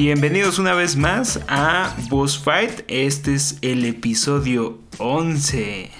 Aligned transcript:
Bienvenidos 0.00 0.60
una 0.60 0.74
vez 0.74 0.94
más 0.94 1.40
a 1.48 1.92
Boss 2.08 2.38
Fight. 2.38 2.82
Este 2.86 3.34
es 3.34 3.58
el 3.62 3.84
episodio 3.84 4.78
11. 4.98 5.90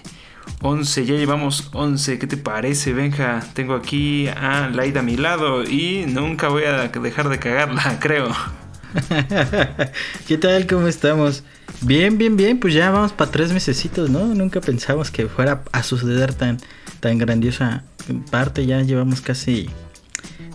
11, 0.62 1.04
ya 1.04 1.16
llevamos 1.16 1.68
11. 1.72 2.20
¿Qué 2.20 2.28
te 2.28 2.36
parece, 2.36 2.92
Benja? 2.92 3.44
Tengo 3.54 3.74
aquí 3.74 4.28
a 4.28 4.70
Laida 4.72 5.00
a 5.00 5.02
mi 5.02 5.16
lado 5.16 5.64
y 5.64 6.04
nunca 6.06 6.46
voy 6.46 6.62
a 6.62 6.86
dejar 6.86 7.28
de 7.28 7.40
cagarla, 7.40 7.98
creo. 8.00 8.28
¿Qué 10.28 10.38
tal? 10.38 10.68
¿Cómo 10.68 10.86
estamos? 10.86 11.42
Bien, 11.80 12.18
bien, 12.18 12.36
bien. 12.36 12.60
Pues 12.60 12.74
ya 12.74 12.92
vamos 12.92 13.12
para 13.12 13.32
tres 13.32 13.52
mesecitos, 13.52 14.10
¿no? 14.10 14.26
Nunca 14.26 14.60
pensamos 14.60 15.10
que 15.10 15.26
fuera 15.26 15.64
a 15.72 15.82
suceder 15.82 16.34
tan, 16.34 16.58
tan 17.00 17.18
grandiosa 17.18 17.82
parte. 18.30 18.64
Ya 18.64 18.80
llevamos 18.80 19.20
casi 19.20 19.68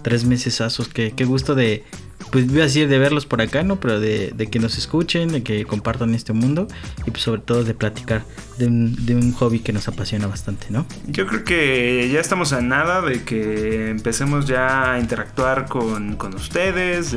tres 0.02 0.24
meses 0.24 0.62
asos. 0.62 0.88
Qué, 0.88 1.12
qué 1.14 1.26
gusto 1.26 1.56
de, 1.56 1.84
pues 2.32 2.48
voy 2.48 2.62
a 2.62 2.64
decir 2.64 2.88
de 2.88 2.98
verlos 2.98 3.26
por 3.26 3.42
acá, 3.42 3.64
¿no? 3.64 3.80
Pero 3.80 4.00
de, 4.00 4.34
que 4.52 4.60
nos 4.60 4.78
escuchen, 4.78 5.30
de 5.30 5.44
que 5.44 5.66
compartan 5.66 6.14
este 6.16 6.34
mundo 6.34 6.68
y 7.06 7.12
pues 7.12 7.24
sobre 7.24 7.42
todo 7.42 7.64
de 7.64 7.74
platicar 7.74 8.24
de 8.58 8.68
un, 8.68 9.34
hobby 9.34 9.60
que 9.60 9.74
nos 9.74 9.88
apasiona 9.88 10.28
bastante, 10.28 10.68
¿no? 10.70 10.86
Yo 11.08 11.26
creo 11.28 11.44
que 11.44 12.10
ya 12.12 12.20
estamos 12.20 12.54
a 12.54 12.62
nada 12.62 13.02
de 13.02 13.24
que 13.24 13.90
empecemos 13.90 14.46
ya 14.46 14.94
a 14.94 15.00
interactuar 15.00 15.68
con, 15.68 16.18
ustedes, 16.36 17.16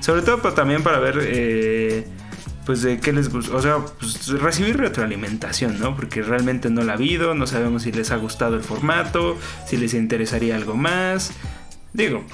sobre 0.00 0.22
todo 0.22 0.40
pues, 0.40 0.54
también 0.54 0.82
para 0.82 0.98
ver... 0.98 1.18
Eh, 1.22 2.06
pues 2.66 2.82
de 2.82 2.98
qué 2.98 3.12
les 3.12 3.30
gusta, 3.30 3.54
o 3.54 3.62
sea, 3.62 3.78
pues 3.98 4.26
recibir 4.40 4.76
retroalimentación, 4.76 5.78
¿no? 5.78 5.94
Porque 5.94 6.20
realmente 6.20 6.68
no 6.68 6.82
la 6.82 6.92
ha 6.92 6.96
habido, 6.96 7.32
no 7.34 7.46
sabemos 7.46 7.84
si 7.84 7.92
les 7.92 8.10
ha 8.10 8.16
gustado 8.16 8.56
el 8.56 8.62
formato, 8.62 9.38
si 9.68 9.76
les 9.76 9.94
interesaría 9.94 10.56
algo 10.56 10.74
más. 10.74 11.30
Digo, 11.92 12.24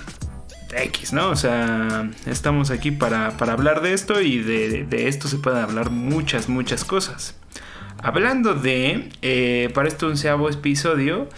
X, 0.73 1.13
¿no? 1.13 1.31
O 1.31 1.37
sea, 1.37 2.11
estamos 2.27 2.71
aquí 2.71 2.91
para, 2.91 3.29
hablar 3.29 3.83
de 3.83 3.93
esto 3.93 4.21
y 4.21 4.39
de, 4.39 4.87
esto 5.09 5.29
se 5.29 5.39
pueden 5.39 5.63
hablar 5.63 5.91
muchas, 5.91 6.49
muchas 6.49 6.85
cosas. 6.85 7.35
Hablando 8.03 8.55
de, 8.55 9.11
eh, 9.23 9.71
para 9.75 9.89
este 9.89 10.07
onceavo 10.07 10.49
episodio, 10.49 11.29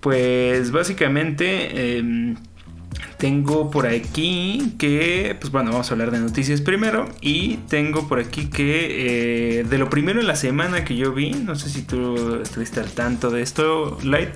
pues 0.00 0.70
básicamente 0.70 1.96
em, 1.98 2.36
tengo 3.18 3.70
por 3.70 3.86
aquí 3.86 4.74
que, 4.78 5.36
pues 5.40 5.50
bueno, 5.50 5.70
vamos 5.70 5.90
a 5.90 5.94
hablar 5.94 6.10
de 6.10 6.18
noticias 6.18 6.60
primero. 6.60 7.08
Y 7.20 7.56
tengo 7.68 8.06
por 8.06 8.18
aquí 8.18 8.46
que 8.46 9.60
eh, 9.60 9.64
de 9.64 9.78
lo 9.78 9.88
primero 9.88 10.20
en 10.20 10.26
la 10.26 10.36
semana 10.36 10.84
que 10.84 10.96
yo 10.96 11.12
vi, 11.12 11.30
no 11.30 11.56
sé 11.56 11.70
si 11.70 11.82
tú 11.82 12.40
estuviste 12.42 12.80
al 12.80 12.90
tanto 12.90 13.30
de 13.30 13.42
esto, 13.42 13.98
Light. 14.04 14.30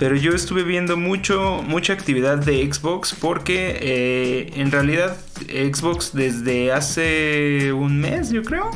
Pero 0.00 0.16
yo 0.16 0.32
estuve 0.32 0.62
viendo 0.62 0.96
mucho, 0.96 1.62
mucha 1.62 1.92
actividad 1.92 2.38
de 2.38 2.72
Xbox 2.72 3.14
porque 3.20 3.76
eh, 3.82 4.50
en 4.56 4.70
realidad 4.70 5.14
Xbox 5.46 6.14
desde 6.14 6.72
hace 6.72 7.74
un 7.74 8.00
mes, 8.00 8.30
yo 8.30 8.42
creo, 8.42 8.70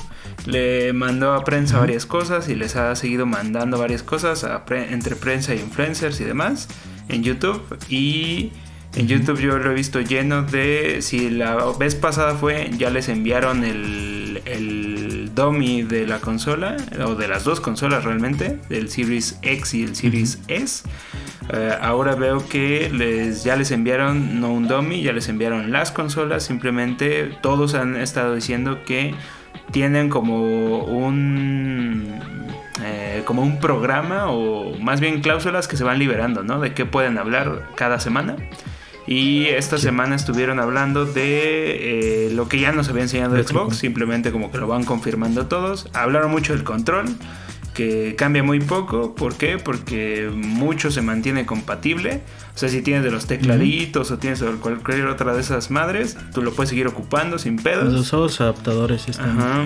le 0.45 0.93
mandó 0.93 1.33
a 1.33 1.43
prensa 1.43 1.79
varias 1.79 2.05
cosas 2.05 2.51
y 2.51 2.55
les 2.55 2.77
ha 2.77 2.95
seguido 2.95 3.25
mandando 3.25 3.79
varias 3.79 4.03
cosas 4.03 4.47
entre 4.91 5.17
prensa 5.17 5.55
y 5.55 5.61
influencers 5.61 6.21
y 6.21 6.25
demás 6.25 6.69
en 7.09 7.23
YouTube. 7.23 7.63
Y 7.89 8.53
en 8.97 9.09
YouTube 9.09 9.41
yo 9.41 9.59
lo 9.59 9.73
he 9.73 9.75
visto 9.75 10.01
lleno 10.01 10.43
de, 10.43 11.03
si 11.03 11.31
la 11.31 11.57
vez 11.79 11.95
pasada 11.95 12.35
fue, 12.35 12.71
ya 12.77 12.91
les 12.91 13.09
enviaron 13.09 13.65
el, 13.65 14.43
el 14.45 15.31
dummy 15.35 15.83
de 15.83 16.07
la 16.07 16.21
consola, 16.21 16.77
o 17.05 17.15
de 17.15 17.29
las 17.29 17.45
dos 17.45 17.61
consolas 17.61 18.05
realmente, 18.05 18.59
del 18.69 18.89
Series 18.89 19.39
X 19.43 19.75
y 19.75 19.83
el 19.83 19.97
Series 19.97 20.41
S. 20.49 20.85
Eh, 21.53 21.77
ahora 21.81 22.15
veo 22.15 22.47
que 22.49 22.91
les, 22.91 23.45
ya 23.45 23.57
les 23.57 23.71
enviaron, 23.71 24.41
no 24.41 24.53
un 24.53 24.69
dummy, 24.69 25.03
ya 25.03 25.13
les 25.13 25.29
enviaron 25.29 25.73
las 25.73 25.93
consolas, 25.93 26.45
simplemente 26.45 27.37
todos 27.43 27.75
han 27.75 27.97
estado 27.97 28.35
diciendo 28.35 28.85
que 28.85 29.15
tienen 29.71 30.09
como 30.09 30.79
un 30.85 32.21
eh, 32.83 33.23
como 33.25 33.43
un 33.43 33.61
programa 33.61 34.31
o 34.31 34.77
más 34.79 35.01
bien 35.01 35.21
cláusulas 35.21 35.69
que 35.69 35.77
se 35.77 35.85
van 35.85 35.99
liberando, 35.99 36.43
¿no? 36.43 36.61
De 36.61 36.75
qué 36.75 36.87
pueden 36.87 37.19
hablar 37.19 37.71
cada 37.75 37.99
semana. 38.01 38.37
Y 39.07 39.47
esta 39.47 39.77
semana 39.77 40.17
estuvieron 40.17 40.61
hablando 40.61 41.05
de 41.05 42.29
eh, 42.29 42.31
lo 42.33 42.49
que 42.49 42.59
ya 42.59 42.73
nos 42.73 42.89
había 42.89 43.03
enseñado 43.03 43.37
Xbox, 43.43 43.77
simplemente 43.77 44.33
como 44.33 44.51
que 44.51 44.59
lo 44.59 44.67
van 44.67 44.85
confirmando 44.85 45.47
todos. 45.47 45.89
Hablaron 45.93 46.31
mucho 46.31 46.55
del 46.55 46.65
control, 46.65 47.07
que 47.75 48.15
cambia 48.17 48.43
muy 48.43 48.61
poco. 48.61 49.15
¿Por 49.15 49.37
qué? 49.37 49.59
Porque 49.59 50.31
mucho 50.33 50.91
se 50.91 51.03
mantiene 51.03 51.45
compatible. 51.45 52.23
O 52.55 52.59
sea, 52.59 52.69
si 52.69 52.83
tienes 52.83 53.03
de 53.03 53.11
los 53.11 53.27
tecladitos 53.27 54.13
o 54.13 54.19
tienes 54.19 54.43
cualquier 54.61 55.07
otra 55.07 55.35
de 55.35 55.41
esas 55.41 55.73
madres, 55.73 56.17
tú 56.33 56.41
lo 56.41 56.53
puedes 56.53 56.71
seguir 56.71 56.87
ocupando 56.87 57.39
sin 57.39 57.57
pedos. 57.57 57.93
Los 57.93 58.11
dos 58.13 58.41
adaptadores 58.41 59.09
están. 59.09 59.41
Ajá. 59.41 59.65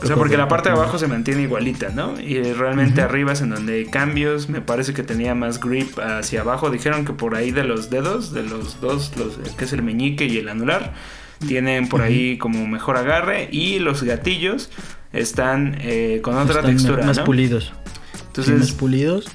O 0.00 0.06
sea, 0.06 0.14
porque 0.14 0.36
la 0.36 0.46
parte 0.46 0.68
de 0.68 0.76
abajo 0.76 0.96
se 0.96 1.08
mantiene 1.08 1.42
igualita, 1.42 1.88
¿no? 1.88 2.18
Y 2.20 2.40
realmente 2.52 3.02
arriba 3.02 3.32
es 3.32 3.40
en 3.40 3.50
donde 3.50 3.74
hay 3.74 3.86
cambios. 3.86 4.48
Me 4.48 4.60
parece 4.60 4.94
que 4.94 5.02
tenía 5.02 5.34
más 5.34 5.58
grip 5.60 5.98
hacia 5.98 6.42
abajo. 6.42 6.70
Dijeron 6.70 7.04
que 7.04 7.12
por 7.12 7.34
ahí 7.34 7.50
de 7.50 7.64
los 7.64 7.90
dedos, 7.90 8.32
de 8.32 8.44
los 8.44 8.80
dos, 8.80 9.12
los, 9.16 9.36
que 9.56 9.64
es 9.64 9.72
el 9.72 9.82
meñique 9.82 10.26
y 10.26 10.38
el 10.38 10.48
anular, 10.48 10.94
tienen 11.40 11.88
por 11.88 12.02
ahí 12.02 12.38
como 12.38 12.64
mejor 12.68 12.96
agarre. 12.96 13.48
Y 13.50 13.80
los 13.80 14.04
gatillos 14.04 14.70
están 15.12 15.76
eh, 15.80 16.20
con 16.22 16.36
otra 16.36 16.62
textura. 16.62 17.04
Más 17.04 17.20
pulidos. 17.20 17.72
Entonces, 18.28 18.58
más 18.58 18.72
pulidos 18.72 19.26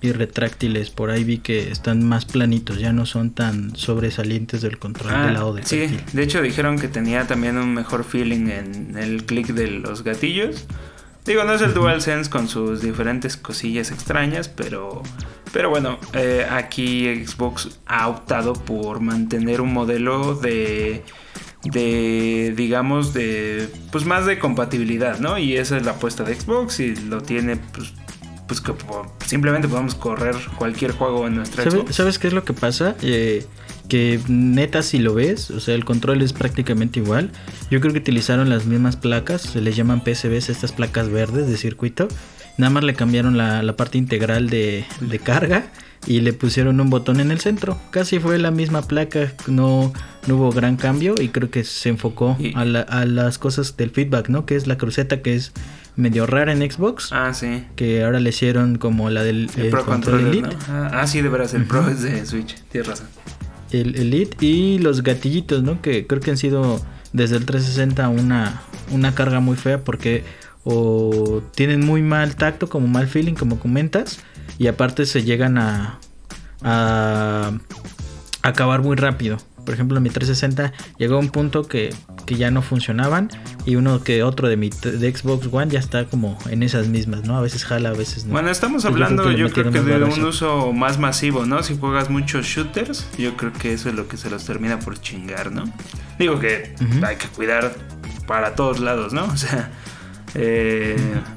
y 0.00 0.12
retráctiles. 0.12 0.90
Por 0.90 1.10
ahí 1.10 1.24
vi 1.24 1.38
que 1.38 1.70
están 1.70 2.06
más 2.06 2.24
planitos, 2.24 2.78
ya 2.78 2.92
no 2.92 3.06
son 3.06 3.30
tan 3.30 3.76
sobresalientes 3.76 4.62
del 4.62 4.78
control 4.78 5.12
del 5.24 5.34
lado 5.34 5.54
del 5.54 5.64
Sí, 5.66 5.88
de 6.12 6.22
hecho 6.22 6.42
dijeron 6.42 6.78
que 6.78 6.88
tenía 6.88 7.26
también 7.26 7.56
un 7.56 7.74
mejor 7.74 8.04
feeling 8.04 8.48
en 8.48 8.96
el 8.96 9.24
clic 9.24 9.48
de 9.48 9.68
los 9.68 10.04
gatillos. 10.04 10.66
Digo, 11.24 11.42
no 11.42 11.54
es 11.54 11.62
el 11.62 11.74
DualSense 11.74 12.30
con 12.30 12.48
sus 12.48 12.82
diferentes 12.82 13.36
cosillas 13.36 13.90
extrañas, 13.90 14.48
pero, 14.48 15.02
pero 15.52 15.70
bueno, 15.70 15.98
eh, 16.12 16.46
aquí 16.48 17.24
Xbox 17.26 17.80
ha 17.86 18.06
optado 18.06 18.52
por 18.52 19.00
mantener 19.00 19.60
un 19.60 19.72
modelo 19.72 20.36
de 20.36 21.02
de 21.70 22.54
digamos 22.56 23.12
de 23.12 23.68
pues 23.90 24.04
más 24.04 24.26
de 24.26 24.38
compatibilidad 24.38 25.18
no 25.18 25.38
y 25.38 25.56
esa 25.56 25.76
es 25.76 25.84
la 25.84 25.92
apuesta 25.92 26.24
de 26.24 26.34
Xbox 26.34 26.80
y 26.80 26.96
lo 26.96 27.20
tiene 27.20 27.56
pues 27.56 27.92
pues 28.46 28.60
que 28.60 28.72
simplemente 29.24 29.68
podemos 29.68 29.94
correr 29.94 30.36
cualquier 30.56 30.92
juego 30.92 31.26
en 31.26 31.34
nuestra 31.34 31.68
Xbox. 31.68 31.96
¿Sabes 31.96 32.18
qué 32.18 32.28
es 32.28 32.32
lo 32.32 32.44
que 32.44 32.52
pasa? 32.52 32.94
Eh, 33.02 33.44
que 33.88 34.20
neta 34.28 34.82
si 34.82 34.98
lo 34.98 35.14
ves, 35.14 35.50
o 35.50 35.60
sea, 35.60 35.74
el 35.74 35.84
control 35.84 36.22
es 36.22 36.32
prácticamente 36.32 37.00
igual. 37.00 37.30
Yo 37.70 37.80
creo 37.80 37.92
que 37.92 37.98
utilizaron 37.98 38.48
las 38.48 38.66
mismas 38.66 38.96
placas, 38.96 39.42
se 39.42 39.60
les 39.60 39.76
llaman 39.76 40.02
PCBs, 40.02 40.48
estas 40.48 40.72
placas 40.72 41.08
verdes 41.08 41.48
de 41.48 41.56
circuito. 41.56 42.08
Nada 42.56 42.70
más 42.70 42.84
le 42.84 42.94
cambiaron 42.94 43.36
la, 43.36 43.62
la 43.62 43.76
parte 43.76 43.98
integral 43.98 44.48
de, 44.48 44.84
de 45.00 45.18
carga 45.18 45.70
y 46.06 46.20
le 46.20 46.32
pusieron 46.32 46.80
un 46.80 46.88
botón 46.88 47.20
en 47.20 47.30
el 47.30 47.40
centro. 47.40 47.78
Casi 47.90 48.18
fue 48.18 48.38
la 48.38 48.50
misma 48.50 48.82
placa, 48.82 49.32
no, 49.46 49.92
no 50.26 50.36
hubo 50.36 50.52
gran 50.52 50.76
cambio 50.76 51.14
y 51.20 51.28
creo 51.28 51.50
que 51.50 51.64
se 51.64 51.88
enfocó 51.88 52.38
a, 52.54 52.64
las 53.04 53.38
cosas 53.38 53.76
del 53.76 53.90
feedback, 53.90 54.28
¿no? 54.28 54.46
Que 54.46 54.56
es 54.56 54.66
la 54.66 54.78
cruceta 54.78 55.20
que 55.20 55.34
es 55.34 55.52
medio 55.96 56.26
rara 56.26 56.52
en 56.52 56.70
Xbox. 56.70 57.12
Ah, 57.12 57.34
sí. 57.34 57.64
Que 57.74 58.04
ahora 58.04 58.20
le 58.20 58.30
hicieron 58.30 58.78
como 58.78 59.10
la 59.10 59.24
del 59.24 59.50
el 59.56 59.70
Pro 59.70 59.84
Controller, 59.84 60.28
Elite. 60.28 60.56
Ah, 60.68 60.90
ah, 60.92 61.06
sí, 61.06 61.20
de 61.20 61.28
veras, 61.28 61.54
el 61.54 61.64
Pro 61.64 61.88
es 61.88 62.02
de 62.02 62.24
Switch, 62.24 62.56
tienes 62.70 62.88
razón. 62.88 63.06
El 63.72 63.96
Elite 63.96 64.36
y 64.46 64.78
los 64.78 65.02
gatillitos, 65.02 65.64
¿no? 65.64 65.82
Que 65.82 66.06
creo 66.06 66.20
que 66.20 66.30
han 66.30 66.36
sido 66.36 66.80
desde 67.12 67.36
el 67.36 67.46
360 67.46 68.08
una, 68.08 68.62
una 68.92 69.14
carga 69.14 69.40
muy 69.40 69.56
fea 69.56 69.82
porque 69.82 70.24
o 70.62 71.42
tienen 71.54 71.84
muy 71.84 72.02
mal 72.02 72.36
tacto, 72.36 72.68
como 72.68 72.86
mal 72.86 73.06
feeling, 73.06 73.34
como 73.34 73.58
comentas 73.58 74.20
y 74.58 74.66
aparte 74.68 75.06
se 75.06 75.22
llegan 75.22 75.58
a, 75.58 75.98
a, 76.62 77.52
acabar 78.42 78.82
muy 78.82 78.96
rápido. 78.96 79.38
Por 79.64 79.74
ejemplo, 79.74 80.00
mi 80.00 80.10
360 80.10 80.72
llegó 80.96 81.16
a 81.16 81.18
un 81.18 81.30
punto 81.30 81.64
que, 81.64 81.92
ya 82.26 82.50
no 82.50 82.60
funcionaban 82.60 83.30
y 83.66 83.76
uno 83.76 84.02
que 84.02 84.24
otro 84.24 84.48
de 84.48 84.56
mi 84.56 84.68
de 84.68 85.14
Xbox 85.14 85.48
One 85.52 85.70
ya 85.70 85.78
está 85.78 86.06
como 86.06 86.36
en 86.50 86.64
esas 86.64 86.88
mismas, 86.88 87.22
¿no? 87.22 87.36
A 87.36 87.40
veces 87.40 87.64
jala, 87.64 87.90
a 87.90 87.92
veces 87.92 88.24
no. 88.24 88.32
Bueno, 88.32 88.50
estamos 88.50 88.84
hablando 88.84 89.30
yo 89.30 89.48
creo 89.50 89.70
que, 89.70 89.80
de 89.80 90.02
un 90.02 90.24
uso 90.24 90.72
más 90.72 90.98
masivo, 90.98 91.46
¿no? 91.46 91.62
Si 91.62 91.76
juegas 91.76 92.10
muchos 92.10 92.46
shooters, 92.46 93.06
yo 93.16 93.36
creo 93.36 93.52
que 93.52 93.72
eso 93.72 93.88
es 93.88 93.94
lo 93.94 94.08
que 94.08 94.16
se 94.16 94.28
los 94.28 94.44
termina 94.44 94.80
por 94.80 95.00
chingar, 95.00 95.52
¿no? 95.52 95.64
Digo 96.18 96.40
que 96.40 96.74
hay 97.04 97.16
que 97.16 97.28
cuidar 97.28 97.74
para 98.26 98.54
todos 98.54 98.80
lados, 98.80 99.12
¿no? 99.12 99.24
O 99.32 99.36
sea, 99.36 99.70
eh, 100.38 100.96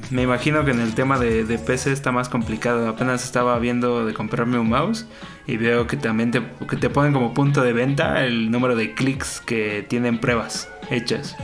me 0.10 0.24
imagino 0.24 0.66
que 0.66 0.72
en 0.72 0.81
el 0.81 0.94
tema 0.94 1.18
de, 1.18 1.44
PC 1.57 1.94
está 1.94 2.12
más 2.12 2.28
complicado. 2.28 2.90
Apenas 2.90 3.24
estaba 3.24 3.57
viendo 3.57 4.06
de 4.06 4.13
comprarme 4.13 4.60
un 4.60 4.68
mouse 4.68 5.06
y 5.48 5.56
veo 5.56 5.88
que 5.88 5.96
también 5.96 6.31
te, 6.31 6.42
que 6.69 6.75
te 6.75 6.90
ponen 6.90 7.13
como 7.13 7.34
punto 7.34 7.62
de 7.62 7.72
venta 7.72 8.25
el 8.25 8.51
número 8.51 8.75
de 8.75 8.94
clics 8.94 9.40
que 9.40 9.86
tienen 9.88 10.19
pruebas 10.19 10.69
hechas. 10.90 11.38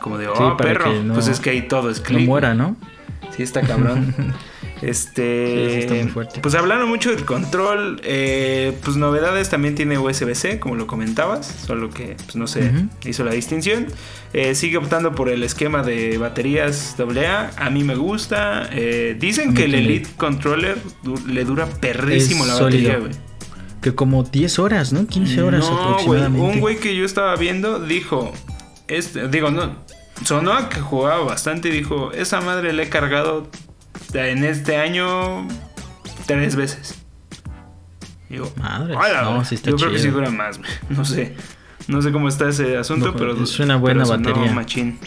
Como 0.00 0.18
de, 0.18 0.26
oh, 0.28 0.56
perro, 0.56 0.90
pues 1.14 1.28
es 1.28 1.38
que 1.38 1.50
ahí 1.50 1.62
todo 1.62 1.90
es 1.90 2.00
clic. 2.00 2.22
No 2.22 2.26
muera, 2.26 2.54
¿no? 2.54 2.76
Sí, 3.36 3.44
está 3.44 3.60
cabrón. 3.60 4.14
Este, 4.82 6.08
pues 6.40 6.54
hablaron 6.54 6.88
mucho 6.88 7.10
del 7.10 7.24
control, 7.26 8.00
eh, 8.02 8.76
pues 8.82 8.96
novedades 8.96 9.50
también 9.50 9.74
tiene 9.74 9.98
USB-C, 9.98 10.58
como 10.58 10.74
lo 10.74 10.86
comentabas, 10.86 11.46
solo 11.66 11.90
que 11.90 12.16
pues 12.16 12.36
no 12.36 12.46
se 12.46 12.72
hizo 13.04 13.24
la 13.24 13.32
distinción. 13.32 13.86
Eh, 14.32 14.54
sigue 14.54 14.78
optando 14.78 15.14
por 15.14 15.28
el 15.28 15.42
esquema 15.42 15.82
de 15.82 16.16
baterías 16.16 16.96
AA, 16.98 17.50
a 17.56 17.70
mí 17.70 17.84
me 17.84 17.94
gusta. 17.94 18.68
Eh, 18.72 19.16
dicen 19.18 19.54
que 19.54 19.64
el 19.64 19.74
Elite 19.74 20.08
Controller 20.16 20.78
le 21.26 21.44
dura 21.44 21.66
perrísimo 21.66 22.46
la 22.46 22.54
batería, 22.54 22.98
güey. 22.98 23.12
Que 23.82 23.94
como 23.94 24.22
10 24.22 24.58
horas, 24.58 24.92
¿no? 24.92 25.06
15 25.06 25.42
horas 25.42 25.66
aproximadamente. 25.66 26.40
un 26.40 26.60
güey 26.60 26.78
que 26.78 26.94
yo 26.94 27.04
estaba 27.04 27.34
viendo 27.36 27.80
dijo, 27.80 28.32
este, 28.88 29.28
digo, 29.28 29.50
no, 29.50 29.74
sonó 30.24 30.68
que 30.68 30.80
jugaba 30.80 31.24
bastante 31.24 31.68
y 31.68 31.72
dijo, 31.72 32.12
esa 32.12 32.40
madre 32.40 32.72
le 32.72 32.84
he 32.84 32.88
cargado 32.88 33.48
en 34.14 34.44
este 34.44 34.76
año 34.76 35.46
tres 36.26 36.56
veces. 36.56 36.96
Digo, 38.28 38.50
Madre, 38.56 38.94
no, 38.94 39.44
sí 39.44 39.56
está 39.56 39.70
yo 39.70 39.76
creo 39.76 39.90
que 39.90 39.98
sí 39.98 40.08
dura 40.08 40.30
más, 40.30 40.60
no 40.88 41.04
sé. 41.04 41.34
No 41.88 42.00
sé 42.02 42.12
cómo 42.12 42.28
está 42.28 42.48
ese 42.48 42.76
asunto, 42.76 43.14
pero 43.16 43.42
es 43.42 43.58
una 43.58 43.76
buena 43.76 44.04
batería. 44.04 44.52
Machín. 44.52 44.98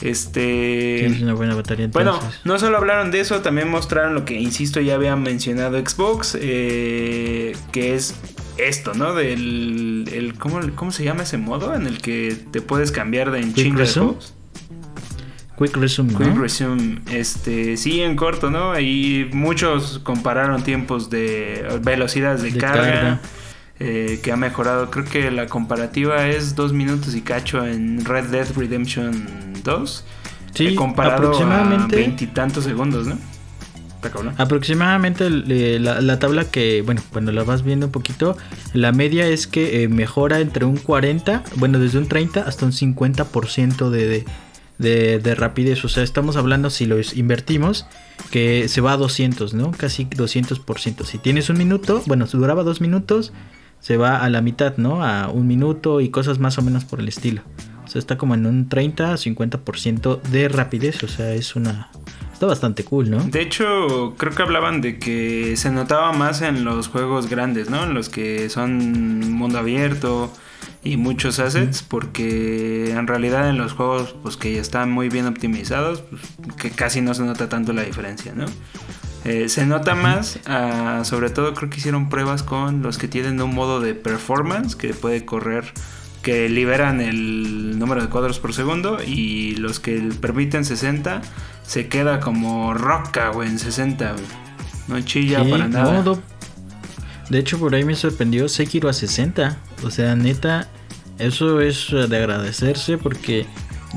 Este. 0.00 1.04
Es 1.04 1.20
una 1.20 1.34
buena 1.34 1.54
batería. 1.54 1.88
Bueno, 1.88 2.18
no 2.44 2.58
solo 2.58 2.78
hablaron 2.78 3.10
de 3.10 3.20
eso, 3.20 3.40
también 3.40 3.68
mostraron 3.68 4.14
lo 4.14 4.24
que, 4.24 4.40
insisto, 4.40 4.80
ya 4.80 4.94
había 4.94 5.14
mencionado 5.16 5.78
Xbox, 5.78 6.38
eh, 6.40 7.54
que 7.72 7.94
es 7.94 8.14
esto, 8.56 8.94
¿no? 8.94 9.14
Del. 9.14 10.08
El, 10.10 10.38
¿cómo, 10.38 10.60
¿cómo, 10.74 10.90
se 10.90 11.04
llama 11.04 11.24
ese 11.24 11.36
modo 11.36 11.74
en 11.74 11.86
el 11.86 12.00
que 12.00 12.36
te 12.50 12.62
puedes 12.62 12.92
cambiar 12.92 13.30
de 13.30 13.40
en? 13.40 13.52
Quick 15.60 15.76
Resume. 15.76 16.14
Quick 16.14 16.36
Resume. 16.36 17.00
Este, 17.12 17.76
sí, 17.76 18.00
en 18.00 18.16
corto, 18.16 18.50
¿no? 18.50 18.72
Ahí 18.72 19.28
muchos 19.34 19.98
compararon 19.98 20.62
tiempos 20.62 21.10
de 21.10 21.80
velocidades 21.82 22.42
de, 22.42 22.58
carga. 22.58 23.20
Eh, 23.78 24.20
que 24.22 24.32
ha 24.32 24.36
mejorado. 24.36 24.90
Creo 24.90 25.04
que 25.04 25.30
la 25.30 25.46
comparativa 25.46 26.26
es 26.28 26.54
dos 26.54 26.72
minutos 26.72 27.14
y 27.14 27.22
cacho 27.22 27.66
en 27.66 28.04
Red 28.04 28.26
Dead 28.26 28.46
Redemption 28.54 29.26
2. 29.64 30.04
Sí, 30.54 30.66
eh, 30.66 30.74
comparado 30.74 31.28
aproximadamente, 31.28 31.96
a 31.96 31.98
veintitantos 31.98 32.64
segundos, 32.64 33.06
¿no? 33.06 33.18
Aproximadamente 34.38 35.28
la, 35.28 36.18
tabla 36.18 36.44
que, 36.44 36.82
bueno, 36.82 37.02
cuando 37.12 37.32
la 37.32 37.42
vas 37.44 37.62
viendo 37.62 37.86
un 37.86 37.92
poquito, 37.92 38.36
la 38.72 38.92
media 38.92 39.26
es 39.26 39.46
que 39.46 39.82
eh, 39.82 39.88
mejora 39.88 40.40
entre 40.40 40.64
un 40.64 40.78
40, 40.78 41.44
bueno, 41.56 41.78
desde 41.78 41.98
un 41.98 42.08
30 42.08 42.40
hasta 42.40 42.64
un 42.64 42.72
50% 42.72 43.90
de, 43.90 44.06
de 44.06 44.24
de, 44.80 45.34
rapidez. 45.34 45.84
O 45.84 45.88
sea, 45.88 46.02
estamos 46.02 46.36
hablando 46.36 46.70
si 46.70 46.86
lo 46.86 46.96
invertimos, 47.14 47.86
que 48.30 48.68
se 48.68 48.80
va 48.80 48.92
a 48.92 48.96
200, 48.96 49.54
¿no? 49.54 49.70
Casi 49.72 50.06
200%. 50.06 51.04
Si 51.04 51.18
tienes 51.18 51.50
un 51.50 51.58
minuto, 51.58 52.02
bueno, 52.06 52.26
si 52.26 52.36
duraba 52.36 52.62
dos 52.62 52.80
minutos, 52.80 53.32
se 53.80 53.96
va 53.96 54.18
a 54.18 54.28
la 54.30 54.40
mitad, 54.40 54.76
¿no? 54.76 55.04
A 55.04 55.28
un 55.28 55.46
minuto 55.46 56.00
y 56.00 56.08
cosas 56.08 56.38
más 56.38 56.58
o 56.58 56.62
menos 56.62 56.84
por 56.84 57.00
el 57.00 57.08
estilo. 57.08 57.42
O 57.84 57.88
sea, 57.88 57.98
está 57.98 58.16
como 58.16 58.34
en 58.34 58.46
un 58.46 58.68
30 58.68 59.14
50% 59.14 60.22
de 60.22 60.48
rapidez. 60.48 61.02
O 61.02 61.08
sea, 61.08 61.34
es 61.34 61.56
una... 61.56 61.90
Está 62.32 62.46
bastante 62.46 62.84
cool, 62.84 63.10
¿no? 63.10 63.22
De 63.24 63.42
hecho, 63.42 64.14
creo 64.16 64.34
que 64.34 64.42
hablaban 64.42 64.80
de 64.80 64.98
que 64.98 65.56
se 65.56 65.70
notaba 65.70 66.12
más 66.12 66.40
en 66.40 66.64
los 66.64 66.88
juegos 66.88 67.28
grandes, 67.28 67.68
¿no? 67.68 67.82
En 67.84 67.92
los 67.92 68.08
que 68.08 68.48
son 68.48 69.30
mundo 69.30 69.58
abierto 69.58 70.32
y 70.82 70.96
muchos 70.96 71.38
assets 71.38 71.82
porque 71.82 72.92
en 72.92 73.06
realidad 73.06 73.50
en 73.50 73.58
los 73.58 73.72
juegos 73.72 74.14
pues 74.22 74.36
que 74.36 74.54
ya 74.54 74.60
están 74.60 74.90
muy 74.90 75.08
bien 75.08 75.26
optimizados 75.26 76.02
pues, 76.02 76.22
que 76.56 76.70
casi 76.70 77.02
no 77.02 77.12
se 77.14 77.22
nota 77.22 77.48
tanto 77.48 77.72
la 77.72 77.82
diferencia 77.82 78.32
no 78.34 78.46
eh, 79.24 79.50
se 79.50 79.66
nota 79.66 79.94
más 79.94 80.40
ah, 80.46 81.02
sobre 81.04 81.28
todo 81.28 81.52
creo 81.52 81.68
que 81.68 81.76
hicieron 81.76 82.08
pruebas 82.08 82.42
con 82.42 82.82
los 82.82 82.96
que 82.96 83.08
tienen 83.08 83.40
un 83.42 83.54
modo 83.54 83.80
de 83.80 83.94
performance 83.94 84.74
que 84.74 84.94
puede 84.94 85.26
correr 85.26 85.72
que 86.22 86.48
liberan 86.48 87.00
el 87.00 87.78
número 87.78 88.02
de 88.02 88.08
cuadros 88.08 88.40
por 88.40 88.54
segundo 88.54 88.98
y 89.06 89.56
los 89.56 89.80
que 89.80 90.00
permiten 90.20 90.64
60 90.64 91.20
se 91.62 91.88
queda 91.88 92.20
como 92.20 92.72
roca 92.72 93.28
güey 93.28 93.50
en 93.50 93.58
60 93.58 94.16
no 94.88 95.00
chilla 95.02 95.44
para 95.44 95.68
nada 95.68 96.02
de 97.30 97.38
hecho, 97.38 97.58
por 97.60 97.74
ahí 97.76 97.84
me 97.84 97.94
sorprendió 97.94 98.48
Sekiro 98.48 98.88
a 98.88 98.92
60. 98.92 99.56
O 99.84 99.90
sea, 99.90 100.16
neta, 100.16 100.68
eso 101.20 101.60
es 101.60 101.88
de 101.90 102.16
agradecerse 102.16 102.98
porque 102.98 103.46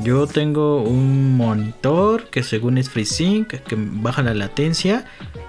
yo 0.03 0.27
tengo 0.27 0.83
un 0.83 1.35
monitor 1.35 2.29
que 2.29 2.43
según 2.43 2.77
es 2.77 2.91
FreeSync, 2.91 3.47
que 3.47 3.75
baja 3.75 4.21
la 4.21 4.35
latencia. 4.35 5.05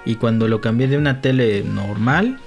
Y 0.07 0.15
cuando 0.15 0.49
lo 0.49 0.63
cambié 0.63 0.89
de 0.89 0.97
una 0.97 1.21
tele 1.21 1.63
normal 1.63 2.41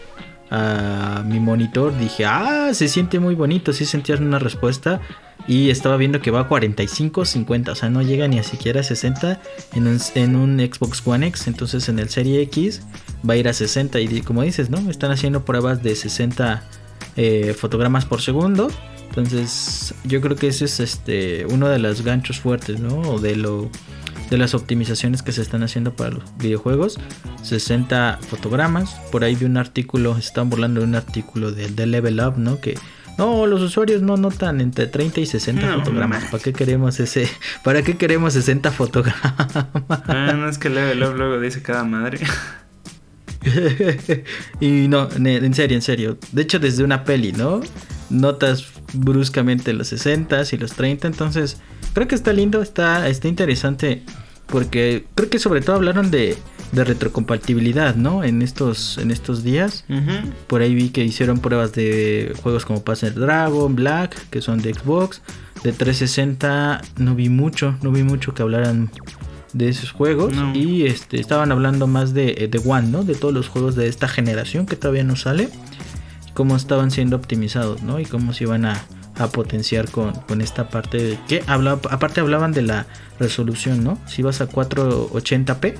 a 0.50 1.24
mi 1.24 1.39
monitor, 1.39 1.95
dije, 2.00 2.25
ah, 2.25 2.69
se 2.74 2.88
siente 2.88 3.19
muy 3.19 3.36
bonito. 3.36 3.74
Sí 3.74 3.86
sentías 3.86 4.19
una 4.19 4.39
respuesta. 4.39 5.01
Y 5.48 5.69
estaba 5.69 5.98
viendo 5.98 6.19
que 6.19 6.31
va 6.31 6.42
a 6.42 6.48
45, 6.48 7.25
50. 7.25 7.74
O 7.74 7.75
sea, 7.75 7.92
no 7.92 8.01
llega 8.01 8.28
ni 8.28 8.39
a 8.39 8.44
siquiera 8.44 8.81
a 8.81 8.84
60 8.84 9.39
en 9.75 9.88
un, 9.88 10.00
en 10.16 10.36
un 10.36 10.57
Xbox 10.60 11.06
One 11.06 11.28
X. 11.28 11.45
Entonces 11.45 11.88
en 11.89 12.00
el 12.00 12.10
Serie 12.10 12.42
X 12.42 12.81
va 13.27 13.33
a 13.33 13.37
ir 13.37 13.47
a 13.47 13.53
60. 13.53 13.99
Y 13.99 14.21
como 14.21 14.41
dices, 14.43 14.69
¿no? 14.69 14.89
Están 14.89 15.11
haciendo 15.11 15.45
pruebas 15.45 15.83
de 15.83 15.95
60 15.95 16.63
eh, 17.15 17.55
fotogramas 17.57 18.05
por 18.05 18.21
segundo. 18.21 18.69
Entonces 19.09 19.95
yo 20.03 20.21
creo 20.21 20.35
que 20.35 20.47
ese 20.47 20.65
es 20.65 20.79
este 20.79 21.45
uno 21.45 21.69
de 21.69 21.79
los 21.79 22.03
ganchos 22.03 22.39
fuertes, 22.39 22.79
¿no? 22.79 22.99
O 23.01 23.19
de 23.19 23.35
lo 23.35 23.69
de 24.29 24.37
las 24.37 24.53
optimizaciones 24.53 25.23
que 25.23 25.31
se 25.31 25.41
están 25.41 25.63
haciendo 25.63 25.95
para 25.95 26.11
los 26.11 26.23
videojuegos. 26.37 26.99
60 27.43 28.19
fotogramas. 28.27 28.95
Por 29.11 29.23
ahí 29.23 29.35
vi 29.35 29.45
un 29.45 29.57
artículo, 29.57 30.13
se 30.15 30.19
están 30.19 30.49
burlando 30.49 30.81
de 30.81 30.87
un 30.87 30.95
artículo 30.95 31.51
de, 31.51 31.69
de 31.69 31.85
Level 31.85 32.19
Up, 32.19 32.37
¿no? 32.37 32.59
Que 32.59 32.77
no, 33.17 33.47
los 33.47 33.61
usuarios 33.61 34.03
no 34.03 34.15
notan 34.15 34.61
entre 34.61 34.85
30 34.85 35.21
y 35.21 35.25
60 35.25 35.73
fotogramas. 35.79 36.25
¿Para 36.25 36.43
qué 36.43 36.53
queremos 36.53 36.99
ese? 36.99 37.27
¿Para 37.63 37.81
qué 37.81 37.97
queremos 37.97 38.33
60 38.33 38.71
fotogramas? 38.71 39.67
Ah, 40.07 40.33
no 40.37 40.47
es 40.47 40.59
que 40.59 40.69
Level 40.69 41.03
Up 41.03 41.15
luego 41.15 41.39
dice 41.39 41.63
cada 41.63 41.83
madre. 41.83 42.19
y 44.60 44.88
no, 44.88 45.10
en 45.16 45.54
serio, 45.54 45.75
en 45.75 45.81
serio. 45.81 46.18
De 46.31 46.42
hecho, 46.42 46.60
desde 46.60 46.84
una 46.84 47.04
peli, 47.04 47.31
¿no? 47.31 47.62
Notas 48.10 48.66
bruscamente 48.94 49.74
los 49.74 49.88
60 49.88 50.44
y 50.51 50.57
los 50.57 50.74
30. 50.74 51.07
Entonces, 51.07 51.57
creo 51.94 52.07
que 52.07 52.16
está 52.16 52.34
lindo, 52.34 52.62
está, 52.62 53.07
está 53.10 53.28
interesante. 53.28 54.04
Porque 54.48 55.06
creo 55.16 55.30
que 55.30 55.39
sobre 55.39 55.60
todo 55.60 55.75
hablaron 55.75 56.10
de, 56.10 56.38
de 56.72 56.84
retrocompatibilidad, 56.84 57.95
¿no? 57.95 58.24
En 58.24 58.42
estos, 58.42 58.98
en 58.98 59.12
estos 59.12 59.44
días. 59.44 59.86
Por 60.48 60.62
ahí 60.62 60.74
vi 60.74 60.89
que 60.89 61.03
hicieron 61.03 61.39
pruebas 61.39 61.74
de 61.74 62.34
juegos 62.41 62.65
como 62.65 62.84
Panzer 62.84 63.13
Dragon, 63.13 63.75
Black, 63.75 64.15
que 64.29 64.41
son 64.41 64.62
de 64.62 64.74
Xbox. 64.74 65.22
De 65.63 65.74
360 65.74 66.82
no 66.98 67.15
vi 67.15 67.29
mucho, 67.29 67.77
no 67.82 67.91
vi 67.91 68.03
mucho 68.03 68.34
que 68.34 68.44
hablaran 68.44 68.89
de 69.54 69.70
esos 69.70 69.92
juegos. 69.92 70.34
Y 70.54 70.86
este, 70.86 71.20
estaban 71.20 71.51
hablando 71.51 71.88
más 71.88 72.13
de, 72.13 72.48
de 72.50 72.62
One, 72.63 72.89
¿no? 72.89 73.04
De 73.04 73.16
todos 73.16 73.34
los 73.34 73.50
juegos 73.50 73.75
de 73.75 73.88
esta 73.88 74.08
generación 74.08 74.66
que 74.66 74.75
todavía 74.75 75.04
no 75.04 75.16
sale. 75.16 75.50
Cómo 76.34 76.56
estaban 76.56 76.92
siendo 76.92 77.16
optimizados, 77.16 77.82
¿no? 77.82 78.00
Y 78.00 78.06
cómo 78.06 78.34
se 78.34 78.44
iban 78.44 78.66
a, 78.66 78.84
a 79.16 79.27
potenciar 79.27 79.89
con, 79.89 80.13
con, 80.13 80.42
esta 80.42 80.70
parte 80.70 80.98
de 80.98 81.20
que 81.27 81.44
aparte 81.48 82.22
hablaban 82.22 82.51
de 82.51 82.62
la 82.62 82.86
resolución, 83.20 83.84
¿no? 83.84 83.98
Si 84.06 84.22
vas 84.22 84.42
a 84.42 84.50
480p, 84.50 85.75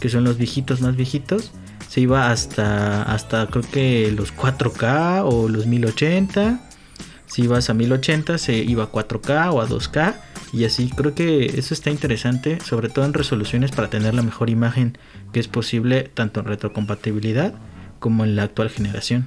que 0.00 0.08
son 0.08 0.24
los 0.24 0.36
viejitos 0.36 0.82
más 0.82 0.96
viejitos, 0.96 1.52
se 1.88 2.00
iba 2.00 2.30
hasta 2.30 3.02
hasta 3.02 3.46
creo 3.46 3.62
que 3.70 4.12
los 4.16 4.34
4K 4.34 5.22
o 5.24 5.48
los 5.48 5.66
1080. 5.66 6.60
Si 7.34 7.42
ibas 7.42 7.68
a 7.68 7.74
1080 7.74 8.38
se 8.38 8.54
iba 8.58 8.84
a 8.84 8.92
4K 8.92 9.52
o 9.52 9.60
a 9.60 9.66
2K 9.66 10.14
y 10.52 10.66
así 10.66 10.88
creo 10.96 11.16
que 11.16 11.46
eso 11.46 11.74
está 11.74 11.90
interesante, 11.90 12.60
sobre 12.60 12.88
todo 12.88 13.04
en 13.06 13.12
resoluciones 13.12 13.72
para 13.72 13.90
tener 13.90 14.14
la 14.14 14.22
mejor 14.22 14.50
imagen 14.50 14.96
que 15.32 15.40
es 15.40 15.48
posible 15.48 16.08
tanto 16.14 16.38
en 16.38 16.46
retrocompatibilidad 16.46 17.52
como 17.98 18.22
en 18.22 18.36
la 18.36 18.44
actual 18.44 18.70
generación. 18.70 19.26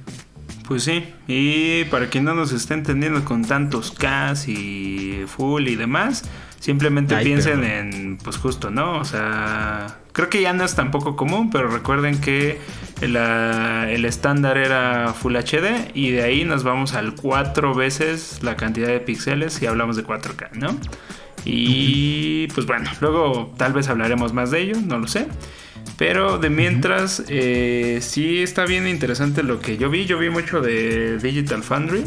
Pues 0.66 0.84
sí, 0.84 1.04
y 1.26 1.84
para 1.90 2.08
quien 2.08 2.24
no 2.24 2.32
nos 2.32 2.52
esté 2.52 2.72
entendiendo 2.72 3.26
con 3.26 3.44
tantos 3.44 3.90
K 3.90 4.32
y 4.46 5.24
full 5.26 5.68
y 5.68 5.76
demás, 5.76 6.22
simplemente 6.60 7.14
piensen 7.18 7.62
en, 7.62 8.16
pues 8.16 8.38
justo, 8.38 8.70
¿no? 8.70 9.00
O 9.00 9.04
sea, 9.04 9.98
creo 10.18 10.30
que 10.30 10.42
ya 10.42 10.52
no 10.52 10.64
es 10.64 10.74
tampoco 10.74 11.14
común, 11.14 11.48
pero 11.48 11.68
recuerden 11.68 12.20
que 12.20 12.58
el, 13.00 13.14
el 13.14 14.04
estándar 14.04 14.58
era 14.58 15.14
Full 15.14 15.36
HD 15.36 15.92
y 15.94 16.10
de 16.10 16.24
ahí 16.24 16.44
nos 16.44 16.64
vamos 16.64 16.94
al 16.94 17.14
cuatro 17.14 17.72
veces 17.72 18.40
la 18.42 18.56
cantidad 18.56 18.88
de 18.88 18.98
píxeles 18.98 19.52
si 19.52 19.66
hablamos 19.66 19.94
de 19.94 20.04
4K, 20.04 20.54
¿no? 20.54 20.76
Y 21.44 22.48
pues 22.48 22.66
bueno, 22.66 22.90
luego 23.00 23.54
tal 23.56 23.72
vez 23.72 23.88
hablaremos 23.88 24.32
más 24.32 24.50
de 24.50 24.62
ello, 24.62 24.80
no 24.84 24.98
lo 24.98 25.06
sé. 25.06 25.28
Pero 25.98 26.38
de 26.38 26.50
mientras, 26.50 27.22
eh, 27.28 28.00
sí 28.02 28.42
está 28.42 28.64
bien 28.64 28.88
interesante 28.88 29.44
lo 29.44 29.60
que 29.60 29.76
yo 29.76 29.88
vi. 29.88 30.04
Yo 30.04 30.18
vi 30.18 30.30
mucho 30.30 30.60
de 30.60 31.18
Digital 31.18 31.62
Foundry. 31.62 32.02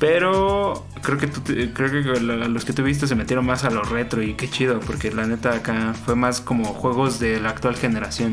Pero 0.00 0.86
creo 1.02 1.18
que, 1.18 1.28
creo 1.72 1.90
que 1.90 2.20
los 2.20 2.64
que 2.64 2.72
tuviste 2.72 3.06
se 3.06 3.14
metieron 3.14 3.44
más 3.44 3.64
a 3.64 3.70
lo 3.70 3.82
retro 3.82 4.22
y 4.22 4.32
qué 4.32 4.48
chido, 4.48 4.80
porque 4.80 5.12
la 5.12 5.26
neta 5.26 5.52
acá 5.54 5.92
fue 5.92 6.16
más 6.16 6.40
como 6.40 6.64
juegos 6.64 7.20
de 7.20 7.38
la 7.38 7.50
actual 7.50 7.76
generación. 7.76 8.32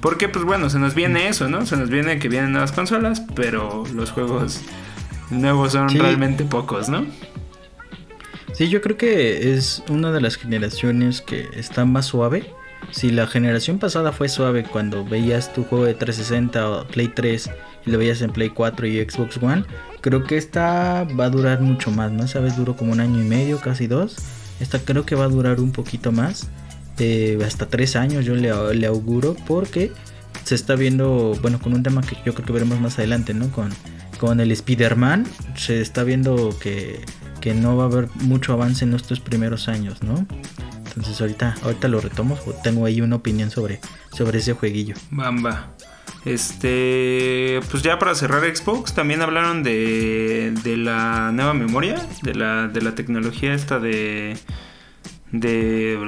Porque 0.00 0.28
pues 0.28 0.44
bueno, 0.44 0.70
se 0.70 0.78
nos 0.78 0.94
viene 0.94 1.26
eso, 1.26 1.48
¿no? 1.48 1.66
Se 1.66 1.76
nos 1.76 1.90
viene 1.90 2.20
que 2.20 2.28
vienen 2.28 2.52
nuevas 2.52 2.70
consolas, 2.70 3.24
pero 3.34 3.82
los 3.92 4.12
juegos 4.12 4.60
nuevos 5.30 5.72
son 5.72 5.88
realmente 5.88 6.44
pocos, 6.44 6.88
¿no? 6.88 7.04
Sí, 8.52 8.68
yo 8.68 8.80
creo 8.80 8.96
que 8.96 9.54
es 9.54 9.82
una 9.88 10.12
de 10.12 10.20
las 10.20 10.36
generaciones 10.36 11.20
que 11.20 11.48
está 11.56 11.84
más 11.84 12.06
suave. 12.06 12.52
Si 12.92 13.10
la 13.10 13.26
generación 13.26 13.80
pasada 13.80 14.12
fue 14.12 14.28
suave 14.28 14.62
cuando 14.62 15.04
veías 15.04 15.52
tu 15.52 15.64
juego 15.64 15.84
de 15.84 15.94
360 15.94 16.70
o 16.70 16.86
Play 16.86 17.08
3 17.08 17.50
y 17.86 17.90
lo 17.90 17.98
veías 17.98 18.22
en 18.22 18.30
Play 18.30 18.50
4 18.50 18.86
y 18.86 19.04
Xbox 19.04 19.36
One, 19.42 19.64
creo 20.08 20.24
que 20.24 20.38
esta 20.38 21.04
va 21.04 21.26
a 21.26 21.30
durar 21.30 21.60
mucho 21.60 21.90
más, 21.90 22.10
¿no? 22.10 22.26
Sabes, 22.26 22.56
duró 22.56 22.76
como 22.76 22.92
un 22.92 23.00
año 23.00 23.20
y 23.20 23.26
medio, 23.26 23.60
casi 23.60 23.86
dos. 23.86 24.16
Esta 24.58 24.78
creo 24.78 25.04
que 25.04 25.14
va 25.14 25.24
a 25.24 25.28
durar 25.28 25.60
un 25.60 25.70
poquito 25.70 26.12
más. 26.12 26.48
Eh, 26.98 27.38
hasta 27.46 27.66
tres 27.66 27.94
años 27.94 28.24
yo 28.24 28.34
le, 28.34 28.74
le, 28.74 28.86
auguro 28.86 29.36
porque 29.46 29.92
se 30.44 30.54
está 30.54 30.76
viendo, 30.76 31.36
bueno, 31.42 31.60
con 31.60 31.74
un 31.74 31.82
tema 31.82 32.00
que 32.00 32.16
yo 32.24 32.32
creo 32.32 32.46
que 32.46 32.52
veremos 32.54 32.80
más 32.80 32.98
adelante, 32.98 33.34
¿no? 33.34 33.50
Con, 33.50 33.68
con 34.18 34.40
el 34.40 34.50
Spider-Man 34.50 35.26
se 35.54 35.82
está 35.82 36.04
viendo 36.04 36.58
que, 36.58 37.04
que, 37.42 37.52
no 37.52 37.76
va 37.76 37.84
a 37.84 37.86
haber 37.86 38.08
mucho 38.14 38.54
avance 38.54 38.86
en 38.86 38.94
estos 38.94 39.20
primeros 39.20 39.68
años, 39.68 40.02
¿no? 40.02 40.26
Entonces 40.86 41.20
ahorita, 41.20 41.54
ahorita 41.62 41.86
lo 41.86 42.00
retomo, 42.00 42.36
tengo 42.64 42.86
ahí 42.86 43.02
una 43.02 43.16
opinión 43.16 43.50
sobre, 43.50 43.78
sobre 44.10 44.38
ese 44.38 44.54
jueguillo. 44.54 44.94
Bamba. 45.10 45.74
Este, 46.28 47.60
pues 47.70 47.82
ya 47.82 47.98
para 47.98 48.14
cerrar 48.14 48.44
Xbox, 48.54 48.94
también 48.94 49.22
hablaron 49.22 49.62
de, 49.62 50.52
de 50.62 50.76
la 50.76 51.32
nueva 51.32 51.54
memoria, 51.54 52.06
de 52.22 52.34
la, 52.34 52.68
de 52.68 52.82
la 52.82 52.94
tecnología 52.94 53.54
esta 53.54 53.78
de 53.78 54.36
de 55.32 55.98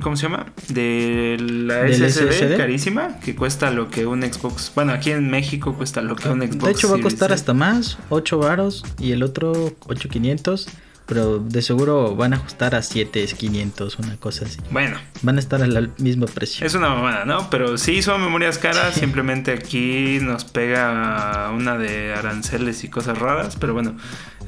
¿cómo 0.00 0.16
se 0.16 0.22
llama? 0.22 0.46
De 0.68 1.36
la 1.38 1.86
SSD, 1.88 2.56
carísima 2.56 3.20
que 3.20 3.36
cuesta 3.36 3.70
lo 3.70 3.90
que 3.90 4.06
un 4.06 4.22
Xbox, 4.22 4.72
bueno, 4.74 4.92
aquí 4.92 5.10
en 5.10 5.28
México 5.30 5.74
cuesta 5.74 6.00
lo 6.00 6.16
que 6.16 6.28
un 6.28 6.40
Xbox. 6.40 6.64
De 6.64 6.70
hecho 6.70 6.90
va 6.90 6.96
a 6.96 7.00
costar 7.00 7.32
hasta 7.32 7.52
más, 7.52 7.98
8 8.08 8.38
varos 8.38 8.84
y 8.98 9.12
el 9.12 9.22
otro 9.22 9.74
8500 9.86 10.68
pero 11.06 11.38
de 11.38 11.62
seguro 11.62 12.16
van 12.16 12.34
a 12.34 12.36
ajustar 12.36 12.74
a 12.74 12.82
7500, 12.82 13.98
una 13.98 14.16
cosa 14.16 14.44
así. 14.44 14.58
Bueno. 14.70 14.98
Van 15.22 15.36
a 15.36 15.40
estar 15.40 15.62
al 15.62 15.92
mismo 15.98 16.26
precio. 16.26 16.66
Es 16.66 16.74
una 16.74 16.88
mamada, 16.88 17.24
¿no? 17.24 17.48
Pero 17.50 17.78
sí 17.78 18.02
son 18.02 18.20
memorias 18.20 18.58
caras, 18.58 18.94
simplemente 18.94 19.52
aquí 19.52 20.18
nos 20.20 20.44
pega 20.44 21.50
una 21.54 21.78
de 21.78 22.12
aranceles 22.14 22.84
y 22.84 22.88
cosas 22.88 23.18
raras, 23.18 23.56
pero 23.56 23.72
bueno. 23.72 23.96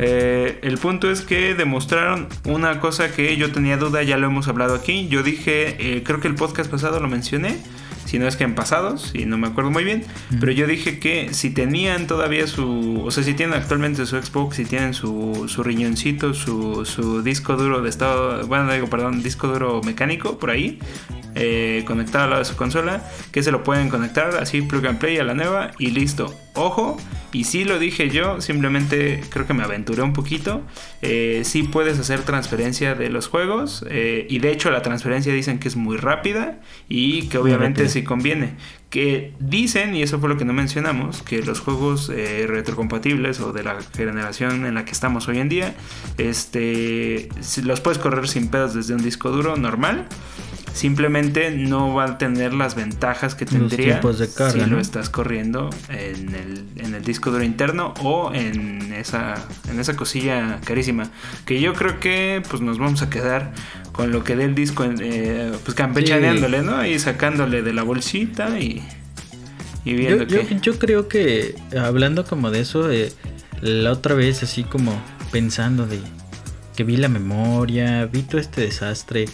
Eh, 0.01 0.61
el 0.63 0.79
punto 0.79 1.11
es 1.11 1.23
que 1.23 1.55
demostraron 1.55 2.29
una 2.45 2.79
cosa 2.81 3.13
que 3.13 3.37
yo 3.37 3.51
tenía 3.51 3.77
duda, 3.77 4.03
ya 4.03 4.17
lo 4.17 4.27
hemos 4.27 4.47
hablado 4.49 4.75
aquí. 4.75 5.09
Yo 5.09 5.23
dije, 5.23 5.77
eh, 5.97 6.03
creo 6.05 6.21
que 6.21 6.29
el 6.29 6.35
podcast 6.35 6.71
pasado 6.71 7.01
lo 7.01 7.09
mencioné 7.09 7.59
si 8.09 8.19
no 8.19 8.27
es 8.27 8.37
que 8.37 8.45
en 8.45 8.55
pasados, 8.55 9.11
y 9.13 9.27
no 9.27 9.37
me 9.37 9.49
acuerdo 9.49 9.71
muy 9.71 9.85
bien, 9.85 10.03
pero 10.41 10.51
yo 10.51 10.67
dije 10.67 10.99
que 10.99 11.35
si 11.35 11.51
tenían 11.51 12.07
todavía 12.07 12.47
su, 12.47 13.03
o 13.05 13.11
sea, 13.11 13.23
si 13.23 13.35
tienen 13.35 13.55
actualmente 13.55 14.07
su 14.07 14.17
Xbox, 14.17 14.57
si 14.57 14.65
tienen 14.65 14.95
su, 14.95 15.45
su 15.47 15.63
riñoncito, 15.63 16.33
su, 16.33 16.87
su 16.87 17.23
disco 17.23 17.57
duro 17.57 17.83
de 17.83 17.91
estado, 17.91 18.47
bueno, 18.47 18.73
digo, 18.73 18.89
perdón, 18.89 19.23
disco 19.23 19.49
duro 19.49 19.83
mecánico 19.85 20.39
por 20.39 20.49
ahí, 20.49 20.79
eh, 21.35 21.85
conectado 21.87 22.25
al 22.25 22.31
lado 22.31 22.43
de 22.43 22.49
su 22.49 22.57
consola, 22.57 23.07
que 23.31 23.43
se 23.43 23.53
lo 23.53 23.63
pueden 23.63 23.91
conectar 23.91 24.35
así 24.37 24.63
plug 24.63 24.87
and 24.87 24.99
play 24.99 25.19
a 25.19 25.25
la 25.25 25.35
nueva 25.35 25.73
y 25.79 25.91
listo. 25.91 26.35
Ojo, 26.59 26.97
y 27.33 27.45
si 27.45 27.65
lo 27.65 27.79
dije 27.79 28.11
yo, 28.11 28.41
simplemente 28.41 29.23
creo 29.31 29.47
que 29.47 29.55
me 29.55 29.63
aventuré 29.63 30.03
un 30.03 30.13
poquito. 30.13 30.63
Eh, 31.03 31.43
sí 31.45 31.63
puedes 31.63 32.01
hacer 32.01 32.23
transferencia 32.23 32.97
de 32.97 33.11
los 33.11 33.29
juegos 33.29 33.85
eh, 33.89 34.27
y 34.29 34.41
de 34.41 34.51
hecho 34.51 34.71
la 34.73 34.83
transferencia 34.83 35.33
dicen 35.33 35.61
que 35.61 35.69
es 35.69 35.77
muy 35.77 35.97
rápida 35.97 36.59
y 36.89 37.29
que 37.29 37.39
obviamente 37.39 37.89
sí 37.89 38.03
conviene. 38.03 38.55
Que 38.91 39.35
dicen, 39.39 39.95
y 39.95 40.03
eso 40.03 40.19
fue 40.19 40.31
lo 40.31 40.37
que 40.37 40.45
no 40.45 40.53
mencionamos, 40.53 41.23
que 41.23 41.43
los 41.43 41.61
juegos 41.61 42.11
eh, 42.13 42.47
retrocompatibles 42.49 43.39
o 43.39 43.53
de 43.53 43.63
la 43.63 43.77
generación 43.95 44.67
en 44.67 44.75
la 44.75 44.85
que 44.85 44.93
estamos 44.93 45.29
hoy 45.29 45.39
en 45.39 45.49
día, 45.49 45.77
este, 46.17 47.29
los 47.63 47.81
puedes 47.81 47.99
correr 47.99 48.27
sin 48.27 48.49
pedos 48.49 48.75
desde 48.75 48.95
un 48.95 49.03
disco 49.03 49.31
duro 49.31 49.57
normal 49.57 50.09
simplemente 50.79 51.51
no 51.51 51.93
va 51.93 52.05
a 52.05 52.19
tener 52.19 52.55
las 52.55 52.77
ventajas 52.77 53.35
que 53.35 53.45
tendría 53.45 54.01
si 54.01 54.61
lo 54.61 54.79
estás 54.79 55.11
corriendo 55.11 55.71
en 55.89 56.35
el, 56.37 56.65
en 56.77 56.95
el, 56.95 57.03
disco 57.03 57.33
duro 57.33 57.43
interno 57.43 57.95
o 58.01 58.33
en 58.33 58.93
esa, 58.93 59.35
en 59.69 59.81
esa 59.81 59.97
cosilla 59.97 60.61
carísima. 60.65 61.11
Que 61.47 61.61
yo 61.61 61.75
creo 61.75 61.99
que 61.99 62.43
pues 62.49 62.63
nos 62.63 62.79
vamos 62.79 63.03
a 63.03 63.11
quedar 63.11 63.53
con 63.91 64.13
lo 64.13 64.23
que 64.23 64.37
dé 64.37 64.45
el 64.45 64.55
disco, 64.55 64.85
eh, 64.85 65.51
pues 65.65 65.75
campechaneándole, 65.75 66.63
¿no? 66.63 66.87
Y 66.87 66.97
sacándole 67.01 67.63
de 67.63 67.73
la 67.73 67.83
bolsita 67.83 68.61
y, 68.61 68.81
y 69.85 69.95
viendo 69.95 70.25
yo, 70.25 70.47
que... 70.47 70.61
yo, 70.61 70.79
creo 70.79 71.09
que, 71.09 71.57
hablando 71.77 72.25
como 72.25 72.53
de 72.53 72.61
eso, 72.61 72.89
eh, 72.93 73.13
la 73.63 73.91
otra 73.91 74.15
vez 74.15 74.45
así 74.45 74.63
como 74.63 74.93
pensando 75.33 75.89
de 75.89 75.99
que 76.77 76.85
vi 76.85 76.97
la 76.97 77.09
memoria, 77.09 78.07
vi 78.07 78.23
todo 78.23 78.41
este 78.41 78.61
desastre 78.61 79.25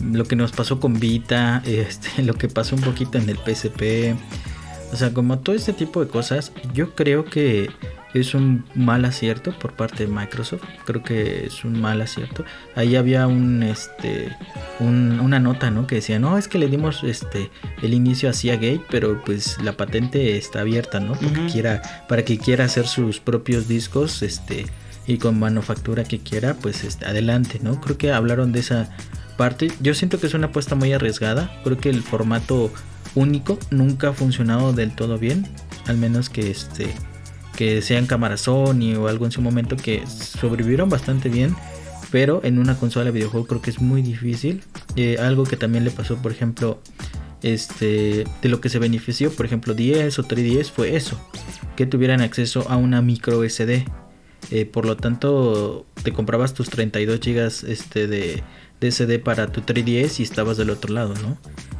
lo 0.00 0.24
que 0.24 0.36
nos 0.36 0.52
pasó 0.52 0.80
con 0.80 0.98
Vita, 0.98 1.62
este, 1.66 2.22
lo 2.22 2.34
que 2.34 2.48
pasó 2.48 2.76
un 2.76 2.82
poquito 2.82 3.18
en 3.18 3.28
el 3.28 3.38
PSP. 3.38 4.16
O 4.92 4.96
sea, 4.96 5.12
como 5.14 5.38
todo 5.38 5.56
este 5.56 5.72
tipo 5.72 6.04
de 6.04 6.10
cosas, 6.10 6.52
yo 6.74 6.94
creo 6.94 7.24
que 7.24 7.70
es 8.12 8.34
un 8.34 8.64
mal 8.74 9.04
acierto 9.04 9.58
por 9.58 9.72
parte 9.72 10.06
de 10.06 10.12
Microsoft. 10.12 10.62
Creo 10.84 11.02
que 11.02 11.46
es 11.46 11.64
un 11.64 11.80
mal 11.80 12.02
acierto. 12.02 12.44
Ahí 12.74 12.96
había 12.96 13.26
un 13.26 13.62
este 13.62 14.36
una 14.80 15.38
nota, 15.38 15.70
¿no? 15.70 15.86
Que 15.86 15.96
decía, 15.96 16.18
no, 16.18 16.36
es 16.36 16.48
que 16.48 16.58
le 16.58 16.68
dimos 16.68 17.04
este 17.04 17.50
el 17.80 17.94
inicio 17.94 18.28
a 18.28 18.32
Gate, 18.32 18.82
pero 18.90 19.22
pues 19.24 19.56
la 19.62 19.72
patente 19.72 20.36
está 20.36 20.60
abierta, 20.60 21.00
¿no? 21.00 21.14
Porque 21.14 21.46
quiera, 21.50 21.82
para 22.08 22.24
que 22.24 22.38
quiera 22.38 22.64
hacer 22.64 22.86
sus 22.86 23.20
propios 23.20 23.68
discos, 23.68 24.22
este, 24.22 24.66
y 25.06 25.18
con 25.18 25.38
manufactura 25.38 26.04
que 26.04 26.18
quiera, 26.18 26.54
pues 26.54 26.84
este, 26.84 27.06
adelante, 27.06 27.60
¿no? 27.62 27.80
Creo 27.80 27.96
que 27.96 28.12
hablaron 28.12 28.52
de 28.52 28.60
esa 28.60 28.90
parte. 29.36 29.70
Yo 29.80 29.94
siento 29.94 30.20
que 30.20 30.26
es 30.26 30.34
una 30.34 30.48
apuesta 30.48 30.74
muy 30.74 30.92
arriesgada. 30.92 31.50
Creo 31.64 31.78
que 31.78 31.90
el 31.90 32.02
formato 32.02 32.72
único 33.14 33.58
nunca 33.70 34.08
ha 34.08 34.12
funcionado 34.12 34.72
del 34.72 34.94
todo 34.94 35.18
bien. 35.18 35.46
Al 35.86 35.96
menos 35.96 36.30
que 36.30 36.50
este 36.50 36.94
que 37.56 37.82
sean 37.82 38.06
cámaras 38.06 38.42
Sony 38.42 38.94
o 38.98 39.08
algo 39.08 39.26
en 39.26 39.32
su 39.32 39.42
momento 39.42 39.76
que 39.76 40.06
sobrevivieron 40.06 40.88
bastante 40.88 41.28
bien. 41.28 41.54
Pero 42.10 42.40
en 42.44 42.58
una 42.58 42.76
consola 42.76 43.06
de 43.06 43.10
videojuego 43.10 43.46
creo 43.46 43.62
que 43.62 43.70
es 43.70 43.80
muy 43.80 44.02
difícil. 44.02 44.62
Eh, 44.96 45.16
algo 45.18 45.44
que 45.44 45.56
también 45.56 45.84
le 45.84 45.90
pasó, 45.90 46.16
por 46.16 46.32
ejemplo, 46.32 46.80
este, 47.42 48.24
de 48.42 48.48
lo 48.48 48.60
que 48.60 48.68
se 48.68 48.78
benefició, 48.78 49.32
por 49.32 49.46
ejemplo, 49.46 49.74
10 49.74 50.18
o 50.18 50.24
3DS 50.24 50.70
fue 50.70 50.96
eso, 50.96 51.20
que 51.76 51.86
tuvieran 51.86 52.20
acceso 52.20 52.66
a 52.68 52.76
una 52.76 53.02
micro 53.02 53.42
SD. 53.48 53.84
Eh, 54.50 54.66
por 54.66 54.84
lo 54.84 54.96
tanto, 54.96 55.86
te 56.02 56.12
comprabas 56.12 56.52
tus 56.54 56.68
32 56.68 57.20
GB 57.20 57.70
este, 57.70 58.06
de, 58.06 58.42
SD 58.90 59.18
para 59.18 59.48
tu 59.48 59.60
3DS 59.60 60.20
y 60.20 60.22
estabas 60.22 60.56
del 60.56 60.70
otro 60.70 60.92
lado, 60.92 61.14
¿no? 61.22 61.38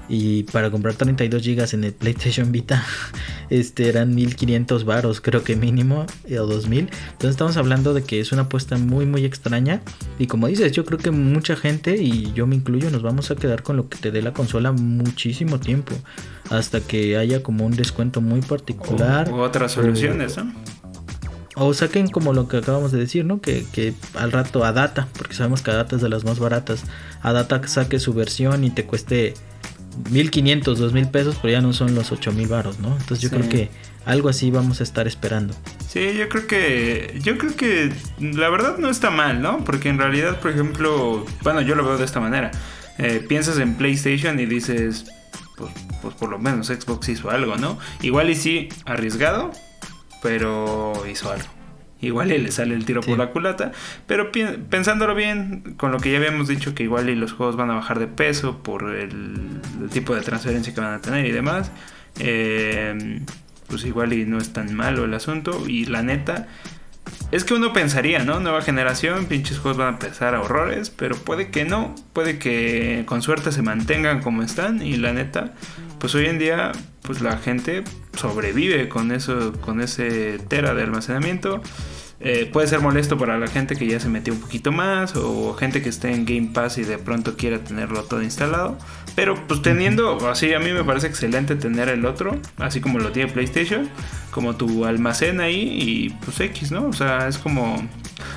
Y 0.09 0.43
para 0.45 0.71
comprar 0.71 0.95
32 0.95 1.43
GB 1.43 1.75
en 1.75 1.85
el 1.85 1.93
PlayStation 1.93 2.53
Vita, 2.53 2.85
este 3.51 3.89
eran 3.89 4.15
1500 4.15 4.85
varos, 4.85 5.21
creo 5.21 5.43
que 5.43 5.57
mínimo, 5.57 6.07
eh, 6.27 6.39
o 6.39 6.47
2000. 6.47 6.81
Entonces 6.81 7.31
estamos 7.31 7.57
hablando 7.57 7.95
de 7.95 8.03
que 8.03 8.21
es 8.21 8.33
una 8.33 8.43
apuesta 8.43 8.77
muy, 8.77 9.07
muy 9.07 9.25
extraña. 9.25 9.81
Y 10.19 10.27
como 10.27 10.49
dices, 10.49 10.73
yo 10.73 10.85
creo 10.85 10.99
que 10.99 11.11
mucha 11.11 11.57
gente, 11.57 11.97
y 11.97 12.33
yo 12.35 12.47
me 12.47 12.57
incluyo, 12.57 12.91
nos 12.91 13.03
vamos 13.03 13.31
a 13.31 13.37
quedar 13.37 13.63
con 13.63 13.77
lo 13.77 13.89
que 13.89 13.97
te 13.97 14.11
dé 14.11 14.21
la 14.23 14.33
consola 14.33 14.73
muchísimo 14.73 15.61
tiempo. 15.61 15.95
Hasta 16.51 16.81
que 16.81 17.17
haya 17.17 17.43
como 17.43 17.65
un 17.65 17.73
descuento 17.73 18.21
muy 18.21 18.43
particular. 18.43 19.31
O, 19.31 19.41
otras 19.41 19.73
soluciones, 19.73 20.37
¿no? 20.37 20.53
O 21.55 21.75
saquen 21.75 22.09
como 22.09 22.33
lo 22.33 22.49
que 22.49 22.59
acabamos 22.59 22.93
de 22.93 22.99
decir, 22.99 23.25
¿no? 23.25 23.41
Que, 23.41 23.65
que 23.73 23.95
al 24.15 24.33
rato 24.33 24.65
a 24.65 24.73
data, 24.73 25.09
porque 25.17 25.35
sabemos 25.35 25.63
que 25.63 25.71
a 25.71 25.75
data 25.75 25.97
es 25.97 26.03
de 26.03 26.09
las 26.09 26.25
más 26.25 26.39
baratas. 26.39 26.85
A 27.21 27.33
data 27.33 27.67
saque 27.69 27.99
su 27.99 28.15
versión 28.15 28.65
y 28.65 28.71
te 28.71 28.87
cueste 28.87 29.35
1500, 30.11 30.79
2000 30.79 31.09
pesos, 31.09 31.37
pero 31.41 31.53
ya 31.53 31.61
no 31.61 31.73
son 31.73 31.95
los 31.95 32.11
8000 32.13 32.49
varos, 32.49 32.79
¿no? 32.79 32.97
Entonces 32.97 33.21
yo 33.21 33.31
creo 33.31 33.49
que 33.49 33.71
algo 34.05 34.29
así 34.29 34.51
vamos 34.51 34.81
a 34.81 34.83
estar 34.83 35.07
esperando. 35.07 35.55
Sí, 35.89 36.15
yo 36.17 36.29
creo 36.29 36.47
que 36.47 37.19
yo 37.23 37.39
creo 37.39 37.55
que 37.55 37.93
la 38.19 38.49
verdad 38.49 38.79
no 38.79 38.89
está 38.89 39.11
mal, 39.11 39.43
¿no? 39.43 39.65
Porque 39.65 39.89
en 39.89 39.99
realidad, 39.99 40.41
por 40.41 40.51
ejemplo, 40.51 41.27
bueno, 41.43 41.61
yo 41.61 41.75
lo 41.75 41.85
veo 41.85 41.99
de 41.99 42.05
esta 42.05 42.21
manera. 42.21 42.51
Eh, 42.99 43.25
piensas 43.27 43.59
en 43.59 43.75
PlayStation 43.75 44.39
y 44.41 44.47
dices, 44.47 45.07
pues, 45.57 45.73
pues 46.01 46.15
por 46.15 46.31
lo 46.31 46.39
menos 46.39 46.69
Xbox 46.69 47.09
hizo 47.09 47.31
algo, 47.31 47.57
¿no? 47.57 47.79
Igual 48.01 48.31
y 48.31 48.35
sí, 48.35 48.69
arriesgado, 48.87 49.53
pero 50.23 50.93
hizo 51.11 51.31
algo. 51.31 51.49
Igual 52.01 52.33
y 52.33 52.39
le 52.39 52.51
sale 52.51 52.75
el 52.75 52.85
tiro 52.85 53.01
por 53.01 53.17
la 53.17 53.31
culata, 53.31 53.71
pero 54.09 54.33
pensándolo 54.33 55.15
bien, 55.15 55.75
con 55.77 55.93
lo 55.93 56.01
que 56.01 56.11
ya 56.11 56.19
habíamos 56.19 56.49
dicho 56.49 56.75
que 56.75 56.83
igual 56.83 57.09
y 57.09 57.15
los 57.15 57.33
juegos 57.33 57.55
van 57.55 57.71
a 57.71 57.75
bajar 57.75 58.01
de 58.01 58.09
peso 58.09 58.61
por 58.61 58.93
el, 58.93 59.61
tipo 59.93 60.13
de 60.13 60.23
transferencia 60.23 60.75
que 60.75 60.81
van 60.81 60.95
a 60.95 61.01
tener 61.01 61.25
y 61.27 61.31
demás, 61.31 61.71
eh, 62.19 63.21
pues 63.69 63.85
igual 63.85 64.13
y 64.15 64.27
no 64.27 64.39
es 64.39 64.53
tan 64.53 64.75
malo 64.75 65.05
el 65.05 65.15
asunto 65.15 65.63
y 65.69 65.85
la 65.85 66.03
neta, 66.03 66.49
es 67.31 67.45
que 67.45 67.55
uno 67.55 67.73
pensaría, 67.73 68.21
¿no? 68.25 68.41
Nueva 68.41 68.63
generación, 68.63 69.27
pinches 69.27 69.59
juegos 69.59 69.79
van 69.79 69.87
a 69.89 69.93
empezar 69.93 70.35
a 70.35 70.41
horrores, 70.43 70.91
pero 70.91 71.17
puede 71.17 71.51
que 71.51 71.65
no, 71.65 71.95
puede 72.13 72.39
que 72.39 73.05
con 73.07 73.23
suerte 73.23 73.53
se 73.53 73.63
mantengan 73.63 74.21
como 74.21 74.43
están 74.43 74.83
y 74.83 74.97
la 74.97 75.13
neta, 75.13 75.55
pues 75.99 76.15
hoy 76.15 76.27
en 76.27 76.39
día, 76.39 76.73
pues 77.03 77.21
la 77.23 77.39
gente 77.39 77.85
sobrevive 78.15 78.89
con 78.89 79.13
eso, 79.13 79.53
con 79.61 79.81
ese 79.81 80.39
tera 80.49 80.75
de 80.75 80.83
almacenamiento. 80.83 81.63
Eh, 82.25 82.49
puede 82.53 82.69
ser 82.69 82.81
molesto 82.81 83.19
para 83.19 83.37
la 83.37 83.49
gente 83.49 83.75
que 83.75 83.87
ya 83.87 83.99
se 83.99 84.09
metió 84.09 84.33
un 84.33 84.41
poquito 84.41 84.71
más 84.71 85.17
o 85.17 85.55
gente 85.55 85.83
que 85.83 85.89
esté 85.89 86.13
en 86.13 86.25
Game 86.25 86.51
Pass 86.55 86.79
y 86.79 86.85
de 86.85 86.97
pronto 86.97 87.37
quiera 87.37 87.59
tenerlo 87.59 88.05
todo 88.05 88.23
instalado. 88.23 88.79
Pero 89.17 89.35
pues 89.49 89.61
teniendo, 89.61 90.31
así 90.31 90.55
a 90.55 90.61
mí 90.61 90.71
me 90.71 90.85
parece 90.85 91.09
excelente 91.09 91.57
tener 91.57 91.89
el 91.89 92.07
otro, 92.07 92.39
así 92.59 92.81
como 92.81 93.01
lo 93.01 93.11
tiene 93.11 93.33
PlayStation, 93.33 93.89
como 94.31 94.55
tu 94.55 94.85
almacén 94.85 95.41
ahí 95.41 95.61
y 95.61 96.11
pues 96.25 96.39
X, 96.41 96.71
¿no? 96.71 96.87
O 96.87 96.93
sea, 96.93 97.27
es 97.27 97.39
como 97.39 97.83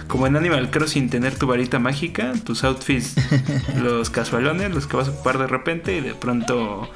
como 0.07 0.27
en 0.27 0.35
Animal 0.35 0.71
Crossing 0.71 1.09
tener 1.09 1.35
tu 1.35 1.47
varita 1.47 1.79
mágica, 1.79 2.33
tus 2.43 2.63
outfits, 2.63 3.15
los 3.81 4.09
casualones, 4.09 4.73
los 4.73 4.87
que 4.87 4.97
vas 4.97 5.07
a 5.07 5.11
ocupar 5.11 5.37
de 5.37 5.47
repente 5.47 5.95
y 5.97 6.01
de 6.01 6.15
pronto 6.15 6.89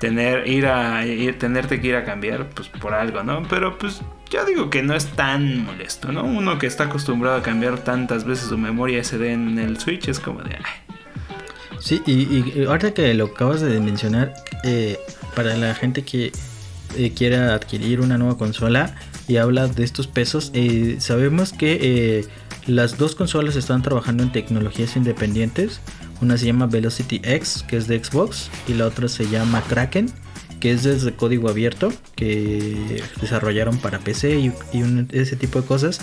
tener 0.00 0.48
ir 0.48 0.66
a 0.66 1.06
ir, 1.06 1.38
tenerte 1.38 1.80
que 1.80 1.88
ir 1.88 1.94
a 1.94 2.04
cambiar 2.04 2.48
pues 2.48 2.68
por 2.68 2.94
algo, 2.94 3.22
¿no? 3.22 3.42
Pero 3.48 3.78
pues 3.78 4.00
yo 4.30 4.44
digo 4.44 4.70
que 4.70 4.82
no 4.82 4.94
es 4.94 5.06
tan 5.06 5.64
molesto, 5.64 6.10
¿no? 6.10 6.24
Uno 6.24 6.58
que 6.58 6.66
está 6.66 6.84
acostumbrado 6.84 7.36
a 7.36 7.42
cambiar 7.42 7.78
tantas 7.78 8.24
veces 8.24 8.48
su 8.48 8.58
memoria 8.58 9.04
SD 9.04 9.32
en 9.32 9.58
el 9.58 9.78
Switch 9.78 10.08
es 10.08 10.18
como 10.18 10.42
de... 10.42 10.56
Sí, 11.78 12.02
y, 12.06 12.64
ahorita 12.64 12.92
que 12.92 13.14
lo 13.14 13.26
acabas 13.26 13.60
de 13.60 13.78
mencionar, 13.80 14.34
eh, 14.64 14.98
para 15.34 15.56
la 15.56 15.74
gente 15.74 16.02
que 16.02 16.32
eh, 16.96 17.12
quiera 17.14 17.54
adquirir 17.54 18.00
una 18.00 18.18
nueva 18.18 18.36
consola 18.36 18.94
y 19.28 19.36
habla 19.36 19.68
de 19.68 19.84
estos 19.84 20.06
pesos, 20.06 20.50
eh, 20.54 20.96
sabemos 20.98 21.52
que 21.52 22.26
las 22.66 22.98
dos 22.98 23.14
consolas 23.14 23.56
están 23.56 23.82
trabajando 23.82 24.22
en 24.22 24.32
tecnologías 24.32 24.96
independientes. 24.96 25.80
Una 26.20 26.36
se 26.36 26.46
llama 26.46 26.66
Velocity 26.66 27.20
X, 27.24 27.64
que 27.66 27.76
es 27.76 27.86
de 27.86 28.02
Xbox, 28.02 28.50
y 28.68 28.74
la 28.74 28.86
otra 28.86 29.08
se 29.08 29.28
llama 29.28 29.62
Kraken, 29.62 30.10
que 30.60 30.72
es 30.72 30.82
desde 30.82 31.12
código 31.12 31.48
abierto, 31.48 31.92
que 32.14 33.02
desarrollaron 33.20 33.78
para 33.78 34.00
PC 34.00 34.38
y, 34.38 34.52
ese 35.12 35.36
tipo 35.36 35.60
de 35.60 35.66
cosas 35.66 36.00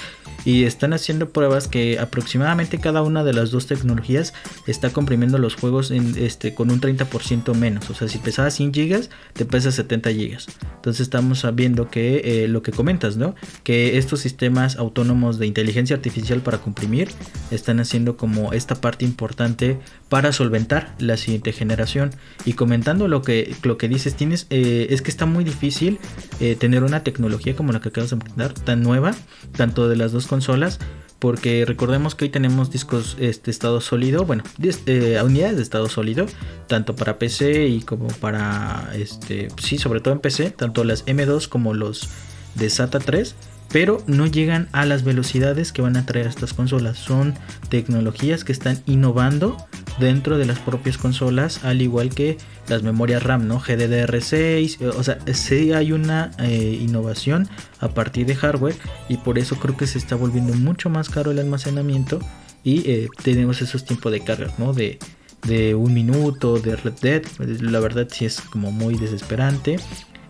y 0.47 0.63
están 0.63 0.93
haciendo 0.93 1.31
pruebas 1.31 1.67
que 1.67 1.99
aproximadamente 1.99 2.79
cada 2.79 3.01
una 3.01 3.25
de 3.25 3.33
las 3.33 3.51
dos 3.51 3.67
tecnologías 3.67 4.33
está 4.65 4.91
comprimiendo 4.91 5.37
los 5.39 5.55
juegos 5.55 5.91
en, 5.91 6.15
este, 6.17 6.53
con 6.53 6.71
un 6.71 6.79
30% 6.79 7.53
menos. 7.53 7.89
O 7.89 7.93
sea, 7.93 8.07
si 8.07 8.17
pesaba 8.17 8.49
100 8.49 8.71
GB, 8.71 9.09
te 9.33 9.43
pesa 9.43 9.73
70 9.73 10.09
GB. 10.09 10.37
Entonces 10.75 11.01
estamos 11.01 11.45
viendo 11.53 11.89
que 11.89 12.21
eh, 12.23 12.47
lo 12.47 12.61
que 12.61 12.71
comentas, 12.71 13.17
¿no? 13.17 13.35
Que 13.65 13.97
estos 13.97 14.21
sistemas 14.21 14.77
autónomos 14.77 15.37
de 15.37 15.47
inteligencia 15.47 15.97
artificial 15.97 16.39
para 16.39 16.59
comprimir 16.59 17.09
están 17.51 17.81
haciendo 17.81 18.15
como 18.15 18.53
esta 18.53 18.75
parte 18.75 19.03
importante 19.03 19.79
para 20.07 20.31
solventar 20.31 20.95
la 20.97 21.17
siguiente 21.17 21.51
generación. 21.51 22.11
Y 22.45 22.53
comentando 22.53 23.09
lo 23.09 23.21
que, 23.21 23.53
lo 23.63 23.77
que 23.77 23.89
dices, 23.89 24.15
tienes, 24.15 24.47
eh, 24.49 24.87
es 24.91 25.01
que 25.01 25.11
está 25.11 25.25
muy 25.25 25.43
difícil 25.43 25.99
eh, 26.39 26.55
tener 26.55 26.85
una 26.85 27.03
tecnología 27.03 27.53
como 27.53 27.73
la 27.73 27.81
que 27.81 27.89
acabas 27.89 28.11
de 28.11 28.15
mencionar, 28.15 28.53
tan 28.53 28.81
nueva, 28.81 29.13
tanto 29.57 29.89
de 29.89 29.97
las 29.97 30.13
dos 30.13 30.25
consolas 30.37 30.79
porque 31.19 31.65
recordemos 31.65 32.13
que 32.13 32.25
hoy 32.25 32.29
tenemos 32.29 32.69
discos 32.69 33.17
este 33.19 33.49
estado 33.49 33.81
sólido, 33.81 34.23
bueno, 34.25 34.43
eh, 34.85 35.19
unidades 35.23 35.57
de 35.57 35.63
estado 35.63 35.89
sólido, 35.89 36.27
tanto 36.67 36.95
para 36.95 37.17
PC 37.17 37.67
y 37.67 37.81
como 37.81 38.07
para 38.07 38.91
este, 38.93 39.47
sí, 39.59 39.79
sobre 39.79 39.99
todo 39.99 40.13
en 40.13 40.19
PC, 40.19 40.51
tanto 40.51 40.83
las 40.83 41.07
M2 41.07 41.47
como 41.47 41.73
los 41.73 42.09
de 42.53 42.69
SATA 42.69 42.99
3 42.99 43.35
pero 43.69 44.01
no 44.07 44.27
llegan 44.27 44.69
a 44.71 44.85
las 44.85 45.03
velocidades 45.03 45.73
que 45.73 45.81
van 45.81 45.97
a 45.97 46.05
traer 46.05 46.27
estas 46.27 46.53
consolas. 46.53 46.97
Son 46.97 47.33
tecnologías 47.69 48.45
que 48.45 48.53
están 48.53 48.81
innovando 48.85 49.57
dentro 49.99 50.37
de 50.37 50.45
las 50.45 50.59
propias 50.59 50.97
consolas, 50.97 51.65
al 51.65 51.81
igual 51.81 52.09
que 52.09 52.37
las 52.67 52.83
memorias 52.83 53.23
RAM, 53.23 53.47
¿no? 53.47 53.59
GDDR6, 53.59 54.81
eh, 54.81 54.87
o 54.87 55.03
sea, 55.03 55.19
sí 55.33 55.73
hay 55.73 55.91
una 55.91 56.31
eh, 56.39 56.77
innovación 56.81 57.47
a 57.79 57.89
partir 57.89 58.25
de 58.25 58.35
hardware 58.35 58.75
y 59.09 59.17
por 59.17 59.37
eso 59.39 59.57
creo 59.57 59.77
que 59.77 59.87
se 59.87 59.97
está 59.97 60.15
volviendo 60.15 60.53
mucho 60.53 60.89
más 60.89 61.09
caro 61.09 61.31
el 61.31 61.39
almacenamiento 61.39 62.19
y 62.63 62.89
eh, 62.89 63.07
tenemos 63.23 63.61
esos 63.61 63.85
tiempos 63.85 64.11
de 64.11 64.21
carga, 64.21 64.53
¿no? 64.57 64.73
De, 64.73 64.99
de 65.43 65.75
un 65.75 65.93
minuto, 65.93 66.59
de 66.59 66.75
Red 66.75 66.99
Dead, 67.01 67.23
la 67.61 67.79
verdad 67.79 68.07
sí 68.11 68.25
es 68.25 68.41
como 68.41 68.71
muy 68.71 68.95
desesperante. 68.95 69.77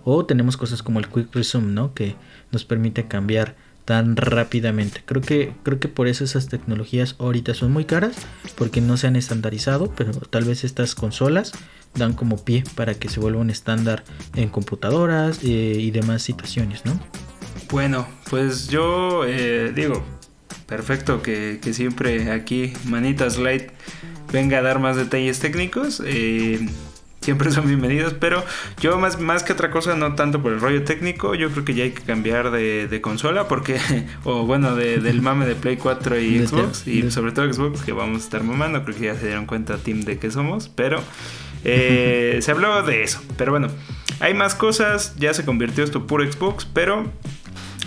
O 0.10 0.26
tenemos 0.26 0.56
cosas 0.56 0.84
como 0.84 1.00
el 1.00 1.10
Quick 1.10 1.36
Resume, 1.36 1.73
¿no? 1.73 1.93
Que 1.93 2.15
nos 2.52 2.63
permite 2.63 3.10
cambiar 3.10 3.58
tan 3.88 4.17
rápidamente. 4.17 5.02
Creo 5.06 5.21
que, 5.21 5.54
creo 5.63 5.80
que 5.80 5.88
por 5.88 6.10
eso 6.10 6.26
esas 6.26 6.50
tecnologías 6.50 7.15
ahorita 7.19 7.54
son 7.54 7.71
muy 7.71 7.86
caras, 7.86 8.17
porque 8.58 8.82
no 8.82 8.97
se 8.97 9.08
han 9.08 9.15
estandarizado, 9.15 9.93
pero 9.95 10.12
tal 10.12 10.43
vez 10.43 10.65
estas 10.65 10.93
consolas 10.93 11.54
dan 11.97 12.13
como 12.13 12.43
pie 12.43 12.63
para 12.75 12.93
que 12.93 13.10
se 13.10 13.19
vuelva 13.19 13.41
un 13.41 13.49
estándar 13.49 14.03
en 14.36 14.49
computadoras 14.49 15.39
eh, 15.43 15.47
y 15.47 15.91
demás 15.91 16.21
situaciones, 16.21 16.86
¿no? 16.86 16.99
Bueno, 17.69 18.07
pues 18.29 18.69
yo 18.69 19.25
eh, 19.25 19.73
digo, 19.75 20.03
perfecto 20.67 21.21
que, 21.21 21.60
que, 21.62 21.73
siempre 21.73 22.31
aquí 22.31 22.73
Manitas 22.86 23.38
Light 23.38 23.71
venga 24.31 24.60
a 24.60 24.62
dar 24.62 24.79
más 24.79 24.95
detalles 24.95 25.39
técnicos. 25.39 26.01
Eh, 26.05 26.65
siempre 27.27 27.51
son 27.51 27.67
bienvenidos, 27.67 28.13
pero 28.13 28.41
yo 28.79 28.97
más, 28.97 29.19
más 29.19 29.43
que 29.43 29.51
otra 29.51 29.69
cosa, 29.69 29.97
no 29.97 30.15
tanto 30.15 30.41
por 30.41 30.53
el 30.53 30.62
rollo 30.62 30.86
técnico, 30.86 31.36
yo 31.36 31.49
creo 31.51 31.65
que 31.65 31.73
ya 31.73 31.83
hay 31.83 31.91
que 31.91 32.01
cambiar 32.01 32.51
de, 32.51 32.99
consola, 33.01 33.49
porque, 33.49 33.81
o 34.23 34.45
bueno, 34.45 34.75
del 34.75 35.21
mame 35.21 35.45
de 35.45 35.55
Play 35.55 35.75
4 35.75 36.19
y 36.21 36.39
Xbox, 36.47 36.88
y 36.88 37.12
sobre 37.12 37.33
todo 37.33 37.51
Xbox, 37.51 37.81
que 37.81 37.91
vamos 37.91 38.21
a 38.21 38.23
estar 38.23 38.43
mamando, 38.43 38.81
creo 38.86 38.95
que 38.95 39.05
ya 39.07 39.15
se 39.15 39.25
dieron 39.25 39.45
cuenta, 39.45 39.77
team, 39.77 40.05
de 40.05 40.19
qué 40.19 40.31
somos, 40.31 40.69
pero 40.69 41.03
eh, 41.67 42.39
se 42.41 42.51
habló 42.51 42.82
de 42.84 43.03
eso, 43.03 43.21
pero 43.38 43.51
bueno, 43.51 43.67
hay 44.19 44.34
más 44.34 44.56
cosas, 44.56 45.15
ya 45.17 45.34
se 45.34 45.45
convirtió 45.45 45.84
esto 45.84 46.08
puro 46.08 46.30
Xbox, 46.30 46.65
pero 46.65 47.12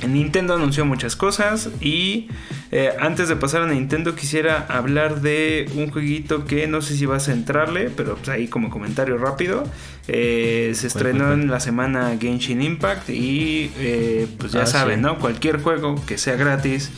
Nintendo 0.09 0.55
anunció 0.55 0.85
muchas 0.85 1.17
cosas 1.17 1.71
y 1.81 2.29
eh, 2.73 2.93
antes 3.01 3.29
de 3.29 3.37
pasar 3.37 3.63
a 3.63 3.67
Nintendo 3.67 4.15
quisiera 4.15 4.67
hablar 4.69 5.21
de 5.21 5.69
un 5.75 5.91
jueguito 5.91 6.45
que 6.45 6.67
no 6.67 6.83
sé 6.83 6.97
si 6.97 7.07
vas 7.07 7.29
a 7.29 7.33
entrarle, 7.33 7.91
pero 7.95 8.17
pues 8.17 8.29
ahí 8.29 8.49
como 8.49 8.71
comentario 8.71 9.19
rápido. 9.19 9.65
Eh, 10.09 10.73
se 10.75 10.89
estrenó 10.89 11.33
en 11.33 11.51
la 11.51 11.61
semana 11.61 12.17
Genshin 12.19 12.63
Impact 12.63 13.11
y 13.11 13.71
eh, 13.79 14.27
pues 14.39 14.53
ya 14.53 14.63
ah, 14.63 14.67
saben, 14.67 15.03
¿no? 15.03 15.19
Cualquier 15.19 15.61
juego 15.61 16.05
que 16.07 16.19
sea 16.19 16.37
gratis 16.37 16.91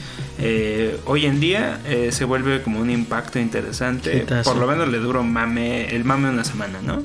hoy 1.06 1.26
en 1.26 1.38
día 1.38 1.78
se 2.10 2.24
vuelve 2.24 2.62
como 2.62 2.80
un 2.80 2.90
impacto 2.90 3.38
interesante. 3.38 4.26
Por 4.44 4.56
lo 4.56 4.66
menos 4.66 4.88
le 4.88 4.98
duró 4.98 5.22
mame, 5.22 5.94
el 5.94 6.04
mame 6.04 6.30
una 6.30 6.42
semana, 6.42 6.80
¿no? 6.82 7.02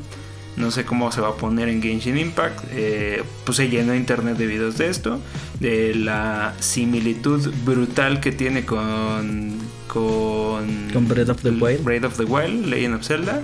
No 0.58 0.72
sé 0.72 0.86
cómo 0.86 1.12
se 1.12 1.22
va 1.22 1.30
a 1.30 1.36
poner 1.36 1.70
en 1.70 1.84
Genshin 1.84 2.18
Impact. 2.18 2.66
Eh, 2.72 3.24
pues 3.46 3.58
se 3.58 3.70
llenó 3.70 3.94
internet 3.94 4.38
de 4.38 4.48
videos 4.48 4.78
de 4.80 4.90
esto. 4.90 5.20
De 5.60 5.94
la 5.94 6.56
similitud 6.60 7.54
brutal 7.64 8.20
que 8.20 8.32
tiene 8.32 8.66
con. 8.66 9.60
Con. 9.88 10.90
Con 10.92 11.08
Breath 11.08 11.30
of 11.30 11.44
the 11.44 11.52
Wild. 11.52 11.84
Breath 11.84 12.06
of 12.06 12.18
the 12.18 12.24
Wild, 12.24 12.66
Legend 12.66 12.96
of 12.96 13.04
Zelda. 13.04 13.44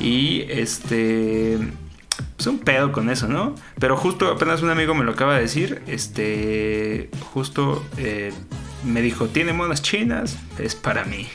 Y 0.00 0.46
este. 0.48 1.58
Pues 2.36 2.46
un 2.46 2.58
pedo 2.58 2.90
con 2.90 3.10
eso, 3.10 3.28
¿no? 3.28 3.54
Pero 3.78 3.98
justo 3.98 4.28
apenas 4.28 4.62
un 4.62 4.70
amigo 4.70 4.94
me 4.94 5.04
lo 5.04 5.12
acaba 5.12 5.34
de 5.34 5.42
decir. 5.42 5.82
Este. 5.86 7.10
Justo. 7.34 7.84
Eh, 7.98 8.32
me 8.84 9.02
dijo, 9.02 9.26
¿tiene 9.26 9.52
monas 9.52 9.82
chinas? 9.82 10.38
Es 10.58 10.74
para 10.74 11.04
mí. 11.04 11.26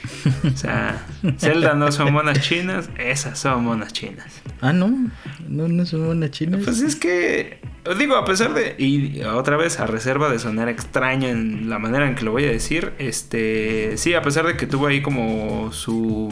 O 0.43 0.57
sea, 0.57 1.05
Zelda 1.37 1.73
no 1.73 1.91
son 1.91 2.13
monas 2.13 2.39
chinas, 2.41 2.89
esas 2.97 3.39
son 3.39 3.63
monas 3.65 3.93
chinas. 3.93 4.41
Ah, 4.61 4.73
no, 4.73 5.09
no, 5.47 5.67
no 5.67 5.85
son 5.85 6.05
monas 6.05 6.31
chinas. 6.31 6.61
Pues 6.63 6.81
es 6.81 6.95
que, 6.95 7.59
digo, 7.97 8.15
a 8.15 8.25
pesar 8.25 8.53
de, 8.53 8.75
y 8.77 9.21
otra 9.23 9.57
vez 9.57 9.79
a 9.79 9.87
reserva 9.87 10.29
de 10.29 10.39
sonar 10.39 10.69
extraño 10.69 11.27
en 11.27 11.69
la 11.69 11.79
manera 11.79 12.07
en 12.07 12.15
que 12.15 12.23
lo 12.23 12.31
voy 12.31 12.45
a 12.45 12.51
decir, 12.51 12.93
este, 12.99 13.97
sí, 13.97 14.13
a 14.13 14.21
pesar 14.21 14.45
de 14.45 14.57
que 14.57 14.67
tuvo 14.67 14.87
ahí 14.87 15.01
como 15.01 15.71
su 15.73 16.31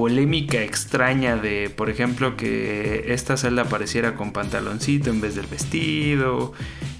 polémica 0.00 0.62
extraña 0.62 1.36
de, 1.36 1.68
por 1.68 1.90
ejemplo, 1.90 2.34
que 2.34 3.12
esta 3.12 3.36
celda 3.36 3.64
apareciera 3.64 4.14
con 4.14 4.32
pantaloncito 4.32 5.10
en 5.10 5.20
vez 5.20 5.34
del 5.34 5.46
vestido 5.46 6.54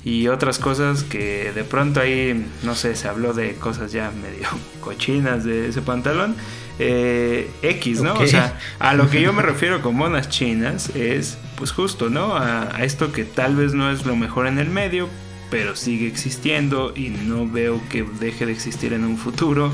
y 0.04 0.28
otras 0.28 0.58
cosas 0.58 1.02
que 1.02 1.50
de 1.54 1.64
pronto 1.64 2.00
ahí, 2.00 2.46
no 2.62 2.74
sé, 2.74 2.94
se 2.96 3.08
habló 3.08 3.32
de 3.32 3.54
cosas 3.54 3.90
ya 3.92 4.10
medio 4.10 4.48
cochinas 4.82 5.44
de 5.44 5.68
ese 5.68 5.80
pantalón. 5.80 6.36
Eh, 6.78 7.50
X, 7.62 8.02
¿no? 8.02 8.12
O 8.12 8.26
sea, 8.26 8.58
a 8.78 8.92
lo 8.92 9.08
que 9.08 9.22
yo 9.22 9.32
me 9.32 9.40
refiero 9.40 9.80
con 9.80 9.96
monas 9.96 10.28
chinas 10.28 10.94
es, 10.94 11.38
pues 11.56 11.72
justo, 11.72 12.10
¿no? 12.10 12.36
A, 12.36 12.76
a, 12.76 12.84
esto 12.84 13.12
que 13.12 13.24
tal 13.24 13.56
vez 13.56 13.72
no 13.72 13.90
es 13.90 14.04
lo 14.04 14.14
mejor 14.14 14.46
en 14.46 14.58
el 14.58 14.68
medio, 14.68 15.08
pero 15.50 15.74
sigue 15.74 16.06
existiendo 16.06 16.92
y 16.94 17.08
no 17.08 17.48
veo 17.48 17.80
que 17.88 18.02
deje 18.20 18.44
de 18.44 18.52
existir 18.52 18.92
en 18.92 19.06
un 19.06 19.16
futuro 19.16 19.72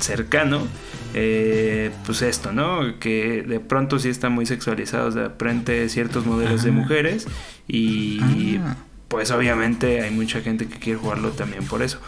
cercano. 0.00 0.66
Eh, 1.14 1.90
pues 2.06 2.22
esto, 2.22 2.52
¿no? 2.52 2.98
Que 2.98 3.42
de 3.42 3.60
pronto 3.60 3.98
sí 3.98 4.08
están 4.08 4.32
muy 4.32 4.46
sexualizados 4.46 5.14
de 5.14 5.30
frente 5.30 5.88
ciertos 5.88 6.26
modelos 6.26 6.62
de 6.64 6.70
mujeres 6.72 7.26
y... 7.68 8.58
Ah 8.62 8.76
pues 9.06 9.30
obviamente 9.30 10.00
hay 10.00 10.10
mucha 10.10 10.40
gente 10.40 10.66
que 10.66 10.76
quiere 10.80 10.98
jugarlo 10.98 11.28
también 11.30 11.62
por 11.66 11.82
eso. 11.84 12.00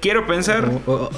quiero 0.00 0.26
pensar. 0.26 0.64
O- 0.86 0.92
o- 0.92 1.10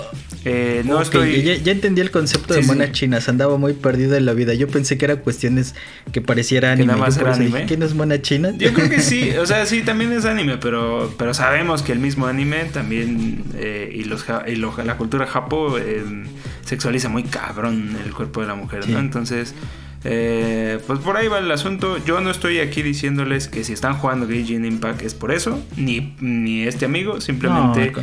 eh, 0.45 0.83
no 0.85 0.97
ok, 0.97 1.03
estoy. 1.03 1.43
ya, 1.43 1.55
ya 1.55 1.73
entendí 1.73 2.03
el 2.03 2.11
concepto 2.11 2.53
de 2.53 2.61
Sí, 2.63 2.69
sí. 2.69 2.75
monas 2.75 2.93
chinas. 2.93 3.27
Andaba 3.29 3.57
muy 3.57 3.73
perdido 3.73 4.17
en 4.17 4.27
la 4.27 4.35
vida. 4.35 4.53
Yo 4.53 4.69
pensé 4.69 4.99
que 4.99 5.07
eran 5.07 5.19
cuestiones 5.19 5.75
que 6.11 6.21
pareciera 6.21 6.69
Que 6.69 6.73
anime. 6.83 6.87
nada 6.89 6.99
más 6.99 7.17
era 7.17 7.31
dije, 7.39 7.45
anime. 7.55 7.67
¿Quién 7.67 7.83
es 7.85 7.95
mona 7.95 8.21
china? 8.21 8.53
Yo 8.59 8.75
creo 8.75 8.91
que 8.91 9.01
sí, 9.01 9.31
o 9.41 9.47
sea, 9.47 9.65
sí, 9.65 9.81
también 9.83 10.13
es 10.13 10.27
anime, 10.27 10.59
pero, 10.59 11.15
pero 11.17 11.33
sabemos 11.33 11.81
que 11.83 11.93
el 11.93 11.99
mismo 12.01 12.27
anime 12.27 12.65
también 12.71 13.45
eh, 13.55 13.91
y, 13.95 14.05
los, 14.05 14.27
y 14.47 14.57
lo- 14.57 14.77
la 14.85 14.99
cultura 14.99 15.27
japo 15.27 15.79
eh, 15.79 16.05
sexualiza 16.73 17.11
muy 17.11 17.25
cabrón 17.25 17.95
el 18.03 18.15
cuerpo 18.15 18.41
de 18.41 18.47
la 18.47 18.55
mujer, 18.55 18.85
Sí. 18.85 18.93
¿no? 18.93 18.99
Entonces, 18.99 19.55
eh, 20.05 20.79
pues 20.87 21.01
por 21.01 21.19
ahí 21.19 21.29
va 21.29 21.39
el 21.39 21.51
asunto. 21.51 22.03
Yo 22.07 22.23
no 22.23 22.31
estoy 22.31 22.61
aquí 22.61 22.81
diciéndoles 22.81 23.47
que 23.47 23.63
si 23.63 23.75
están 23.75 23.93
jugando 23.99 24.27
Genshin 24.27 24.65
Impact 24.65 25.03
es 25.03 25.13
por 25.13 25.33
eso, 25.33 25.63
ni, 25.77 26.17
ni 26.21 26.63
este 26.63 26.87
amigo, 26.87 27.21
simplemente... 27.21 27.93
No, 27.95 28.03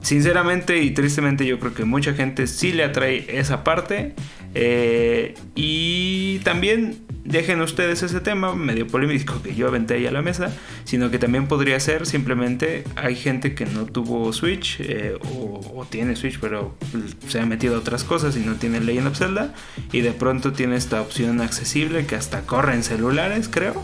Sinceramente 0.00 0.80
y 0.82 0.92
tristemente 0.92 1.44
yo 1.44 1.58
creo 1.58 1.74
que 1.74 1.84
mucha 1.84 2.14
gente 2.14 2.46
sí 2.46 2.70
le 2.72 2.84
atrae 2.84 3.26
esa 3.40 3.64
parte. 3.64 4.14
Eh, 4.58 5.34
y 5.54 6.38
también 6.38 6.96
dejen 7.24 7.60
ustedes 7.60 8.02
ese 8.02 8.20
tema 8.20 8.54
medio 8.54 8.86
polémico 8.86 9.42
que 9.42 9.54
yo 9.54 9.66
aventé 9.68 9.94
ahí 9.94 10.06
a 10.06 10.10
la 10.10 10.22
mesa. 10.22 10.50
Sino 10.84 11.10
que 11.10 11.18
también 11.18 11.46
podría 11.46 11.78
ser 11.80 12.06
simplemente 12.06 12.84
hay 12.96 13.16
gente 13.16 13.54
que 13.54 13.66
no 13.66 13.84
tuvo 13.84 14.32
Switch 14.32 14.76
eh, 14.80 15.18
o, 15.34 15.60
o 15.76 15.84
tiene 15.84 16.16
Switch 16.16 16.38
pero 16.40 16.74
se 17.28 17.40
ha 17.40 17.44
metido 17.46 17.74
a 17.74 17.78
otras 17.80 18.02
cosas 18.04 18.36
y 18.36 18.40
no 18.40 18.54
tiene 18.54 18.80
Legend 18.80 19.08
of 19.08 19.18
Zelda. 19.18 19.52
Y 19.92 20.00
de 20.00 20.12
pronto 20.12 20.52
tiene 20.52 20.76
esta 20.76 21.02
opción 21.02 21.40
accesible 21.42 22.06
que 22.06 22.14
hasta 22.14 22.40
corre 22.42 22.74
en 22.74 22.82
celulares 22.82 23.48
creo. 23.50 23.82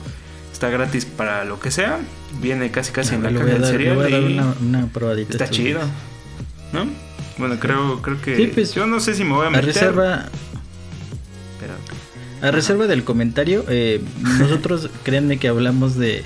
Está 0.53 0.71
gratis 0.71 1.05
para 1.05 1.45
lo 1.45 1.59
que 1.61 1.71
sea. 1.71 1.99
Viene 2.41 2.71
casi 2.71 2.93
casi 2.93 3.15
en 3.17 3.25
la 3.25 3.31
caja 3.33 3.45
del 3.45 3.65
cereal. 3.67 4.09
y- 4.11 4.15
una, 4.39 4.55
una 4.61 4.87
probadita. 4.87 5.33
Está 5.33 5.51
chido. 5.51 5.81
¿No? 6.73 6.87
Bueno, 7.39 7.59
creo, 7.59 8.01
creo 8.01 8.21
que. 8.23 8.37
Sí, 8.37 8.51
pues, 8.55 8.73
yo 8.75 8.87
no 8.87 9.01
sé 9.01 9.15
si 9.15 9.25
me 9.25 9.33
voy 9.33 9.45
a 9.45 9.49
A 9.49 9.51
meter. 9.51 9.67
reserva, 9.67 10.27
Pero. 11.63 12.49
a 12.49 12.51
reserva 12.51 12.87
del 12.89 13.05
comentario, 13.05 13.65
eh, 13.69 14.01
nosotros 14.39 14.91
créanme 15.05 15.39
que 15.39 15.47
hablamos 15.49 15.97
de, 15.97 16.25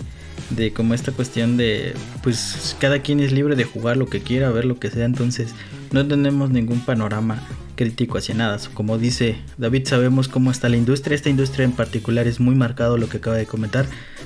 de 0.51 0.73
como 0.73 0.95
esta 0.95 1.13
cuestión 1.13 1.57
de, 1.59 1.93
pues 2.23 2.75
cada 2.81 3.01
quien 3.01 3.21
es 3.21 3.33
libre 3.33 3.55
de 3.55 3.65
jugar 3.65 3.97
lo 3.99 4.07
que 4.07 4.21
quiera, 4.21 4.51
ver 4.51 4.65
lo 4.65 4.79
que 4.79 4.91
sea, 4.91 5.05
entonces 5.05 5.55
no 5.93 6.07
tenemos 6.07 6.51
ningún 6.51 6.81
panorama 6.81 7.43
crítico 7.77 8.17
hacia 8.17 8.35
nada. 8.35 8.59
Como 8.73 8.97
dice 8.97 9.37
David, 9.59 9.87
sabemos 9.87 10.29
cómo 10.29 10.51
está 10.51 10.71
la 10.71 10.79
industria, 10.79 11.15
esta 11.15 11.29
industria 11.29 11.65
en 11.67 11.73
particular 11.73 12.27
es 12.27 12.41
muy 12.41 12.55
marcado 12.55 12.97
lo 12.97 13.09
que 13.11 13.19
acaba 13.19 13.37
de 13.37 13.45
comentar 13.45 13.85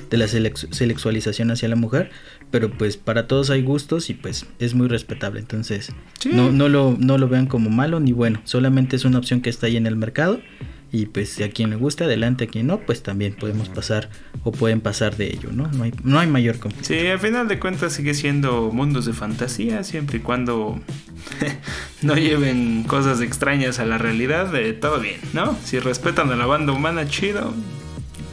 de 0.09 0.17
la 0.17 0.27
sexualización 0.27 1.51
hacia 1.51 1.67
la 1.69 1.75
mujer, 1.75 2.11
pero 2.49 2.71
pues 2.71 2.95
para 2.97 3.27
todos 3.27 3.49
hay 3.49 3.61
gustos 3.63 4.09
y 4.09 4.13
pues 4.13 4.45
es 4.59 4.73
muy 4.73 4.87
respetable, 4.87 5.39
entonces 5.41 5.91
Sí. 6.19 6.29
no, 6.33 6.51
no, 6.51 6.69
lo, 6.69 6.95
no 6.99 7.17
lo 7.17 7.27
vean 7.27 7.45
como 7.47 7.69
malo 7.69 7.99
ni 7.99 8.11
bueno, 8.13 8.41
solamente 8.45 8.95
es 8.95 9.05
una 9.05 9.17
opción 9.19 9.41
que 9.41 9.49
está 9.49 9.67
ahí 9.67 9.75
en 9.77 9.87
el 9.87 9.95
mercado 9.95 10.39
y 10.91 11.05
pues 11.05 11.29
si 11.29 11.43
a 11.43 11.49
quien 11.49 11.69
le 11.69 11.77
gusta, 11.77 12.03
adelante, 12.03 12.45
a 12.45 12.47
quien 12.47 12.67
no, 12.67 12.79
pues 12.81 13.01
también 13.01 13.33
podemos 13.33 13.69
pasar 13.69 14.09
o 14.43 14.51
pueden 14.51 14.81
pasar 14.81 15.15
de 15.15 15.27
ello, 15.27 15.49
¿no? 15.51 15.67
No 15.71 15.85
hay, 15.85 15.93
no 16.03 16.19
hay 16.19 16.27
mayor 16.27 16.59
conflicto. 16.59 16.87
Sí, 16.87 17.07
al 17.07 17.19
final 17.19 17.47
de 17.47 17.59
cuentas 17.59 17.93
sigue 17.93 18.13
siendo 18.13 18.71
mundos 18.71 19.05
de 19.05 19.13
fantasía, 19.13 19.83
siempre 19.83 20.17
y 20.17 20.19
cuando 20.21 20.81
no 22.01 22.15
lleven 22.15 22.83
cosas 22.83 23.21
extrañas 23.21 23.79
a 23.79 23.85
la 23.85 23.97
realidad, 23.97 24.53
eh, 24.55 24.73
todo 24.73 24.99
bien, 24.99 25.21
¿no? 25.31 25.57
Si 25.63 25.79
respetan 25.79 26.29
a 26.29 26.35
la 26.35 26.45
banda 26.45 26.73
humana, 26.73 27.07
chido. 27.07 27.53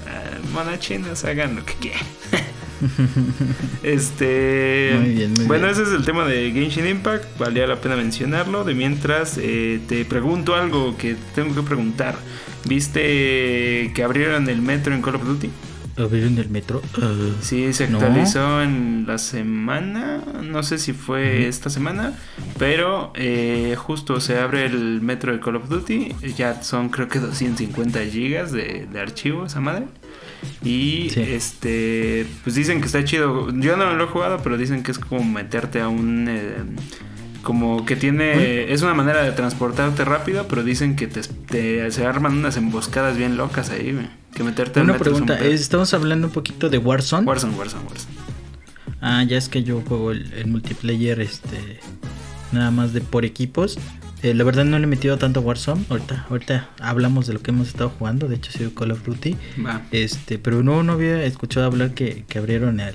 Eh, 0.08 0.38
monas 0.52 0.80
chinas, 0.80 1.24
hagan 1.24 1.54
lo 1.54 1.64
que 1.64 1.74
quieran. 1.74 2.06
este. 3.82 4.96
Muy 5.00 5.10
bien, 5.14 5.32
muy 5.34 5.44
bueno, 5.46 5.66
bien. 5.66 5.72
ese 5.74 5.82
es 5.84 5.92
el 5.98 6.04
tema 6.04 6.24
de 6.26 6.50
Genshin 6.52 6.86
Impact. 6.86 7.38
Valía 7.38 7.66
la 7.66 7.76
pena 7.80 7.96
mencionarlo. 7.96 8.64
De 8.64 8.74
mientras, 8.74 9.38
eh, 9.40 9.80
te 9.88 10.04
pregunto 10.04 10.54
algo 10.54 10.96
que 10.96 11.16
tengo 11.34 11.54
que 11.54 11.62
preguntar. 11.62 12.16
¿Viste 12.66 13.92
que 13.94 14.02
abrieron 14.04 14.48
el 14.48 14.60
metro 14.62 14.94
en 14.94 15.02
Call 15.02 15.16
of 15.16 15.24
Duty? 15.24 15.50
¿Abrieron 15.96 16.38
el 16.38 16.48
metro? 16.48 16.80
Ah, 17.00 17.12
Sí, 17.40 17.72
se 17.72 17.88
No. 17.88 17.98
actualizó 17.98 18.62
en 18.62 19.04
la 19.06 19.18
semana, 19.18 20.20
no 20.44 20.62
sé 20.62 20.78
si 20.78 20.92
fue 20.92 21.48
esta 21.48 21.70
semana, 21.70 22.12
pero 22.58 23.12
eh, 23.16 23.74
justo 23.76 24.20
se 24.20 24.38
abre 24.38 24.66
el 24.66 25.00
metro 25.00 25.32
de 25.32 25.40
Call 25.40 25.56
of 25.56 25.68
Duty, 25.68 26.14
ya 26.36 26.62
son 26.62 26.88
creo 26.90 27.08
que 27.08 27.18
250 27.18 28.00
gigas 28.04 28.52
de, 28.52 28.86
de 28.92 29.00
archivo 29.00 29.46
esa 29.46 29.60
madre. 29.60 29.86
Y 30.64 31.10
Sí. 31.10 31.20
este, 31.22 32.26
pues 32.44 32.56
dicen 32.56 32.80
que 32.80 32.86
está 32.86 33.04
chido. 33.04 33.48
Yo 33.58 33.76
no 33.76 33.92
lo 33.94 34.04
he 34.04 34.06
jugado, 34.08 34.38
pero 34.42 34.56
dicen 34.58 34.82
que 34.82 34.90
es 34.92 34.98
como 34.98 35.22
meterte 35.24 35.80
a 35.80 35.88
un 35.88 36.26
eh, 36.28 36.54
como 37.42 37.86
que 37.86 37.96
tiene 37.96 38.72
es 38.72 38.82
una 38.82 38.94
manera 38.94 39.22
de 39.22 39.32
transportarte 39.32 40.04
rápido, 40.04 40.46
pero 40.48 40.62
dicen 40.64 40.96
que 40.96 41.06
te, 41.06 41.22
te- 41.22 41.90
se 41.90 42.04
arman 42.06 42.36
unas 42.36 42.56
emboscadas 42.56 43.16
bien 43.16 43.36
locas 43.36 43.70
ahí, 43.70 43.92
güey. 43.92 44.06
Que 44.34 44.42
meterte 44.44 44.80
Una 44.80 44.92
un 44.94 44.98
pregunta, 44.98 45.38
pedo. 45.38 45.48
¿es- 45.48 45.60
¿estamos 45.60 45.94
hablando 45.94 46.26
un 46.26 46.32
poquito 46.32 46.68
de 46.68 46.78
Warzone? 46.78 47.26
Warzone, 47.26 47.54
Warzone, 47.56 47.84
Warzone. 47.84 48.14
Ah, 49.00 49.22
ya 49.22 49.38
es 49.38 49.48
que 49.48 49.62
yo 49.62 49.80
juego 49.86 50.10
el, 50.10 50.32
el 50.34 50.48
multiplayer, 50.48 51.20
este, 51.20 51.78
nada 52.52 52.70
más 52.70 52.92
de 52.92 53.00
por 53.00 53.24
equipos. 53.24 53.78
Eh, 54.22 54.34
la 54.34 54.42
verdad 54.44 54.64
no 54.64 54.78
le 54.78 54.84
he 54.84 54.88
metido 54.88 55.16
tanto 55.16 55.40
Warzone. 55.40 55.84
Ahorita, 55.88 56.26
ahorita 56.28 56.70
hablamos 56.80 57.26
de 57.26 57.34
lo 57.34 57.40
que 57.40 57.50
hemos 57.52 57.68
estado 57.68 57.90
jugando. 57.90 58.26
De 58.28 58.36
hecho, 58.36 58.50
ha 58.52 58.58
sido 58.58 58.74
Call 58.74 58.90
of 58.90 59.04
Duty. 59.04 59.36
Este, 59.92 60.38
pero 60.38 60.62
no, 60.62 60.82
no 60.82 60.92
había 60.94 61.22
escuchado 61.24 61.66
hablar 61.66 61.94
que, 61.94 62.24
que 62.28 62.38
abrieron 62.38 62.80
el, 62.80 62.94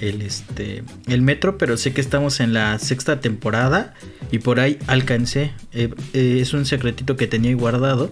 el, 0.00 0.20
este, 0.22 0.82
el 1.06 1.22
metro, 1.22 1.56
pero 1.56 1.76
sé 1.76 1.92
que 1.92 2.00
estamos 2.02 2.40
en 2.40 2.52
la 2.52 2.78
sexta 2.78 3.20
temporada 3.20 3.94
y 4.30 4.38
por 4.40 4.60
ahí 4.60 4.78
alcancé. 4.86 5.52
eh, 5.72 5.88
eh, 6.12 6.38
es 6.42 6.52
un 6.52 6.66
secretito 6.66 7.16
que 7.16 7.26
tenía 7.26 7.50
ahí 7.50 7.56
guardado. 7.56 8.10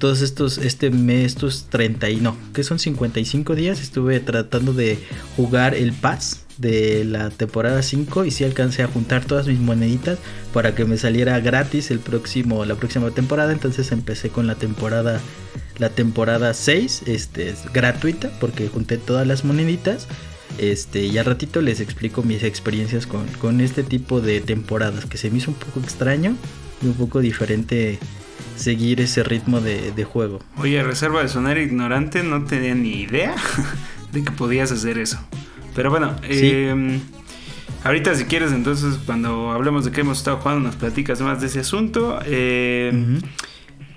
Todos 0.00 0.22
estos, 0.22 0.58
este 0.58 0.90
mes, 0.90 1.26
estos 1.26 1.66
30 1.70 2.10
y 2.10 2.16
no, 2.16 2.36
que 2.52 2.64
son 2.64 2.80
55 2.80 3.54
días, 3.54 3.80
estuve 3.80 4.18
tratando 4.18 4.72
de 4.72 4.98
jugar 5.36 5.74
el 5.74 5.92
pass 5.92 6.46
de 6.58 7.04
la 7.04 7.30
temporada 7.30 7.82
5 7.82 8.24
y 8.24 8.30
sí 8.30 8.44
alcancé 8.44 8.82
a 8.82 8.88
juntar 8.88 9.24
todas 9.24 9.46
mis 9.46 9.60
moneditas 9.60 10.18
para 10.52 10.74
que 10.74 10.84
me 10.84 10.98
saliera 10.98 11.38
gratis 11.40 11.90
el 11.90 12.00
próximo, 12.00 12.64
la 12.64 12.74
próxima 12.74 13.10
temporada. 13.10 13.52
Entonces 13.52 13.92
empecé 13.92 14.30
con 14.30 14.46
la 14.46 14.56
temporada 14.56 15.20
la 15.78 15.88
temporada 15.88 16.52
6 16.52 17.04
este, 17.06 17.48
es 17.48 17.72
gratuita 17.72 18.30
porque 18.38 18.68
junté 18.68 18.98
todas 18.98 19.26
las 19.26 19.44
moneditas. 19.44 20.06
Este, 20.58 21.06
y 21.06 21.16
al 21.16 21.24
ratito 21.24 21.62
les 21.62 21.80
explico 21.80 22.22
mis 22.22 22.42
experiencias 22.42 23.06
con, 23.06 23.26
con 23.40 23.60
este 23.60 23.82
tipo 23.82 24.20
de 24.20 24.40
temporadas 24.40 25.06
que 25.06 25.16
se 25.16 25.30
me 25.30 25.38
hizo 25.38 25.50
un 25.50 25.56
poco 25.56 25.80
extraño 25.80 26.36
y 26.82 26.86
un 26.86 26.94
poco 26.94 27.20
diferente 27.20 27.98
seguir 28.56 29.00
ese 29.00 29.22
ritmo 29.22 29.60
de, 29.60 29.92
de 29.92 30.04
juego. 30.04 30.40
Oye, 30.56 30.82
reserva 30.82 31.22
de 31.22 31.28
sonar 31.28 31.58
ignorante, 31.58 32.22
no 32.22 32.44
tenía 32.44 32.74
ni 32.74 33.00
idea 33.00 33.34
de 34.12 34.24
que 34.24 34.30
podías 34.32 34.70
hacer 34.72 34.98
eso. 34.98 35.18
Pero 35.74 35.90
bueno, 35.90 36.16
Sí. 36.28 36.40
eh, 36.42 37.00
ahorita 37.84 38.14
si 38.14 38.24
quieres, 38.24 38.52
entonces 38.52 38.98
cuando 39.06 39.52
hablemos 39.52 39.84
de 39.84 39.92
que 39.92 40.00
hemos 40.02 40.18
estado 40.18 40.38
jugando, 40.38 40.62
nos 40.66 40.76
platicas 40.76 41.20
más 41.20 41.40
de 41.40 41.46
ese 41.46 41.60
asunto. 41.60 42.18
Eh, 42.24 42.90
Ujú. 42.92 43.26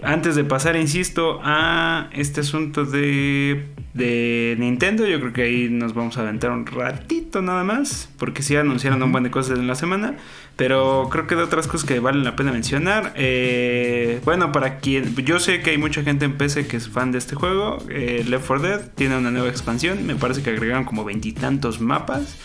Antes 0.05 0.35
de 0.35 0.43
pasar, 0.43 0.75
insisto, 0.75 1.39
a 1.43 2.09
este 2.11 2.41
asunto 2.41 2.83
de, 2.83 3.72
de 3.93 4.55
Nintendo, 4.57 5.05
yo 5.05 5.19
creo 5.19 5.33
que 5.33 5.43
ahí 5.43 5.69
nos 5.69 5.93
vamos 5.93 6.17
a 6.17 6.21
aventar 6.21 6.51
un 6.51 6.65
ratito 6.65 7.41
nada 7.41 7.63
más, 7.63 8.09
porque 8.17 8.41
sí 8.41 8.55
anunciaron 8.55 9.03
un 9.03 9.11
buen 9.11 9.23
de 9.23 9.31
cosas 9.31 9.59
en 9.59 9.67
la 9.67 9.75
semana, 9.75 10.15
pero 10.55 11.09
creo 11.11 11.27
que 11.27 11.35
de 11.35 11.43
otras 11.43 11.67
cosas 11.67 11.87
que 11.87 11.99
valen 11.99 12.23
la 12.23 12.35
pena 12.35 12.51
mencionar. 12.51 13.13
eh, 13.15 14.19
bueno, 14.25 14.51
para 14.51 14.79
quien, 14.79 15.15
yo 15.17 15.39
sé 15.39 15.61
que 15.61 15.71
hay 15.71 15.77
mucha 15.77 16.03
gente 16.03 16.25
en 16.25 16.37
PC 16.37 16.67
que 16.67 16.77
es 16.77 16.89
fan 16.89 17.11
de 17.11 17.19
este 17.19 17.35
juego, 17.35 17.77
eh, 17.89 18.25
Left 18.27 18.47
4 18.47 18.67
Dead 18.67 18.91
tiene 18.95 19.17
una 19.17 19.31
nueva 19.31 19.49
expansión, 19.49 20.05
me 20.07 20.15
parece 20.15 20.41
que 20.41 20.49
agregaron 20.49 20.85
como 20.85 21.03
veintitantos 21.03 21.79
mapas. 21.79 22.37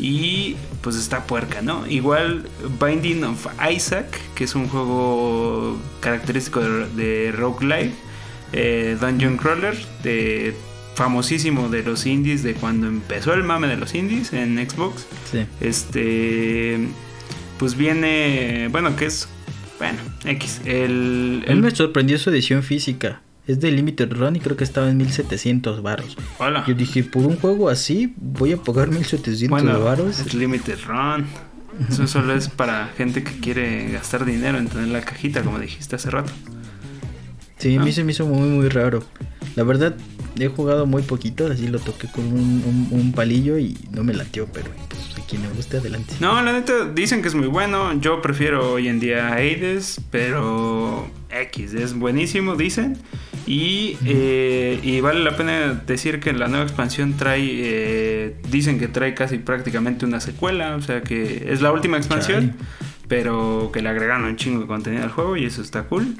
Y 0.00 0.56
pues 0.82 0.96
está 0.96 1.24
puerca, 1.24 1.62
¿no? 1.62 1.86
Igual 1.86 2.48
Binding 2.84 3.22
of 3.24 3.46
Isaac, 3.70 4.06
que 4.34 4.44
es 4.44 4.54
un 4.56 4.68
juego 4.68 5.78
característico 6.00 6.60
de, 6.60 6.86
de 6.88 7.32
roguelike, 7.32 7.94
eh, 8.52 8.96
Dungeon 9.00 9.36
Crawler, 9.36 9.76
de, 10.02 10.54
famosísimo 10.94 11.68
de 11.68 11.82
los 11.82 12.06
indies, 12.06 12.42
de 12.42 12.54
cuando 12.54 12.86
empezó 12.86 13.32
el 13.34 13.42
mame 13.44 13.66
de 13.68 13.76
los 13.76 13.94
indies 13.94 14.32
en 14.32 14.56
Xbox. 14.68 15.06
Sí. 15.30 15.44
Este, 15.60 16.78
pues 17.58 17.76
viene, 17.76 18.68
bueno, 18.70 18.96
que 18.96 19.06
es, 19.06 19.28
bueno, 19.78 19.98
X. 20.24 20.60
El, 20.64 21.42
A 21.46 21.50
mí 21.50 21.56
el- 21.58 21.60
me 21.62 21.70
sorprendió 21.70 22.18
su 22.18 22.30
edición 22.30 22.62
física. 22.62 23.20
Es 23.46 23.60
de 23.60 23.70
Limited 23.70 24.10
Run 24.10 24.36
y 24.36 24.40
creo 24.40 24.56
que 24.56 24.64
estaba 24.64 24.88
en 24.88 24.96
1700 24.96 25.82
varos. 25.82 26.16
hola. 26.38 26.64
Yo 26.66 26.72
dije, 26.74 27.04
por 27.04 27.26
un 27.26 27.36
juego 27.36 27.68
así, 27.68 28.14
voy 28.16 28.52
a 28.52 28.56
pagar 28.56 28.88
1700 28.88 29.50
Bueno, 29.50 29.78
varos. 29.84 30.18
es 30.20 30.32
Limited 30.32 30.78
Run. 30.86 31.26
Eso 31.90 32.06
solo 32.06 32.34
es 32.34 32.48
para 32.48 32.88
gente 32.96 33.22
que 33.24 33.32
quiere 33.40 33.90
gastar 33.90 34.24
dinero 34.24 34.56
en 34.58 34.68
tener 34.68 34.88
la 34.88 35.00
cajita, 35.02 35.42
como 35.42 35.58
dijiste 35.58 35.96
hace 35.96 36.08
rato. 36.08 36.32
Sí, 37.58 37.76
a 37.76 37.80
mí 37.80 37.92
se 37.92 38.04
me 38.04 38.12
hizo 38.12 38.24
muy, 38.26 38.48
muy 38.48 38.68
raro. 38.68 39.02
La 39.56 39.62
verdad, 39.64 39.94
he 40.38 40.48
jugado 40.48 40.86
muy 40.86 41.02
poquito, 41.02 41.46
así 41.46 41.68
lo 41.68 41.78
toqué 41.78 42.08
con 42.08 42.24
un, 42.26 42.62
un- 42.66 42.88
un 42.90 43.12
palillo 43.12 43.58
y 43.58 43.76
no 43.92 44.02
me 44.04 44.14
latió, 44.14 44.46
pero 44.52 44.70
pues, 44.88 45.00
quien 45.28 45.42
le 45.42 45.48
guste, 45.48 45.78
adelante. 45.78 46.14
No, 46.20 46.40
la 46.42 46.52
neta, 46.52 46.86
dicen 46.94 47.22
que 47.22 47.28
es 47.28 47.34
muy 47.34 47.46
bueno. 47.46 47.98
Yo 48.00 48.20
prefiero 48.20 48.72
hoy 48.72 48.88
en 48.88 49.00
día 49.00 49.32
Hades, 49.32 50.00
pero 50.10 51.06
X 51.30 51.72
es 51.74 51.94
buenísimo, 51.94 52.56
dicen. 52.56 52.98
Y, 53.46 53.98
eh, 54.06 54.80
y 54.82 55.00
vale 55.00 55.22
la 55.22 55.36
pena 55.36 55.82
decir 55.86 56.18
que 56.20 56.32
la 56.32 56.48
nueva 56.48 56.64
expansión 56.64 57.14
trae, 57.14 57.42
eh, 57.46 58.36
dicen 58.50 58.78
que 58.78 58.88
trae 58.88 59.12
casi 59.14 59.36
prácticamente 59.38 60.04
una 60.06 60.20
secuela, 60.20 60.76
o 60.76 60.80
sea 60.82 61.02
que 61.02 61.46
es 61.50 61.60
la 61.60 61.70
última 61.72 61.96
expansión, 61.98 62.54
pero 63.06 63.70
que 63.72 63.82
le 63.82 63.90
agregaron 63.90 64.24
un 64.24 64.36
chingo 64.36 64.60
de 64.60 64.66
contenido 64.66 65.02
al 65.04 65.10
juego 65.10 65.36
y 65.36 65.44
eso 65.44 65.60
está 65.62 65.82
cool. 65.84 66.16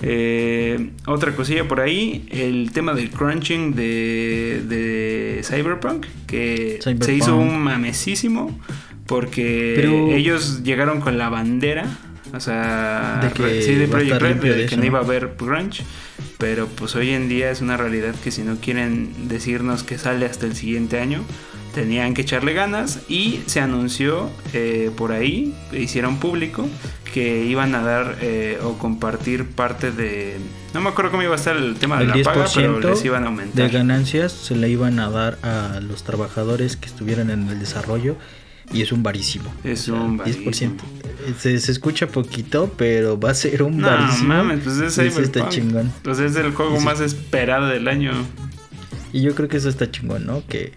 Eh, 0.00 0.90
otra 1.06 1.34
cosilla 1.34 1.66
por 1.66 1.80
ahí, 1.80 2.26
el 2.30 2.70
tema 2.72 2.94
del 2.94 3.10
crunching 3.10 3.74
de, 3.74 4.62
de 4.68 5.40
Cyberpunk, 5.42 6.06
que 6.26 6.78
se 7.00 7.14
hizo 7.14 7.36
un 7.36 7.58
mamesísimo 7.58 8.58
porque 9.06 10.14
ellos 10.14 10.62
llegaron 10.62 11.00
con 11.00 11.18
la 11.18 11.30
bandera, 11.30 11.86
o 12.34 12.40
sea, 12.40 13.20
de 13.22 13.32
que 13.32 13.62
sí, 13.62 13.74
de 13.74 13.88
Project 13.88 14.20
Red, 14.20 14.36
de, 14.36 14.66
que 14.66 14.76
no 14.76 14.84
iba 14.84 14.98
a 14.98 15.02
haber 15.02 15.34
crunch, 15.36 15.82
pero 16.36 16.66
pues 16.68 16.94
hoy 16.94 17.10
en 17.10 17.28
día 17.28 17.50
es 17.50 17.62
una 17.62 17.76
realidad 17.76 18.14
que 18.22 18.30
si 18.30 18.42
no 18.42 18.56
quieren 18.56 19.28
decirnos 19.28 19.82
que 19.82 19.98
sale 19.98 20.26
hasta 20.26 20.44
el 20.46 20.54
siguiente 20.54 21.00
año, 21.00 21.24
tenían 21.74 22.12
que 22.12 22.22
echarle 22.22 22.52
ganas 22.52 23.00
y 23.08 23.40
se 23.46 23.60
anunció 23.60 24.30
eh, 24.52 24.90
por 24.96 25.12
ahí, 25.12 25.54
hicieron 25.72 26.18
público 26.18 26.68
que 27.12 27.44
iban 27.44 27.74
a 27.74 27.82
dar 27.82 28.18
eh, 28.20 28.58
o 28.62 28.78
compartir 28.78 29.46
parte 29.46 29.90
de... 29.90 30.38
No 30.74 30.80
me 30.80 30.90
acuerdo 30.90 31.10
cómo 31.10 31.22
iba 31.22 31.32
a 31.32 31.36
estar 31.36 31.56
el 31.56 31.76
tema 31.76 31.98
de 31.98 32.06
la 32.06 32.22
paga, 32.22 32.46
pero 32.54 32.80
les 32.80 33.04
iban 33.04 33.24
a 33.24 33.28
aumentar. 33.28 33.64
De 33.64 33.68
ganancias 33.68 34.32
se 34.32 34.54
le 34.54 34.68
iban 34.68 34.98
a 35.00 35.10
dar 35.10 35.38
a 35.42 35.80
los 35.80 36.04
trabajadores 36.04 36.76
que 36.76 36.86
estuvieran 36.86 37.30
en 37.30 37.48
el 37.48 37.58
desarrollo 37.58 38.16
y 38.72 38.82
es 38.82 38.92
un 38.92 39.02
barísimo. 39.02 39.52
Es 39.64 39.88
un 39.88 40.18
barísimo. 40.18 40.50
10%. 40.50 41.38
Se, 41.38 41.54
escucha 41.54 42.06
poquito, 42.08 42.72
pero 42.76 43.18
va 43.18 43.30
a 43.30 43.34
ser 43.34 43.62
un 43.62 43.78
no, 43.78 43.86
barísimo. 43.86 44.28
mames, 44.28 44.60
pues 44.62 44.78
es 44.78 44.94
Cyberpunk. 44.94 45.24
Está 45.24 45.48
chingón. 45.48 45.92
Pues 46.02 46.18
es 46.18 46.36
el 46.36 46.52
juego 46.52 46.78
más 46.80 47.00
esperado 47.00 47.66
del 47.66 47.88
año. 47.88 48.12
Y 49.12 49.22
yo 49.22 49.34
creo 49.34 49.48
que 49.48 49.56
eso 49.56 49.68
está 49.68 49.90
chingón, 49.90 50.26
¿no? 50.26 50.42
Que... 50.46 50.74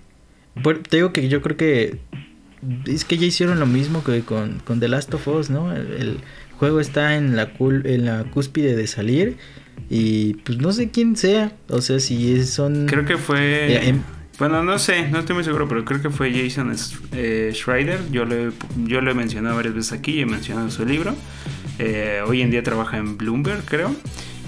te 0.89 0.95
digo 0.97 1.11
que 1.11 1.27
yo 1.27 1.41
creo 1.41 1.57
que 1.57 1.99
es 2.85 3.05
que 3.05 3.17
ya 3.17 3.25
hicieron 3.25 3.59
lo 3.59 3.65
mismo 3.65 4.03
que 4.03 4.21
con, 4.21 4.59
con 4.59 4.79
The 4.79 4.87
Last 4.87 5.13
of 5.13 5.27
Us, 5.27 5.49
¿no? 5.49 5.71
El, 5.73 6.19
juego 6.57 6.79
está 6.79 7.15
en 7.15 7.35
la, 7.35 7.51
en 7.59 8.05
la 8.05 8.23
cúspide 8.25 8.75
de 8.75 8.85
salir 8.85 9.37
y 9.89 10.35
pues 10.35 10.59
no 10.59 10.71
sé 10.71 10.91
quién 10.91 11.15
sea, 11.15 11.53
o 11.69 11.81
sea, 11.81 11.99
si 11.99 12.45
son... 12.45 12.85
Creo 12.85 13.03
que 13.03 13.17
fue... 13.17 13.87
Em, 13.87 14.03
bueno, 14.37 14.63
no 14.63 14.77
sé, 14.77 15.09
no 15.09 15.17
estoy 15.17 15.33
muy 15.33 15.43
seguro, 15.43 15.67
pero 15.67 15.83
creo 15.85 16.03
que 16.03 16.11
fue 16.11 16.31
Jason 16.31 16.71
eh, 17.13 17.51
Schreider. 17.53 17.99
Yo 18.11 18.25
le, 18.25 18.51
yo 18.85 19.01
lo 19.01 19.09
he 19.09 19.13
mencionado 19.15 19.55
varias 19.55 19.73
veces 19.73 19.93
aquí, 19.93 20.19
he 20.21 20.25
mencionado 20.27 20.69
su 20.69 20.85
libro. 20.85 21.15
Eh, 21.79 22.21
hoy 22.27 22.41
en 22.41 22.51
día 22.51 22.61
trabaja 22.61 22.97
en 22.97 23.17
Bloomberg, 23.17 23.63
creo. 23.65 23.95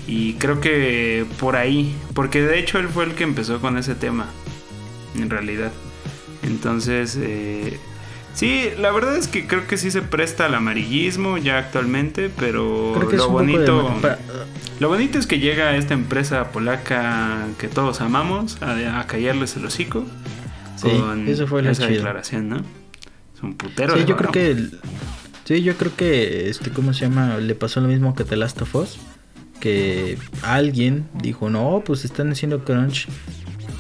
Y 0.08 0.34
creo 0.34 0.62
que 0.62 1.26
por 1.40 1.56
ahí, 1.56 1.96
porque 2.14 2.42
de 2.42 2.60
hecho 2.60 2.78
él 2.78 2.90
fue 2.90 3.06
el 3.06 3.14
que 3.14 3.24
empezó 3.24 3.60
con 3.60 3.78
ese 3.78 3.96
tema, 3.96 4.28
en 5.20 5.30
realidad. 5.30 5.72
Entonces, 6.44 7.18
eh, 7.22 7.80
Sí, 8.34 8.70
la 8.80 8.92
verdad 8.92 9.16
es 9.16 9.28
que 9.28 9.46
creo 9.46 9.68
que 9.68 9.78
sí 9.78 9.92
se 9.92 10.02
presta 10.02 10.48
al 10.48 10.56
amarillismo 10.56 11.38
ya 11.38 11.60
actualmente, 11.60 12.32
pero 12.36 12.94
lo 13.12 13.30
bonito 13.30 13.94
lo 14.80 14.90
bonito 14.90 15.20
es 15.20 15.28
que 15.28 15.40
llega 15.40 15.78
esta 15.78 15.94
empresa 15.94 16.52
polaca 16.52 17.46
que 17.60 17.68
todos 17.68 18.02
amamos 18.02 18.58
a, 18.62 19.06
callarles 19.08 19.56
el 19.56 19.66
hocico 19.66 20.06
sí, 20.76 20.90
con 20.90 21.28
eso 21.28 21.48
fue 21.48 21.70
esa 21.70 21.88
declaración, 21.88 22.50
¿no? 22.50 22.58
Es 22.58 23.44
un 23.44 23.54
putero. 23.54 23.96
Sí, 23.96 24.06
yo 24.06 24.18
creo 24.18 24.32
que 24.32 24.68
sí, 25.46 25.62
yo 25.62 25.78
creo 25.78 25.96
que 25.96 26.50
este 26.50 26.72
cómo 26.72 26.94
se 26.94 27.02
llama, 27.02 27.38
le 27.38 27.54
pasó 27.56 27.82
lo 27.82 27.88
mismo 27.88 28.16
que 28.16 28.24
The 28.24 28.36
Last 28.36 28.62
of 28.62 28.76
Us, 28.76 28.98
que 29.60 30.18
alguien 30.42 31.08
dijo, 31.14 31.50
"No, 31.50 31.84
pues 31.86 32.04
están 32.04 32.32
haciendo 32.32 32.66
crunch." 32.66 33.08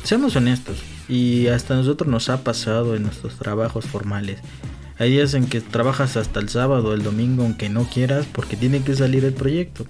Seamos 0.03 0.35
honestos, 0.35 0.83
y 1.07 1.47
hasta 1.47 1.75
nosotros 1.75 2.09
nos 2.09 2.29
ha 2.29 2.43
pasado 2.43 2.95
en 2.95 3.03
nuestros 3.03 3.35
trabajos 3.37 3.85
formales. 3.85 4.39
Hay 4.99 5.11
días 5.11 5.33
en 5.33 5.47
que 5.47 5.59
trabajas 5.59 6.17
hasta 6.17 6.39
el 6.39 6.49
sábado 6.49 6.89
o 6.89 6.93
el 6.93 7.03
domingo 7.03 7.43
aunque 7.43 7.69
no 7.69 7.89
quieras 7.89 8.27
porque 8.31 8.55
tiene 8.55 8.83
que 8.83 8.95
salir 8.95 9.25
el 9.25 9.33
proyecto. 9.33 9.85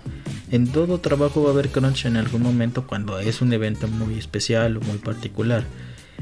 En 0.49 0.67
todo 0.67 0.99
trabajo 0.99 1.43
va 1.43 1.49
a 1.49 1.54
haber 1.54 1.69
crunch 1.69 2.06
en 2.06 2.15
algún 2.15 2.41
momento 2.41 2.88
cuando 2.88 3.19
es 3.19 3.41
un 3.41 3.52
evento 3.52 3.88
muy 3.88 4.17
especial 4.17 4.78
o 4.78 4.82
muy 4.82 4.97
particular. 4.97 5.65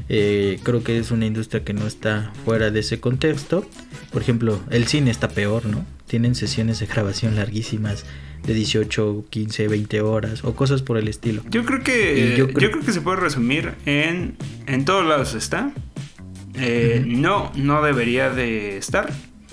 Eh, 0.08 0.58
creo 0.62 0.82
que 0.82 0.98
es 0.98 1.10
una 1.10 1.26
industria 1.26 1.64
que 1.64 1.74
no 1.74 1.86
está 1.86 2.32
fuera 2.44 2.70
de 2.70 2.80
ese 2.80 3.00
contexto. 3.00 3.64
Por 4.10 4.22
ejemplo, 4.22 4.60
el 4.70 4.86
cine 4.88 5.10
está 5.10 5.28
peor, 5.28 5.66
¿no? 5.66 5.86
Tienen 6.06 6.34
sesiones 6.34 6.80
de 6.80 6.86
grabación 6.86 7.36
larguísimas 7.36 8.04
de 8.44 8.54
18, 8.54 9.26
15, 9.30 9.68
20 9.68 10.00
horas 10.00 10.44
o 10.44 10.54
cosas 10.54 10.82
por 10.82 10.96
el 10.96 11.08
estilo. 11.08 11.42
Yo 11.50 11.64
creo 11.64 11.80
que 11.80 12.34
yo, 12.36 12.48
creo 12.48 12.80
que 12.80 12.92
se 12.92 13.00
puede 13.00 13.18
resumir 13.18 13.74
en 13.86 14.36
en 14.66 14.84
todos 14.84 15.06
lados 15.06 15.34
está. 15.34 15.72
Eh, 16.54 17.02
no, 17.06 17.50
no 17.54 17.82
debería 17.82 18.30
de 18.30 18.76
estar. 18.76 19.10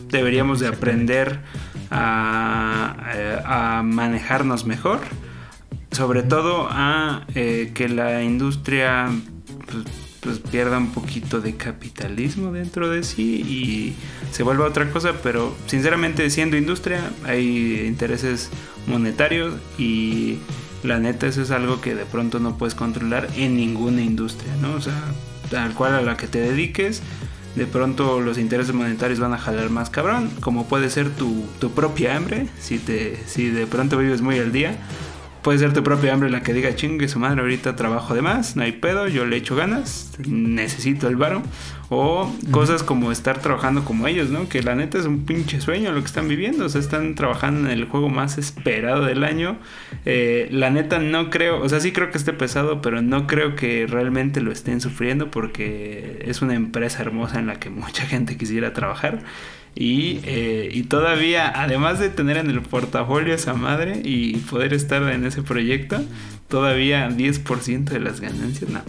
Deberíamos 0.09 0.59
de 0.59 0.67
aprender 0.67 1.39
a, 1.91 3.11
eh, 3.15 3.41
a 3.45 3.83
manejarnos 3.83 4.65
mejor. 4.65 4.99
Sobre 5.91 6.23
todo 6.23 6.67
a 6.69 7.25
eh, 7.35 7.71
que 7.73 7.89
la 7.89 8.23
industria 8.23 9.09
pues, 9.65 10.08
pues, 10.21 10.39
pierda 10.39 10.77
un 10.77 10.91
poquito 10.91 11.41
de 11.41 11.55
capitalismo 11.55 12.51
dentro 12.51 12.89
de 12.89 13.03
sí 13.03 13.41
y 13.41 13.95
se 14.31 14.43
vuelva 14.43 14.65
otra 14.65 14.89
cosa, 14.89 15.13
pero 15.23 15.55
sinceramente 15.67 16.29
siendo 16.29 16.57
industria 16.57 17.11
hay 17.25 17.85
intereses 17.85 18.49
monetarios 18.87 19.55
y 19.77 20.37
la 20.83 20.99
neta 20.99 21.27
eso 21.27 21.41
es 21.41 21.51
algo 21.51 21.81
que 21.81 21.95
de 21.95 22.05
pronto 22.05 22.39
no 22.39 22.57
puedes 22.57 22.75
controlar 22.75 23.27
en 23.35 23.55
ninguna 23.55 24.01
industria, 24.01 24.53
¿no? 24.61 24.73
O 24.73 24.81
sea, 24.81 24.99
tal 25.49 25.73
cual 25.73 25.95
a 25.95 26.01
la 26.01 26.17
que 26.17 26.27
te 26.27 26.39
dediques, 26.39 27.01
de 27.55 27.65
pronto 27.65 28.21
los 28.21 28.37
intereses 28.37 28.73
monetarios 28.73 29.19
van 29.19 29.33
a 29.33 29.37
jalar 29.37 29.69
más 29.69 29.89
cabrón, 29.89 30.29
como 30.39 30.65
puede 30.65 30.89
ser 30.89 31.09
tu, 31.09 31.45
tu 31.59 31.71
propia 31.71 32.15
hambre, 32.15 32.47
si, 32.59 32.77
te, 32.77 33.17
si 33.25 33.49
de 33.49 33.67
pronto 33.67 33.97
vives 33.97 34.21
muy 34.21 34.39
al 34.39 34.51
día 34.51 34.77
Puede 35.49 35.57
ser 35.57 35.73
tu 35.73 35.81
propia 35.81 36.13
hambre 36.13 36.29
la 36.29 36.43
que 36.43 36.53
diga 36.53 36.75
chingue 36.75 37.07
su 37.07 37.17
madre, 37.17 37.41
ahorita 37.41 37.75
trabajo 37.75 38.13
de 38.13 38.21
más, 38.21 38.55
no 38.55 38.61
hay 38.61 38.71
pedo, 38.71 39.07
yo 39.07 39.25
le 39.25 39.37
echo 39.37 39.55
ganas, 39.55 40.11
necesito 40.27 41.07
el 41.07 41.15
varo. 41.15 41.41
O 41.91 42.31
cosas 42.51 42.83
como 42.83 43.11
estar 43.11 43.39
trabajando 43.39 43.83
como 43.83 44.07
ellos, 44.07 44.29
¿no? 44.29 44.47
Que 44.47 44.61
la 44.61 44.75
neta 44.75 44.99
es 44.99 45.05
un 45.05 45.25
pinche 45.25 45.59
sueño 45.59 45.91
lo 45.91 45.99
que 46.01 46.05
están 46.05 46.27
viviendo. 46.27 46.65
O 46.65 46.69
sea, 46.69 46.79
están 46.79 47.15
trabajando 47.15 47.67
en 47.67 47.77
el 47.77 47.85
juego 47.85 48.09
más 48.09 48.37
esperado 48.37 49.05
del 49.05 49.23
año. 49.23 49.57
Eh, 50.05 50.47
la 50.51 50.69
neta 50.69 50.99
no 50.99 51.31
creo, 51.31 51.61
o 51.61 51.67
sea, 51.67 51.79
sí 51.79 51.91
creo 51.91 52.11
que 52.11 52.19
esté 52.19 52.31
pesado, 52.31 52.81
pero 52.81 53.01
no 53.01 53.25
creo 53.25 53.55
que 53.55 53.87
realmente 53.87 54.39
lo 54.39 54.51
estén 54.51 54.81
sufriendo 54.81 55.31
porque 55.31 56.23
es 56.27 56.43
una 56.43 56.53
empresa 56.53 57.01
hermosa 57.01 57.39
en 57.39 57.47
la 57.47 57.55
que 57.55 57.71
mucha 57.71 58.05
gente 58.05 58.37
quisiera 58.37 58.73
trabajar. 58.73 59.23
Y, 59.75 60.19
eh, 60.25 60.85
todavía, 60.89 61.51
además 61.55 61.99
de 61.99 62.09
tener 62.09 62.37
en 62.37 62.49
el 62.49 62.61
portafolio 62.61 63.33
esa 63.33 63.53
madre 63.53 64.01
y 64.03 64.37
poder 64.37 64.73
estar 64.73 65.01
en 65.03 65.25
ese 65.25 65.41
proyecto, 65.41 66.03
todavía 66.49 67.09
10% 67.09 67.93
de 67.93 67.99
las 67.99 68.19
ganancias, 68.19 68.69
nada. 68.69 68.85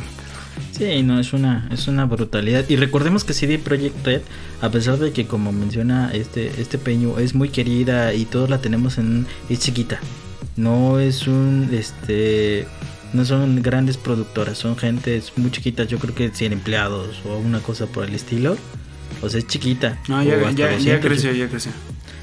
Sí, 0.81 1.03
no, 1.03 1.21
es 1.21 1.35
una, 1.35 1.69
es 1.71 1.88
una 1.88 2.07
brutalidad. 2.07 2.64
Y 2.71 2.77
recordemos 2.77 3.23
que 3.23 3.35
CD 3.35 3.59
Projekt 3.59 4.03
Red, 4.07 4.23
a 4.62 4.71
pesar 4.71 4.97
de 4.97 5.12
que 5.12 5.27
como 5.27 5.53
menciona 5.53 6.11
este, 6.14 6.59
este 6.59 6.79
peño, 6.79 7.19
es 7.19 7.35
muy 7.35 7.51
querida 7.51 8.14
y 8.14 8.25
todos 8.25 8.49
la 8.49 8.62
tenemos 8.62 8.97
en... 8.97 9.27
es 9.51 9.59
chiquita. 9.59 10.01
No 10.57 10.99
es 10.99 11.27
un, 11.27 11.69
este, 11.71 12.66
no 13.12 13.27
son 13.27 13.61
grandes 13.61 13.99
productoras, 13.99 14.57
son 14.57 14.75
gentes 14.79 15.35
muy 15.37 15.51
chiquitas, 15.51 15.87
yo 15.87 15.99
creo 15.99 16.14
que 16.14 16.31
100 16.31 16.55
empleados 16.55 17.21
o 17.27 17.37
una 17.37 17.61
cosa 17.61 17.85
por 17.85 18.05
el 18.05 18.14
estilo. 18.14 18.57
O 19.21 19.29
sea, 19.29 19.38
es 19.38 19.47
chiquita. 19.49 19.99
No, 20.09 20.23
ya, 20.23 20.38
creció, 20.99 21.33
ya 21.35 21.49
creció. 21.51 21.73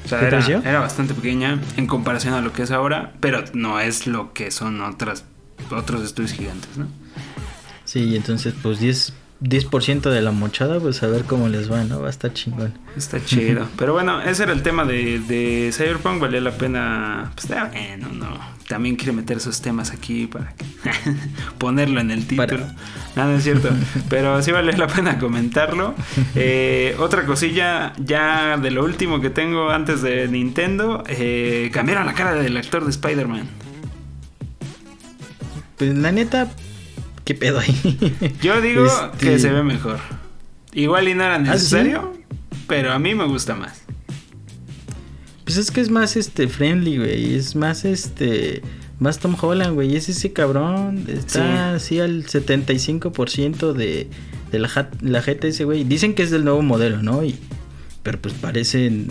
O 0.04 0.08
sea, 0.08 0.26
era, 0.26 0.44
era, 0.44 0.80
bastante 0.80 1.14
pequeña 1.14 1.60
en 1.76 1.86
comparación 1.86 2.34
a 2.34 2.40
lo 2.40 2.52
que 2.52 2.62
es 2.62 2.72
ahora, 2.72 3.12
pero 3.20 3.44
no 3.52 3.78
es 3.78 4.08
lo 4.08 4.32
que 4.32 4.50
son 4.50 4.80
otras, 4.80 5.24
otros 5.70 6.02
estudios 6.02 6.32
gigantes, 6.32 6.76
¿no? 6.76 6.88
Sí, 7.88 8.14
entonces 8.14 8.52
pues 8.62 8.80
10 8.80 9.14
10% 9.40 10.10
de 10.10 10.20
la 10.20 10.32
mochada, 10.32 10.78
pues 10.78 11.02
a 11.02 11.06
ver 11.06 11.22
cómo 11.22 11.48
les 11.48 11.70
va, 11.70 11.84
¿no? 11.84 12.00
Va 12.00 12.08
a 12.08 12.10
estar 12.10 12.32
chingón. 12.34 12.74
Está 12.96 13.24
chido. 13.24 13.66
Pero 13.78 13.94
bueno, 13.94 14.20
ese 14.20 14.42
era 14.42 14.52
el 14.52 14.62
tema 14.62 14.84
de, 14.84 15.20
de 15.20 15.70
Cyberpunk. 15.72 16.20
Valía 16.20 16.40
la 16.40 16.50
pena. 16.50 17.32
Pues 17.34 17.48
bueno, 17.48 18.08
no. 18.12 18.58
También 18.66 18.96
quiere 18.96 19.12
meter 19.12 19.38
esos 19.38 19.62
temas 19.62 19.92
aquí 19.92 20.26
para 20.26 20.54
ponerlo 21.58 22.00
en 22.00 22.10
el 22.10 22.26
título. 22.26 22.66
Nada, 23.16 23.36
es 23.36 23.44
cierto. 23.44 23.70
Pero 24.10 24.42
sí 24.42 24.50
vale 24.50 24.76
la 24.76 24.88
pena 24.88 25.18
comentarlo. 25.18 25.94
Eh, 26.34 26.96
otra 26.98 27.24
cosilla, 27.24 27.94
ya 27.96 28.58
de 28.58 28.70
lo 28.70 28.84
último 28.84 29.20
que 29.20 29.30
tengo 29.30 29.70
antes 29.70 30.02
de 30.02 30.28
Nintendo. 30.28 31.04
Eh, 31.06 31.70
cambiaron 31.72 32.06
la 32.06 32.14
cara 32.14 32.34
del 32.34 32.56
actor 32.56 32.84
de 32.84 32.90
Spider-Man. 32.90 33.48
Pues 35.78 35.96
la 35.96 36.10
neta, 36.10 36.48
¿Qué 37.28 37.34
pedo 37.34 37.58
ahí? 37.58 38.32
Yo 38.40 38.58
digo 38.62 38.86
que 39.18 39.34
este, 39.34 39.38
se 39.38 39.50
ve 39.50 39.62
mejor. 39.62 39.98
Igual 40.72 41.08
y 41.08 41.14
no 41.14 41.24
era 41.24 41.34
¿Ah, 41.34 41.38
necesario, 41.38 42.14
pero 42.66 42.90
a 42.90 42.98
mí 42.98 43.14
me 43.14 43.26
gusta 43.26 43.54
más. 43.54 43.82
Pues 45.44 45.58
es 45.58 45.70
que 45.70 45.82
es 45.82 45.90
más 45.90 46.16
este 46.16 46.48
friendly, 46.48 46.96
güey. 46.96 47.34
Es 47.34 47.54
más 47.54 47.84
este. 47.84 48.62
Más 48.98 49.18
Tom 49.18 49.36
Holland, 49.38 49.74
güey. 49.74 49.94
Es 49.94 50.08
ese 50.08 50.32
cabrón. 50.32 51.04
Está 51.06 51.74
así 51.74 52.00
al 52.00 52.24
75% 52.24 53.74
de, 53.74 54.08
de 54.50 54.58
la, 54.58 54.88
la 55.02 55.20
GTS, 55.20 55.64
güey. 55.64 55.84
Dicen 55.84 56.14
que 56.14 56.22
es 56.22 56.30
del 56.30 56.44
nuevo 56.44 56.62
modelo, 56.62 57.02
¿no? 57.02 57.22
Y, 57.22 57.38
pero 58.02 58.22
pues 58.22 58.32
parecen 58.32 59.06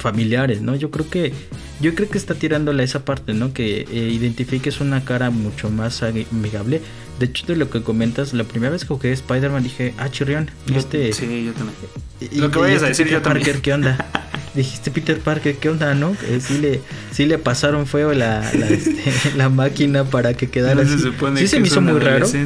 familiares, 0.00 0.60
¿no? 0.60 0.74
Yo 0.74 0.90
creo 0.90 1.08
que 1.08 1.32
yo 1.80 1.94
creo 1.94 2.08
que 2.08 2.18
está 2.18 2.34
tirándole 2.34 2.82
a 2.82 2.84
esa 2.84 3.04
parte, 3.04 3.32
¿no? 3.32 3.52
Que 3.52 3.82
eh, 3.82 4.10
identifiques 4.10 4.80
una 4.80 5.04
cara 5.04 5.30
mucho 5.30 5.70
más 5.70 6.02
amigable. 6.02 6.80
De 7.18 7.26
hecho, 7.26 7.46
de 7.46 7.56
lo 7.56 7.70
que 7.70 7.82
comentas, 7.82 8.34
la 8.34 8.44
primera 8.44 8.72
vez 8.72 8.82
que 8.82 8.88
jugué 8.88 9.12
Spider-Man 9.12 9.62
dije, 9.62 9.94
ah, 9.98 10.10
chirrión, 10.10 10.50
este... 10.74 11.12
Sí, 11.12 11.44
yo 11.44 11.52
también. 11.52 12.40
lo 12.40 12.50
que 12.50 12.58
vayas 12.58 12.82
a 12.82 12.90
este 12.90 13.04
decir 13.04 13.14
yo 13.14 13.22
Parker, 13.22 13.60
¿qué 13.60 13.72
onda? 13.72 14.04
Dijiste 14.54 14.90
Peter 14.90 15.18
Parker, 15.18 15.56
¿qué 15.56 15.68
onda, 15.68 15.94
no? 15.94 16.16
Eh, 16.28 16.40
sí, 16.40 16.58
le, 16.58 16.80
sí 17.12 17.26
le 17.26 17.38
pasaron 17.38 17.86
feo 17.86 18.12
la, 18.12 18.40
la, 18.52 18.68
este, 18.68 18.96
la 19.36 19.48
máquina 19.48 20.04
para 20.04 20.34
que 20.34 20.48
quedara 20.48 20.82
así. 20.82 20.98
Se 20.98 21.10
sí 21.10 21.12
que 21.12 21.48
se 21.48 21.60
me 21.60 21.66
hizo 21.66 21.80
muy 21.80 21.98
raro. 21.98 22.26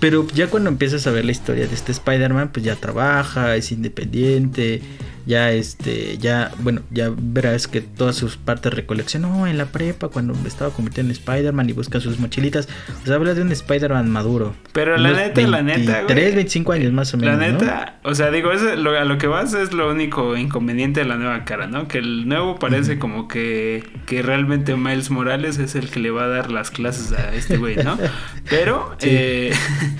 Pero 0.00 0.26
ya 0.34 0.48
cuando 0.48 0.70
empiezas 0.70 1.06
a 1.06 1.10
ver 1.10 1.26
la 1.26 1.32
historia 1.32 1.66
de 1.66 1.74
este 1.74 1.92
Spider-Man, 1.92 2.50
pues 2.52 2.64
ya 2.64 2.76
trabaja, 2.76 3.54
es 3.56 3.70
independiente, 3.70 4.80
ya 5.26 5.52
este, 5.52 6.18
ya, 6.18 6.52
bueno, 6.58 6.82
ya 6.90 7.10
verás 7.16 7.68
que 7.68 7.80
todas 7.80 8.16
sus 8.16 8.36
partes 8.36 8.72
recoleccionó 8.72 9.46
en 9.46 9.58
la 9.58 9.66
prepa 9.66 10.08
cuando 10.08 10.34
estaba 10.46 10.70
convirtiendo 10.70 11.12
en 11.12 11.18
Spider-Man 11.18 11.68
y 11.68 11.72
busca 11.72 12.00
sus 12.00 12.18
mochilitas. 12.18 12.68
O 13.02 13.06
sea, 13.06 13.16
habla 13.16 13.34
de 13.34 13.42
un 13.42 13.52
Spider-Man 13.52 14.10
maduro. 14.10 14.54
Pero 14.72 14.96
la 14.96 15.12
neta, 15.12 15.40
la 15.42 15.62
neta, 15.62 16.06
3, 16.06 16.34
25 16.34 16.72
años 16.72 16.92
más 16.92 17.12
o 17.14 17.18
menos. 17.18 17.38
La 17.38 17.48
neta, 17.48 18.00
o 18.02 18.14
sea, 18.14 18.30
digo, 18.30 18.52
lo, 18.52 18.98
a 18.98 19.04
lo 19.04 19.18
que 19.18 19.26
vas 19.26 19.54
es 19.54 19.72
lo 19.72 19.90
único 19.90 20.36
inconveniente 20.36 21.00
de 21.00 21.06
la 21.06 21.16
nueva 21.16 21.44
cara, 21.44 21.66
¿no? 21.66 21.88
Que 21.88 21.98
el 21.98 22.28
nuevo 22.28 22.58
parece 22.58 22.98
como 22.98 23.28
que, 23.28 23.84
que 24.06 24.22
realmente 24.22 24.76
Miles 24.76 25.10
Morales 25.10 25.58
es 25.58 25.74
el 25.74 25.90
que 25.90 26.00
le 26.00 26.10
va 26.10 26.24
a 26.24 26.28
dar 26.28 26.50
las 26.50 26.70
clases 26.70 27.12
a 27.12 27.34
este 27.34 27.56
güey, 27.56 27.76
¿no? 27.76 27.98
Pero, 28.48 28.96
eh, 29.00 29.52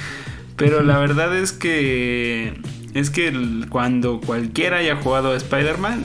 pero 0.56 0.82
la 0.82 0.98
verdad 0.98 1.36
es 1.36 1.52
que 1.52 2.54
es 2.94 3.10
que 3.10 3.32
cuando 3.68 4.20
cualquiera 4.20 4.78
haya 4.78 4.96
jugado 4.96 5.32
a 5.32 5.36
Spider-Man, 5.36 6.04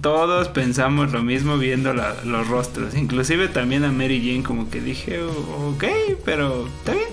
todos 0.00 0.48
pensamos 0.48 1.12
lo 1.12 1.22
mismo 1.22 1.58
viendo 1.58 1.92
los 1.92 2.48
rostros. 2.48 2.94
Inclusive 2.94 3.48
también 3.48 3.84
a 3.84 3.92
Mary 3.92 4.20
Jane 4.20 4.42
como 4.42 4.70
que 4.70 4.80
dije, 4.80 5.20
ok, 5.22 5.84
pero 6.24 6.66
está 6.78 6.92
bien. 6.92 7.08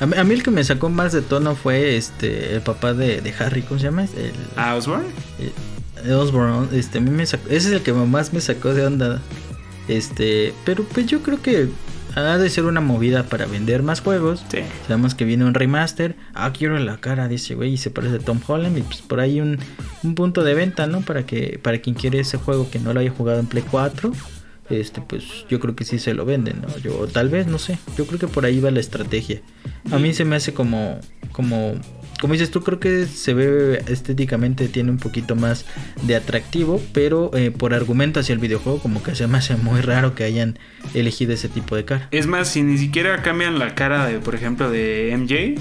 A 0.00 0.24
mí, 0.24 0.34
el 0.34 0.44
que 0.44 0.52
me 0.52 0.62
sacó 0.62 0.90
más 0.90 1.12
de 1.12 1.22
tono 1.22 1.56
fue 1.56 1.96
este 1.96 2.54
el 2.54 2.60
papá 2.60 2.94
de, 2.94 3.34
Harry, 3.40 3.62
¿cómo 3.62 3.80
se 3.80 3.86
llama? 3.86 4.04
El, 4.04 4.32
¿A 4.56 4.76
Osborn? 4.76 5.02
Eh, 5.40 6.12
Osborn, 6.12 6.68
este, 6.72 6.98
a 6.98 7.00
mí 7.00 7.10
me 7.10 7.26
sacó, 7.26 7.48
ese 7.48 7.68
es 7.68 7.74
el 7.74 7.82
que 7.82 7.92
más 7.92 8.32
me 8.32 8.40
sacó 8.40 8.74
de 8.74 8.86
onda. 8.86 9.20
Este, 9.88 10.52
pero 10.64 10.84
pues 10.84 11.06
yo 11.06 11.22
creo 11.22 11.42
que 11.42 11.68
ha 12.26 12.38
de 12.38 12.50
ser 12.50 12.64
una 12.64 12.80
movida 12.80 13.24
para 13.24 13.46
vender 13.46 13.82
más 13.82 14.00
juegos. 14.00 14.44
Sabemos 14.86 15.14
que 15.14 15.24
viene 15.24 15.44
un 15.44 15.54
remaster. 15.54 16.16
Ah, 16.34 16.52
quiero 16.52 16.78
la 16.78 16.98
cara 16.98 17.28
de 17.28 17.36
ese 17.36 17.54
güey 17.54 17.74
y 17.74 17.76
se 17.76 17.90
parece 17.90 18.16
a 18.16 18.18
Tom 18.18 18.40
Holland. 18.46 18.76
Y 18.78 18.82
pues 18.82 19.02
por 19.02 19.20
ahí 19.20 19.40
un, 19.40 19.58
punto 20.14 20.42
de 20.42 20.54
venta, 20.54 20.86
¿no? 20.86 21.00
Para 21.00 21.24
que 21.24 21.58
para 21.62 21.78
quien 21.78 21.94
quiere 21.94 22.20
ese 22.20 22.38
juego 22.38 22.70
que 22.70 22.78
no 22.78 22.92
lo 22.92 23.00
haya 23.00 23.10
jugado 23.10 23.40
en 23.40 23.46
Play 23.46 23.64
4. 23.70 24.12
Este, 24.70 25.00
pues 25.00 25.24
yo 25.48 25.60
creo 25.60 25.74
que 25.74 25.84
sí 25.84 25.98
se 25.98 26.12
lo 26.12 26.26
venden, 26.26 26.60
¿no? 26.60 26.76
Yo 26.78 27.06
tal 27.06 27.28
vez, 27.28 27.46
no 27.46 27.58
sé. 27.58 27.78
Yo 27.96 28.06
creo 28.06 28.18
que 28.18 28.28
por 28.28 28.44
ahí 28.44 28.60
va 28.60 28.70
la 28.70 28.80
estrategia. 28.80 29.40
A 29.90 29.98
mí 29.98 30.12
se 30.12 30.24
me 30.24 30.36
hace 30.36 30.52
como 30.52 31.00
como 31.32 31.74
como 32.20 32.32
dices 32.32 32.50
tú, 32.50 32.62
creo 32.62 32.80
que 32.80 33.06
se 33.06 33.34
ve 33.34 33.82
estéticamente, 33.86 34.68
tiene 34.68 34.90
un 34.90 34.98
poquito 34.98 35.36
más 35.36 35.64
de 36.02 36.16
atractivo, 36.16 36.80
pero 36.92 37.30
eh, 37.34 37.50
por 37.50 37.74
argumento 37.74 38.20
hacia 38.20 38.32
el 38.32 38.38
videojuego, 38.38 38.80
como 38.80 39.02
que 39.02 39.14
se 39.14 39.26
me 39.26 39.38
hace 39.38 39.56
muy 39.56 39.80
raro 39.80 40.14
que 40.14 40.24
hayan 40.24 40.58
elegido 40.94 41.32
ese 41.32 41.48
tipo 41.48 41.76
de 41.76 41.84
cara. 41.84 42.08
Es 42.10 42.26
más, 42.26 42.48
si 42.48 42.62
ni 42.62 42.78
siquiera 42.78 43.22
cambian 43.22 43.58
la 43.58 43.74
cara 43.74 44.06
de, 44.06 44.18
por 44.18 44.34
ejemplo, 44.34 44.70
de 44.70 45.14
MJ, 45.16 45.60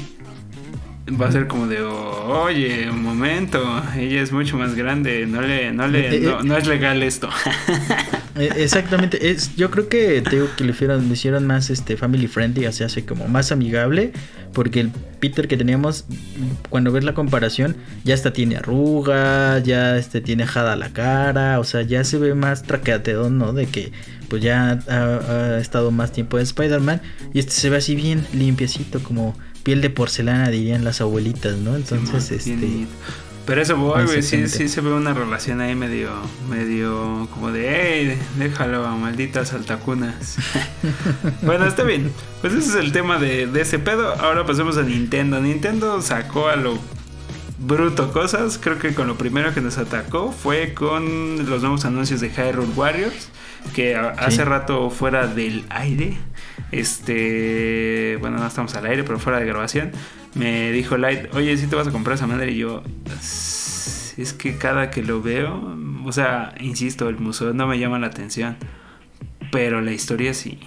va 1.09 1.27
a 1.27 1.31
ser 1.31 1.47
como 1.47 1.67
de, 1.67 1.81
oye, 1.81 2.89
un 2.89 3.01
momento, 3.01 3.59
ella 3.95 4.21
es 4.21 4.31
mucho 4.31 4.57
más 4.57 4.75
grande, 4.75 5.25
no 5.25 5.41
le, 5.41 5.71
no 5.71 5.87
le, 5.87 6.09
eh, 6.09 6.15
eh, 6.17 6.37
no, 6.43 6.57
es 6.57 6.67
legal 6.67 7.03
esto. 7.03 7.29
Eh, 8.39 8.51
exactamente, 8.57 9.31
es, 9.31 9.55
yo 9.55 9.71
creo 9.71 9.89
que 9.89 10.21
te 10.21 10.35
digo 10.35 10.47
que 10.55 10.63
le 10.63 10.69
hicieron, 10.69 11.11
hicieron 11.11 11.47
más 11.47 11.71
este 11.71 11.97
family 11.97 12.27
friendly, 12.27 12.67
o 12.67 12.71
sea, 12.71 12.85
hace 12.85 13.03
como 13.03 13.27
más 13.27 13.51
amigable, 13.51 14.11
porque 14.53 14.79
el 14.79 14.91
Peter 15.19 15.47
que 15.47 15.57
teníamos, 15.57 16.05
cuando 16.69 16.91
ves 16.91 17.03
la 17.03 17.15
comparación, 17.15 17.75
ya 18.03 18.13
hasta 18.13 18.33
tiene 18.33 18.57
arrugas, 18.57 19.63
ya 19.63 19.97
este 19.97 20.21
tiene 20.21 20.45
jada 20.45 20.75
la 20.75 20.93
cara, 20.93 21.59
o 21.59 21.63
sea, 21.63 21.81
ya 21.81 22.03
se 22.03 22.19
ve 22.19 22.35
más 22.35 22.61
traqueateón, 22.61 23.39
¿no? 23.39 23.53
De 23.53 23.65
que 23.65 23.91
pues 24.29 24.43
ya 24.43 24.81
ha, 24.87 25.55
ha 25.55 25.57
estado 25.57 25.89
más 25.89 26.11
tiempo 26.11 26.37
en 26.37 26.43
Spider-Man 26.43 27.01
y 27.33 27.39
este 27.39 27.53
se 27.53 27.71
ve 27.71 27.77
así 27.77 27.95
bien 27.95 28.23
limpiecito 28.33 29.01
como 29.01 29.35
piel 29.67 29.81
de 29.81 29.89
porcelana, 29.89 30.49
dirían 30.49 30.85
las 30.85 31.01
abuelitas, 31.01 31.57
¿no? 31.57 31.75
Entonces, 31.75 32.31
este. 32.31 32.87
Pero 33.45 33.61
eso, 33.61 33.77
güey, 33.77 34.23
sí, 34.23 34.47
sí 34.47 34.69
se 34.69 34.79
ve 34.79 34.93
una 34.93 35.13
relación 35.13 35.59
ahí 35.59 35.75
medio, 35.75 36.09
medio 36.49 37.27
como 37.33 37.51
de, 37.51 37.67
hey, 37.69 38.17
déjalo, 38.37 38.87
malditas 38.95 39.51
altacunas. 39.51 40.37
bueno, 41.41 41.65
está 41.65 41.83
bien. 41.83 42.13
Pues 42.39 42.53
ese 42.53 42.69
es 42.69 42.75
el 42.75 42.93
tema 42.93 43.19
de, 43.19 43.47
de 43.47 43.59
ese 43.59 43.77
pedo. 43.77 44.13
Ahora 44.13 44.45
pasemos 44.45 44.77
a 44.77 44.83
Nintendo. 44.83 45.41
Nintendo 45.41 46.01
sacó 46.01 46.47
a 46.47 46.55
lo 46.55 46.79
bruto 47.59 48.13
cosas. 48.13 48.57
Creo 48.57 48.79
que 48.79 48.93
con 48.93 49.07
lo 49.07 49.17
primero 49.17 49.53
que 49.53 49.59
nos 49.59 49.77
atacó 49.77 50.31
fue 50.31 50.73
con 50.73 51.49
los 51.49 51.61
nuevos 51.61 51.83
anuncios 51.83 52.21
de 52.21 52.29
Hyrule 52.29 52.71
Warriors. 52.73 53.27
Que 53.75 53.97
hace 53.97 54.45
rato 54.45 54.89
fuera 54.89 55.27
del 55.27 55.65
aire 55.69 56.17
este, 56.71 58.17
bueno, 58.19 58.37
no 58.37 58.47
estamos 58.47 58.73
al 58.75 58.85
aire, 58.85 59.03
pero 59.03 59.19
fuera 59.19 59.39
de 59.39 59.45
grabación, 59.45 59.91
me 60.35 60.71
dijo 60.71 60.97
Light, 60.97 61.33
oye, 61.33 61.57
si 61.57 61.67
te 61.67 61.75
vas 61.75 61.87
a 61.87 61.91
comprar 61.91 62.15
esa 62.15 62.27
madre? 62.27 62.51
Y 62.51 62.57
yo, 62.57 62.83
es 64.17 64.33
que 64.37 64.57
cada 64.57 64.89
que 64.89 65.03
lo 65.03 65.21
veo, 65.21 65.77
o 66.05 66.11
sea, 66.11 66.53
insisto, 66.59 67.09
el 67.09 67.17
museo 67.17 67.53
no 67.53 67.67
me 67.67 67.79
llama 67.79 67.99
la 67.99 68.07
atención, 68.07 68.57
pero 69.51 69.81
la 69.81 69.91
historia 69.91 70.33
sí. 70.33 70.59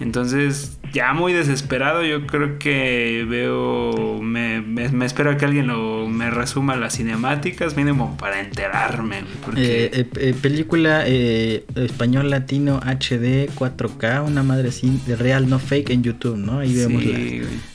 Entonces, 0.00 0.78
ya 0.92 1.12
muy 1.12 1.32
desesperado, 1.32 2.04
yo 2.04 2.26
creo 2.26 2.58
que 2.58 3.26
veo, 3.28 4.20
me, 4.22 4.60
me, 4.60 5.04
espero 5.04 5.30
a 5.30 5.36
que 5.36 5.44
alguien 5.44 5.66
lo, 5.66 6.08
me 6.08 6.30
resuma 6.30 6.76
las 6.76 6.96
cinemáticas, 6.96 7.76
mínimo 7.76 8.16
para 8.16 8.40
enterarme. 8.40 9.24
Porque... 9.44 9.84
Eh, 9.84 9.90
eh, 9.92 10.06
eh, 10.16 10.34
película 10.40 11.06
español 11.06 12.30
latino 12.30 12.80
HD 12.84 13.50
4K, 13.54 14.26
una 14.26 14.42
madre 14.42 14.72
sin, 14.72 15.00
real, 15.18 15.48
no 15.48 15.58
fake 15.58 15.90
en 15.90 16.02
YouTube, 16.02 16.36
¿no? 16.36 16.60
Ahí 16.60 16.74
vemos 16.74 17.02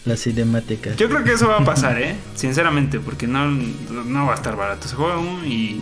las, 0.06 0.22
cinemáticas. 0.22 0.96
Yo 0.98 1.10
creo 1.10 1.24
que 1.24 1.34
eso 1.34 1.48
va 1.48 1.58
a 1.58 1.66
pasar, 1.66 2.02
¿eh? 2.02 2.16
Sinceramente, 2.36 3.00
porque 3.00 3.28
no, 3.28 3.50
no 3.50 4.26
va 4.26 4.34
a 4.34 4.36
estar 4.36 4.56
barato 4.56 4.88
ese 4.88 4.96
juego 4.96 5.24
y 5.46 5.82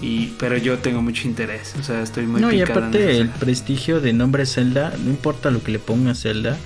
y, 0.00 0.28
pero 0.38 0.56
yo 0.56 0.78
tengo 0.78 1.02
mucho 1.02 1.28
interés, 1.28 1.74
o 1.78 1.82
sea, 1.82 2.02
estoy 2.02 2.26
muy 2.26 2.40
No, 2.40 2.52
y 2.52 2.62
aparte 2.62 3.18
el 3.18 3.28
prestigio 3.28 4.00
de 4.00 4.12
nombre 4.12 4.46
Zelda, 4.46 4.94
no 5.02 5.10
importa 5.10 5.50
lo 5.50 5.62
que 5.62 5.72
le 5.72 5.78
ponga 5.78 6.14
Zelda, 6.14 6.56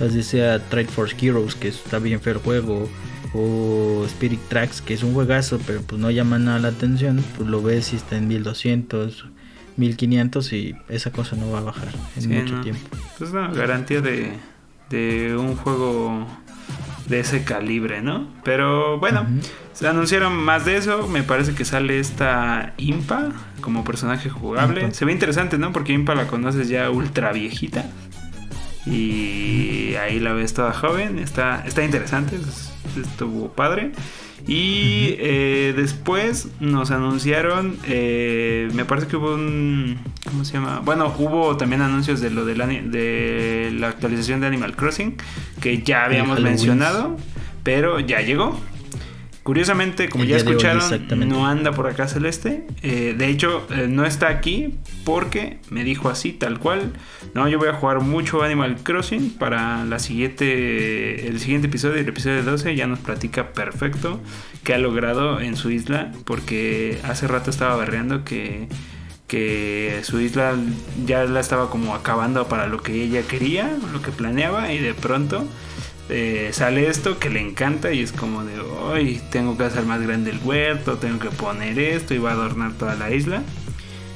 así 0.00 0.22
sea 0.22 0.58
Trade 0.68 0.88
Force 0.88 1.14
Heroes, 1.20 1.54
que 1.54 1.68
está 1.68 1.98
bien 1.98 2.20
feo 2.20 2.34
el 2.34 2.38
juego, 2.38 2.88
o 3.34 4.04
Spirit 4.06 4.40
Tracks, 4.48 4.80
que 4.80 4.94
es 4.94 5.02
un 5.02 5.12
juegazo, 5.14 5.60
pero 5.66 5.82
pues 5.82 6.00
no 6.00 6.10
llama 6.10 6.38
nada 6.38 6.58
la 6.58 6.68
atención, 6.68 7.24
pues 7.36 7.48
lo 7.48 7.62
ves 7.62 7.92
y 7.92 7.96
está 7.96 8.16
en 8.16 8.28
1200, 8.28 9.26
1500 9.76 10.52
y 10.52 10.74
esa 10.88 11.12
cosa 11.12 11.36
no 11.36 11.50
va 11.50 11.58
a 11.58 11.62
bajar 11.62 11.88
en 12.16 12.28
mucho 12.30 12.60
tiempo. 12.60 12.96
Pues 13.18 13.32
no, 13.32 13.52
garantía 13.52 14.00
de, 14.00 14.32
de 14.88 15.36
un 15.36 15.54
juego 15.56 16.26
de 17.10 17.20
ese 17.20 17.44
calibre, 17.44 18.00
¿no? 18.00 18.28
Pero 18.44 18.98
bueno, 18.98 19.26
se 19.72 19.88
anunciaron 19.88 20.32
más 20.32 20.64
de 20.64 20.76
eso. 20.76 21.08
Me 21.08 21.22
parece 21.22 21.54
que 21.54 21.64
sale 21.64 21.98
esta 21.98 22.72
Impa 22.78 23.32
como 23.60 23.84
personaje 23.84 24.30
jugable. 24.30 24.94
Se 24.94 25.04
ve 25.04 25.12
interesante, 25.12 25.58
¿no? 25.58 25.72
Porque 25.72 25.92
Impa 25.92 26.14
la 26.14 26.28
conoces 26.28 26.68
ya 26.68 26.88
ultra 26.88 27.32
viejita. 27.32 27.84
Y 28.86 29.94
ahí 29.96 30.20
la 30.20 30.32
ves 30.32 30.54
toda 30.54 30.72
joven. 30.72 31.18
Está, 31.18 31.64
está 31.66 31.84
interesante. 31.84 32.38
Estuvo 32.98 33.52
padre. 33.52 33.92
Y 34.50 35.14
eh, 35.20 35.74
después 35.76 36.48
nos 36.58 36.90
anunciaron, 36.90 37.78
eh, 37.86 38.68
me 38.74 38.84
parece 38.84 39.06
que 39.06 39.14
hubo 39.14 39.32
un, 39.32 39.96
¿cómo 40.24 40.44
se 40.44 40.54
llama? 40.54 40.80
Bueno, 40.84 41.14
hubo 41.20 41.56
también 41.56 41.82
anuncios 41.82 42.20
de 42.20 42.30
lo 42.30 42.44
de 42.44 42.56
la, 42.56 42.66
de 42.66 43.72
la 43.78 43.90
actualización 43.90 44.40
de 44.40 44.48
Animal 44.48 44.74
Crossing, 44.74 45.14
que 45.60 45.82
ya 45.82 46.04
habíamos 46.04 46.40
mencionado, 46.40 47.16
pero 47.62 48.00
ya 48.00 48.22
llegó. 48.22 48.58
Curiosamente, 49.42 50.10
como 50.10 50.24
El 50.24 50.30
ya 50.30 50.36
hoy, 50.36 50.42
escucharon, 50.42 51.28
no 51.28 51.46
anda 51.46 51.72
por 51.72 51.86
acá 51.86 52.06
Celeste. 52.08 52.62
Eh, 52.82 53.14
de 53.16 53.28
hecho, 53.28 53.66
eh, 53.70 53.86
no 53.88 54.04
está 54.04 54.28
aquí 54.28 54.74
porque 55.04 55.58
me 55.70 55.82
dijo 55.82 56.10
así, 56.10 56.32
tal 56.32 56.58
cual. 56.58 56.92
No, 57.34 57.48
yo 57.48 57.58
voy 57.58 57.68
a 57.68 57.72
jugar 57.72 58.00
mucho 58.00 58.42
Animal 58.42 58.76
Crossing 58.82 59.30
para 59.30 59.84
la 59.86 59.98
siguiente, 59.98 61.26
el 61.26 61.40
siguiente 61.40 61.68
episodio, 61.68 61.96
el 61.96 62.08
episodio 62.08 62.42
12. 62.42 62.76
Ya 62.76 62.86
nos 62.86 62.98
platica 62.98 63.52
perfecto 63.52 64.20
qué 64.62 64.74
ha 64.74 64.78
logrado 64.78 65.40
en 65.40 65.56
su 65.56 65.70
isla. 65.70 66.12
Porque 66.26 66.98
hace 67.04 67.26
rato 67.26 67.48
estaba 67.48 67.76
berreando 67.76 68.24
que, 68.24 68.68
que 69.26 70.00
su 70.02 70.20
isla 70.20 70.54
ya 71.06 71.24
la 71.24 71.40
estaba 71.40 71.70
como 71.70 71.94
acabando 71.94 72.46
para 72.46 72.66
lo 72.66 72.82
que 72.82 73.04
ella 73.04 73.22
quería, 73.22 73.74
lo 73.90 74.02
que 74.02 74.10
planeaba. 74.10 74.70
Y 74.70 74.80
de 74.80 74.92
pronto 74.92 75.48
eh, 76.10 76.50
sale 76.52 76.88
esto 76.88 77.18
que 77.18 77.30
le 77.30 77.40
encanta 77.40 77.92
y 77.92 78.00
es 78.00 78.12
como 78.12 78.44
de 78.44 78.58
hoy 78.60 79.20
tengo 79.30 79.56
que 79.56 79.64
hacer 79.64 79.84
más 79.84 80.02
grande 80.02 80.30
el 80.30 80.40
huerto, 80.42 80.98
tengo 80.98 81.18
que 81.18 81.30
poner 81.30 81.78
esto 81.78 82.14
y 82.14 82.18
va 82.18 82.30
a 82.30 82.32
adornar 82.34 82.72
toda 82.74 82.94
la 82.96 83.10
isla. 83.10 83.42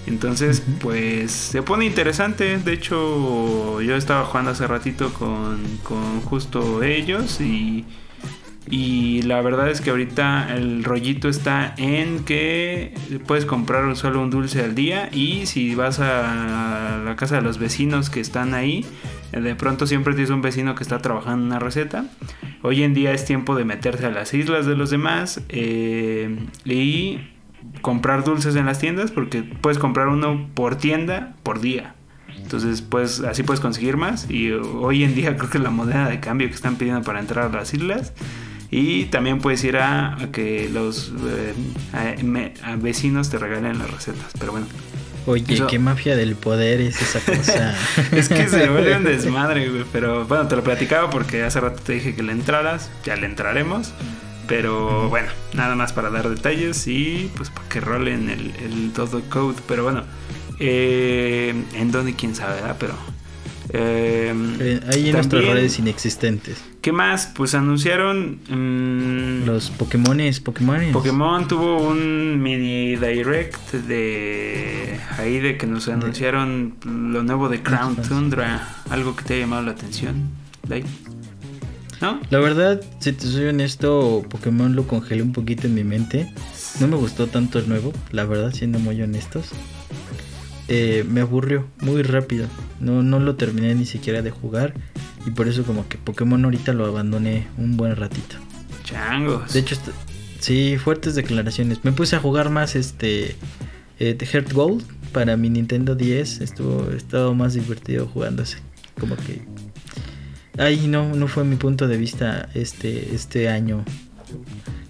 Entonces, 0.07 0.63
pues 0.81 1.31
se 1.33 1.63
pone 1.63 1.87
interesante. 1.87 2.59
De 2.59 2.73
hecho, 2.73 3.81
yo 3.81 3.97
estaba 3.97 4.25
jugando 4.25 4.51
hace 4.51 4.67
ratito 4.67 5.13
con, 5.15 5.63
con 5.83 6.21
justo 6.21 6.83
ellos 6.83 7.41
y, 7.41 7.85
y 8.69 9.23
la 9.23 9.41
verdad 9.41 9.71
es 9.71 9.81
que 9.81 9.91
ahorita 9.91 10.55
el 10.55 10.85
rollito 10.85 11.29
está 11.29 11.75
en 11.79 12.25
que 12.25 12.95
puedes 13.27 13.47
comprar 13.47 13.97
solo 13.97 14.21
un 14.21 14.31
dulce 14.31 14.63
al 14.63 14.75
día 14.75 15.09
y 15.13 15.47
si 15.47 15.75
vas 15.75 16.01
a 16.01 17.01
la 17.05 17.17
casa 17.17 17.37
de 17.37 17.43
los 17.43 17.59
vecinos 17.59 18.11
que 18.11 18.21
están 18.21 18.53
ahí, 18.53 18.85
de 19.41 19.55
pronto 19.55 19.87
siempre 19.87 20.15
tienes 20.15 20.31
un 20.31 20.43
vecino 20.43 20.75
que 20.75 20.83
está 20.83 20.99
trabajando 20.99 21.45
una 21.45 21.59
receta. 21.59 22.07
Hoy 22.63 22.83
en 22.83 22.95
día 22.95 23.13
es 23.13 23.25
tiempo 23.25 23.55
de 23.55 23.65
meterse 23.65 24.07
a 24.07 24.11
las 24.11 24.33
islas 24.35 24.67
de 24.67 24.77
los 24.77 24.91
demás 24.91 25.41
eh, 25.49 26.39
y 26.65 27.21
comprar 27.81 28.25
dulces 28.25 28.57
en 28.57 28.67
las 28.67 28.79
tiendas 28.79 29.11
porque 29.11 29.43
puedes 29.43 29.79
comprar 29.79 30.09
uno 30.09 30.49
por 30.55 30.77
tienda 30.77 31.35
por 31.43 31.61
día. 31.61 31.95
Entonces, 32.37 32.83
pues 32.83 33.21
así 33.21 33.43
puedes 33.43 33.61
conseguir 33.61 33.97
más. 33.97 34.31
Y 34.31 34.53
hoy 34.53 35.05
en 35.05 35.15
día 35.15 35.37
creo 35.37 35.51
que 35.51 35.59
la 35.59 35.71
moneda 35.71 36.09
de 36.09 36.21
cambio 36.21 36.49
que 36.49 36.55
están 36.55 36.77
pidiendo 36.77 37.03
para 37.03 37.21
entrar 37.21 37.47
a 37.47 37.57
las 37.57 37.73
islas. 37.75 38.13
Y 38.71 39.05
también 39.05 39.39
puedes 39.39 39.63
ir 39.65 39.77
a, 39.77 40.17
que 40.33 40.69
los 40.73 41.13
eh, 41.29 41.55
vecinos 42.79 43.31
te 43.31 43.39
regalen 43.39 43.79
las 43.79 43.91
recetas. 43.91 44.33
Pero 44.39 44.53
bueno, 44.53 44.67
Oye, 45.27 45.55
Eso- 45.55 45.67
qué 45.67 45.79
mafia 45.79 46.17
del 46.17 46.37
poder 46.37 46.81
es 46.81 47.01
esa 47.01 47.21
cosa. 47.21 47.75
es 48.13 48.29
que 48.29 48.49
se 48.49 48.69
vuelve 48.71 48.97
un 48.97 49.05
desmadre, 49.05 49.69
güey. 49.71 49.85
Pero 49.93 50.25
bueno, 50.27 50.47
te 50.49 50.57
lo 50.57 50.63
platicaba 50.65 51.11
porque 51.11 51.43
hace 51.45 51.61
rato 51.61 51.81
te 51.83 51.95
dije 51.95 52.15
que 52.15 52.23
le 52.23 52.33
entraras. 52.33 52.91
Ya 53.05 53.17
le 53.17 53.27
entraremos. 53.27 53.93
Pero 54.47 55.09
bueno, 55.09 55.29
nada 55.55 55.75
más 55.75 55.95
para 55.95 56.11
dar 56.11 56.29
detalles 56.29 56.87
y 56.87 57.31
pues 57.37 57.49
para 57.49 57.67
que 57.69 57.81
rolen 57.81 58.29
el, 58.29 58.53
el 58.63 58.93
todo 58.93 59.23
code. 59.31 59.57
Pero 59.67 59.85
bueno, 59.85 60.05
eh, 60.61 61.55
en 61.75 61.91
dónde 61.93 62.15
quién 62.15 62.35
sabe, 62.35 62.55
¿verdad? 62.57 62.77
Pero. 62.79 62.95
Eh, 63.75 64.33
Eh, 64.61 64.81
Ahí 64.89 65.07
en 65.09 65.13
nuestras 65.15 65.45
redes 65.45 65.79
inexistentes. 65.79 66.63
¿Qué 66.81 66.93
más? 66.93 67.27
Pues 67.35 67.55
anunciaron. 67.55 68.39
mm, 68.49 69.47
Los 69.47 69.71
Pokémones, 69.71 70.41
Pokémones. 70.41 70.93
Pokémon 70.93 71.47
tuvo 71.49 71.79
un 71.89 72.41
mini 72.43 72.97
direct 72.97 73.73
de 73.73 74.99
ahí 75.19 75.39
de 75.41 75.57
que 75.59 75.67
nos 75.67 75.89
anunciaron 75.89 76.75
lo 76.85 77.23
nuevo 77.23 77.49
de 77.49 77.63
Crown. 77.63 77.97
Tundra, 77.97 78.77
algo 78.91 79.17
que 79.17 79.25
te 79.25 79.35
ha 79.35 79.39
llamado 79.41 79.63
la 79.63 79.73
atención, 79.73 80.15
Dai? 80.69 80.85
¿No? 82.01 82.21
La 82.31 82.39
verdad, 82.41 82.83
si 82.99 83.13
te 83.13 83.27
soy 83.27 83.47
honesto, 83.47 84.25
Pokémon 84.29 84.75
lo 84.77 84.87
congelé 84.87 85.23
un 85.23 85.33
poquito 85.33 85.67
en 85.67 85.75
mi 85.75 85.85
mente. 85.85 86.29
No 86.81 86.89
me 86.89 86.97
gustó 86.97 87.29
tanto 87.29 87.59
el 87.59 87.69
nuevo, 87.69 87.93
la 88.11 88.25
verdad, 88.25 88.53
siendo 88.53 88.79
muy 88.79 89.01
honestos. 89.01 89.51
Eh, 90.69 91.05
me 91.09 91.21
aburrió 91.21 91.67
muy 91.81 92.03
rápido. 92.03 92.47
No, 92.81 93.03
no 93.03 93.21
lo 93.21 93.37
terminé 93.37 93.75
ni 93.75 93.85
siquiera 93.85 94.23
de 94.23 94.31
jugar. 94.31 94.75
Y 95.27 95.31
por 95.31 95.49
eso 95.49 95.65
como 95.65 95.89
que 95.89 95.99
Pokémon 95.99 96.45
ahorita 96.45 96.73
lo 96.73 96.87
abandoné 96.87 97.47
un 97.59 97.77
buen 97.77 97.97
ratito. 97.97 98.37
Changos. 98.85 99.53
De 99.53 99.61
hecho, 99.61 99.77
sí, 100.41 100.77
fuertes 100.79 101.15
declaraciones. 101.15 101.85
Me 101.85 101.93
puse 101.93 102.17
a 102.17 102.21
jugar 102.21 102.51
más 102.51 102.77
este 102.77 103.37
eh, 103.99 104.17
Heart 104.21 104.53
Gold 104.53 104.85
para 105.13 105.37
mi 105.37 105.51
Nintendo 105.51 105.95
10. 105.95 106.41
Estuvo, 106.41 106.91
estado 106.91 107.35
más 107.35 107.55
divertido 107.55 108.07
jugándose. 108.07 108.59
Como 108.99 109.17
que 109.17 109.43
ahí 110.59 110.87
no, 110.87 111.15
no 111.15 111.29
fue 111.29 111.45
mi 111.45 111.57
punto 111.57 111.89
de 111.89 111.97
vista 111.97 112.49
este, 112.55 113.15
este 113.15 113.49
año 113.49 113.85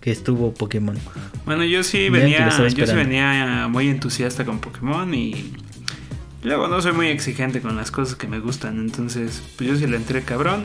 que 0.00 0.10
estuvo 0.10 0.52
Pokémon. 0.52 0.98
Bueno, 1.46 1.64
yo 1.64 1.82
sí 1.82 2.10
venía, 2.10 2.50
yo 2.50 2.86
sí 2.86 2.94
venía 2.94 3.68
muy 3.70 3.88
entusiasta 3.88 4.44
con 4.44 4.58
Pokémon 4.58 5.12
y 5.14 5.52
luego 6.44 6.68
no 6.68 6.80
soy 6.80 6.92
muy 6.92 7.08
exigente 7.08 7.60
con 7.60 7.76
las 7.76 7.90
cosas 7.90 8.14
que 8.16 8.28
me 8.28 8.38
gustan, 8.38 8.78
entonces 8.78 9.42
pues 9.56 9.70
yo 9.70 9.76
sí 9.76 9.86
le 9.86 9.96
entré 9.96 10.22
cabrón. 10.22 10.64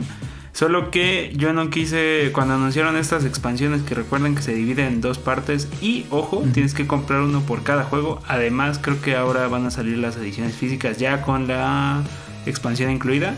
Solo 0.52 0.90
que 0.90 1.32
yo 1.36 1.52
no 1.52 1.70
quise, 1.70 2.30
cuando 2.32 2.54
anunciaron 2.54 2.96
estas 2.96 3.24
expansiones, 3.24 3.82
que 3.82 3.94
recuerden 3.94 4.34
que 4.34 4.42
se 4.42 4.52
divide 4.52 4.84
en 4.84 5.00
dos 5.00 5.16
partes 5.16 5.68
y 5.80 6.06
ojo, 6.10 6.44
tienes 6.52 6.74
que 6.74 6.86
comprar 6.86 7.22
uno 7.22 7.40
por 7.42 7.62
cada 7.62 7.84
juego. 7.84 8.20
Además, 8.26 8.80
creo 8.82 9.00
que 9.00 9.14
ahora 9.14 9.46
van 9.46 9.64
a 9.66 9.70
salir 9.70 9.96
las 9.98 10.16
ediciones 10.16 10.56
físicas 10.56 10.98
ya 10.98 11.22
con 11.22 11.46
la 11.46 12.02
expansión 12.46 12.90
incluida. 12.90 13.36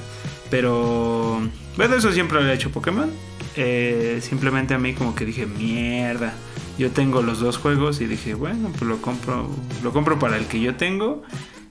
Pero, 0.51 1.41
bueno, 1.77 1.95
eso 1.95 2.13
siempre 2.13 2.43
lo 2.43 2.49
ha 2.49 2.55
hecho 2.55 2.71
Pokémon. 2.71 3.11
Eh, 3.57 4.21
simplemente 4.23 4.73
a 4.73 4.79
mí 4.79 4.95
como 4.95 5.15
que 5.15 5.27
dije, 5.27 5.47
mierda. 5.47 6.33
Yo 6.79 6.91
tengo 6.91 7.23
los 7.23 7.41
dos 7.41 7.59
juegos 7.59 8.01
y 8.01 8.07
dije, 8.07 8.35
bueno, 8.35 8.71
pues 8.71 8.83
lo 8.83 9.03
compro, 9.03 9.51
lo 9.83 9.93
compro 9.93 10.19
para 10.19 10.39
el 10.39 10.47
que 10.47 10.61
yo 10.61 10.75
tengo. 10.77 11.23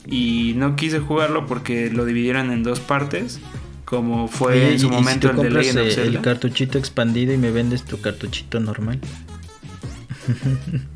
Y 0.08 0.54
no 0.58 0.76
quise 0.76 1.00
jugarlo 1.00 1.46
porque 1.46 1.90
lo 1.92 2.06
dividieron 2.06 2.52
en 2.52 2.64
dos 2.64 2.80
partes. 2.80 3.40
Como 3.86 4.28
fue 4.30 4.54
Oye, 4.54 4.68
en 4.70 4.74
y- 4.76 4.80
su 4.80 4.86
y 4.88 4.90
si 4.90 4.96
momento 4.96 5.32
tú 5.32 5.42
el 5.42 5.50
de 5.50 5.60
Legend 5.60 5.78
of 5.80 5.84
eh, 5.86 5.88
el 5.90 5.94
Zelda. 5.96 6.22
cartuchito 6.22 6.78
expandido 6.78 7.34
y 7.34 7.38
me 7.38 7.52
vendes 7.52 7.84
tu 7.84 8.00
cartuchito 8.02 8.60
normal. 8.60 9.00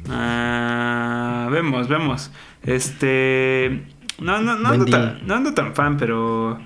Ah, 0.09 1.49
vemos, 1.51 1.87
vemos. 1.87 2.31
Este. 2.63 3.83
No, 4.19 4.41
no, 4.41 4.55
no, 4.57 4.69
ando 4.69 4.85
tan, 4.85 5.25
no 5.27 5.35
ando 5.35 5.53
tan 5.53 5.75
fan, 5.75 5.97
pero. 5.97 6.59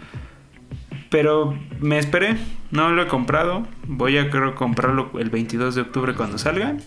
Pero 1.09 1.57
me 1.79 1.97
esperé. 1.97 2.37
No 2.71 2.91
lo 2.91 3.01
he 3.01 3.07
comprado. 3.07 3.67
Voy 3.87 4.17
a 4.17 4.29
creo 4.29 4.53
comprarlo 4.55 5.11
el 5.19 5.29
22 5.29 5.75
de 5.75 5.81
octubre 5.81 6.13
cuando 6.13 6.37
salga. 6.37 6.77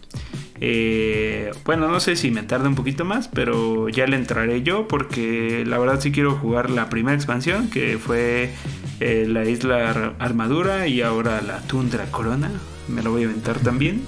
Eh, 0.64 1.50
bueno, 1.64 1.88
no 1.88 1.98
sé 1.98 2.14
si 2.14 2.30
me 2.30 2.44
tarde 2.44 2.68
un 2.68 2.76
poquito 2.76 3.04
más, 3.04 3.26
pero 3.26 3.88
ya 3.88 4.06
le 4.06 4.14
entraré 4.14 4.62
yo 4.62 4.86
porque 4.86 5.64
la 5.66 5.76
verdad 5.76 5.98
sí 6.00 6.12
quiero 6.12 6.36
jugar 6.36 6.70
la 6.70 6.88
primera 6.88 7.16
expansión 7.16 7.68
que 7.68 7.98
fue 7.98 8.52
eh, 9.00 9.26
la 9.28 9.44
isla 9.44 9.90
Ar- 9.90 10.14
Armadura 10.20 10.86
y 10.86 11.02
ahora 11.02 11.42
la 11.42 11.58
Tundra 11.62 12.04
Corona. 12.12 12.48
Me 12.86 13.02
lo 13.02 13.10
voy 13.10 13.22
a 13.22 13.24
inventar 13.24 13.58
también. 13.58 14.02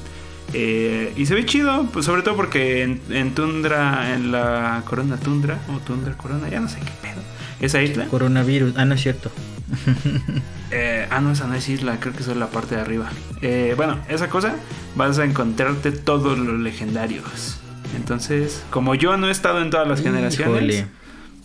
Eh, 0.53 1.13
y 1.17 1.27
se 1.27 1.35
ve 1.35 1.45
chido, 1.45 1.89
pues 1.93 2.07
sobre 2.07 2.23
todo 2.23 2.37
porque 2.37 2.85
en, 2.85 3.01
en 3.11 3.35
Tundra, 3.35 4.15
en 4.15 4.31
la 4.31 4.83
Corona 4.87 5.17
Tundra, 5.17 5.59
o 5.75 5.79
Tundra 5.81 6.17
Corona, 6.17 6.49
ya 6.49 6.61
no 6.61 6.69
sé 6.69 6.79
qué 6.79 6.93
pedo. 7.03 7.21
Esa 7.61 7.83
isla. 7.83 8.07
Coronavirus. 8.07 8.75
Ah, 8.77 8.85
no 8.85 8.95
es 8.95 9.01
cierto. 9.01 9.33
Eh, 10.77 11.07
ah, 11.11 11.21
no, 11.21 11.31
esa 11.31 11.47
no 11.47 11.55
es 11.55 11.69
isla, 11.69 12.01
creo 12.01 12.13
que 12.15 12.23
es 12.23 12.27
la 12.37 12.49
parte 12.49 12.75
de 12.75 12.81
arriba. 12.81 13.09
Eh, 13.43 13.75
bueno, 13.77 13.99
esa 14.09 14.29
cosa 14.29 14.57
vas 14.97 15.19
a 15.21 15.25
encontrarte 15.25 15.93
todos 15.93 16.37
los 16.37 16.59
legendarios. 16.59 17.59
Entonces, 17.95 18.65
como 18.71 18.97
yo 18.97 19.17
no 19.17 19.29
he 19.29 19.31
estado 19.31 19.63
en 19.63 19.71
todas 19.71 19.87
las 19.87 20.03
generaciones, 20.03 20.57
Híjole. 20.63 20.87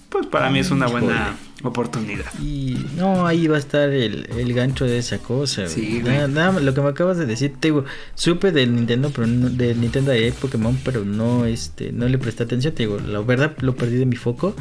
pues 0.09 0.25
para 0.25 0.49
mí 0.49 0.57
es 0.59 0.71
una 0.71 0.87
buena 0.87 1.11
Híjole. 1.13 1.37
oportunidad. 1.69 2.25
Y 2.41 2.83
no, 2.95 3.27
ahí 3.27 3.45
va 3.45 3.57
a 3.57 3.59
estar 3.59 3.89
el, 3.89 4.27
el 4.35 4.53
gancho 4.53 4.85
de 4.85 4.97
esa 4.97 5.19
cosa. 5.19 5.67
Sí, 5.67 5.99
güey. 6.01 6.11
Nada, 6.15 6.27
nada 6.27 6.51
más 6.53 6.63
lo 6.63 6.73
que 6.73 6.81
me 6.81 6.89
acabas 6.89 7.17
de 7.17 7.27
decir, 7.27 7.53
te 7.59 7.67
digo, 7.67 7.85
supe 8.15 8.51
del 8.51 8.73
Nintendo, 8.73 9.11
pero 9.13 9.27
no, 9.27 9.49
del 9.51 9.79
Nintendo 9.79 10.09
de 10.11 10.31
Pokémon, 10.31 10.75
pero 10.83 11.05
no, 11.05 11.45
este, 11.45 11.91
no 11.91 12.07
le 12.07 12.17
presté 12.17 12.43
atención. 12.43 12.73
Te 12.73 12.83
digo, 12.83 12.97
la 12.99 13.19
verdad 13.19 13.55
lo 13.59 13.75
perdí 13.75 13.97
de 13.97 14.07
mi 14.07 14.15
foco. 14.15 14.55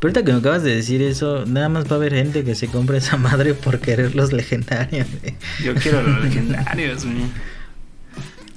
Pero 0.00 0.08
ahorita 0.10 0.24
que 0.24 0.32
me 0.32 0.38
acabas 0.38 0.62
de 0.62 0.74
decir 0.74 1.02
eso, 1.02 1.44
nada 1.46 1.68
más 1.68 1.84
va 1.86 1.92
a 1.92 1.94
haber 1.96 2.14
gente 2.14 2.42
que 2.42 2.54
se 2.54 2.68
compre 2.68 2.98
esa 2.98 3.16
madre 3.18 3.52
por 3.54 3.80
querer 3.80 4.14
los 4.16 4.32
legendarios. 4.32 5.06
güey. 5.20 5.34
Yo 5.62 5.74
quiero 5.74 6.02
los 6.02 6.20
legendarios, 6.24 7.04
güey. 7.04 7.16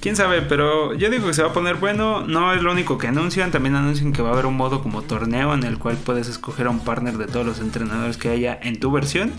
Quién 0.00 0.16
sabe, 0.16 0.42
pero 0.42 0.92
yo 0.94 1.08
digo 1.08 1.26
que 1.28 1.32
se 1.34 1.42
va 1.42 1.48
a 1.48 1.52
poner 1.54 1.76
bueno. 1.76 2.26
No 2.26 2.52
es 2.52 2.62
lo 2.62 2.72
único 2.72 2.98
que 2.98 3.06
anuncian. 3.08 3.50
También 3.50 3.74
anuncian 3.74 4.12
que 4.12 4.20
va 4.20 4.30
a 4.30 4.32
haber 4.32 4.44
un 4.46 4.54
modo 4.56 4.82
como 4.82 5.00
torneo 5.02 5.54
en 5.54 5.62
el 5.64 5.78
cual 5.78 5.96
puedes 5.96 6.28
escoger 6.28 6.66
a 6.66 6.70
un 6.70 6.80
partner 6.80 7.16
de 7.16 7.26
todos 7.26 7.46
los 7.46 7.58
entrenadores 7.60 8.16
que 8.18 8.28
haya 8.28 8.58
en 8.62 8.78
tu 8.80 8.90
versión 8.90 9.30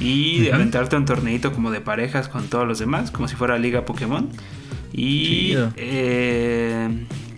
y 0.00 0.46
Ujú. 0.46 0.54
aventarte 0.56 0.96
un 0.96 1.04
torneito 1.04 1.52
como 1.52 1.70
de 1.70 1.80
parejas 1.80 2.28
con 2.28 2.48
todos 2.48 2.66
los 2.66 2.78
demás, 2.80 3.10
como 3.12 3.28
si 3.28 3.36
fuera 3.36 3.58
Liga 3.58 3.84
Pokémon. 3.84 4.28
Y 4.92 5.54
eh, 5.76 6.88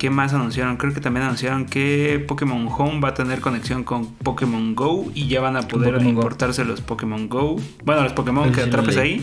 ¿qué 0.01 0.09
más 0.09 0.32
anunciaron? 0.32 0.78
Creo 0.78 0.94
que 0.94 1.01
también 1.03 1.26
anunciaron 1.26 1.66
que 1.66 2.24
Pokémon 2.26 2.68
Home 2.68 3.01
va 3.01 3.11
a 3.11 3.14
tener 3.14 3.40
conexión 3.40 3.84
con 3.84 4.14
Pokémon 4.14 4.74
Go 4.74 5.12
y 5.14 5.28
ya 5.28 5.42
van 5.42 5.59
a 5.59 5.68
poder 5.68 5.92
Pokémon 5.92 6.14
Go. 6.14 6.20
importarse 6.22 6.64
los 6.64 6.80
Pokémon 6.80 7.28
Go. 7.28 7.57
Bueno, 7.84 8.03
los 8.05 8.14
Pokémon 8.14 8.51
que 8.51 8.62
atrapes 8.62 8.96
ahí 8.96 9.22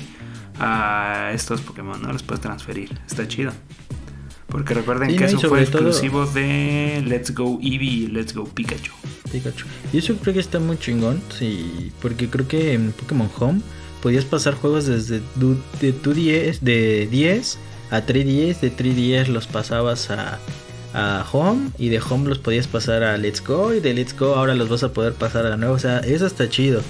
a 0.59 1.31
estos 1.33 1.61
Pokémon, 1.61 1.99
¿no? 1.99 2.13
Los 2.13 2.21
puedes 2.21 2.41
transferir. 2.41 2.95
Está 3.07 3.27
chido. 3.27 3.53
Porque 4.45 4.75
recuerden 4.75 5.17
que 5.17 5.25
eso 5.25 5.39
fue 5.39 5.61
exclusivo 5.61 6.27
de 6.27 7.03
Let's 7.03 7.33
Go 7.33 7.57
Eevee 7.59 7.87
y 7.87 8.07
Let's 8.07 8.35
Go 8.35 8.45
Pikachu. 8.45 8.93
Pikachu. 9.31 9.65
Y 9.91 9.97
eso 9.97 10.15
creo 10.17 10.35
que 10.35 10.39
está 10.39 10.59
muy 10.59 10.77
chingón, 10.77 11.23
sí, 11.29 11.91
porque 12.03 12.29
creo 12.29 12.47
que 12.47 12.73
en 12.73 12.91
Pokémon 12.91 13.31
Home 13.39 13.61
podías 14.03 14.25
pasar 14.25 14.53
juegos 14.53 14.85
desde 14.85 15.21
de 15.81 15.91
tu 15.91 16.13
10, 16.13 16.63
de 16.63 17.07
10 17.09 17.57
a 17.89 18.01
3DS, 18.01 18.59
de 18.59 18.71
3DS 18.71 19.27
los 19.27 19.47
pasabas 19.47 20.11
a, 20.11 20.39
a 20.97 21.25
Home 21.31 21.69
y 21.77 21.89
de 21.89 21.99
Home 21.99 22.27
los 22.27 22.39
podías 22.39 22.67
pasar 22.67 23.03
a 23.03 23.17
Let's 23.17 23.45
Go 23.45 23.73
y 23.73 23.79
de 23.79 23.93
Let's 23.93 24.17
Go 24.17 24.35
ahora 24.35 24.55
los 24.55 24.67
vas 24.67 24.83
a 24.83 24.93
poder 24.93 25.13
pasar 25.13 25.45
a 25.45 25.49
la 25.49 25.57
nueva, 25.57 25.75
o 25.75 25.79
sea, 25.79 25.99
eso 25.99 26.25
está 26.25 26.49
chido. 26.49 26.81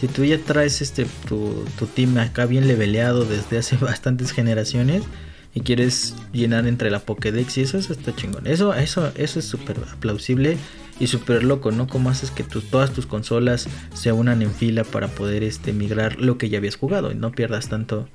Si 0.00 0.08
tú 0.08 0.24
ya 0.24 0.38
traes 0.38 0.82
este 0.82 1.06
tu, 1.28 1.64
tu 1.78 1.86
team 1.86 2.16
acá 2.18 2.46
bien 2.46 2.68
leveleado 2.68 3.24
desde 3.24 3.58
hace 3.58 3.76
bastantes 3.80 4.30
generaciones, 4.30 5.02
y 5.56 5.62
quieres 5.62 6.14
llenar 6.34 6.66
entre 6.66 6.90
la 6.90 7.00
Pokédex 7.00 7.56
y 7.56 7.62
eso, 7.62 7.78
eso 7.78 7.94
está 7.94 8.14
chingón. 8.14 8.46
Eso, 8.46 8.74
eso, 8.74 9.10
eso 9.16 9.38
es 9.38 9.46
súper 9.46 9.76
plausible 10.00 10.58
y 11.00 11.06
súper 11.06 11.44
loco, 11.44 11.72
¿no? 11.72 11.86
Cómo 11.86 12.10
haces 12.10 12.30
que 12.30 12.44
todas 12.44 12.92
tus 12.92 13.06
consolas 13.06 13.66
se 13.94 14.12
unan 14.12 14.42
en 14.42 14.52
fila 14.52 14.84
para 14.84 15.08
poder 15.08 15.42
este, 15.42 15.72
migrar 15.72 16.20
lo 16.20 16.36
que 16.36 16.50
ya 16.50 16.58
habías 16.58 16.76
jugado 16.76 17.10
y 17.10 17.14
no 17.14 17.32
pierdas 17.32 17.70
tanto, 17.70 18.06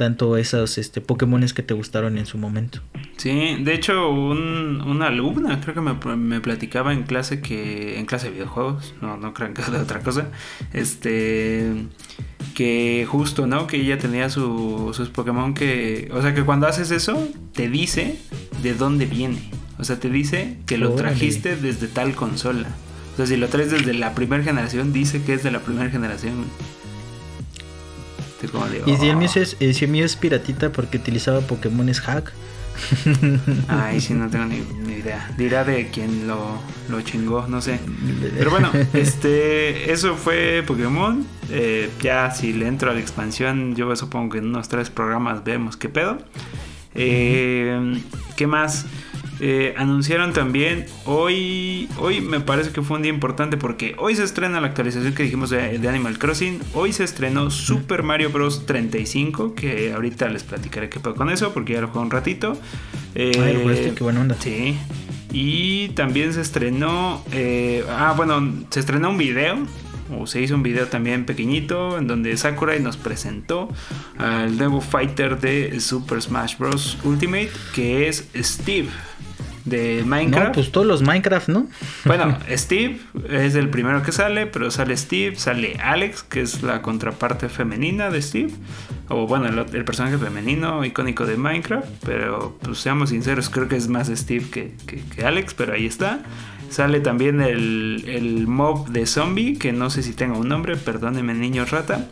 tanto 0.00 0.38
esos 0.38 0.78
este, 0.78 1.02
Pokémones 1.02 1.52
que 1.52 1.62
te 1.62 1.74
gustaron 1.74 2.16
en 2.16 2.24
su 2.24 2.38
momento. 2.38 2.80
Sí, 3.18 3.58
de 3.60 3.74
hecho, 3.74 4.08
un, 4.08 4.80
una 4.80 5.08
alumna 5.08 5.60
creo 5.60 5.74
que 5.74 5.82
me, 5.82 6.16
me, 6.16 6.40
platicaba 6.40 6.94
en 6.94 7.02
clase 7.02 7.42
que, 7.42 7.98
en 7.98 8.06
clase 8.06 8.28
de 8.28 8.32
videojuegos, 8.32 8.94
no, 9.02 9.18
no 9.18 9.34
crean 9.34 9.52
que 9.52 9.60
de 9.70 9.76
otra 9.76 10.00
cosa, 10.00 10.30
este, 10.72 11.70
que 12.54 13.06
justo, 13.06 13.46
¿no? 13.46 13.66
Que 13.66 13.76
ella 13.76 13.98
tenía 13.98 14.30
su, 14.30 14.92
sus 14.94 15.10
Pokémon 15.10 15.52
que, 15.52 16.08
o 16.14 16.22
sea, 16.22 16.34
que 16.34 16.44
cuando 16.44 16.66
haces 16.66 16.90
eso, 16.92 17.28
te 17.52 17.68
dice 17.68 18.18
de 18.62 18.72
dónde 18.72 19.04
viene. 19.04 19.50
O 19.78 19.84
sea, 19.84 20.00
te 20.00 20.08
dice 20.08 20.56
que 20.64 20.78
lo 20.78 20.94
trajiste 20.94 21.56
desde 21.56 21.88
tal 21.88 22.14
consola. 22.14 22.68
O 23.12 23.16
sea, 23.18 23.26
si 23.26 23.36
lo 23.36 23.48
traes 23.48 23.70
desde 23.70 23.92
la 23.92 24.14
primera 24.14 24.42
generación, 24.42 24.94
dice 24.94 25.22
que 25.22 25.34
es 25.34 25.42
de 25.42 25.50
la 25.50 25.60
primera 25.60 25.90
generación. 25.90 26.46
Y 28.86 28.96
si 28.96 29.08
el, 29.08 29.16
mío 29.16 29.28
es, 29.34 29.56
eh, 29.60 29.74
si 29.74 29.84
el 29.84 29.90
mío 29.90 30.04
es 30.04 30.16
piratita 30.16 30.70
porque 30.70 30.96
utilizaba 30.98 31.40
Pokémon 31.40 31.92
hack. 31.92 32.32
Ay, 33.68 34.00
sí, 34.00 34.14
no 34.14 34.30
tengo 34.30 34.46
ni, 34.46 34.92
idea. 34.92 35.30
Dirá 35.36 35.64
de 35.64 35.88
quién 35.88 36.26
lo, 36.26 36.58
lo, 36.88 37.00
chingó, 37.02 37.46
no 37.48 37.60
sé. 37.60 37.78
Pero 38.38 38.50
bueno, 38.50 38.70
este, 38.94 39.92
eso 39.92 40.16
fue 40.16 40.62
Pokémon. 40.66 41.26
Eh, 41.50 41.90
ya 42.00 42.30
si 42.30 42.52
le 42.52 42.66
entro 42.66 42.90
a 42.90 42.94
la 42.94 43.00
expansión, 43.00 43.74
yo 43.76 43.94
supongo 43.96 44.32
que 44.32 44.38
en 44.38 44.46
unos 44.46 44.68
tres 44.68 44.90
programas 44.90 45.44
vemos 45.44 45.76
qué 45.76 45.88
pedo. 45.88 46.18
Eh, 46.94 48.00
¿Qué 48.36 48.46
más? 48.46 48.86
Eh, 49.42 49.72
anunciaron 49.78 50.34
también 50.34 50.84
hoy, 51.06 51.88
hoy 51.98 52.20
me 52.20 52.40
parece 52.40 52.72
que 52.72 52.82
fue 52.82 52.98
un 52.98 53.02
día 53.02 53.12
importante 53.12 53.56
porque 53.56 53.94
hoy 53.96 54.14
se 54.14 54.22
estrena 54.22 54.60
la 54.60 54.66
actualización 54.66 55.14
que 55.14 55.22
dijimos 55.22 55.48
de, 55.48 55.88
Animal 55.88 56.18
Crossing. 56.18 56.60
Hoy 56.74 56.92
se 56.92 57.04
estrenó 57.04 57.50
Super 57.50 58.02
Mario 58.02 58.30
Bros. 58.30 58.66
35, 58.66 59.54
que 59.54 59.94
ahorita 59.94 60.28
les 60.28 60.44
platicaré 60.44 60.90
qué 60.90 61.00
pasó 61.00 61.16
con 61.16 61.30
eso 61.30 61.54
porque 61.54 61.72
ya 61.72 61.80
lo 61.80 61.88
jugué 61.88 62.04
un 62.04 62.10
ratito. 62.10 62.58
Eh, 63.14 63.92
qué 63.96 64.04
buena 64.04 64.20
onda. 64.20 64.36
Sí. 64.38 64.76
Y 65.32 65.88
también 65.90 66.34
se 66.34 66.42
estrenó, 66.42 67.24
eh, 67.32 67.84
ah 67.88 68.12
bueno, 68.16 68.52
se 68.68 68.80
estrenó 68.80 69.10
un 69.10 69.18
video 69.18 69.56
o 70.18 70.26
se 70.26 70.42
hizo 70.42 70.54
un 70.54 70.62
video 70.62 70.88
también 70.88 71.24
pequeñito 71.24 71.96
en 71.98 72.08
donde 72.08 72.36
Sakurai 72.36 72.80
nos 72.80 72.96
presentó 72.96 73.68
al 74.18 74.58
nuevo 74.58 74.80
fighter 74.80 75.40
de 75.40 75.80
Super 75.80 76.20
Smash 76.20 76.58
Bros. 76.58 76.98
Ultimate 77.04 77.50
que 77.74 78.08
es 78.08 78.28
Steve 78.34 78.88
de 79.64 80.02
Minecraft. 80.04 80.48
No, 80.48 80.52
pues 80.52 80.72
todos 80.72 80.86
los 80.86 81.02
Minecraft, 81.02 81.48
¿no? 81.48 81.68
Bueno, 82.04 82.38
Steve 82.50 82.98
es 83.28 83.54
el 83.54 83.68
primero 83.68 84.02
que 84.02 84.12
sale, 84.12 84.46
pero 84.46 84.70
sale 84.70 84.96
Steve, 84.96 85.36
sale 85.36 85.76
Alex, 85.82 86.22
que 86.22 86.40
es 86.40 86.62
la 86.62 86.82
contraparte 86.82 87.48
femenina 87.48 88.10
de 88.10 88.22
Steve. 88.22 88.50
O 89.08 89.26
bueno, 89.26 89.46
el, 89.46 89.84
personaje 89.84 90.18
femenino 90.18 90.84
icónico 90.84 91.26
de 91.26 91.36
Minecraft. 91.36 91.88
Pero 92.04 92.58
pues 92.62 92.78
seamos 92.78 93.10
sinceros, 93.10 93.50
creo 93.50 93.68
que 93.68 93.76
es 93.76 93.88
más 93.88 94.08
Steve 94.08 94.46
que, 94.50 94.72
que, 94.86 95.24
Alex, 95.24 95.54
pero 95.54 95.74
ahí 95.74 95.86
está. 95.86 96.22
Sale 96.70 97.00
también 97.00 97.40
el, 97.40 98.04
el, 98.06 98.46
mob 98.46 98.88
de 98.90 99.04
zombie, 99.06 99.58
que 99.58 99.72
no 99.72 99.90
sé 99.90 100.04
si 100.04 100.12
tenga 100.12 100.38
un 100.38 100.48
nombre, 100.48 100.76
perdóneme 100.76 101.34
niño 101.34 101.64
rata. 101.64 102.06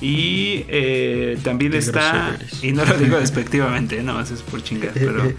Y 0.00 0.64
eh, 0.68 1.38
también 1.42 1.74
está, 1.74 2.38
y 2.62 2.72
no 2.72 2.84
lo 2.84 2.96
digo 2.98 3.16
despectivamente, 3.20 4.02
no, 4.02 4.20
es 4.20 4.30
por 4.42 4.62
chingar, 4.62 4.92
pero 4.92 5.32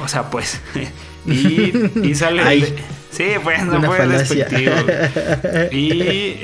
O 0.00 0.08
sea, 0.08 0.30
pues. 0.30 0.60
y, 1.26 2.14
sale. 2.14 2.74
sí, 3.10 3.24
pues 3.42 3.64
no 3.64 3.80
fue 3.82 4.06
despectivo. 4.06 4.72
Y, 5.72 5.90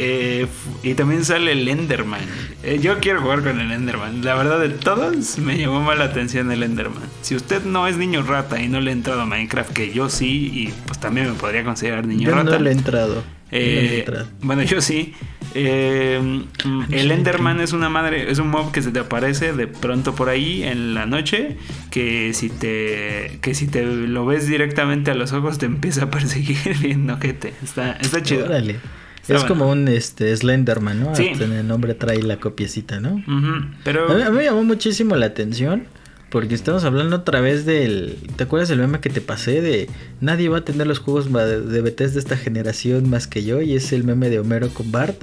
eh, 0.01 0.47
y 0.83 0.95
también 0.95 1.25
sale 1.25 1.53
el 1.53 1.69
Enderman. 1.69 2.21
Eh, 2.63 2.79
yo 2.81 2.99
quiero 2.99 3.21
jugar 3.21 3.43
con 3.43 3.61
el 3.61 3.73
Enderman. 3.73 4.25
La 4.25 4.35
verdad, 4.35 4.61
de 4.61 4.71
todos 4.71 5.39
me 5.39 5.59
llamó 5.59 5.81
más 5.81 5.99
la 5.99 6.05
atención 6.05 6.51
el 6.51 6.63
Enderman. 6.63 7.03
Si 7.23 7.35
usted 7.35 7.65
no 7.65 7.87
es 7.87 7.97
niño 7.97 8.23
rata 8.23 8.61
y 8.61 8.69
no 8.69 8.81
le 8.81 8.91
ha 8.91 8.93
entrado 8.95 9.23
a 9.23 9.27
Minecraft, 9.27 9.73
que 9.73 9.93
yo 9.93 10.09
sí, 10.09 10.51
y 10.53 10.75
pues 10.87 10.99
también 10.99 11.29
me 11.29 11.35
podría 11.35 11.65
considerar 11.65 12.07
niño 12.07 12.31
rata. 12.31 12.51
No 12.51 12.59
le 12.59 12.71
he 12.71 12.73
entrado. 12.73 13.23
Eh, 13.51 14.05
bueno, 14.41 14.63
yo 14.63 14.81
sí. 14.81 15.15
Eh, 15.55 16.45
el 16.91 17.11
Enderman 17.11 17.61
es 17.61 17.73
una 17.73 17.89
madre, 17.89 18.31
es 18.31 18.39
un 18.39 18.49
mob 18.49 18.73
que 18.73 18.83
se 18.83 18.91
te 18.91 18.99
aparece 18.99 19.53
de 19.53 19.67
pronto 19.67 20.15
por 20.15 20.29
ahí 20.29 20.63
en 20.63 20.95
la 20.95 21.07
noche. 21.07 21.57
Que 21.91 22.33
si 22.35 22.49
te, 22.51 23.39
que 23.41 23.55
si 23.55 23.67
te 23.67 23.85
lo 23.85 24.27
ves 24.27 24.47
directamente 24.47 25.11
a 25.11 25.15
los 25.15 25.33
ojos, 25.33 25.59
te 25.59 25.67
empieza 25.67 26.05
a 26.05 26.11
perseguir 26.11 26.59
bien 26.81 27.09
ojete. 27.11 27.55
Está, 27.63 27.93
está 27.93 28.23
chido. 28.23 28.47
es 29.29 29.45
como 29.45 29.69
un 29.71 29.89
este 29.89 30.37
Slenderman, 30.37 31.01
¿no? 31.01 31.15
Sí. 31.15 31.33
En 31.41 31.53
el 31.53 31.67
nombre 31.67 31.95
trae 31.95 32.23
la 32.23 32.39
copiecita, 32.39 33.01
¿no? 33.01 33.23
Pero... 33.85 34.11
a 34.11 34.31
mí 34.31 34.37
me 34.37 34.45
llamó 34.45 34.65
muchísimo 34.65 35.17
la 35.17 35.27
atención 35.27 35.87
porque 36.31 36.55
estamos 36.55 36.85
hablando 36.85 37.17
otra 37.17 37.41
vez 37.41 37.65
del. 37.65 38.19
¿Te 38.37 38.45
acuerdas 38.45 38.69
del 38.69 38.79
meme 38.79 39.01
que 39.01 39.09
te 39.09 39.21
pasé? 39.21 39.63
De 39.63 39.89
nadie 40.21 40.49
va 40.49 40.59
a 40.59 40.65
tener 40.65 40.87
los 40.87 40.99
juegos 40.99 41.33
de 41.33 41.81
BTS 41.81 42.15
de 42.15 42.21
esta 42.21 42.37
generación 42.37 43.09
más 43.09 43.27
que 43.27 43.45
yo. 43.45 43.63
Y 43.63 43.75
es 43.75 43.93
el 43.93 44.05
meme 44.05 44.29
de 44.29 44.39
Homero 44.39 44.69
con 44.69 44.93
Bart. 44.93 45.17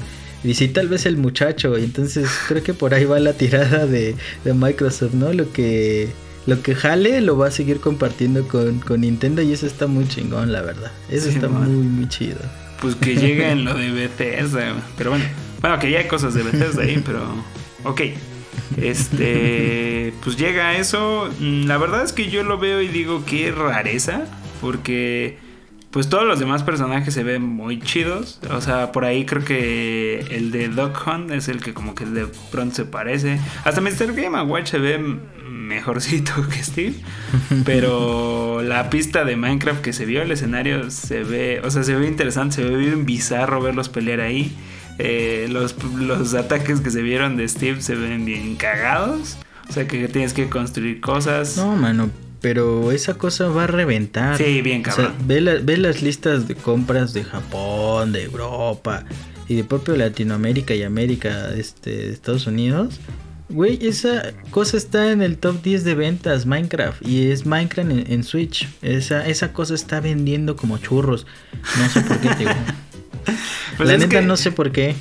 Y 0.43 0.55
sí, 0.55 0.67
tal 0.67 0.87
vez 0.87 1.05
el 1.05 1.17
muchacho. 1.17 1.77
Y 1.77 1.83
entonces 1.83 2.27
creo 2.47 2.63
que 2.63 2.73
por 2.73 2.95
ahí 2.95 3.05
va 3.05 3.19
la 3.19 3.33
tirada 3.33 3.85
de, 3.85 4.15
Microsoft, 4.45 5.13
¿no? 5.13 5.31
Lo 5.31 5.51
que. 5.51 6.09
Lo 6.47 6.61
que 6.61 6.75
jale 6.75 7.21
lo 7.21 7.37
va 7.37 7.47
a 7.47 7.51
seguir 7.51 7.79
compartiendo 7.79 8.47
con, 8.47 8.81
Nintendo. 9.01 9.43
Y 9.43 9.53
eso 9.53 9.67
está 9.67 9.85
muy 9.87 10.07
chingón, 10.07 10.51
la 10.51 10.61
verdad. 10.61 10.91
Eso 11.09 11.29
está 11.29 11.47
muy, 11.47 11.69
muy 11.69 12.09
chido. 12.09 12.37
Pues 12.81 12.95
que 12.95 13.15
lleguen 13.15 13.63
lo 13.65 13.75
de 13.75 13.89
BTS. 13.91 14.55
Pero 14.97 15.11
bueno. 15.11 15.25
Bueno, 15.61 15.79
que 15.79 15.91
ya 15.91 15.99
hay 15.99 16.07
cosas 16.07 16.33
de 16.33 16.41
BTS 16.41 16.79
ahí, 16.79 17.01
pero. 17.05 17.21
Ok. 17.83 18.01
Este, 18.81 20.13
pues 20.23 20.37
llega 20.37 20.77
eso. 20.77 21.29
Mm, 21.39 21.65
la 21.65 21.77
verdad 21.77 22.03
es 22.03 22.13
que 22.13 22.29
yo 22.29 22.43
lo 22.43 22.57
veo 22.57 22.81
y 22.81 22.87
digo 22.87 23.23
qué 23.25 23.51
rareza, 23.51 24.25
porque 24.61 25.37
pues 25.95 26.09
todos 26.09 26.25
los 26.25 26.39
demás 26.39 26.61
personajes 26.63 27.13
se 27.13 27.23
ven 27.23 27.41
muy 27.41 27.79
chidos. 27.79 28.41
O 28.51 28.59
sea, 28.59 28.91
por 28.91 29.05
ahí 29.05 29.25
creo 29.25 29.45
que 29.45 30.19
el 30.29 30.51
de 30.51 30.67
Doc 30.67 31.07
Hunt 31.07 31.31
es 31.31 31.47
el 31.47 31.61
que 31.61 31.73
como 31.73 31.95
que 31.95 32.05
de 32.05 32.27
pronto 32.51 32.75
se 32.75 32.83
parece. 32.83 33.39
Hasta 33.63 33.79
Mr. 33.79 34.13
Game 34.13 34.41
Watch 34.41 34.71
se 34.71 34.79
ve 34.79 34.99
mejorcito 35.65 36.33
que 36.49 36.63
Steve. 36.63 36.95
Pero 37.63 38.61
la 38.61 38.89
pista 38.89 39.23
de 39.23 39.35
Minecraft 39.35 39.81
que 39.81 39.93
se 39.93 40.05
vio, 40.05 40.21
el 40.21 40.31
escenario 40.31 40.91
se 40.91 41.23
ve, 41.23 41.61
o 41.63 41.71
sea, 41.71 41.83
se 41.83 41.95
ve 41.95 42.07
interesante, 42.07 42.57
se 42.57 42.63
ve 42.63 42.75
bien 42.75 43.05
bizarro 43.05 43.61
verlos 43.61 43.89
pelear 43.89 44.19
ahí. 44.19 44.53
Eh, 44.97 45.47
los, 45.49 45.75
los 45.95 46.33
ataques 46.33 46.81
que 46.81 46.89
se 46.89 47.01
vieron 47.01 47.37
de 47.37 47.47
Steve 47.47 47.81
se 47.81 47.95
ven 47.95 48.25
bien 48.25 48.55
cagados. 48.55 49.37
O 49.69 49.73
sea 49.73 49.87
que 49.87 50.07
tienes 50.07 50.33
que 50.33 50.49
construir 50.49 51.01
cosas. 51.01 51.57
No, 51.57 51.75
mano, 51.75 52.09
pero 52.41 52.91
esa 52.91 53.15
cosa 53.15 53.47
va 53.47 53.63
a 53.63 53.67
reventar. 53.67 54.37
Sí, 54.37 54.61
bien 54.61 54.83
cabrón. 54.83 55.13
ve, 55.25 55.41
las 55.41 56.01
listas 56.01 56.47
de 56.47 56.55
compras 56.55 57.13
de 57.13 57.23
Japón, 57.23 58.11
de 58.11 58.23
Europa 58.23 59.03
y 59.47 59.55
de 59.55 59.63
propio 59.63 59.95
Latinoamérica 59.95 60.75
y 60.75 60.83
América, 60.83 61.49
este, 61.55 61.89
de 61.89 62.13
Estados 62.13 62.45
Unidos. 62.45 62.99
Güey, 63.49 63.79
esa 63.85 64.33
cosa 64.49 64.77
está 64.77 65.11
en 65.11 65.21
el 65.21 65.37
top 65.37 65.61
10 65.61 65.83
de 65.83 65.95
ventas, 65.95 66.45
Minecraft. 66.45 67.07
Y 67.07 67.31
es 67.31 67.45
Minecraft 67.45 67.91
en, 67.91 68.23
Switch. 68.23 68.67
Esa, 68.81 69.25
esa 69.27 69.53
cosa 69.53 69.75
está 69.75 69.99
vendiendo 69.99 70.55
como 70.55 70.77
churros. 70.77 71.27
No 71.79 71.89
sé 71.89 72.01
por 72.01 72.19
qué, 72.19 72.29
digo. 72.37 72.51
Pues 73.77 73.89
la 73.89 73.97
neta 73.97 74.21
no 74.21 74.37
sé 74.37 74.51
por 74.51 74.71
qué. 74.71 74.95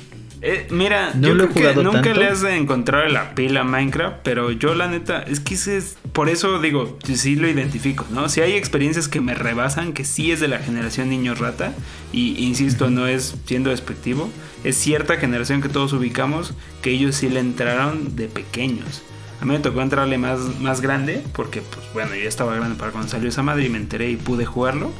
Eh, 0.47 0.67
mira, 0.69 1.11
yo 1.19 1.33
creo 1.33 1.49
que 1.49 1.83
nunca 1.83 2.13
le 2.13 2.27
has 2.27 2.41
de 2.41 2.55
encontrar 2.55 3.09
la 3.09 3.33
pila 3.33 3.61
a 3.61 3.63
Minecraft, 3.63 4.17
pero 4.21 4.51
yo 4.51 4.75
la 4.75 4.87
neta, 4.87 5.23
es 5.23 5.39
que 5.39 5.55
es, 5.55 5.97
por 6.13 6.29
eso 6.29 6.61
digo, 6.61 6.99
sí 7.03 7.35
lo 7.35 7.49
identifico, 7.49 8.05
¿no? 8.11 8.29
Si 8.29 8.41
hay 8.41 8.51
experiencias 8.51 9.07
que 9.07 9.21
me 9.21 9.33
rebasan, 9.33 9.91
que 9.91 10.05
sí 10.05 10.31
es 10.31 10.39
de 10.39 10.47
la 10.47 10.59
generación 10.59 11.09
niño 11.09 11.33
rata, 11.33 11.73
y 12.13 12.45
insisto, 12.45 12.91
no 12.91 13.07
es 13.07 13.35
siendo 13.45 13.71
despectivo, 13.71 14.29
es 14.63 14.77
cierta 14.77 15.17
generación 15.17 15.63
que 15.63 15.69
todos 15.69 15.93
ubicamos, 15.93 16.53
que 16.83 16.91
ellos 16.91 17.15
sí 17.15 17.27
le 17.27 17.39
entraron 17.39 18.15
de 18.15 18.27
pequeños. 18.27 19.01
A 19.41 19.45
mí 19.45 19.53
me 19.53 19.59
tocó 19.59 19.81
entrarle 19.81 20.19
más, 20.19 20.39
más 20.61 20.79
grande, 20.79 21.23
porque 21.33 21.61
pues 21.61 21.85
bueno, 21.93 22.13
ya 22.15 22.27
estaba 22.27 22.55
grande 22.55 22.77
para 22.77 22.91
cuando 22.91 23.09
salió 23.09 23.29
esa 23.29 23.41
madre 23.41 23.65
y 23.65 23.69
me 23.69 23.77
enteré 23.77 24.11
y 24.11 24.15
pude 24.15 24.45
jugarlo. 24.45 24.91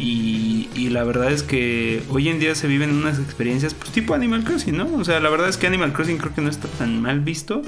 Y, 0.00 0.70
y, 0.74 0.88
la 0.88 1.04
verdad 1.04 1.30
es 1.30 1.42
que 1.42 2.02
hoy 2.08 2.30
en 2.30 2.40
día 2.40 2.54
se 2.54 2.66
viven 2.66 2.90
unas 2.90 3.18
experiencias 3.18 3.74
pues 3.74 3.90
tipo 3.90 4.14
Animal 4.14 4.44
Crossing, 4.44 4.74
¿no? 4.74 4.88
O 4.96 5.04
sea, 5.04 5.20
la 5.20 5.28
verdad 5.28 5.50
es 5.50 5.58
que 5.58 5.66
Animal 5.66 5.92
Crossing 5.92 6.16
creo 6.16 6.34
que 6.34 6.40
no 6.40 6.48
está 6.48 6.68
tan 6.68 7.02
mal 7.02 7.20
visto. 7.20 7.60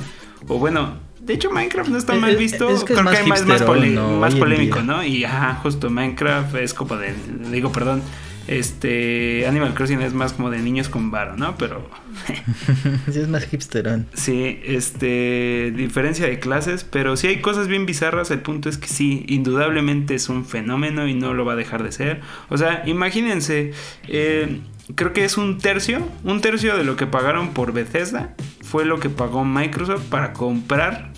O 0.48 0.58
bueno, 0.58 0.96
de 1.20 1.34
hecho 1.34 1.50
Minecraft 1.50 1.90
no 1.90 1.98
está 1.98 2.14
mal 2.14 2.36
visto. 2.36 2.70
Es 2.70 2.84
que 2.84 2.94
creo 2.94 3.04
es 3.10 3.18
que 3.18 3.22
hay 3.22 3.28
más, 3.28 4.34
polémico. 4.34 4.80
¿no? 4.80 5.04
Y 5.04 5.24
ajá, 5.24 5.60
justo 5.62 5.90
Minecraft 5.90 6.54
es 6.56 6.74
como 6.74 6.96
de, 6.96 7.14
digo, 7.50 7.70
perdón, 7.70 8.02
este 8.48 9.46
Animal 9.46 9.74
Crossing 9.74 10.00
es 10.02 10.14
más 10.14 10.32
como 10.32 10.50
de 10.50 10.58
niños 10.58 10.88
con 10.88 11.10
varo, 11.10 11.36
¿no? 11.36 11.56
Pero 11.56 11.88
Sí, 13.12 13.18
es 13.18 13.28
más 13.28 13.52
hipsterón. 13.52 14.06
Sí, 14.14 14.60
este, 14.64 15.72
diferencia 15.74 16.26
de 16.26 16.38
clases, 16.38 16.84
pero 16.84 17.16
sí 17.16 17.28
hay 17.28 17.40
cosas 17.40 17.68
bien 17.68 17.86
bizarras. 17.86 18.30
El 18.30 18.40
punto 18.40 18.68
es 18.68 18.78
que 18.78 18.88
sí, 18.88 19.24
indudablemente 19.28 20.14
es 20.14 20.28
un 20.28 20.44
fenómeno 20.44 21.06
y 21.06 21.14
no 21.14 21.34
lo 21.34 21.44
va 21.44 21.52
a 21.52 21.56
dejar 21.56 21.82
de 21.82 21.92
ser. 21.92 22.20
O 22.48 22.58
sea, 22.58 22.82
imagínense, 22.86 23.72
eh, 24.08 24.60
creo 24.94 25.12
que 25.12 25.24
es 25.24 25.36
un 25.36 25.58
tercio, 25.58 26.06
un 26.24 26.40
tercio 26.40 26.76
de 26.76 26.84
lo 26.84 26.96
que 26.96 27.06
pagaron 27.06 27.50
por 27.50 27.72
Bethesda 27.72 28.34
fue 28.62 28.84
lo 28.84 29.00
que 29.00 29.10
pagó 29.10 29.44
Microsoft 29.44 30.04
para 30.04 30.32
comprar 30.32 31.12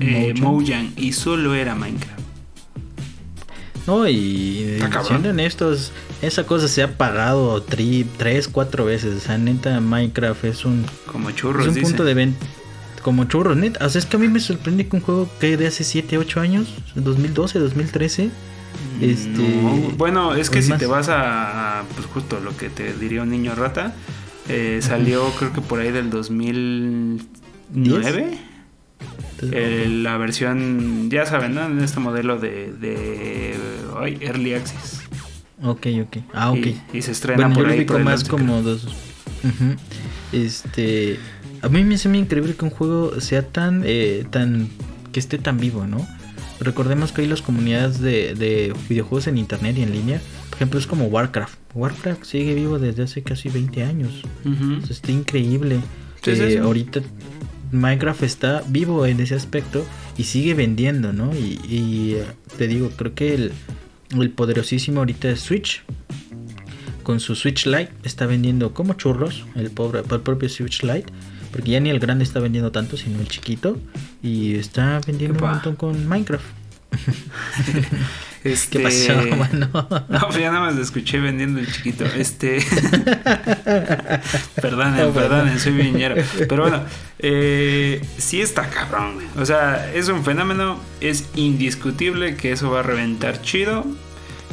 eh, 0.00 0.34
Mojang. 0.38 0.42
Mojang 0.42 0.92
y 0.96 1.12
solo 1.12 1.54
era 1.54 1.74
Minecraft. 1.74 2.27
No, 3.88 4.06
y 4.06 4.76
cabrón. 4.80 5.06
siendo 5.06 5.30
honestos, 5.30 5.92
esa 6.20 6.44
cosa 6.44 6.68
se 6.68 6.82
ha 6.82 6.98
pagado 6.98 7.62
tri, 7.62 8.06
tres, 8.18 8.46
cuatro 8.46 8.84
veces. 8.84 9.16
O 9.16 9.20
sea, 9.20 9.38
neta, 9.38 9.80
Minecraft 9.80 10.44
es 10.44 10.66
un, 10.66 10.84
Como 11.10 11.30
es 11.30 11.36
churros, 11.36 11.66
un 11.66 11.72
dice. 11.74 11.86
punto 11.86 12.04
de 12.04 12.12
venta. 12.12 12.46
Como 13.02 13.24
churros, 13.24 13.56
neta. 13.56 13.86
O 13.86 13.88
sea, 13.88 13.98
es 13.98 14.04
que 14.04 14.16
a 14.16 14.18
mí 14.20 14.28
me 14.28 14.40
sorprende 14.40 14.86
que 14.86 14.96
un 14.96 15.02
juego 15.02 15.26
que 15.40 15.56
de 15.56 15.68
hace 15.68 15.84
7, 15.84 16.18
8 16.18 16.40
años, 16.40 16.74
2012, 16.96 17.58
2013, 17.60 18.28
este. 19.00 19.60
No, 19.62 19.70
bueno, 19.96 20.34
es 20.34 20.50
que 20.50 20.60
si 20.60 20.68
más. 20.68 20.78
te 20.78 20.84
vas 20.86 21.08
a, 21.08 21.84
pues 21.94 22.06
justo 22.08 22.40
lo 22.40 22.54
que 22.58 22.68
te 22.68 22.92
diría 22.92 23.22
un 23.22 23.30
niño 23.30 23.54
rata, 23.54 23.94
eh, 24.50 24.80
salió 24.82 25.30
creo 25.38 25.54
que 25.54 25.62
por 25.62 25.80
ahí 25.80 25.92
del 25.92 26.10
2009. 26.10 28.38
Eh, 29.52 29.86
la 29.88 30.16
versión, 30.18 31.10
ya 31.10 31.24
saben, 31.26 31.54
¿no? 31.54 31.64
En 31.66 31.78
este 31.80 32.00
modelo 32.00 32.38
de, 32.38 32.72
de 32.72 33.54
ay, 33.98 34.18
Early 34.20 34.54
Access. 34.54 35.00
Ok, 35.62 35.86
ok. 36.04 36.16
Ah, 36.32 36.50
ok. 36.52 36.66
Y, 36.92 36.98
y 36.98 37.02
se 37.02 37.12
estrena 37.12 37.48
Bueno, 37.48 37.54
por 37.56 37.66
yo 37.66 37.72
ahí. 37.72 37.84
por 37.84 37.98
el 37.98 38.04
más 38.04 38.20
11, 38.20 38.30
como 38.30 38.62
dos. 38.62 38.88
Este. 40.32 41.18
A 41.62 41.68
mí 41.68 41.82
me 41.84 41.96
hace 41.96 42.08
muy 42.08 42.18
increíble 42.18 42.54
que 42.54 42.64
un 42.64 42.70
juego 42.70 43.20
sea 43.20 43.42
tan. 43.46 43.82
eh, 43.84 44.24
tan 44.30 44.68
que 45.12 45.20
esté 45.20 45.38
tan 45.38 45.58
vivo, 45.58 45.86
¿no? 45.86 46.06
Recordemos 46.60 47.12
que 47.12 47.22
hay 47.22 47.28
las 47.28 47.40
comunidades 47.40 48.00
de, 48.00 48.34
de 48.34 48.74
videojuegos 48.88 49.26
en 49.28 49.38
internet 49.38 49.76
y 49.78 49.82
en 49.82 49.92
línea. 49.92 50.20
Por 50.50 50.56
ejemplo, 50.56 50.78
es 50.78 50.86
como 50.86 51.06
Warcraft. 51.06 51.54
Warcraft 51.74 52.24
sigue 52.24 52.54
vivo 52.54 52.78
desde 52.78 53.04
hace 53.04 53.22
casi 53.22 53.48
20 53.48 53.84
años. 53.84 54.22
está 54.90 55.12
increíble. 55.12 55.80
Eh. 56.26 56.58
Ahorita 56.62 57.00
Minecraft 57.72 58.22
está 58.22 58.62
vivo 58.68 59.06
en 59.06 59.20
ese 59.20 59.34
aspecto 59.34 59.86
y 60.16 60.24
sigue 60.24 60.54
vendiendo, 60.54 61.12
¿no? 61.12 61.34
Y, 61.34 61.60
y, 61.68 62.14
eh, 62.14 62.24
te 62.56 62.66
digo, 62.68 62.90
creo 62.96 63.14
que 63.14 63.34
el, 63.34 63.52
el 64.18 64.30
poderosísimo 64.30 65.00
ahorita 65.00 65.30
es 65.30 65.40
Switch. 65.40 65.82
Con 67.02 67.20
su 67.20 67.34
Switch 67.34 67.66
Lite 67.66 67.90
está 68.02 68.26
vendiendo 68.26 68.74
como 68.74 68.94
churros 68.94 69.46
el, 69.54 69.70
pobre, 69.70 70.00
el 70.00 70.20
propio 70.20 70.48
Switch 70.48 70.82
Lite. 70.82 71.12
Porque 71.52 71.70
ya 71.70 71.80
ni 71.80 71.88
el 71.88 71.98
grande 71.98 72.24
está 72.24 72.40
vendiendo 72.40 72.70
tanto, 72.72 72.96
sino 72.96 73.18
el 73.20 73.28
chiquito. 73.28 73.78
Y 74.22 74.56
está 74.56 75.00
vendiendo 75.06 75.38
Epa. 75.38 75.46
un 75.46 75.52
montón 75.52 75.76
con 75.76 76.06
Minecraft. 76.06 76.57
Este, 78.44 78.78
¿Qué 78.78 78.84
pasó, 78.84 79.36
mano? 79.36 79.68
No, 80.08 80.20
pues 80.28 80.38
ya 80.38 80.52
nada 80.52 80.60
más 80.66 80.76
lo 80.76 80.82
escuché 80.82 81.18
vendiendo 81.18 81.58
el 81.58 81.70
chiquito. 81.70 82.04
Este. 82.04 82.58
perdonen, 84.54 84.94
bueno. 84.94 85.12
perdonen, 85.12 85.58
soy 85.58 85.72
viñero. 85.72 86.14
Pero 86.48 86.62
bueno, 86.62 86.82
eh, 87.18 88.00
sí 88.16 88.40
está 88.40 88.70
cabrón, 88.70 89.14
güey. 89.14 89.26
O 89.38 89.44
sea, 89.44 89.90
es 89.92 90.08
un 90.08 90.24
fenómeno. 90.24 90.78
Es 91.00 91.28
indiscutible 91.34 92.36
que 92.36 92.52
eso 92.52 92.70
va 92.70 92.80
a 92.80 92.82
reventar 92.84 93.42
chido. 93.42 93.84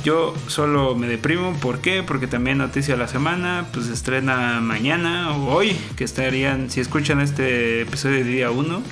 Yo 0.04 0.36
solo 0.48 0.96
me 0.96 1.08
deprimo, 1.08 1.54
¿por 1.54 1.80
qué? 1.80 2.04
Porque 2.04 2.28
también 2.28 2.58
noticia 2.58 2.96
de 2.96 3.00
la 3.00 3.08
semana, 3.08 3.66
pues 3.72 3.88
estrena 3.88 4.62
mañana 4.62 5.32
o 5.32 5.52
hoy, 5.54 5.76
que 5.96 6.04
estarían, 6.04 6.70
si 6.70 6.80
escuchan 6.80 7.22
este 7.22 7.82
episodio 7.82 8.18
de 8.18 8.24
día 8.24 8.52
1, 8.52 8.84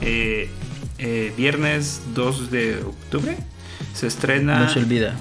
eh, 0.00 0.48
eh, 1.06 1.34
viernes 1.36 2.00
2 2.14 2.50
de 2.50 2.82
octubre, 2.82 3.36
se 3.92 4.06
estrena... 4.06 4.60
No 4.60 4.68
se 4.70 4.78
olvida. 4.78 5.14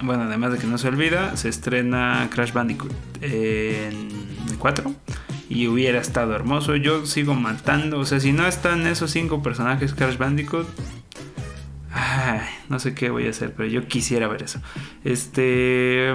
Bueno, 0.00 0.24
además 0.24 0.50
de 0.50 0.58
que 0.58 0.66
no 0.66 0.78
se 0.78 0.88
olvida, 0.88 1.36
se 1.36 1.48
estrena 1.48 2.28
Crash 2.34 2.52
Bandicoot 2.52 2.92
en 3.20 4.08
4 4.58 4.92
y 5.48 5.68
hubiera 5.68 6.00
estado 6.00 6.34
hermoso. 6.34 6.74
Yo 6.74 7.06
sigo 7.06 7.34
matando, 7.34 8.00
o 8.00 8.04
sea, 8.04 8.18
si 8.18 8.32
no 8.32 8.48
están 8.48 8.84
esos 8.88 9.12
cinco 9.12 9.44
personajes 9.44 9.94
Crash 9.94 10.18
Bandicoot, 10.18 10.66
ay, 11.92 12.40
no 12.68 12.80
sé 12.80 12.92
qué 12.92 13.10
voy 13.10 13.28
a 13.28 13.30
hacer, 13.30 13.54
pero 13.56 13.68
yo 13.68 13.86
quisiera 13.86 14.26
ver 14.26 14.42
eso. 14.42 14.60
Este, 15.04 16.12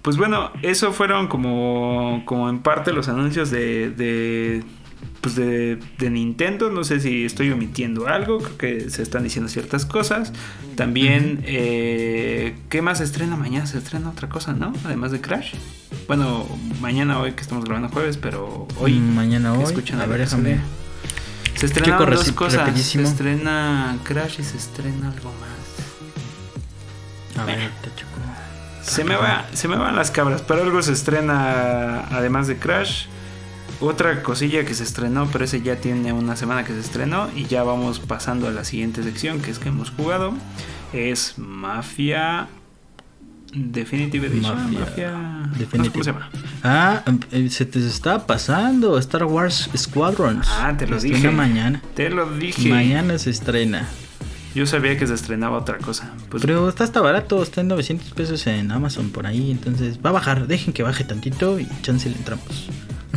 pues 0.00 0.16
bueno, 0.16 0.52
eso 0.62 0.94
fueron 0.94 1.28
como, 1.28 2.22
como 2.24 2.48
en 2.48 2.60
parte 2.60 2.94
los 2.94 3.10
anuncios 3.10 3.50
de, 3.50 3.90
de 3.90 4.64
pues 5.20 5.34
de, 5.36 5.78
de 5.98 6.10
Nintendo. 6.10 6.70
No 6.70 6.84
sé 6.84 7.00
si 7.00 7.24
estoy 7.24 7.50
omitiendo 7.50 8.08
algo. 8.08 8.38
Creo 8.38 8.58
que 8.58 8.90
se 8.90 9.02
están 9.02 9.22
diciendo 9.24 9.50
ciertas 9.50 9.86
cosas. 9.86 10.32
También, 10.76 11.42
eh, 11.46 12.56
¿qué 12.68 12.82
más 12.82 12.98
se 12.98 13.04
estrena 13.04 13.36
mañana? 13.36 13.66
Se 13.66 13.78
estrena 13.78 14.10
otra 14.10 14.28
cosa, 14.28 14.52
¿no? 14.52 14.72
Además 14.84 15.12
de 15.12 15.20
Crash. 15.20 15.54
Bueno, 16.08 16.46
mañana 16.80 17.18
hoy 17.20 17.32
que 17.32 17.42
estamos 17.42 17.64
grabando 17.64 17.88
jueves, 17.88 18.16
pero 18.16 18.66
hoy. 18.78 18.94
Mm, 18.94 19.14
Mañana 19.14 19.52
hoy. 19.54 19.64
escuchan 19.64 20.00
A 20.00 20.06
ver, 20.06 20.20
déjame. 20.20 20.58
Se 21.56 21.66
estrenan 21.66 21.98
corre 21.98 22.16
dos 22.16 22.32
cosas. 22.32 22.66
rapidísimo? 22.66 23.04
Se 23.04 23.10
estrena 23.12 23.96
Crash 24.02 24.40
y 24.40 24.44
se 24.44 24.56
estrena 24.56 25.10
algo 25.10 25.32
más. 25.40 25.54
A 27.40 27.44
ver, 27.44 27.70
te 27.82 27.90
checo. 27.94 28.10
Se 28.82 29.02
me, 29.02 29.16
va, 29.16 29.46
se 29.54 29.66
me 29.66 29.76
van 29.76 29.96
las 29.96 30.10
cabras, 30.10 30.42
pero 30.42 30.62
algo 30.62 30.82
se 30.82 30.92
estrena 30.92 32.00
además 32.10 32.46
de 32.48 32.58
Crash. 32.58 33.06
Otra 33.84 34.22
cosilla 34.22 34.64
que 34.64 34.72
se 34.74 34.82
estrenó, 34.82 35.28
pero 35.30 35.44
ese 35.44 35.60
ya 35.60 35.76
tiene 35.76 36.12
una 36.12 36.36
semana 36.36 36.64
que 36.64 36.72
se 36.72 36.80
estrenó 36.80 37.28
y 37.36 37.44
ya 37.44 37.62
vamos 37.64 38.00
pasando 38.00 38.48
a 38.48 38.50
la 38.50 38.64
siguiente 38.64 39.02
sección 39.02 39.40
que 39.40 39.50
es 39.50 39.58
que 39.58 39.68
hemos 39.68 39.90
jugado. 39.90 40.32
Es 40.94 41.34
Mafia 41.36 42.48
Definitive 43.52 44.28
Edition. 44.28 44.72
Mafia 44.72 45.12
Definitive. 45.58 45.92
¿Cómo 45.92 46.04
se 46.04 46.12
llama? 46.12 46.30
Ah, 46.62 47.02
eh, 47.30 47.50
se 47.50 47.66
te 47.66 47.78
está 47.86 48.26
pasando 48.26 48.98
Star 48.98 49.24
Wars 49.24 49.68
Squadrons. 49.76 50.48
Ah, 50.50 50.74
te 50.76 50.86
lo 50.86 50.96
Estrena 50.96 51.16
dije. 51.18 51.30
mañana. 51.30 51.82
Te 51.94 52.08
lo 52.10 52.30
dije. 52.30 52.68
Mañana 52.70 53.18
se 53.18 53.30
estrena. 53.30 53.86
Yo 54.54 54.66
sabía 54.66 54.96
que 54.96 55.06
se 55.06 55.14
estrenaba 55.14 55.58
otra 55.58 55.78
cosa. 55.78 56.12
Pues, 56.30 56.42
Pero 56.46 56.68
está 56.68 56.84
hasta 56.84 57.00
barato, 57.00 57.42
está 57.42 57.60
en 57.60 57.68
900 57.68 58.12
pesos 58.12 58.46
en 58.46 58.70
Amazon 58.72 59.10
por 59.10 59.26
ahí. 59.26 59.50
Entonces 59.50 59.98
va 60.04 60.10
a 60.10 60.12
bajar, 60.14 60.46
dejen 60.46 60.72
que 60.72 60.82
baje 60.82 61.04
tantito 61.04 61.58
y 61.60 61.68
chance 61.82 62.08
le 62.08 62.16
entramos. 62.16 62.68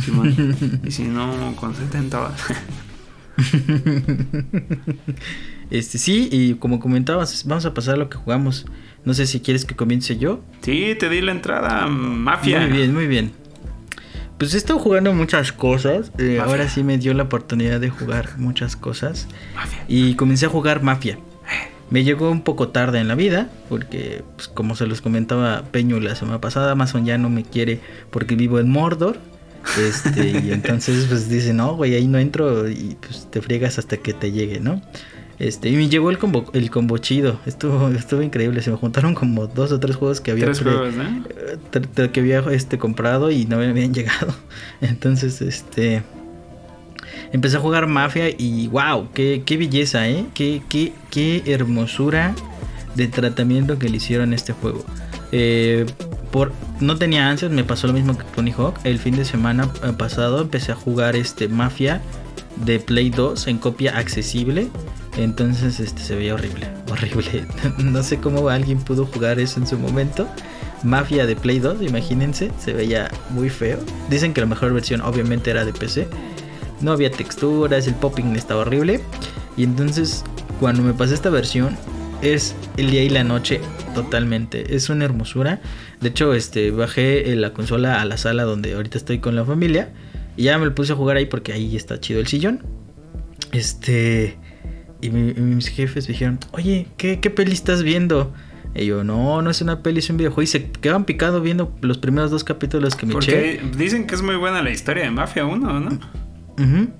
Simón. 0.08 0.80
y 0.84 0.90
si 0.90 1.04
no, 1.04 1.54
con 1.56 1.74
70 1.74 2.18
va. 2.18 2.34
Este 5.70 5.98
sí, 5.98 6.28
y 6.32 6.54
como 6.54 6.80
comentabas, 6.80 7.44
vamos 7.46 7.66
a 7.66 7.74
pasar 7.74 7.94
a 7.94 7.98
lo 7.98 8.08
que 8.08 8.16
jugamos. 8.16 8.66
No 9.04 9.12
sé 9.14 9.26
si 9.26 9.40
quieres 9.40 9.64
que 9.64 9.76
comience 9.76 10.16
yo. 10.16 10.40
Sí, 10.62 10.96
te 10.98 11.08
di 11.08 11.20
la 11.20 11.32
entrada. 11.32 11.86
Mafia. 11.86 12.60
Muy 12.60 12.70
bien, 12.70 12.94
muy 12.94 13.06
bien. 13.06 13.32
Pues 14.38 14.54
he 14.54 14.56
estado 14.56 14.78
jugando 14.78 15.12
muchas 15.12 15.52
cosas. 15.52 16.10
eh, 16.18 16.40
ahora 16.42 16.68
sí 16.68 16.84
me 16.84 16.96
dio 16.96 17.12
la 17.12 17.24
oportunidad 17.24 17.80
de 17.80 17.90
jugar 17.90 18.38
muchas 18.38 18.76
cosas. 18.76 19.28
Mafia. 19.54 19.84
Y 19.88 20.14
comencé 20.14 20.46
a 20.46 20.48
jugar 20.48 20.82
Mafia. 20.82 21.18
Me 21.90 22.04
llegó 22.04 22.30
un 22.30 22.42
poco 22.42 22.68
tarde 22.68 23.00
en 23.00 23.08
la 23.08 23.14
vida, 23.14 23.48
porque 23.68 24.22
pues, 24.36 24.48
como 24.48 24.76
se 24.76 24.86
los 24.86 25.00
comentaba 25.00 25.64
Peño 25.70 25.98
la 26.00 26.14
semana 26.14 26.40
pasada, 26.40 26.72
Amazon 26.72 27.06
ya 27.06 27.16
no 27.16 27.30
me 27.30 27.44
quiere 27.44 27.80
porque 28.10 28.36
vivo 28.36 28.58
en 28.58 28.70
Mordor. 28.70 29.18
Este, 29.76 30.30
y 30.30 30.50
entonces 30.52 31.06
pues 31.08 31.28
dice, 31.28 31.52
no, 31.52 31.76
güey, 31.76 31.94
ahí 31.94 32.06
no 32.06 32.18
entro 32.18 32.68
y 32.68 32.96
pues 33.00 33.28
te 33.30 33.42
friegas 33.42 33.78
hasta 33.78 33.96
que 33.96 34.12
te 34.12 34.32
llegue, 34.32 34.60
¿no? 34.60 34.80
Este, 35.38 35.68
y 35.68 35.76
me 35.76 35.88
llegó 35.88 36.10
el 36.10 36.18
combo, 36.18 36.46
el 36.52 36.68
combo 36.70 36.98
chido, 36.98 37.38
estuvo, 37.46 37.88
estuvo 37.88 38.22
increíble, 38.22 38.60
se 38.60 38.70
me 38.70 38.76
juntaron 38.76 39.14
como 39.14 39.46
dos 39.46 39.70
o 39.70 39.78
tres 39.78 39.94
juegos 39.94 40.20
que 40.20 40.32
había 40.32 40.46
Tres 40.46 40.62
juegos, 40.62 40.94
eh, 40.96 42.10
que 42.12 42.20
había 42.20 42.40
este 42.50 42.78
comprado 42.78 43.30
y 43.30 43.46
no 43.46 43.58
me 43.58 43.68
habían 43.68 43.94
llegado. 43.94 44.34
Entonces, 44.80 45.40
este 45.40 46.02
empecé 47.32 47.58
a 47.58 47.60
jugar 47.60 47.86
Mafia 47.86 48.30
y 48.36 48.66
wow, 48.68 49.10
qué, 49.14 49.42
qué 49.46 49.56
belleza, 49.56 50.08
¿eh? 50.08 50.26
Qué, 50.34 50.62
qué, 50.68 50.92
qué 51.10 51.42
hermosura 51.46 52.34
de 52.96 53.06
tratamiento 53.06 53.78
que 53.78 53.88
le 53.88 53.98
hicieron 53.98 54.32
a 54.32 54.34
este 54.34 54.52
juego. 54.52 54.84
Eh, 55.32 55.86
por, 56.30 56.52
no 56.80 56.96
tenía 56.96 57.28
ansias, 57.28 57.50
me 57.50 57.64
pasó 57.64 57.86
lo 57.86 57.92
mismo 57.92 58.16
que 58.16 58.24
Tony 58.34 58.52
Hawk. 58.56 58.78
El 58.84 58.98
fin 58.98 59.16
de 59.16 59.24
semana 59.24 59.70
eh, 59.84 59.92
pasado 59.96 60.40
empecé 60.40 60.72
a 60.72 60.74
jugar 60.74 61.16
este 61.16 61.48
Mafia 61.48 62.00
de 62.64 62.78
Play 62.80 63.10
2 63.10 63.46
en 63.48 63.58
copia 63.58 63.98
accesible. 63.98 64.68
Entonces 65.16 65.80
este 65.80 66.02
se 66.02 66.14
veía 66.14 66.34
horrible, 66.34 66.68
horrible. 66.90 67.46
no 67.78 68.02
sé 68.02 68.18
cómo 68.18 68.48
alguien 68.48 68.78
pudo 68.78 69.06
jugar 69.06 69.40
eso 69.40 69.60
en 69.60 69.66
su 69.66 69.78
momento. 69.78 70.28
Mafia 70.84 71.26
de 71.26 71.34
Play 71.34 71.58
2, 71.58 71.82
imagínense, 71.82 72.52
se 72.58 72.72
veía 72.72 73.10
muy 73.30 73.50
feo. 73.50 73.78
Dicen 74.08 74.32
que 74.32 74.40
la 74.40 74.46
mejor 74.46 74.72
versión 74.72 75.00
obviamente 75.00 75.50
era 75.50 75.64
de 75.64 75.72
PC. 75.72 76.06
No 76.80 76.92
había 76.92 77.10
texturas, 77.10 77.88
el 77.88 77.94
popping 77.94 78.36
estaba 78.36 78.60
horrible. 78.60 79.00
Y 79.56 79.64
entonces 79.64 80.24
cuando 80.60 80.82
me 80.82 80.92
pasé 80.92 81.14
esta 81.14 81.30
versión 81.30 81.76
es 82.22 82.54
el 82.76 82.90
día 82.90 83.02
y 83.02 83.08
la 83.08 83.24
noche 83.24 83.60
totalmente. 83.94 84.74
Es 84.74 84.88
una 84.88 85.04
hermosura. 85.04 85.60
De 86.00 86.08
hecho, 86.08 86.34
este 86.34 86.70
bajé 86.70 87.34
la 87.36 87.52
consola 87.52 88.00
a 88.00 88.04
la 88.04 88.16
sala 88.16 88.44
donde 88.44 88.74
ahorita 88.74 88.98
estoy 88.98 89.18
con 89.18 89.36
la 89.36 89.44
familia 89.44 89.90
y 90.36 90.44
ya 90.44 90.58
me 90.58 90.66
lo 90.66 90.74
puse 90.74 90.92
a 90.92 90.96
jugar 90.96 91.16
ahí 91.16 91.26
porque 91.26 91.52
ahí 91.52 91.76
está 91.76 92.00
chido 92.00 92.20
el 92.20 92.26
sillón. 92.26 92.62
Este 93.52 94.36
y, 95.00 95.10
mis 95.10 95.68
jefes 95.68 96.06
dijeron, 96.06 96.38
"Oye, 96.52 96.86
¿qué, 96.96 97.20
¿qué 97.20 97.30
peli 97.30 97.52
estás 97.52 97.82
viendo?" 97.82 98.32
Y 98.74 98.86
yo, 98.86 99.02
no, 99.02 99.42
no 99.42 99.50
es 99.50 99.60
una 99.60 99.82
peli, 99.82 100.00
es 100.00 100.10
un 100.10 100.18
videojuego. 100.18 100.42
Y 100.42 100.46
se 100.46 100.70
quedan 100.70 101.04
picados 101.04 101.42
viendo 101.42 101.74
los 101.80 101.98
primeros 101.98 102.30
dos 102.30 102.44
capítulos 102.44 102.94
que 102.96 103.06
me 103.06 103.12
Porque 103.12 103.60
dicen 103.76 104.06
que 104.06 104.14
es 104.14 104.22
muy 104.22 104.36
buena 104.36 104.62
la 104.62 104.70
historia 104.70 105.04
de 105.04 105.10
Mafia 105.10 105.46
1, 105.46 105.80
¿no? 105.80 105.98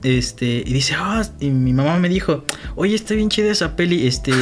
Este, 0.02 0.62
y 0.64 0.72
dice, 0.72 0.94
ah, 0.96 1.24
y 1.40 1.50
mi 1.50 1.72
mamá 1.72 1.98
me 1.98 2.08
dijo, 2.08 2.44
oye, 2.76 2.94
está 2.94 3.14
bien 3.14 3.28
chida 3.28 3.50
esa 3.50 3.76
peli, 3.76 4.06
este, 4.06 4.32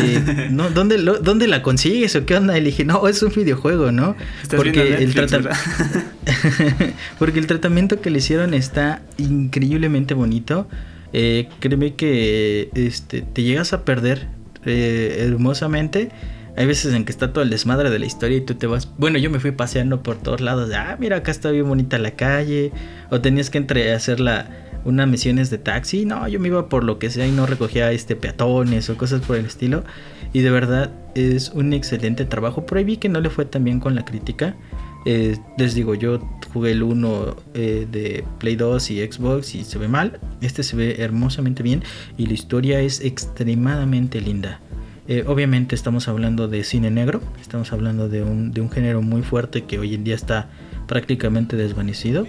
¿no? 0.50 0.70
¿dónde, 0.70 0.98
¿dónde 0.98 1.46
la 1.46 1.62
consigues 1.62 2.14
o 2.16 2.26
qué 2.26 2.36
onda? 2.36 2.56
Y 2.58 2.60
le 2.60 2.66
dije, 2.66 2.84
no, 2.84 3.08
es 3.08 3.22
un 3.22 3.32
videojuego, 3.32 3.92
¿no? 3.92 4.16
Porque 4.54 4.96
el, 4.96 5.14
Porque 7.18 7.38
el 7.38 7.46
tratamiento 7.46 8.00
que 8.00 8.10
le 8.10 8.18
hicieron 8.18 8.54
está 8.54 9.02
increíblemente 9.18 10.14
bonito. 10.14 10.68
Eh, 11.12 11.48
créeme 11.60 11.94
que 11.94 12.70
este, 12.74 13.22
te 13.22 13.42
llegas 13.42 13.72
a 13.72 13.84
perder 13.84 14.28
eh, 14.64 15.24
hermosamente. 15.26 16.10
Hay 16.56 16.66
veces 16.66 16.94
en 16.94 17.04
que 17.04 17.12
está 17.12 17.32
todo 17.32 17.44
el 17.44 17.50
desmadre 17.50 17.90
de 17.90 17.98
la 17.98 18.06
historia 18.06 18.38
y 18.38 18.40
tú 18.40 18.54
te 18.54 18.66
vas. 18.66 18.88
Bueno, 18.96 19.18
yo 19.18 19.30
me 19.30 19.40
fui 19.40 19.52
paseando 19.52 20.02
por 20.02 20.16
todos 20.16 20.40
lados. 20.40 20.70
ah, 20.74 20.96
mira, 20.98 21.18
acá 21.18 21.30
está 21.30 21.50
bien 21.50 21.68
bonita 21.68 21.98
la 21.98 22.12
calle. 22.12 22.72
O 23.10 23.20
tenías 23.20 23.50
que 23.50 23.58
entre 23.58 23.92
hacer 23.92 24.20
la, 24.20 24.48
unas 24.86 25.08
misiones 25.08 25.50
de 25.50 25.58
taxi. 25.58 26.06
No, 26.06 26.26
yo 26.28 26.40
me 26.40 26.48
iba 26.48 26.68
por 26.68 26.84
lo 26.84 26.98
que 26.98 27.10
sea 27.10 27.26
y 27.26 27.32
no 27.32 27.44
recogía 27.44 27.92
este 27.92 28.16
peatones 28.16 28.88
o 28.88 28.96
cosas 28.96 29.20
por 29.20 29.36
el 29.36 29.44
estilo. 29.44 29.84
Y 30.32 30.40
de 30.40 30.50
verdad 30.50 30.92
es 31.14 31.50
un 31.50 31.72
excelente 31.72 32.24
trabajo. 32.24 32.64
Por 32.64 32.78
ahí 32.78 32.84
vi 32.84 32.96
que 32.96 33.08
no 33.08 33.20
le 33.20 33.28
fue 33.28 33.44
tan 33.44 33.64
bien 33.64 33.80
con 33.80 33.94
la 33.94 34.04
crítica. 34.04 34.56
Eh, 35.04 35.36
les 35.58 35.74
digo, 35.74 35.94
yo 35.94 36.20
jugué 36.52 36.72
el 36.72 36.82
1 36.82 37.36
eh, 37.54 37.86
de 37.90 38.24
Play 38.38 38.56
2 38.56 38.90
y 38.92 39.06
Xbox 39.06 39.54
y 39.54 39.64
se 39.64 39.78
ve 39.78 39.88
mal. 39.88 40.20
Este 40.40 40.62
se 40.62 40.76
ve 40.76 40.96
hermosamente 40.98 41.62
bien 41.62 41.82
y 42.16 42.26
la 42.26 42.34
historia 42.34 42.80
es 42.80 43.00
extremadamente 43.00 44.20
linda. 44.20 44.60
Eh, 45.08 45.24
obviamente 45.26 45.76
estamos 45.76 46.08
hablando 46.08 46.48
de 46.48 46.64
cine 46.64 46.90
negro, 46.90 47.22
estamos 47.40 47.72
hablando 47.72 48.08
de 48.08 48.24
un, 48.24 48.50
de 48.50 48.60
un 48.60 48.70
género 48.70 49.02
muy 49.02 49.22
fuerte 49.22 49.62
que 49.62 49.78
hoy 49.78 49.94
en 49.94 50.02
día 50.02 50.16
está 50.16 50.48
prácticamente 50.88 51.56
desvanecido. 51.56 52.26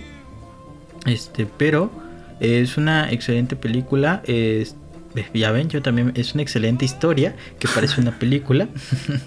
Este, 1.08 1.47
pero 1.58 1.89
es 2.40 2.78
una 2.78 3.12
excelente 3.12 3.56
película. 3.56 4.22
Es, 4.26 4.76
ya 5.34 5.52
ven, 5.52 5.70
yo 5.70 5.82
también 5.82 6.12
es 6.16 6.34
una 6.34 6.44
excelente 6.44 6.86
historia 6.86 7.36
que 7.60 7.68
parece 7.68 8.02
una 8.02 8.18
película. 8.18 8.68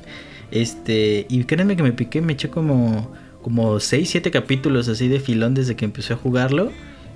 este, 0.51 1.27
y 1.29 1.45
créanme 1.45 1.77
que 1.77 1.83
me 1.83 1.93
piqué, 1.93 2.21
me 2.21 2.35
eché 2.35 2.49
como 2.49 3.13
como 3.43 3.81
6, 3.81 4.11
7 4.11 4.31
capítulos 4.31 4.89
así 4.89 5.09
de 5.09 5.19
filón 5.19 5.55
desde 5.55 5.75
que 5.75 5.87
empecé 5.87 6.13
a 6.13 6.17
jugarlo 6.17 6.73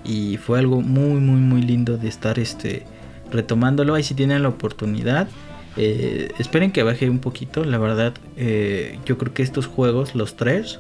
y 0.07 0.39
fue 0.39 0.59
algo 0.59 0.81
muy 0.81 1.21
muy 1.21 1.39
muy 1.39 1.61
lindo 1.61 1.99
de 1.99 2.09
estar 2.09 2.39
este 2.39 2.85
retomándolo 3.31 3.95
ahí 3.95 4.03
si 4.03 4.15
tienen 4.15 4.43
la 4.43 4.49
oportunidad 4.49 5.29
eh, 5.77 6.31
esperen 6.39 6.71
que 6.71 6.83
baje 6.85 7.11
un 7.11 7.19
poquito, 7.19 7.65
la 7.65 7.79
verdad 7.79 8.15
eh, 8.37 8.99
yo 9.07 9.19
creo 9.19 9.35
que 9.35 9.43
estos 9.43 9.67
juegos, 9.67 10.15
los 10.15 10.37
tres, 10.37 10.79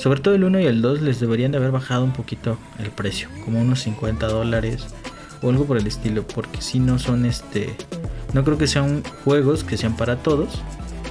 sobre 0.00 0.20
todo 0.20 0.34
el 0.34 0.44
1 0.44 0.60
y 0.60 0.64
el 0.64 0.80
2 0.80 1.02
les 1.02 1.20
deberían 1.20 1.52
de 1.52 1.58
haber 1.58 1.72
bajado 1.72 2.04
un 2.04 2.12
poquito 2.12 2.56
el 2.78 2.90
precio, 2.90 3.28
como 3.44 3.60
unos 3.60 3.80
50 3.80 4.26
dólares 4.28 4.86
o 5.42 5.50
algo 5.50 5.66
por 5.66 5.76
el 5.76 5.86
estilo, 5.86 6.26
porque 6.26 6.62
si 6.62 6.80
no 6.80 6.98
son 6.98 7.26
este, 7.26 7.76
no 8.32 8.42
creo 8.42 8.56
que 8.56 8.66
sean 8.66 9.02
juegos 9.24 9.62
que 9.62 9.76
sean 9.76 9.98
para 9.98 10.16
todos 10.16 10.62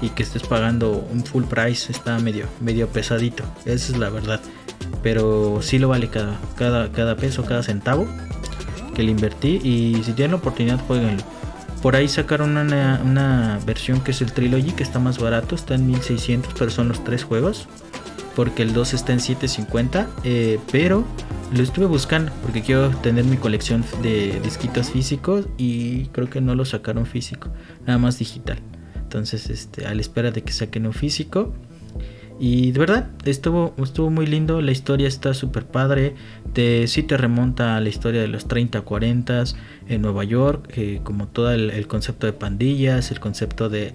y 0.02 0.10
que 0.10 0.24
estés 0.24 0.42
pagando 0.42 1.06
un 1.12 1.24
full 1.24 1.44
price 1.44 1.92
está 1.92 2.18
medio, 2.18 2.48
medio 2.62 2.88
pesadito, 2.88 3.44
esa 3.66 3.94
es 3.94 3.98
la 4.00 4.10
verdad, 4.10 4.42
pero 5.04 5.60
sí 5.62 5.78
lo 5.78 5.90
vale 5.90 6.10
cada, 6.10 6.40
cada, 6.56 6.92
cada 6.92 7.16
peso, 7.16 7.46
cada 7.46 7.62
centavo 7.62 8.08
que 8.96 9.04
le 9.04 9.12
invertí 9.12 9.60
y 9.64 10.02
si 10.04 10.14
tienen 10.14 10.32
la 10.32 10.38
oportunidad 10.38 10.80
jueguenlo 10.88 11.24
por 11.82 11.96
ahí 11.96 12.10
sacaron 12.10 12.58
una, 12.58 13.60
versión 13.66 14.02
que 14.02 14.12
es 14.12 14.22
el 14.22 14.34
Trilogy, 14.34 14.74
que 14.74 14.84
está 14.84 15.00
más 15.00 15.18
barato, 15.18 15.56
está 15.56 15.76
en 15.76 15.88
1600, 15.88 16.54
pero 16.58 16.72
son 16.72 16.90
los 16.90 17.04
tres 17.06 17.24
juegos. 17.24 17.70
Porque 18.40 18.64
el 18.64 18.72
2 18.72 18.94
está 18.94 19.12
en 19.12 19.20
750. 19.20 20.10
Eh, 20.24 20.60
pero 20.72 21.04
lo 21.54 21.62
estuve 21.62 21.88
buscando 21.88 22.32
porque 22.42 22.62
quiero 22.62 22.88
tener 22.90 23.26
mi 23.26 23.36
colección 23.36 23.84
de 24.02 24.40
disquitos 24.42 24.92
físicos 24.92 25.48
y 25.58 26.06
creo 26.14 26.30
que 26.30 26.40
no 26.40 26.56
lo 26.56 26.64
sacaron 26.64 27.06
físico, 27.06 27.50
nada 27.86 28.00
más 28.00 28.18
digital. 28.18 28.60
Entonces, 28.96 29.50
este, 29.50 29.88
a 29.88 29.94
la 29.94 30.00
espera 30.00 30.32
de 30.32 30.42
que 30.42 30.54
saquen 30.54 30.88
un 30.88 30.94
físico. 30.94 31.54
Y 32.40 32.72
de 32.72 32.80
verdad, 32.80 33.10
estuvo, 33.26 33.74
estuvo 33.84 34.10
muy 34.10 34.26
lindo, 34.26 34.62
la 34.62 34.72
historia 34.72 35.10
está 35.10 35.34
súper 35.34 35.66
padre, 35.66 36.16
te, 36.54 36.88
sí 36.88 37.04
te 37.04 37.18
remonta 37.18 37.76
a 37.76 37.82
la 37.82 37.90
historia 37.90 38.22
de 38.22 38.30
los 38.30 38.48
30, 38.48 38.80
40 38.80 39.44
en 39.90 40.02
Nueva 40.02 40.24
York, 40.24 40.72
eh, 40.78 41.02
como 41.04 41.28
todo 41.28 41.52
el, 41.52 41.88
concepto 41.88 42.26
de 42.26 42.32
pandillas, 42.32 43.12
el 43.12 43.20
concepto 43.20 43.68
de, 43.68 43.92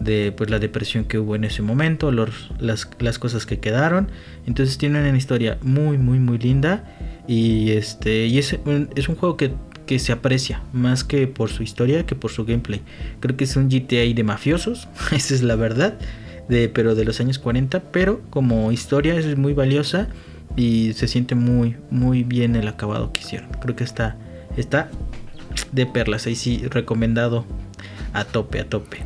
de 0.00 0.32
pues, 0.36 0.50
la 0.50 0.58
depresión 0.58 1.04
que 1.04 1.18
hubo 1.18 1.36
en 1.36 1.44
ese 1.44 1.62
momento, 1.62 2.12
los, 2.12 2.50
las, 2.58 2.88
las, 2.98 3.18
cosas 3.18 3.46
que 3.46 3.60
quedaron. 3.60 4.10
Entonces 4.46 4.78
tiene 4.78 5.00
una 5.08 5.16
historia 5.16 5.58
muy, 5.62 5.98
muy, 5.98 6.18
muy 6.18 6.38
linda 6.38 6.84
y, 7.26 7.70
este, 7.72 8.26
y 8.26 8.38
es, 8.38 8.58
es 8.94 9.08
un 9.08 9.16
juego 9.16 9.36
que 9.36 9.52
que 9.86 9.98
se 9.98 10.12
aprecia 10.12 10.62
más 10.72 11.04
que 11.04 11.26
por 11.26 11.50
su 11.50 11.62
historia 11.62 12.06
que 12.06 12.14
por 12.14 12.30
su 12.30 12.44
gameplay. 12.44 12.80
Creo 13.20 13.36
que 13.36 13.44
es 13.44 13.56
un 13.56 13.68
GTA 13.68 14.14
de 14.14 14.24
mafiosos, 14.24 14.88
esa 15.12 15.34
es 15.34 15.42
la 15.42 15.56
verdad 15.56 15.98
de, 16.48 16.68
pero 16.68 16.94
de 16.94 17.04
los 17.04 17.20
años 17.20 17.38
40, 17.38 17.80
pero 17.92 18.20
como 18.30 18.72
historia 18.72 19.14
es 19.14 19.36
muy 19.36 19.54
valiosa 19.54 20.08
y 20.56 20.92
se 20.94 21.08
siente 21.08 21.34
muy, 21.34 21.76
muy 21.90 22.22
bien 22.22 22.56
el 22.56 22.68
acabado 22.68 23.12
que 23.12 23.20
hicieron. 23.20 23.50
Creo 23.60 23.76
que 23.76 23.84
está, 23.84 24.16
está 24.56 24.90
de 25.72 25.86
perlas, 25.86 26.26
ahí 26.26 26.34
sí, 26.34 26.64
recomendado 26.68 27.44
a 28.12 28.24
tope, 28.24 28.60
a 28.60 28.68
tope. 28.68 28.98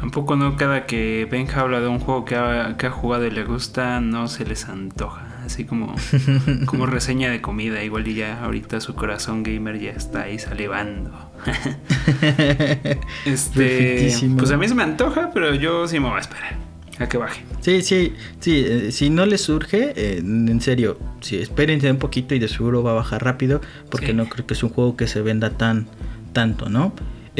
Tampoco 0.00 0.34
no 0.34 0.56
cada 0.56 0.86
que 0.86 1.28
Benja 1.30 1.60
habla 1.60 1.80
de 1.80 1.88
un 1.88 1.98
juego 1.98 2.24
que 2.24 2.34
ha, 2.34 2.76
que 2.78 2.86
ha 2.86 2.90
jugado 2.90 3.26
y 3.26 3.30
le 3.30 3.44
gusta, 3.44 4.00
no 4.00 4.28
se 4.28 4.46
les 4.46 4.66
antoja. 4.66 5.26
Así 5.44 5.64
como, 5.64 5.94
como 6.66 6.86
reseña 6.86 7.30
de 7.30 7.40
comida, 7.40 7.82
igual 7.84 8.08
y 8.08 8.14
ya 8.14 8.42
ahorita 8.42 8.80
su 8.80 8.94
corazón 8.94 9.42
gamer 9.42 9.78
ya 9.78 9.90
está 9.90 10.22
ahí 10.22 10.38
salivando. 10.38 11.12
este, 13.26 14.14
pues 14.36 14.50
a 14.50 14.56
mí 14.56 14.68
se 14.68 14.74
me 14.74 14.82
antoja, 14.82 15.30
pero 15.34 15.54
yo 15.54 15.86
sí 15.86 16.00
me 16.00 16.08
voy 16.08 16.16
a 16.16 16.20
esperar 16.20 16.70
a 16.98 17.08
que 17.08 17.18
baje. 17.18 17.42
Sí, 17.60 17.82
sí, 17.82 18.14
sí. 18.40 18.64
Eh, 18.66 18.92
si 18.92 19.10
no 19.10 19.26
les 19.26 19.40
surge, 19.40 19.92
eh, 19.96 20.18
en 20.18 20.60
serio, 20.60 20.98
si 21.20 21.36
espérense 21.36 21.90
un 21.90 21.98
poquito 21.98 22.34
y 22.34 22.38
de 22.38 22.48
seguro 22.48 22.82
va 22.82 22.92
a 22.92 22.94
bajar 22.94 23.24
rápido, 23.24 23.60
porque 23.90 24.12
no 24.14 24.28
creo 24.28 24.46
que 24.46 24.54
es 24.54 24.62
un 24.62 24.70
juego 24.70 24.96
que 24.96 25.06
se 25.06 25.20
venda 25.22 25.50
tan 25.50 25.88
tanto, 26.32 26.68
¿no? 26.68 26.92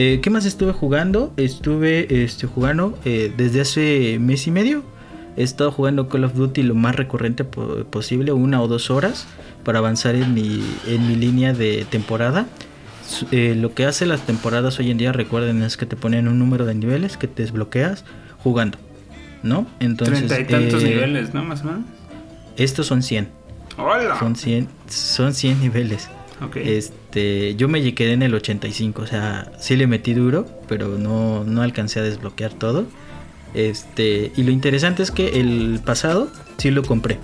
Eh, 0.03 0.21
¿Qué 0.23 0.31
más 0.31 0.47
estuve 0.47 0.73
jugando? 0.73 1.35
Estuve 1.37 2.25
este, 2.25 2.47
jugando 2.47 2.99
desde 3.05 3.61
hace 3.61 4.19
mes 4.19 4.47
y 4.47 4.51
medio. 4.51 4.83
He 5.37 5.43
estado 5.43 5.71
jugando 5.71 6.09
Call 6.09 6.25
of 6.25 6.33
Duty 6.33 6.63
lo 6.63 6.75
más 6.75 6.97
recurrente 6.97 7.45
posible, 7.45 8.33
una 8.33 8.63
o 8.63 8.67
dos 8.67 8.91
horas, 8.91 9.27
para 9.63 9.79
avanzar 9.79 10.15
en 10.15 10.33
mi, 10.33 10.65
en 10.87 11.07
mi 11.07 11.17
línea 11.17 11.53
de 11.53 11.85
temporada. 11.91 12.47
lo 13.31 13.75
que 13.75 13.85
hace 13.85 14.07
las 14.07 14.25
temporadas 14.25 14.79
hoy 14.79 14.91
en 14.91 14.97
día, 14.97 15.13
recuerden, 15.13 15.63
es 15.63 15.77
que 15.77 15.85
te 15.85 15.97
ponen 15.97 16.29
un 16.29 16.39
número 16.39 16.65
de 16.65 16.75
niveles 16.75 17.19
que 17.19 17.29
te 17.29 17.43
desbloqueas 17.43 18.07
jugando. 18.43 18.79
¿no? 19.43 19.67
Entonces. 19.81 20.27
Treinta 20.27 20.41
y 20.41 20.45
tantos 20.47 20.83
eh, 20.83 20.95
niveles, 20.95 21.35
¿no? 21.35 21.45
Más 21.45 21.61
o 21.61 21.65
menos. 21.65 21.83
Estos 22.57 22.87
son 22.87 23.03
100. 23.03 23.29
¡Hola! 23.77 24.19
Son 24.19 24.35
100, 24.35 24.67
son 24.89 25.35
100 25.35 25.61
niveles. 25.61 26.09
Este, 26.55 27.55
yo 27.57 27.69
me 27.69 27.95
quedé 27.95 28.13
en 28.13 28.23
el 28.23 28.35
85, 28.35 29.03
o 29.03 29.07
sea, 29.07 29.53
sí 29.59 29.77
le 29.77 29.87
metí 29.87 30.15
duro, 30.15 30.47
pero 30.69 30.99
no, 30.99 31.45
no 31.45 31.63
alcancé 31.63 32.01
a 32.01 32.03
desbloquear 32.03 32.53
todo. 32.55 32.87
Este, 33.55 34.33
y 34.37 34.43
lo 34.45 34.51
interesante 34.51 35.03
es 35.03 35.11
que 35.11 35.41
el 35.41 35.81
pasado 35.85 36.31
sí 36.57 36.71
lo 36.71 36.83
compré. 36.83 37.19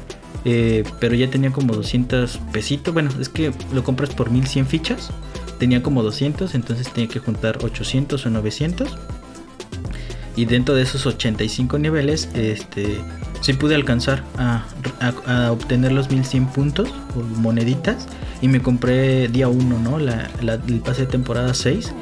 Eh, 0.45 0.85
pero 1.01 1.15
ya 1.15 1.29
tenía 1.29 1.51
como 1.51 1.75
200 1.75 2.39
pesitos. 2.53 2.95
Bueno, 2.95 3.11
es 3.21 3.29
que 3.29 3.53
lo 3.73 3.83
compras 3.83 4.11
por 4.15 4.31
1100 4.31 4.67
fichas. 4.67 5.11
Tenía 5.59 5.83
como 5.83 6.03
200, 6.03 6.55
entonces 6.55 6.93
tenía 6.93 7.09
que 7.09 7.19
juntar 7.19 7.59
800 7.65 8.27
o 8.27 8.31
900 8.31 8.99
y 10.37 10.45
dentro 10.45 10.75
de 10.75 10.83
esos 10.83 11.07
85 11.07 11.79
niveles 11.79 12.29
este 12.35 12.99
sí 13.41 13.55
pude 13.55 13.75
alcanzar 13.75 14.23
a, 14.37 14.65
a, 15.27 15.51
obtener 15.51 15.93
los 15.93 16.11
1100 16.11 16.47
puntos 16.49 16.89
o 17.17 17.23
moneditas 17.41 18.07
y 18.41 18.49
me 18.49 18.61
compré 18.61 19.29
día 19.29 19.49
1, 19.49 19.79
¿no? 19.79 19.99
La, 19.99 20.31
el 20.69 20.81
pase 20.81 21.03
de 21.03 21.07
temporada 21.09 21.55
6. 21.55 21.93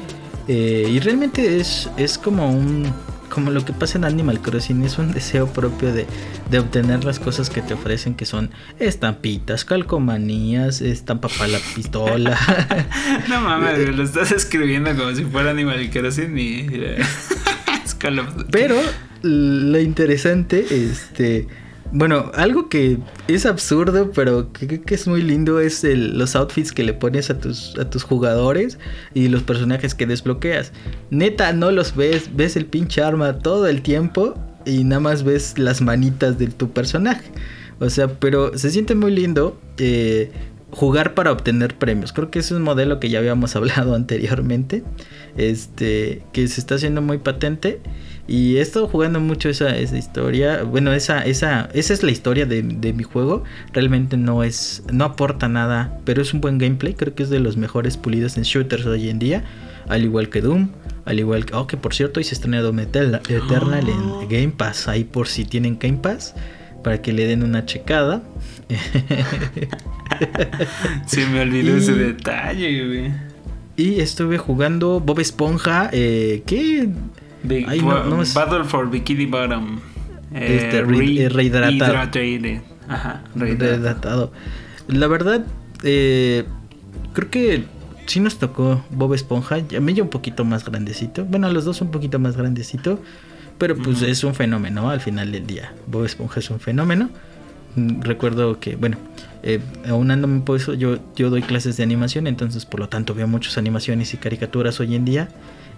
Eh, 0.47 0.87
y 0.91 0.99
realmente 0.99 1.57
es, 1.59 1.89
es 1.97 2.17
como 2.17 2.51
un 2.51 2.91
como 3.29 3.51
lo 3.51 3.65
que 3.65 3.73
pasa 3.73 3.97
en 3.97 4.05
Animal 4.05 4.39
Crossing, 4.39 4.83
es 4.83 4.97
un 4.97 5.11
deseo 5.13 5.47
propio 5.47 5.91
de, 5.93 6.05
de 6.49 6.59
obtener 6.59 7.03
las 7.03 7.19
cosas 7.19 7.49
que 7.49 7.61
te 7.61 7.73
ofrecen, 7.73 8.15
que 8.15 8.25
son 8.25 8.51
estampitas, 8.79 9.65
calcomanías, 9.65 10.81
estampa 10.81 11.27
para 11.27 11.49
la 11.49 11.59
pistola. 11.75 12.37
no 13.27 13.41
mames, 13.41 13.95
lo 13.95 14.03
estás 14.03 14.31
escribiendo 14.31 14.95
como 14.95 15.13
si 15.13 15.25
fuera 15.25 15.51
Animal 15.51 15.89
Crossing 15.89 16.37
y... 16.37 16.67
Pero 18.51 18.75
lo 19.21 19.79
interesante, 19.79 20.65
este 20.69 21.47
bueno, 21.91 22.31
algo 22.33 22.67
que 22.67 22.97
es 23.27 23.45
absurdo, 23.45 24.11
pero 24.11 24.51
que, 24.51 24.81
que 24.81 24.95
es 24.95 25.07
muy 25.07 25.21
lindo 25.21 25.59
es 25.59 25.83
los 25.83 26.35
outfits 26.35 26.71
que 26.71 26.83
le 26.83 26.93
pones 26.93 27.29
a 27.29 27.39
tus, 27.39 27.77
a 27.77 27.89
tus 27.89 28.03
jugadores 28.03 28.79
y 29.13 29.27
los 29.27 29.43
personajes 29.43 29.93
que 29.93 30.05
desbloqueas. 30.05 30.73
Neta, 31.11 31.53
no 31.53 31.71
los 31.71 31.95
ves, 31.95 32.35
ves 32.35 32.55
el 32.55 32.65
pinche 32.65 33.01
arma 33.01 33.39
todo 33.39 33.67
el 33.67 33.81
tiempo 33.81 34.33
y 34.65 34.83
nada 34.83 34.99
más 34.99 35.23
ves 35.23 35.57
las 35.57 35.81
manitas 35.81 36.37
de 36.39 36.47
tu 36.47 36.71
personaje. 36.71 37.31
O 37.79 37.89
sea, 37.89 38.07
pero 38.07 38.57
se 38.57 38.71
siente 38.71 38.95
muy 38.95 39.11
lindo 39.11 39.59
eh, 39.77 40.31
jugar 40.75 41.13
para 41.13 41.31
obtener 41.31 41.77
premios. 41.77 42.11
Creo 42.11 42.29
que 42.29 42.39
es 42.39 42.51
un 42.51 42.61
modelo 42.61 42.99
que 42.99 43.09
ya 43.09 43.19
habíamos 43.19 43.55
hablado 43.55 43.95
anteriormente. 43.95 44.83
Este, 45.37 46.21
que 46.31 46.47
se 46.47 46.59
está 46.59 46.75
haciendo 46.75 47.01
muy 47.01 47.17
patente. 47.17 47.79
Y 48.27 48.57
he 48.57 48.61
estado 48.61 48.87
jugando 48.87 49.19
mucho 49.19 49.49
esa, 49.49 49.77
esa 49.77 49.97
historia. 49.97 50.63
Bueno, 50.63 50.93
esa, 50.93 51.23
esa, 51.25 51.69
esa 51.73 51.93
es 51.93 52.03
la 52.03 52.11
historia 52.11 52.45
de, 52.45 52.63
mi 52.63 53.03
juego. 53.03 53.43
Realmente 53.71 54.17
no 54.17 54.43
es. 54.43 54.83
no 54.91 55.05
aporta 55.05 55.47
nada. 55.47 55.99
Pero 56.05 56.21
es 56.21 56.33
un 56.33 56.41
buen 56.41 56.57
gameplay. 56.57 56.93
Creo 56.93 57.15
que 57.15 57.23
es 57.23 57.29
de 57.29 57.39
los 57.39 57.55
mejores 57.55 57.97
pulidos 57.97 58.37
en 58.37 58.43
shooters 58.43 58.85
hoy 58.85 59.09
en 59.09 59.19
día. 59.19 59.43
Al 59.87 60.03
igual 60.03 60.29
que 60.29 60.41
Doom. 60.41 60.69
Al 61.05 61.19
igual 61.19 61.45
que. 61.45 61.55
Oh, 61.55 61.67
que 61.67 61.77
por 61.77 61.93
cierto, 61.93 62.19
hoy 62.19 62.23
se 62.23 62.33
estrenó 62.33 62.61
Doom 62.63 62.79
Eternal 62.79 63.21
en 63.29 63.39
ah. 63.39 64.25
Game 64.29 64.53
Pass. 64.57 64.87
Ahí 64.87 65.03
por 65.03 65.27
si 65.27 65.45
tienen 65.45 65.77
Game 65.79 65.99
Pass. 65.99 66.33
Para 66.85 67.01
que 67.01 67.11
le 67.13 67.25
den 67.25 67.41
una 67.41 67.65
checada. 67.65 68.21
Se 71.07 71.25
me 71.25 71.41
olvidó 71.41 71.77
ese 71.77 71.93
detalle, 71.93 72.85
güey. 72.85 73.11
Y 73.75 74.01
estuve 74.01 74.37
jugando 74.37 74.99
Bob 74.99 75.19
Esponja. 75.19 75.89
Eh, 75.91 76.43
¿Qué? 76.45 76.87
Battle 78.35 78.65
for 78.65 78.87
Bikini 78.87 79.25
Bottom. 79.25 79.79
este, 80.31 80.77
eh, 80.77 81.29
rehidratado. 81.29 81.95
Ajá, 82.87 83.23
rehidratado. 83.33 84.31
La 84.87 85.07
verdad, 85.07 85.43
eh, 85.81 86.45
creo 87.13 87.31
que 87.31 87.63
sí 88.05 88.19
nos 88.19 88.37
tocó 88.37 88.85
Bob 88.91 89.15
Esponja. 89.15 89.55
A 89.55 89.79
mí 89.79 89.95
ya 89.95 90.03
un 90.03 90.09
poquito 90.09 90.45
más 90.45 90.63
grandecito. 90.63 91.25
Bueno, 91.25 91.47
a 91.47 91.49
los 91.49 91.65
dos 91.65 91.81
un 91.81 91.89
poquito 91.89 92.19
más 92.19 92.37
grandecito. 92.37 92.99
Pero 93.57 93.75
pues 93.77 94.01
es 94.01 94.23
un 94.23 94.35
fenómeno 94.35 94.89
al 94.89 94.99
final 94.99 95.31
del 95.31 95.47
día. 95.47 95.73
Bob 95.87 96.05
Esponja 96.05 96.39
es 96.39 96.49
un 96.49 96.59
fenómeno. 96.59 97.09
Mm, 97.75 98.01
recuerdo 98.01 98.59
que, 98.59 98.75
bueno, 98.75 98.97
eh, 99.43 99.59
aunándome 99.87 100.41
por 100.41 100.57
eso, 100.57 100.73
yo, 100.73 100.97
yo 101.15 101.29
doy 101.29 101.41
clases 101.41 101.77
de 101.77 101.83
animación, 101.83 102.27
entonces 102.27 102.65
por 102.65 102.79
lo 102.79 102.89
tanto 102.89 103.13
veo 103.13 103.27
muchas 103.27 103.57
animaciones 103.57 104.13
y 104.13 104.17
caricaturas 104.17 104.79
hoy 104.79 104.95
en 104.95 105.05
día. 105.05 105.29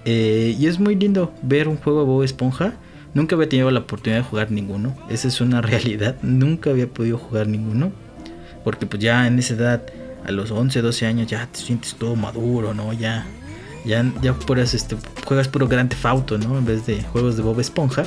Eh, 0.05 0.55
y 0.57 0.67
es 0.67 0.79
muy 0.79 0.95
lindo 0.95 1.33
ver 1.41 1.67
un 1.67 1.77
juego 1.77 1.99
de 1.99 2.05
Bob 2.05 2.23
Esponja. 2.23 2.73
Nunca 3.13 3.35
había 3.35 3.49
tenido 3.49 3.69
la 3.71 3.81
oportunidad 3.81 4.21
de 4.21 4.27
jugar 4.27 4.51
ninguno. 4.51 4.95
Esa 5.09 5.27
es 5.27 5.41
una 5.41 5.61
realidad. 5.61 6.15
Nunca 6.21 6.69
había 6.69 6.87
podido 6.87 7.17
jugar 7.17 7.47
ninguno. 7.47 7.91
Porque 8.63 8.85
pues 8.85 9.01
ya 9.01 9.27
en 9.27 9.39
esa 9.39 9.53
edad, 9.53 9.83
a 10.25 10.31
los 10.31 10.51
11, 10.51 10.81
12 10.81 11.05
años, 11.05 11.27
ya 11.27 11.47
te 11.47 11.59
sientes 11.59 11.95
todo 11.95 12.15
maduro, 12.15 12.73
¿no? 12.73 12.91
Ya, 12.93 13.25
ya, 13.87 14.05
ya 14.21 14.35
este, 14.61 14.97
juegas 15.25 15.47
puro 15.47 15.67
Grand 15.67 15.89
Theft 15.89 16.31
¿no? 16.45 16.57
En 16.57 16.65
vez 16.65 16.85
de 16.85 17.01
juegos 17.03 17.37
de 17.37 17.43
Bob 17.43 17.59
Esponja. 17.59 18.03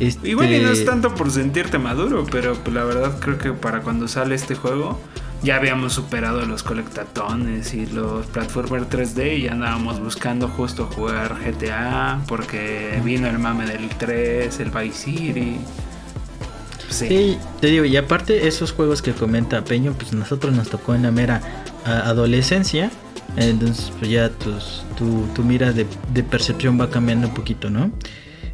Este... 0.00 0.30
Igual 0.30 0.52
y 0.52 0.60
no 0.60 0.70
es 0.70 0.84
tanto 0.84 1.14
por 1.14 1.30
sentirte 1.30 1.78
maduro, 1.78 2.26
pero 2.30 2.54
pues, 2.54 2.74
la 2.74 2.84
verdad 2.84 3.18
creo 3.20 3.38
que 3.38 3.52
para 3.52 3.82
cuando 3.82 4.08
sale 4.08 4.34
este 4.34 4.54
juego 4.54 4.98
ya 5.42 5.56
habíamos 5.56 5.92
superado 5.92 6.44
los 6.46 6.62
colectatones 6.62 7.74
y 7.74 7.86
los 7.86 8.26
platformer 8.26 8.88
3D 8.88 9.38
y 9.38 9.42
ya 9.42 9.52
andábamos 9.52 10.00
buscando 10.00 10.48
justo 10.48 10.86
jugar 10.86 11.36
GTA 11.44 12.20
porque 12.28 13.00
vino 13.04 13.28
el 13.28 13.38
mame 13.38 13.66
del 13.66 13.88
3, 13.88 14.60
el 14.60 14.70
Vice 14.70 14.92
City. 14.92 15.58
Sí. 16.88 17.38
te 17.60 17.68
digo, 17.68 17.84
y 17.86 17.96
aparte 17.96 18.46
esos 18.46 18.72
juegos 18.72 19.00
que 19.00 19.12
comenta 19.12 19.64
Peño, 19.64 19.94
pues 19.94 20.12
nosotros 20.12 20.54
nos 20.54 20.68
tocó 20.68 20.94
en 20.94 21.02
la 21.02 21.10
mera 21.10 21.40
adolescencia, 21.84 22.90
entonces 23.36 23.92
pues 23.98 24.10
ya 24.10 24.30
tu, 24.30 25.26
tu 25.34 25.42
mira 25.42 25.72
de, 25.72 25.86
de 26.12 26.22
percepción 26.22 26.80
va 26.80 26.90
cambiando 26.90 27.28
un 27.28 27.34
poquito, 27.34 27.70
¿no? 27.70 27.90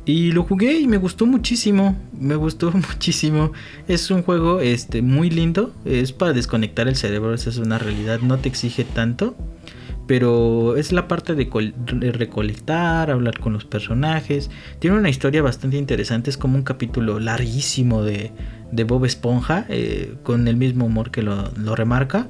Y 0.09 0.33
lo 0.33 0.43
jugué 0.43 0.79
y 0.81 0.87
me 0.87 0.97
gustó 0.97 1.27
muchísimo. 1.27 1.95
Me 2.19 2.35
gustó 2.35 2.73
muchísimo. 2.89 3.53
Es 3.89 4.11
un 4.11 4.23
juego 4.23 4.59
este, 4.59 5.03
muy 5.03 5.29
lindo. 5.29 5.75
Es 5.85 6.13
para 6.13 6.33
desconectar 6.33 6.89
el 6.89 6.97
cerebro. 6.97 7.35
Esa 7.35 7.51
es 7.51 7.59
una 7.59 7.79
realidad. 7.79 8.21
No 8.21 8.39
te 8.39 8.49
exige 8.49 8.85
tanto. 8.85 9.37
Pero 10.07 10.77
es 10.77 10.93
la 10.93 11.09
parte 11.09 11.35
de, 11.35 12.13
recolectar, 12.13 13.11
hablar 13.11 13.39
con 13.39 13.53
los 13.53 13.67
personajes. 13.67 14.51
Tiene 14.79 14.97
una 14.97 15.11
historia 15.11 15.43
bastante 15.43 15.77
interesante. 15.77 16.31
Es 16.31 16.39
como 16.39 16.57
un 16.57 16.63
capítulo 16.63 17.21
larguísimo 17.21 18.03
de, 18.03 18.33
Bob 18.87 19.05
Esponja. 19.05 19.67
Eh, 19.69 20.15
con 20.23 20.49
el 20.49 20.57
mismo 20.57 20.87
humor 20.87 21.11
que 21.11 21.21
lo, 21.21 21.51
remarca. 21.77 22.29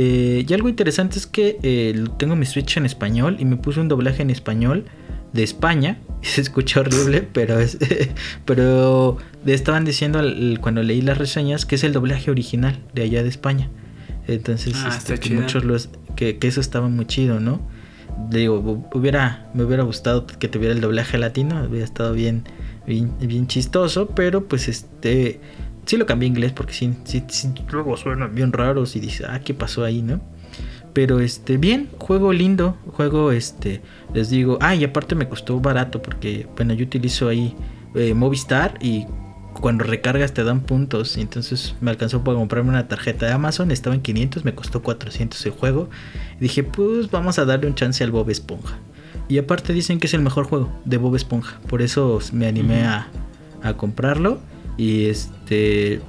Eh, 0.00 0.46
y 0.48 0.54
algo 0.54 0.68
interesante 0.68 1.18
es 1.18 1.26
que 1.26 1.58
eh, 1.64 2.04
tengo 2.18 2.36
mi 2.36 2.46
Switch 2.46 2.76
en 2.76 2.86
español 2.86 3.36
y 3.40 3.44
me 3.44 3.56
puse 3.56 3.80
un 3.80 3.88
doblaje 3.88 4.22
en 4.22 4.30
español 4.30 4.84
de 5.32 5.42
España. 5.42 5.98
Se 6.22 6.40
escucha 6.40 6.80
horrible, 6.80 7.22
pero 7.32 7.58
es, 7.58 7.78
pero 8.44 9.16
estaban 9.44 9.84
diciendo 9.84 10.22
cuando 10.60 10.84
leí 10.84 11.02
las 11.02 11.18
reseñas 11.18 11.66
que 11.66 11.74
es 11.74 11.82
el 11.82 11.92
doblaje 11.92 12.30
original 12.30 12.78
de 12.94 13.02
allá 13.02 13.24
de 13.24 13.28
España. 13.28 13.70
Entonces, 14.28 14.74
ah, 14.84 14.94
este, 14.96 15.18
que 15.18 15.34
muchos 15.34 15.64
los 15.64 15.88
que, 16.14 16.38
eso 16.42 16.60
estaba 16.60 16.88
muy 16.88 17.06
chido, 17.06 17.40
¿no? 17.40 17.60
Digo, 18.30 18.86
hubiera 18.94 19.50
me 19.52 19.64
hubiera 19.64 19.82
gustado 19.82 20.28
que 20.28 20.46
tuviera 20.46 20.74
el 20.74 20.80
doblaje 20.80 21.18
latino, 21.18 21.60
hubiera 21.68 21.84
estado 21.84 22.12
bien 22.12 22.44
bien, 22.86 23.46
chistoso, 23.46 24.08
pero 24.08 24.46
pues 24.46 24.68
este 24.68 25.40
sí 25.88 25.96
lo 25.96 26.06
cambié 26.06 26.26
a 26.26 26.30
inglés 26.30 26.52
porque 26.52 26.74
sí, 26.74 26.94
sí, 27.04 27.24
sí 27.28 27.52
luego 27.72 27.96
suenan 27.96 28.34
bien 28.34 28.52
raros 28.52 28.94
y 28.94 29.00
dice, 29.00 29.24
"Ah, 29.26 29.40
¿qué 29.40 29.54
pasó 29.54 29.84
ahí, 29.84 30.02
no?" 30.02 30.20
Pero 30.92 31.20
este, 31.20 31.56
bien, 31.56 31.88
juego 31.98 32.32
lindo, 32.32 32.76
juego 32.92 33.32
este, 33.32 33.82
les 34.14 34.30
digo, 34.30 34.58
ah, 34.60 34.74
y 34.74 34.84
aparte 34.84 35.14
me 35.14 35.28
costó 35.28 35.60
barato 35.60 36.02
porque, 36.02 36.46
bueno, 36.56 36.74
yo 36.74 36.84
utilizo 36.84 37.28
ahí 37.28 37.54
eh, 37.94 38.14
Movistar 38.14 38.74
y 38.80 39.06
cuando 39.60 39.84
recargas 39.84 40.32
te 40.32 40.44
dan 40.44 40.60
puntos. 40.60 41.16
Y 41.16 41.20
entonces 41.20 41.74
me 41.80 41.90
alcanzó 41.90 42.24
para 42.24 42.36
comprarme 42.36 42.70
una 42.70 42.88
tarjeta 42.88 43.26
de 43.26 43.32
Amazon, 43.32 43.70
estaba 43.70 43.94
en 43.94 44.02
500, 44.02 44.44
me 44.44 44.54
costó 44.54 44.82
400 44.82 45.44
el 45.46 45.52
juego. 45.52 45.88
Y 46.36 46.40
dije, 46.40 46.64
pues 46.64 47.10
vamos 47.10 47.38
a 47.38 47.44
darle 47.44 47.66
un 47.66 47.74
chance 47.74 48.02
al 48.02 48.10
Bob 48.10 48.30
Esponja. 48.30 48.78
Y 49.28 49.38
aparte 49.38 49.72
dicen 49.72 50.00
que 50.00 50.06
es 50.06 50.14
el 50.14 50.22
mejor 50.22 50.46
juego 50.46 50.72
de 50.84 50.96
Bob 50.96 51.14
Esponja, 51.14 51.60
por 51.68 51.82
eso 51.82 52.18
me 52.32 52.46
animé 52.46 52.84
a, 52.84 53.08
a 53.62 53.74
comprarlo. 53.74 54.40
Y 54.78 55.06
este, 55.06 56.00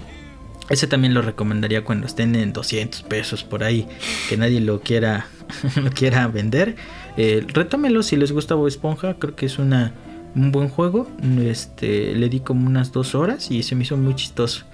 ese 0.70 0.86
también 0.86 1.16
lo 1.16 1.22
recomendaría 1.22 1.84
cuando 1.84 2.06
estén 2.06 2.36
en 2.36 2.54
200 2.54 3.02
pesos 3.04 3.44
por 3.44 3.64
ahí, 3.64 3.88
que 4.30 4.38
nadie 4.38 4.62
lo 4.62 4.82
quiera, 4.82 5.26
lo 5.76 5.90
quiera 5.90 6.28
vender. 6.28 6.76
Eh, 7.18 7.44
retómelo 7.48 8.04
si 8.04 8.16
les 8.16 8.32
gusta 8.32 8.56
Bob 8.56 8.68
Esponja, 8.68 9.16
creo 9.16 9.36
que 9.36 9.48
es 9.48 9.58
una, 9.58 9.94
un 10.36 10.52
buen 10.52 10.70
juego. 10.70 11.10
Este, 11.42 12.14
le 12.14 12.30
di 12.30 12.40
como 12.40 12.68
unas 12.68 12.92
dos 12.92 13.16
horas 13.16 13.50
y 13.50 13.64
se 13.64 13.76
me 13.76 13.84
hizo 13.84 13.98
muy 13.98 14.16
chistoso. 14.16 14.66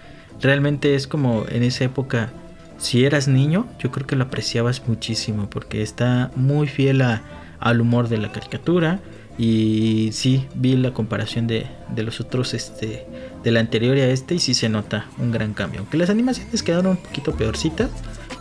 Realmente 0.41 0.95
es 0.95 1.07
como 1.07 1.45
en 1.49 1.63
esa 1.63 1.85
época, 1.85 2.29
si 2.77 3.05
eras 3.05 3.29
niño, 3.29 3.65
yo 3.79 3.89
creo 3.89 4.05
que 4.05 4.17
lo 4.17 4.25
apreciabas 4.25 4.85
muchísimo 4.85 5.49
porque 5.49 5.81
está 5.81 6.29
muy 6.35 6.67
fiel 6.67 7.01
al 7.01 7.81
humor 7.81 8.09
de 8.09 8.17
la 8.17 8.33
caricatura. 8.33 8.99
Y 9.37 10.09
sí, 10.11 10.45
vi 10.55 10.75
la 10.75 10.93
comparación 10.93 11.47
de, 11.47 11.67
de 11.89 12.03
los 12.03 12.21
otros 12.21 12.53
este, 12.53 13.05
del 13.45 13.57
anterior 13.57 13.95
a 13.95 14.07
este 14.07 14.33
y 14.35 14.39
sí 14.39 14.55
se 14.55 14.69
nota 14.69 15.05
un 15.19 15.31
gran 15.31 15.53
cambio. 15.53 15.81
Aunque 15.81 15.97
las 15.97 16.09
animaciones 16.09 16.63
quedaron 16.63 16.87
un 16.87 16.97
poquito 16.97 17.31
peorcitas, 17.35 17.91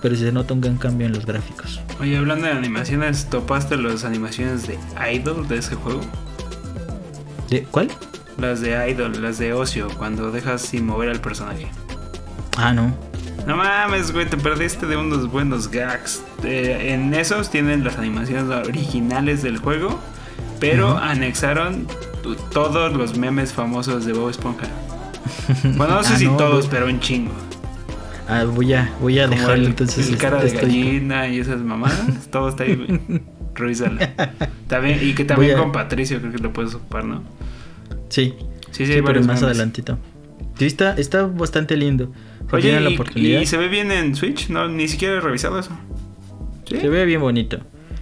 pero 0.00 0.16
sí 0.16 0.22
se 0.22 0.32
nota 0.32 0.54
un 0.54 0.62
gran 0.62 0.78
cambio 0.78 1.06
en 1.06 1.12
los 1.12 1.26
gráficos. 1.26 1.80
Oye, 2.00 2.16
hablando 2.16 2.46
de 2.46 2.52
animaciones, 2.52 3.26
¿topaste 3.28 3.76
las 3.76 4.04
animaciones 4.04 4.66
de 4.66 4.78
Idol 5.12 5.46
de 5.46 5.58
ese 5.58 5.74
juego? 5.74 6.00
¿De 7.50 7.64
cuál? 7.64 7.90
Las 8.38 8.62
de 8.62 8.90
Idol, 8.90 9.22
las 9.22 9.38
de 9.38 9.52
Ocio, 9.52 9.88
cuando 9.98 10.32
dejas 10.32 10.62
sin 10.62 10.86
mover 10.86 11.10
al 11.10 11.20
personaje. 11.20 11.68
Ah, 12.56 12.72
no. 12.72 12.96
No 13.46 13.56
mames, 13.58 14.10
güey, 14.10 14.24
te 14.24 14.38
perdiste 14.38 14.86
de 14.86 14.96
unos 14.96 15.30
buenos 15.30 15.70
gags. 15.70 16.22
en 16.42 17.12
esos 17.12 17.50
tienen 17.50 17.84
las 17.84 17.98
animaciones 17.98 18.44
originales 18.66 19.42
del 19.42 19.58
juego, 19.58 20.00
pero 20.60 20.96
anexaron 20.96 21.86
todos 22.52 22.94
los 22.94 23.18
memes 23.18 23.52
famosos 23.52 24.06
de 24.06 24.14
Bob 24.14 24.30
Esponja. 24.30 24.66
Bueno, 25.76 25.94
no 25.94 26.02
sé 26.04 26.14
Ah, 26.14 26.18
si 26.18 26.24
no, 26.26 26.36
todos, 26.36 26.66
voy- 26.66 26.68
pero 26.70 26.86
un 26.86 27.00
chingo. 27.00 27.32
Ah, 28.28 28.44
voy 28.44 28.72
a, 28.72 28.90
voy 29.00 29.18
a 29.18 29.24
el, 29.24 29.66
entonces. 29.66 30.08
el 30.08 30.16
cara 30.16 30.40
de 30.40 30.46
estoy- 30.48 30.60
gallina 30.62 31.28
y 31.28 31.38
esas 31.40 31.60
mamadas. 31.60 32.28
todo 32.30 32.48
está 32.48 32.64
ahí. 32.64 33.00
Revísalo. 33.54 34.00
También, 34.66 34.98
y 35.02 35.14
que 35.14 35.24
también 35.24 35.56
a- 35.56 35.60
con 35.60 35.72
Patricio 35.72 36.20
creo 36.20 36.32
que 36.32 36.38
lo 36.38 36.52
puedes 36.52 36.74
ocupar, 36.74 37.04
¿no? 37.04 37.22
Sí, 38.08 38.34
Sí, 38.70 38.84
sí, 38.84 38.86
sí, 38.86 38.92
hay 38.94 39.02
pero 39.02 39.20
más 39.20 39.26
memes. 39.26 39.42
adelantito. 39.42 39.98
Sí, 40.58 40.66
está, 40.66 40.94
está 40.96 41.26
bastante 41.26 41.76
lindo. 41.76 42.12
Oye, 42.52 42.78
la 42.80 42.90
oportunidad, 42.90 43.40
y, 43.40 43.46
se 43.46 43.56
ve 43.56 43.68
bien 43.68 43.90
en 43.92 44.14
Switch, 44.14 44.48
no, 44.50 44.68
ni 44.68 44.86
siquiera 44.88 45.16
he 45.16 45.20
revisado 45.20 45.58
eso. 45.58 45.70
¿Sí? 46.68 46.76
se 46.80 46.88
ve 46.88 47.04
bien 47.04 47.20
bonito. 47.20 47.58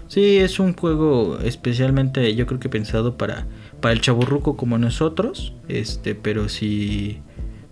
Sí, 0.09 0.37
es 0.39 0.59
un 0.61 0.75
juego 0.75 1.39
especialmente, 1.43 2.35
yo 2.35 2.47
creo 2.47 2.61
que 2.61 2.69
pensado 2.69 3.17
para, 3.17 3.47
para 3.83 3.93
el 3.93 4.01
chaburruco 4.01 4.57
como 4.57 4.79
nosotros. 4.79 5.53
Este, 5.69 6.15
pero 6.15 6.49
si. 6.49 7.19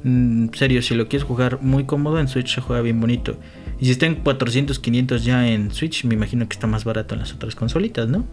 En 0.05 0.51
serio, 0.55 0.83
si 0.83 0.95
lo 0.95 1.09
quieres 1.09 1.27
jugar 1.27 1.61
muy 1.63 1.85
cómodo, 1.85 2.21
en 2.21 2.29
Switch 2.29 2.55
se 2.55 2.61
juega 2.61 2.83
bien 2.83 3.01
bonito. 3.01 3.37
Y 3.79 3.87
si 3.87 3.93
está 3.93 4.05
en 4.07 4.17
400, 4.17 4.79
500 4.79 5.25
ya 5.25 5.49
en 5.49 5.71
Switch, 5.73 6.05
me 6.05 6.15
imagino 6.15 6.47
que 6.49 6.53
está 6.55 6.67
más 6.67 6.85
barato 6.85 7.15
en 7.15 7.21
las 7.21 7.33
otras 7.33 7.55
consolitas, 7.55 8.09
¿no? 8.09 8.25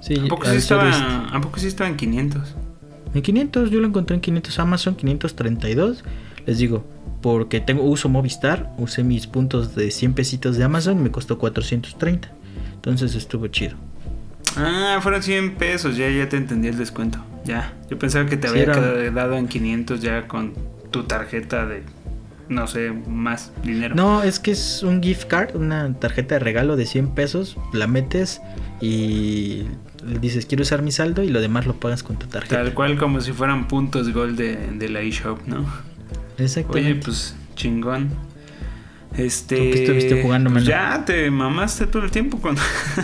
Sí, 0.00 0.14
¿A 0.18 0.28
poco, 0.28 0.46
sí 0.46 0.56
estaba, 0.56 0.88
este- 0.90 1.04
¿A 1.36 1.40
poco 1.40 1.58
sí 1.58 1.66
estaba 1.66 1.88
en 1.90 1.96
500? 1.96 2.54
En 3.14 3.22
500, 3.22 3.70
yo 3.70 3.80
lo 3.80 3.86
encontré 3.88 4.14
en 4.14 4.20
500 4.22 4.58
Amazon, 4.58 4.94
532. 4.94 6.04
Les 6.46 6.58
digo, 6.58 6.84
porque 7.20 7.60
tengo 7.60 7.82
uso 7.82 8.08
Movistar, 8.08 8.72
usé 8.78 9.04
mis 9.04 9.26
puntos 9.26 9.74
de 9.74 9.90
100 9.90 10.14
pesitos 10.14 10.56
de 10.56 10.64
Amazon 10.64 10.98
y 10.98 11.02
me 11.02 11.10
costó 11.10 11.38
430. 11.38 12.30
Entonces 12.74 13.14
estuvo 13.14 13.46
chido. 13.48 13.76
Ah, 14.56 14.98
fueron 15.02 15.22
100 15.22 15.54
pesos, 15.56 15.96
ya, 15.96 16.08
ya 16.10 16.28
te 16.28 16.36
entendí 16.36 16.68
el 16.68 16.76
descuento. 16.78 17.24
Ya, 17.44 17.72
yo 17.90 17.98
pensaba 17.98 18.26
que 18.26 18.36
te 18.36 18.48
Sí, 18.48 18.60
había 18.60 18.72
quedado 18.72 19.36
en 19.36 19.48
500 19.48 20.00
ya 20.00 20.26
con 20.28 20.52
tu 20.90 21.04
tarjeta 21.04 21.66
de, 21.66 21.82
no 22.48 22.66
sé, 22.66 22.90
más 22.90 23.52
dinero. 23.64 23.94
No, 23.94 24.22
es 24.22 24.38
que 24.40 24.50
es 24.50 24.82
un 24.82 25.02
gift 25.02 25.26
card, 25.26 25.56
una 25.56 25.92
tarjeta 25.94 26.34
de 26.34 26.38
regalo 26.40 26.76
de 26.76 26.86
100 26.86 27.14
pesos. 27.14 27.56
La 27.72 27.86
metes 27.86 28.40
y 28.80 29.64
dices 30.20 30.46
quiero 30.46 30.62
usar 30.62 30.82
mi 30.82 30.92
saldo 30.92 31.22
y 31.22 31.28
lo 31.28 31.40
demás 31.40 31.66
lo 31.66 31.74
pagas 31.80 32.02
con 32.02 32.16
tu 32.18 32.26
tarjeta. 32.26 32.56
Tal 32.56 32.74
cual 32.74 32.98
como 32.98 33.20
si 33.20 33.32
fueran 33.32 33.68
puntos 33.68 34.12
gol 34.12 34.36
de, 34.36 34.56
de 34.74 34.88
la 34.88 35.00
eShop, 35.00 35.40
¿no? 35.46 35.64
Exactamente. 36.38 36.90
Oye, 36.92 37.00
pues 37.02 37.34
chingón. 37.54 38.10
Este. 39.16 39.56
¿Tú 39.56 39.62
qué 39.62 39.82
estuviste 39.82 40.22
jugando, 40.22 40.50
pues 40.50 40.64
ya 40.64 41.04
te 41.04 41.30
mamaste 41.30 41.86
todo 41.86 42.04
el 42.04 42.10
tiempo 42.10 42.40
con. 42.40 42.56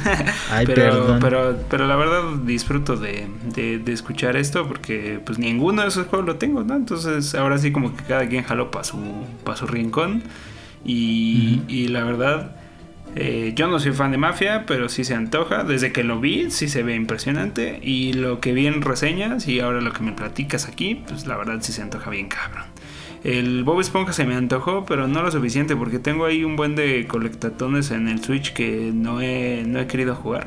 Ay, 0.50 0.64
pero, 0.66 0.92
perdón. 0.92 1.18
pero, 1.20 1.59
pero 1.68 1.86
la 1.86 1.96
verdad 1.96 2.22
disfruto 2.44 2.96
de, 2.96 3.26
de, 3.54 3.78
de 3.78 3.92
escuchar 3.92 4.36
esto 4.36 4.68
porque 4.68 5.20
pues 5.24 5.38
ninguno 5.38 5.82
de 5.82 5.88
esos 5.88 6.07
juegos 6.07 6.26
lo 6.26 6.36
tengo, 6.36 6.62
¿no? 6.62 6.76
Entonces 6.76 7.34
ahora 7.34 7.59
sí 7.59 7.72
como 7.72 7.94
que 7.96 8.04
cada 8.04 8.28
quien 8.28 8.44
jaló 8.44 8.70
para 8.70 8.84
su, 8.84 8.98
pa' 9.44 9.57
su 9.57 9.66
rincón. 9.66 10.22
Y, 10.84 11.62
y 11.66 11.88
la 11.88 12.04
verdad, 12.04 12.54
eh, 13.16 13.52
yo 13.57 13.66
no 13.66 13.80
soy 13.80 13.92
fan 13.92 14.12
de 14.12 14.18
Mafia, 14.18 14.64
pero 14.66 14.88
sí 14.88 15.02
se 15.02 15.14
antoja. 15.14 15.64
Desde 15.64 15.90
que 15.90 16.04
lo 16.04 16.20
vi, 16.20 16.50
sí 16.52 16.68
se 16.68 16.84
ve 16.84 16.94
impresionante. 16.94 17.80
Y 17.82 18.12
lo 18.12 18.40
que 18.40 18.52
vi 18.52 18.68
en 18.68 18.82
reseñas 18.82 19.48
y 19.48 19.59
ahora 19.59 19.80
lo 19.80 19.92
que 19.92 20.04
me 20.04 20.12
platicas 20.12 20.68
aquí, 20.68 21.02
pues 21.09 21.26
la 21.26 21.36
verdad 21.36 21.59
sí 21.61 21.72
se 21.72 21.82
antoja 21.82 22.11
bien 22.11 22.28
cabrón. 22.28 22.64
El 23.27 23.64
Bob 23.64 23.81
Esponja 23.81 24.12
se 24.12 24.24
me 24.24 24.37
antojó, 24.37 24.87
pero 24.87 25.09
no 25.09 25.20
lo 25.20 25.33
suficiente 25.33 25.74
porque 25.74 25.99
tengo 25.99 26.27
ahí 26.27 26.45
un 26.45 26.55
buen 26.55 26.77
de 26.77 27.09
colectatones 27.09 27.91
en 27.91 28.07
el 28.07 28.22
Switch 28.22 28.53
que 28.53 28.93
no 28.95 29.20
he, 29.20 29.64
no 29.66 29.81
he 29.81 29.89
querido 29.89 30.14
jugar. 30.14 30.47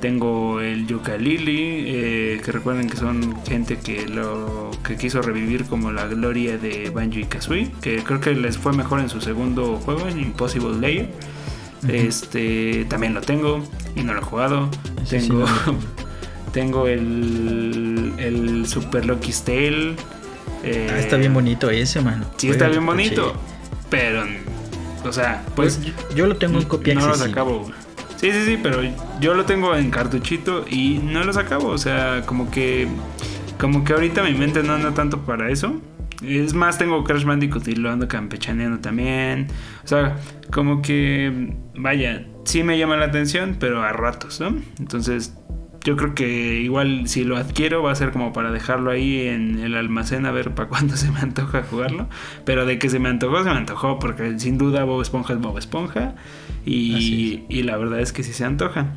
Tengo 0.00 0.60
el 0.60 0.88
Yooka-Laylee, 0.88 1.84
eh, 1.86 2.40
que 2.44 2.50
recuerden 2.50 2.90
que 2.90 2.96
son 2.96 3.36
gente 3.46 3.78
que 3.78 4.08
lo 4.08 4.72
que 4.82 4.96
quiso 4.96 5.22
revivir 5.22 5.66
como 5.66 5.92
la 5.92 6.08
gloria 6.08 6.58
de 6.58 6.90
Banjo 6.90 7.20
y 7.20 7.24
Kazooie, 7.24 7.70
que 7.80 8.02
creo 8.02 8.20
que 8.20 8.34
les 8.34 8.58
fue 8.58 8.72
mejor 8.72 8.98
en 8.98 9.08
su 9.10 9.20
segundo 9.20 9.76
juego, 9.76 10.08
en 10.08 10.18
Impossible 10.18 10.76
Layer. 10.80 11.10
Ujú. 11.84 11.92
Este 11.92 12.84
también 12.88 13.14
lo 13.14 13.20
tengo 13.20 13.62
y 13.94 14.02
no 14.02 14.12
lo 14.12 14.18
he 14.22 14.24
jugado. 14.24 14.68
Sí 15.04 15.18
tengo 15.18 15.44
no 15.46 15.46
tengo. 16.52 16.88
el 16.88 18.12
el 18.18 18.66
Super 18.66 19.06
Lucky's 19.06 19.44
Tale. 19.44 19.94
Eh, 20.64 20.88
Ah, 20.90 20.98
está 20.98 21.16
bien 21.16 21.34
bonito 21.34 21.70
ese, 21.70 22.00
mano. 22.00 22.26
Sí, 22.36 22.50
está 22.50 22.68
bien 22.68 22.84
bonito. 22.84 23.34
Pero, 23.90 24.24
o 25.04 25.12
sea, 25.12 25.44
pues. 25.54 25.78
Pues 25.78 26.14
yo, 26.14 26.26
lo 26.26 26.36
tengo 26.36 26.58
en 26.58 26.64
copia 26.66 26.94
No 26.94 27.06
los 27.06 27.22
acabo. 27.22 27.70
Sí, 28.16 28.32
sí, 28.32 28.44
sí, 28.44 28.58
pero 28.62 28.80
yo 29.20 29.34
lo 29.34 29.44
tengo 29.44 29.76
en 29.76 29.90
cartuchito 29.90 30.64
y 30.68 30.98
no 30.98 31.24
los 31.24 31.36
acabo. 31.36 31.68
O 31.68 31.78
sea, 31.78 32.22
como 32.26 32.50
que. 32.50 32.88
Como 33.58 33.84
que 33.84 33.92
ahorita 33.92 34.22
mi 34.22 34.34
mente 34.34 34.62
no 34.62 34.74
anda 34.74 34.92
tanto 34.92 35.20
para 35.22 35.50
eso. 35.50 35.80
Es 36.22 36.52
más, 36.52 36.78
tengo 36.78 37.04
Crash 37.04 37.24
Bandicoot 37.24 37.66
y 37.68 37.76
lo 37.76 37.90
ando 37.90 38.08
campechaneando 38.08 38.80
también. 38.80 39.48
O 39.84 39.88
sea, 39.88 40.16
como 40.52 40.82
que. 40.82 41.54
Vaya, 41.76 42.26
sí 42.44 42.64
me 42.64 42.76
llama 42.78 42.96
la 42.96 43.06
atención, 43.06 43.56
pero 43.60 43.82
a 43.82 43.92
ratos, 43.92 44.40
¿no? 44.40 44.56
Entonces, 44.80 45.34
yo 45.88 45.96
creo 45.96 46.14
que 46.14 46.60
igual 46.60 47.08
si 47.08 47.24
lo 47.24 47.38
adquiero 47.38 47.82
va 47.82 47.92
a 47.92 47.94
ser 47.94 48.12
como 48.12 48.34
para 48.34 48.52
dejarlo 48.52 48.90
ahí 48.90 49.26
en 49.26 49.58
el 49.58 49.74
almacén 49.74 50.26
a 50.26 50.30
ver 50.32 50.54
para 50.54 50.68
cuándo 50.68 50.96
se 50.98 51.10
me 51.10 51.20
antoja 51.20 51.62
jugarlo. 51.62 52.08
Pero 52.44 52.66
de 52.66 52.78
que 52.78 52.90
se 52.90 52.98
me 52.98 53.08
antojó, 53.08 53.38
se 53.42 53.48
me 53.48 53.56
antojó, 53.56 53.98
porque 53.98 54.38
sin 54.38 54.58
duda 54.58 54.84
Bob 54.84 55.00
Esponja 55.00 55.32
es 55.32 55.40
Bob 55.40 55.56
Esponja. 55.56 56.14
Y, 56.66 57.44
y 57.48 57.62
la 57.62 57.78
verdad 57.78 58.00
es 58.00 58.12
que 58.12 58.22
sí 58.22 58.34
se 58.34 58.44
antoja. 58.44 58.96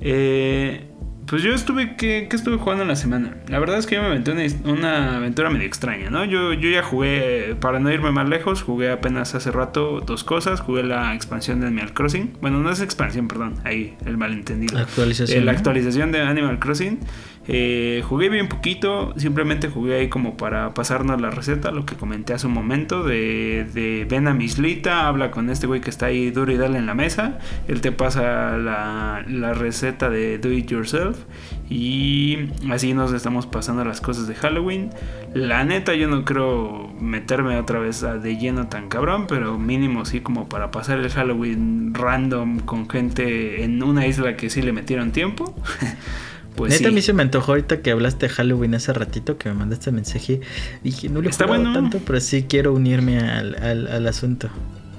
Eh, 0.00 0.88
pues 1.30 1.44
yo 1.44 1.54
estuve, 1.54 1.94
¿qué, 1.94 2.26
qué 2.28 2.34
estuve 2.34 2.56
jugando 2.56 2.82
en 2.82 2.88
la 2.88 2.96
semana? 2.96 3.36
La 3.46 3.60
verdad 3.60 3.78
es 3.78 3.86
que 3.86 3.94
yo 3.94 4.00
me 4.00 4.08
aventé 4.08 4.32
una, 4.32 4.42
una 4.64 5.16
aventura 5.18 5.48
medio 5.48 5.64
extraña, 5.64 6.10
¿no? 6.10 6.24
Yo, 6.24 6.54
yo 6.54 6.68
ya 6.68 6.82
jugué, 6.82 7.54
para 7.60 7.78
no 7.78 7.88
irme 7.92 8.10
más 8.10 8.28
lejos, 8.28 8.62
jugué 8.62 8.90
apenas 8.90 9.36
hace 9.36 9.52
rato 9.52 10.00
dos 10.00 10.24
cosas. 10.24 10.60
Jugué 10.60 10.82
la 10.82 11.14
expansión 11.14 11.60
de 11.60 11.68
Animal 11.68 11.94
Crossing. 11.94 12.32
Bueno, 12.40 12.58
no 12.58 12.68
es 12.72 12.80
expansión, 12.80 13.28
perdón, 13.28 13.54
ahí 13.62 13.96
el 14.04 14.16
malentendido. 14.16 14.76
Actualización. 14.76 15.38
Eh, 15.38 15.44
la 15.44 15.52
actualización 15.52 16.10
de 16.10 16.20
Animal 16.20 16.58
Crossing. 16.58 16.98
Eh, 17.52 18.04
jugué 18.08 18.28
bien 18.28 18.48
poquito, 18.48 19.12
simplemente 19.16 19.68
jugué 19.68 19.96
ahí 19.96 20.08
como 20.08 20.36
para 20.36 20.72
pasarnos 20.72 21.20
la 21.20 21.30
receta, 21.30 21.72
lo 21.72 21.84
que 21.84 21.96
comenté 21.96 22.32
hace 22.32 22.46
un 22.46 22.52
momento, 22.52 23.02
de, 23.02 24.06
ven 24.08 24.28
a 24.28 24.34
mi 24.34 24.44
islita, 24.44 25.08
habla 25.08 25.32
con 25.32 25.50
este 25.50 25.66
güey 25.66 25.80
que 25.80 25.90
está 25.90 26.06
ahí 26.06 26.30
duro 26.30 26.52
y 26.52 26.56
dale 26.56 26.78
en 26.78 26.86
la 26.86 26.94
mesa, 26.94 27.40
él 27.66 27.80
te 27.80 27.90
pasa 27.90 28.56
la, 28.56 29.24
receta 29.52 30.08
de 30.08 30.38
do 30.38 30.52
it 30.52 30.70
yourself 30.70 31.18
y 31.68 32.50
así 32.70 32.94
nos 32.94 33.12
estamos 33.12 33.48
pasando 33.48 33.84
las 33.84 34.00
cosas 34.00 34.28
de 34.28 34.36
Halloween. 34.36 34.90
La 35.34 35.64
neta 35.64 35.94
yo 35.94 36.06
no 36.06 36.24
creo 36.24 36.88
meterme 37.00 37.58
otra 37.58 37.80
vez 37.80 38.00
de 38.00 38.36
lleno 38.36 38.68
tan 38.68 38.88
cabrón, 38.88 39.26
pero 39.26 39.58
mínimo 39.58 40.04
sí 40.04 40.20
como 40.20 40.48
para 40.48 40.70
pasar 40.70 41.00
el 41.00 41.10
Halloween 41.10 41.94
random 41.94 42.60
con 42.60 42.88
gente 42.88 43.64
en 43.64 43.82
una 43.82 44.06
isla 44.06 44.36
que 44.36 44.50
sí 44.50 44.62
le 44.62 44.72
metieron 44.72 45.10
tiempo. 45.10 45.52
Pues 46.56 46.72
Neta, 46.72 46.88
a 46.88 46.92
mí 46.92 47.00
se 47.02 47.12
me 47.12 47.22
antojó 47.22 47.52
ahorita 47.52 47.80
que 47.80 47.90
hablaste 47.90 48.26
de 48.26 48.32
Halloween 48.34 48.74
hace 48.74 48.92
ratito 48.92 49.38
que 49.38 49.48
me 49.48 49.54
mandaste 49.54 49.92
mensaje. 49.92 50.40
Dije, 50.82 51.08
no 51.08 51.22
lo 51.22 51.30
he 51.30 51.46
bueno. 51.46 51.72
tanto, 51.72 51.98
pero 52.04 52.20
sí 52.20 52.44
quiero 52.48 52.72
unirme 52.72 53.18
al, 53.20 53.54
al, 53.62 53.86
al 53.86 54.06
asunto. 54.06 54.50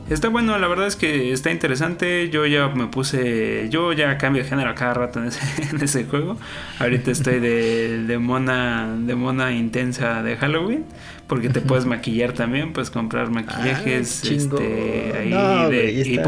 Está 0.09 0.27
bueno, 0.27 0.57
la 0.59 0.67
verdad 0.67 0.87
es 0.87 0.97
que 0.97 1.31
está 1.31 1.51
interesante. 1.51 2.29
Yo 2.29 2.45
ya 2.45 2.67
me 2.67 2.87
puse. 2.87 3.67
Yo 3.69 3.93
ya 3.93 4.17
cambio 4.17 4.43
de 4.43 4.49
género 4.49 4.75
cada 4.75 4.93
rato 4.93 5.19
en 5.19 5.27
ese, 5.27 5.39
en 5.71 5.81
ese 5.81 6.03
juego. 6.03 6.37
Ahorita 6.79 7.11
estoy 7.11 7.39
de, 7.39 8.03
de 8.05 8.17
mona 8.17 8.93
de 8.99 9.15
mona 9.15 9.53
intensa 9.53 10.21
de 10.21 10.35
Halloween. 10.35 10.83
Porque 11.27 11.47
te 11.47 11.61
puedes 11.61 11.85
maquillar 11.85 12.33
también, 12.33 12.73
puedes 12.73 12.91
comprar 12.91 13.29
maquillajes 13.31 14.21
Ah, 14.21 14.27
chingón. 14.27 14.61
este, 14.61 15.17
ahí 15.17 15.29
No, 15.29 15.69
de, 15.69 15.79
ahí. 15.79 16.19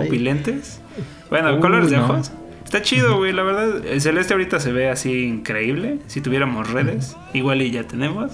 Bueno, 1.30 1.56
Uy, 1.56 1.60
colores 1.60 1.90
de 1.90 1.98
ojos. 1.98 2.32
Está 2.74 2.84
chido, 2.84 3.18
güey, 3.18 3.34
la 3.34 3.44
verdad. 3.44 3.86
El 3.86 4.02
celeste 4.02 4.34
ahorita 4.34 4.60
se 4.60 4.72
ve 4.72 4.90
así 4.90 5.26
increíble. 5.26 6.00
Si 6.08 6.22
tuviéramos 6.22 6.72
redes, 6.72 7.16
igual 7.32 7.62
y 7.62 7.70
ya 7.70 7.84
tenemos. 7.84 8.32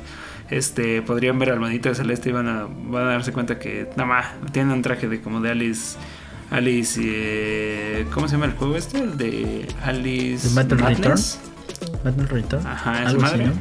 Este, 0.50 1.02
podrían 1.02 1.38
ver 1.40 1.50
al 1.50 1.60
manito 1.60 1.90
de 1.90 1.96
celeste 1.96 2.30
y 2.30 2.32
van 2.32 2.48
a, 2.48 2.66
van 2.66 3.08
a 3.08 3.12
darse 3.12 3.34
cuenta 3.34 3.60
que 3.60 3.90
nada 3.98 4.06
más 4.06 4.28
tiene 4.54 4.72
un 4.72 4.82
traje 4.82 5.10
de 5.10 5.20
como 5.20 5.42
de 5.42 5.52
Alice. 5.52 5.98
Alice, 6.52 7.02
eh, 7.04 8.06
¿cómo 8.14 8.30
se 8.30 8.36
llama 8.36 8.46
el 8.46 8.54
juego 8.54 8.78
este? 8.78 9.00
El 9.00 9.18
de 9.18 9.68
Alice. 9.84 10.48
¿The 10.48 10.56
Madden 10.56 10.80
Madness. 10.80 11.42
Batman 12.06 12.30
Return. 12.30 12.66
Ajá, 12.66 13.02
esa 13.02 13.10
algo 13.10 13.24
así, 13.26 13.38
madre. 13.40 13.52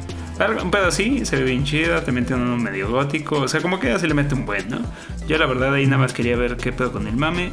¿no? 0.55 0.63
Un 0.63 0.71
pedo 0.71 0.87
así, 0.87 1.25
se 1.25 1.35
ve 1.35 1.43
bien 1.43 1.65
chida, 1.65 2.05
también 2.05 2.25
tiene 2.25 2.41
uno 2.41 2.55
medio 2.55 2.89
gótico, 2.89 3.41
o 3.41 3.47
sea, 3.49 3.61
como 3.61 3.81
que 3.81 3.87
ya 3.87 3.99
se 3.99 4.07
le 4.07 4.13
mete 4.13 4.33
un 4.33 4.45
buen, 4.45 4.69
¿no? 4.69 4.79
Yo 5.27 5.37
la 5.37 5.45
verdad 5.45 5.73
ahí 5.73 5.85
nada 5.85 5.97
más 5.97 6.13
quería 6.13 6.37
ver 6.37 6.55
qué 6.55 6.71
pedo 6.71 6.93
con 6.93 7.05
el 7.05 7.17
mame, 7.17 7.51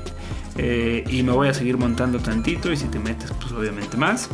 eh, 0.58 1.04
y 1.10 1.22
me 1.22 1.32
voy 1.32 1.48
a 1.48 1.54
seguir 1.54 1.76
montando 1.78 2.18
tantito, 2.18 2.72
y 2.72 2.76
si 2.76 2.86
te 2.86 2.98
metes, 2.98 3.32
pues 3.40 3.52
obviamente 3.52 3.96
más. 3.96 4.28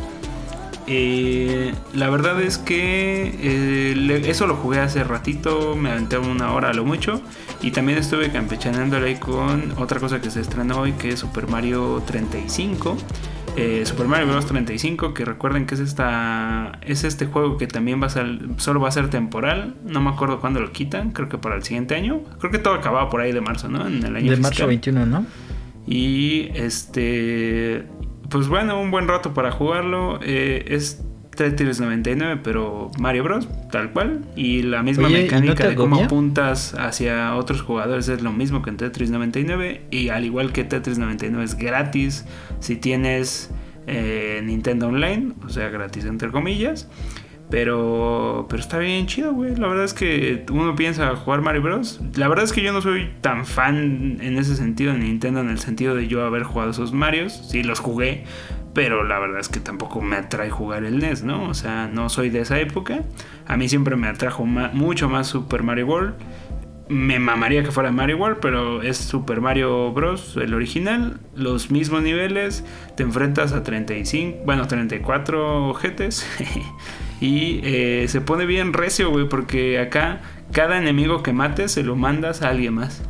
Eh, 0.85 1.73
la 1.93 2.09
verdad 2.09 2.41
es 2.41 2.57
que 2.57 3.33
eh, 3.41 3.95
le- 3.95 4.29
eso 4.29 4.47
lo 4.47 4.55
jugué 4.55 4.79
hace 4.79 5.03
ratito, 5.05 5.75
me 5.77 5.91
aventé 5.91 6.17
una 6.17 6.51
hora 6.51 6.71
a 6.71 6.73
lo 6.73 6.83
mucho, 6.83 7.21
y 7.61 7.71
también 7.71 7.97
estuve 7.97 8.31
campechaneándole 8.31 9.07
ahí 9.07 9.15
con 9.15 9.73
otra 9.77 9.99
cosa 10.01 10.19
que 10.19 10.29
se 10.29 10.41
estrenó 10.41 10.79
hoy, 10.81 10.91
que 10.93 11.09
es 11.09 11.19
Super 11.21 11.47
Mario 11.47 12.03
35. 12.05 12.97
Eh, 13.55 13.83
Super 13.85 14.07
Mario 14.07 14.27
Bros. 14.27 14.47
35, 14.47 15.13
que 15.13 15.23
recuerden 15.25 15.67
que 15.67 15.75
es 15.75 15.79
esta 15.81 16.79
es 16.81 17.03
este 17.03 17.27
juego 17.27 17.57
que 17.59 17.67
también 17.67 18.01
va 18.01 18.07
a 18.07 18.09
ser, 18.09 18.39
solo 18.57 18.79
va 18.79 18.87
a 18.89 18.91
ser 18.91 19.09
temporal. 19.11 19.75
No 19.85 20.01
me 20.01 20.09
acuerdo 20.09 20.39
cuándo 20.41 20.59
lo 20.59 20.71
quitan, 20.71 21.11
creo 21.11 21.29
que 21.29 21.37
para 21.37 21.55
el 21.55 21.63
siguiente 21.63 21.93
año. 21.93 22.21
Creo 22.39 22.51
que 22.51 22.57
todo 22.57 22.73
acababa 22.73 23.09
por 23.11 23.21
ahí 23.21 23.31
de 23.31 23.41
marzo, 23.41 23.69
¿no? 23.69 23.85
En 23.87 24.03
el 24.03 24.15
año 24.15 24.31
De 24.31 24.37
marzo 24.37 24.65
21, 24.65 25.05
¿no? 25.05 25.25
Y 25.85 26.49
este, 26.53 27.83
pues 28.29 28.47
bueno, 28.47 28.79
un 28.81 28.91
buen 28.91 29.07
rato 29.07 29.33
para 29.33 29.51
jugarlo. 29.51 30.19
Eh, 30.21 30.65
es 30.67 31.03
Tetris 31.35 31.79
99, 31.79 32.41
pero 32.43 32.91
Mario 32.99 33.23
Bros, 33.23 33.47
tal 33.71 33.91
cual. 33.91 34.21
Y 34.35 34.63
la 34.63 34.83
misma 34.83 35.07
Oye, 35.07 35.15
¿y 35.15 35.17
no 35.19 35.23
mecánica 35.25 35.67
de 35.67 35.75
cómo 35.75 35.97
apuntas 35.97 36.73
hacia 36.75 37.35
otros 37.35 37.61
jugadores 37.61 38.07
es 38.07 38.21
lo 38.21 38.31
mismo 38.31 38.61
que 38.61 38.69
en 38.69 38.77
Tetris 38.77 39.09
99. 39.09 39.81
Y 39.91 40.09
al 40.09 40.25
igual 40.25 40.53
que 40.53 40.63
Tetris 40.63 40.97
99 40.97 41.43
es 41.43 41.57
gratis 41.57 42.25
si 42.59 42.75
tienes 42.75 43.51
eh, 43.87 44.41
Nintendo 44.43 44.87
Online, 44.87 45.33
o 45.45 45.49
sea, 45.49 45.69
gratis 45.69 46.05
entre 46.05 46.31
comillas. 46.31 46.87
Pero, 47.53 48.47
pero 48.49 48.63
está 48.63 48.79
bien 48.79 49.05
chido, 49.05 49.31
güey. 49.31 49.55
La 49.55 49.67
verdad 49.67 49.85
es 49.85 49.93
que 49.93 50.43
uno 50.51 50.75
piensa 50.75 51.15
jugar 51.15 51.41
Mario 51.41 51.61
Bros. 51.61 52.01
La 52.15 52.27
verdad 52.27 52.45
es 52.45 52.51
que 52.51 52.63
yo 52.63 52.73
no 52.73 52.81
soy 52.81 53.11
tan 53.21 53.45
fan 53.45 54.17
en 54.21 54.39
ese 54.39 54.55
sentido 54.55 54.91
de 54.91 54.97
Nintendo, 54.97 55.41
en 55.41 55.51
el 55.51 55.59
sentido 55.59 55.93
de 55.93 56.07
yo 56.07 56.25
haber 56.25 56.41
jugado 56.41 56.71
esos 56.71 56.93
Marios. 56.93 57.47
Sí, 57.51 57.61
los 57.61 57.79
jugué. 57.79 58.23
Pero 58.73 59.03
la 59.03 59.19
verdad 59.19 59.39
es 59.39 59.49
que 59.49 59.59
tampoco 59.59 60.01
me 60.01 60.15
atrae 60.15 60.49
jugar 60.49 60.83
el 60.83 60.97
NES, 60.97 61.25
¿no? 61.25 61.47
O 61.47 61.53
sea, 61.53 61.87
no 61.93 62.09
soy 62.09 62.31
de 62.31 62.39
esa 62.39 62.59
época. 62.59 63.03
A 63.45 63.55
mí 63.55 63.69
siempre 63.69 63.95
me 63.97 64.07
atrajo 64.07 64.47
mucho 64.47 65.07
más 65.07 65.27
Super 65.27 65.61
Mario 65.61 65.85
World. 65.85 66.15
Me 66.89 67.19
mamaría 67.19 67.61
que 67.61 67.69
fuera 67.69 67.91
Mario 67.91 68.17
World, 68.17 68.39
pero 68.41 68.81
es 68.81 68.97
Super 68.97 69.41
Mario 69.41 69.93
Bros. 69.93 70.37
el 70.37 70.55
original. 70.55 71.19
Los 71.35 71.69
mismos 71.69 72.01
niveles. 72.01 72.65
Te 72.97 73.03
enfrentas 73.03 73.53
a 73.53 73.61
35, 73.61 74.39
bueno, 74.43 74.67
34 74.67 75.67
ojetes. 75.67 76.27
y 77.23 77.61
eh, 77.63 78.07
se 78.09 78.19
pone 78.19 78.45
bien 78.45 78.73
recio, 78.73 79.09
güey, 79.09 79.29
porque 79.29 79.79
acá 79.79 80.19
cada 80.51 80.77
enemigo 80.77 81.23
que 81.23 81.31
mates 81.31 81.71
se 81.71 81.81
lo 81.81 81.95
mandas 81.95 82.41
a 82.41 82.49
alguien 82.49 82.73
más. 82.73 83.01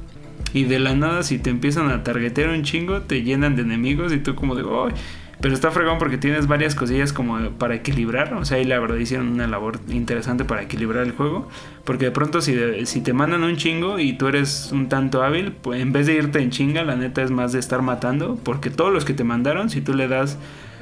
Y 0.53 0.66
de 0.66 0.78
la 0.78 0.93
nada, 0.93 1.24
si 1.24 1.39
te 1.39 1.49
empiezan 1.49 1.89
a 1.89 2.03
targetear 2.03 2.49
un 2.49 2.61
chingo, 2.61 3.01
te 3.01 3.24
llenan 3.24 3.55
de 3.55 3.64
enemigos 3.64 4.14
y 4.14 4.20
tú 4.20 4.36
como 4.36 4.53
de, 4.53 4.61
¡ay! 4.61 4.93
Pero 5.41 5.55
está 5.55 5.72
fregón 5.72 5.97
porque 5.97 6.20
tienes 6.20 6.45
varias 6.45 6.76
cosillas 6.76 7.11
como 7.11 7.39
para 7.57 7.74
equilibrar. 7.74 8.36
O 8.36 8.45
sea, 8.45 8.57
ahí 8.57 8.66
la 8.66 8.78
verdad 8.78 8.97
hicieron 8.97 9.30
una 9.30 9.47
labor 9.47 9.80
interesante 9.89 10.45
para 10.45 10.61
equilibrar 10.61 11.07
el 11.07 11.14
juego. 11.14 11.49
Porque 11.84 12.05
de 12.05 12.11
pronto 12.11 12.39
si, 12.39 12.86
si 12.86 13.01
te 13.01 13.14
mandan 13.14 13.43
un 13.43 13.57
chingo 13.57 13.97
y 13.97 14.14
tú 14.14 14.28
eres 14.28 14.70
un 14.72 14.89
tanto 14.89 15.24
hábil, 15.24 15.53
pues 15.53 15.82
en 15.82 15.91
vez 15.91 16.05
de 16.05 16.14
irte 16.14 16.38
en 16.38 16.51
chinga, 16.51 16.84
la 16.84 16.95
neta 16.95 17.24
es 17.24 17.32
más 17.32 17.51
de 17.51 17.57
estar 17.57 17.82
matando. 17.82 18.38
Porque 18.43 18.70
todos 18.70 18.93
los 18.93 19.05
que 19.05 19.16
te 19.16 19.24
mandaron, 19.24 19.72
si 19.72 19.82
tú 19.82 19.95
le 19.95 20.07
das 20.07 20.38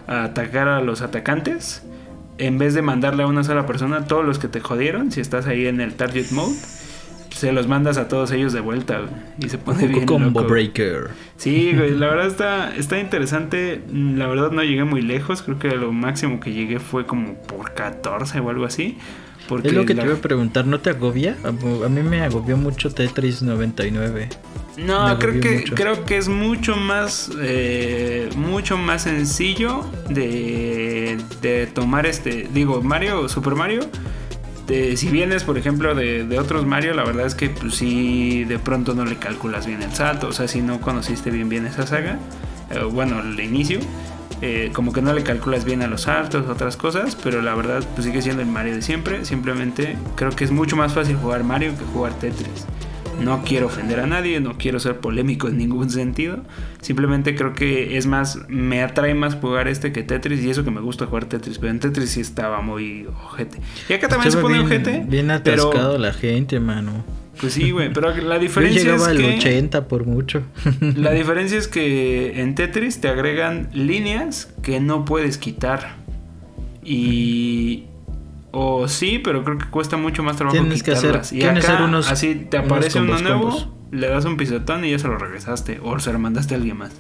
a 0.05 0.25
atacar 0.25 0.67
a 0.67 0.82
los 0.82 1.01
atacantes, 1.01 1.86
en 2.45 2.57
vez 2.57 2.73
de 2.73 2.81
mandarle 2.81 3.23
a 3.23 3.27
una 3.27 3.43
sola 3.43 3.65
persona, 3.65 4.05
todos 4.05 4.25
los 4.25 4.39
que 4.39 4.47
te 4.47 4.59
jodieron, 4.59 5.11
si 5.11 5.21
estás 5.21 5.47
ahí 5.47 5.65
en 5.67 5.79
el 5.81 5.93
target 5.93 6.31
mode, 6.31 6.55
se 7.35 7.51
los 7.53 7.67
mandas 7.67 7.97
a 7.97 8.07
todos 8.07 8.31
ellos 8.31 8.51
de 8.53 8.59
vuelta, 8.59 8.99
güey, 8.99 9.11
Y 9.39 9.49
se 9.49 9.57
pone 9.57 9.87
bien 9.87 10.05
Combo 10.05 10.41
loco. 10.41 10.51
Breaker. 10.53 11.09
Sí, 11.37 11.73
güey, 11.75 11.95
la 11.97 12.07
verdad 12.11 12.27
está, 12.27 12.75
está 12.75 12.99
interesante. 12.99 13.81
Mm, 13.91 14.17
La 14.17 14.27
verdad 14.27 14.51
no 14.51 14.63
llegué 14.63 14.83
muy 14.83 15.01
lejos. 15.01 15.41
Creo 15.41 15.57
que 15.57 15.69
lo 15.69 15.91
máximo 15.91 16.39
que 16.39 16.51
llegué 16.51 16.79
fue 16.79 17.05
como 17.05 17.35
por 17.35 17.73
14 17.73 18.39
o 18.41 18.49
algo 18.49 18.65
así. 18.65 18.97
Porque 19.47 19.69
Es 19.69 19.73
lo 19.73 19.85
que 19.85 19.93
la- 19.95 20.03
te 20.03 20.09
iba 20.09 20.17
a 20.17 20.21
preguntar, 20.21 20.67
¿no 20.67 20.79
te 20.81 20.91
agobia? 20.91 21.35
A 21.43 21.47
a 21.49 21.89
mí 21.89 22.01
me 22.03 22.21
agobió 22.21 22.57
mucho 22.57 22.91
Tetris 22.91 23.41
99. 23.41 24.29
No, 24.78 25.19
creo 25.19 25.41
que, 25.41 25.57
mucho. 25.59 25.76
creo 25.76 26.05
que 26.05 26.17
es 26.17 26.28
mucho 26.30 26.76
más, 26.78 27.30
eh, 27.41 28.30
mucho 28.36 28.78
más 28.78 29.03
sencillo 29.03 29.86
de, 30.09 31.17
de 31.41 31.67
tomar 31.67 32.05
este, 32.05 32.47
digo, 32.53 32.82
Mario, 32.82 33.28
Super 33.30 33.55
Mario. 33.55 33.82
de- 34.67 34.95
si 34.95 35.09
vienes, 35.09 35.43
por 35.43 35.57
ejemplo, 35.57 35.93
de, 35.95 36.26
de 36.26 36.39
otros 36.39 36.65
Mario, 36.65 36.93
la 36.93 37.03
verdad 37.03 37.26
es 37.26 37.36
que 37.36 37.49
pues 37.49 37.76
sí, 37.76 38.45
de 38.45 38.59
pronto 38.59 38.93
no 38.93 39.03
le 39.05 39.17
calculas 39.17 39.65
bien 39.67 39.82
el 39.82 39.91
salto. 39.93 40.28
O 40.30 40.32
sea, 40.34 40.47
si 40.47 40.61
no 40.61 40.80
conociste 40.80 41.30
bien 41.32 41.49
bien 41.49 41.65
esa 41.65 41.86
saga, 41.86 42.17
eh, 42.69 42.80
bueno, 42.89 43.19
el 43.19 43.38
inicio, 43.41 43.80
eh, 44.41 44.69
como 44.74 44.93
que 44.93 45.01
no 45.01 45.13
le 45.13 45.24
calculas 45.24 45.65
bien 45.65 45.82
a 45.82 45.88
los 45.88 46.03
saltos, 46.03 46.47
otras 46.47 46.78
cosas, 46.78 47.15
pero 47.22 47.41
la 47.41 47.53
verdad 47.55 47.84
pues 47.93 48.05
sigue 48.05 48.22
siendo 48.22 48.41
el 48.41 48.47
Mario 48.47 48.76
de 48.76 48.82
siempre. 48.82 49.26
Simplemente 49.26 49.97
creo 50.15 50.32
que 50.32 50.45
es 50.45 50.51
mucho 50.51 50.78
más 50.78 50.93
fácil 50.93 51.17
jugar 51.17 51.43
Mario 51.43 51.74
que 51.78 51.84
jugar 51.93 52.13
Tetris. 52.19 52.65
No 53.20 53.43
quiero 53.43 53.68
ofender 53.68 53.99
a 53.99 54.07
nadie, 54.07 54.39
no 54.39 54.57
quiero 54.57 54.80
ser 54.80 54.97
polémico 54.97 55.47
en 55.47 55.57
ningún 55.57 55.89
sentido. 55.89 56.43
Simplemente 56.82 57.36
creo 57.36 57.53
que 57.53 57.97
es 57.97 58.07
más, 58.07 58.39
me 58.47 58.82
atrae 58.82 59.14
más 59.14 59.36
jugar 59.36 59.68
este 59.68 59.91
que 59.91 60.03
Tetris 60.03 60.41
y 60.43 60.49
eso 60.49 60.64
que 60.64 60.72
me 60.72 60.82
gusta 60.82 61.05
jugar 61.05 61.26
Tetris, 61.26 61.59
pero 61.59 61.72
en 61.72 61.80
Tetris 61.80 62.12
sí 62.12 62.22
estaba 62.22 62.62
muy 62.62 63.05
ojete. 63.05 63.59
Y 63.89 63.93
acá 63.93 64.07
también 64.07 64.32
se 64.32 64.38
pone 64.39 64.55
bien, 64.55 64.66
ojete. 64.66 65.03
Bien 65.07 65.32
pero, 65.43 65.70
atascado 65.70 65.97
la 65.97 66.14
gente, 66.14 66.59
mano. 66.59 67.03
Pues 67.39 67.53
sí, 67.53 67.72
güey, 67.72 67.91
pero 67.93 68.16
la 68.16 68.36
Yo 68.36 68.41
diferencia 68.41 68.82
llegaba 68.82 69.03
es 69.03 69.07
al 69.09 69.18
que 69.18 69.38
80 69.38 69.88
por 69.88 70.05
mucho. 70.05 70.43
la 70.95 71.12
diferencia 71.14 71.57
es 71.57 71.68
que 71.68 72.41
en 72.41 72.55
Tetris 72.55 73.01
te 73.01 73.07
agregan 73.07 73.70
líneas 73.74 74.53
que 74.62 74.80
no 74.80 75.05
puedes 75.05 75.38
quitar. 75.38 75.95
Y 76.84 77.86
o 78.51 78.87
sí, 78.87 79.19
pero 79.23 79.43
creo 79.43 79.57
que 79.57 79.65
cuesta 79.65 79.97
mucho 79.97 80.23
más 80.23 80.35
trabajo 80.37 80.57
Tienes 80.57 80.83
que 80.83 80.91
hacer- 80.91 81.21
y 81.31 81.43
acá 81.43 81.59
hacer 81.59 81.81
unos- 81.81 82.11
así 82.11 82.35
te 82.35 82.57
unos 82.59 82.71
aparece 82.71 82.99
uno 82.99 83.17
nuevo, 83.19 83.41
combos. 83.41 83.67
le 83.91 84.07
das 84.09 84.25
un 84.25 84.37
pisotón 84.37 84.83
y 84.85 84.91
ya 84.91 84.99
se 84.99 85.07
lo 85.07 85.17
regresaste 85.17 85.79
o 85.83 85.97
se 85.99 86.11
lo 86.13 86.19
mandaste 86.19 86.53
a 86.53 86.57
alguien 86.57 86.77
más. 86.77 86.91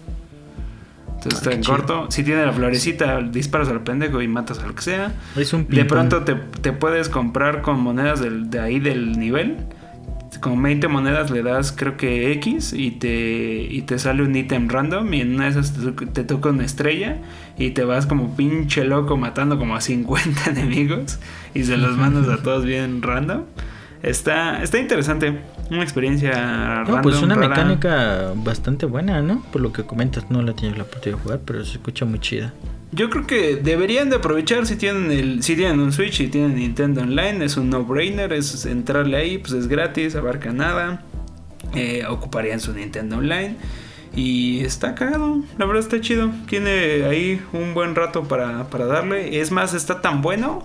Entonces 1.07 1.33
Ah, 1.47 1.51
está 1.51 1.51
en 1.53 1.63
corto. 1.63 2.07
Si 2.09 2.23
tiene 2.23 2.45
la 2.45 2.51
florecita, 2.51 3.21
disparas 3.21 3.67
al 3.69 3.81
pendejo 3.83 4.21
y 4.21 4.27
matas 4.27 4.57
al 4.59 4.73
que 4.73 4.81
sea. 4.81 5.13
Es 5.35 5.53
un 5.53 5.67
De 5.67 5.85
pronto 5.85 6.23
te, 6.23 6.33
te 6.35 6.71
puedes 6.73 7.09
comprar 7.09 7.61
con 7.61 7.79
monedas 7.79 8.21
del- 8.21 8.49
de 8.49 8.59
ahí 8.59 8.79
del 8.79 9.19
nivel. 9.19 9.57
Con 10.41 10.61
20 10.61 10.87
monedas 10.87 11.29
le 11.31 11.43
das 11.43 11.71
creo 11.71 11.97
que 11.97 12.31
X 12.33 12.73
y 12.73 12.91
te, 12.91 13.61
y 13.69 13.83
te 13.83 13.97
sale 13.99 14.23
un 14.23 14.35
ítem 14.35 14.67
random 14.67 15.13
y 15.13 15.21
en 15.21 15.35
una 15.35 15.43
de 15.45 15.51
esas 15.51 15.73
te, 15.73 15.91
to- 15.91 16.07
te 16.11 16.23
toca 16.23 16.49
una 16.49 16.65
estrella 16.65 17.17
y 17.59 17.69
te 17.71 17.83
vas 17.83 18.07
como 18.07 18.35
pinche 18.35 18.83
loco 18.83 19.17
matando 19.17 19.59
como 19.59 19.75
a 19.75 19.81
50 19.81 20.49
enemigos 20.49 21.19
y 21.53 21.63
se 21.63 21.77
los 21.77 21.95
mandas 21.95 22.27
a 22.27 22.41
todos 22.41 22.65
bien 22.65 23.01
random. 23.03 23.43
Está, 24.01 24.63
está 24.63 24.79
interesante. 24.79 25.41
Una 25.69 25.83
experiencia 25.83 26.31
No, 26.33 26.75
random. 26.85 27.01
pues 27.03 27.21
una 27.21 27.35
rara. 27.35 27.47
mecánica 27.49 28.33
bastante 28.35 28.87
buena, 28.87 29.21
¿no? 29.21 29.43
Por 29.51 29.61
lo 29.61 29.71
que 29.71 29.83
comentas, 29.83 30.25
no 30.31 30.41
la 30.41 30.53
tienes 30.53 30.75
la 30.75 30.85
oportunidad 30.85 31.17
de 31.19 31.23
jugar, 31.23 31.39
pero 31.45 31.63
se 31.63 31.73
escucha 31.73 32.03
muy 32.05 32.17
chida. 32.19 32.51
Yo 32.93 33.09
creo 33.09 33.25
que 33.25 33.55
deberían 33.55 34.09
de 34.09 34.17
aprovechar 34.17 34.65
si 34.65 34.75
tienen 34.75 35.11
el, 35.11 35.43
si 35.43 35.55
tienen 35.55 35.79
un 35.79 35.93
Switch, 35.93 36.17
si 36.17 36.27
tienen 36.27 36.55
Nintendo 36.55 37.01
Online, 37.01 37.45
es 37.45 37.55
un 37.55 37.69
no-brainer, 37.69 38.33
es 38.33 38.65
entrarle 38.65 39.15
ahí, 39.15 39.37
pues 39.37 39.53
es 39.53 39.67
gratis, 39.69 40.15
abarca 40.15 40.51
nada, 40.51 41.01
eh, 41.73 42.03
ocuparían 42.09 42.59
su 42.59 42.73
Nintendo 42.73 43.19
Online 43.19 43.55
y 44.13 44.59
está 44.59 44.93
cagado, 44.93 45.41
la 45.57 45.65
verdad 45.65 45.83
está 45.83 46.01
chido, 46.01 46.31
tiene 46.49 47.05
ahí 47.05 47.41
un 47.53 47.73
buen 47.73 47.95
rato 47.95 48.23
para, 48.25 48.69
para 48.69 48.87
darle, 48.87 49.39
es 49.39 49.51
más, 49.51 49.73
está 49.73 50.01
tan 50.01 50.21
bueno 50.21 50.63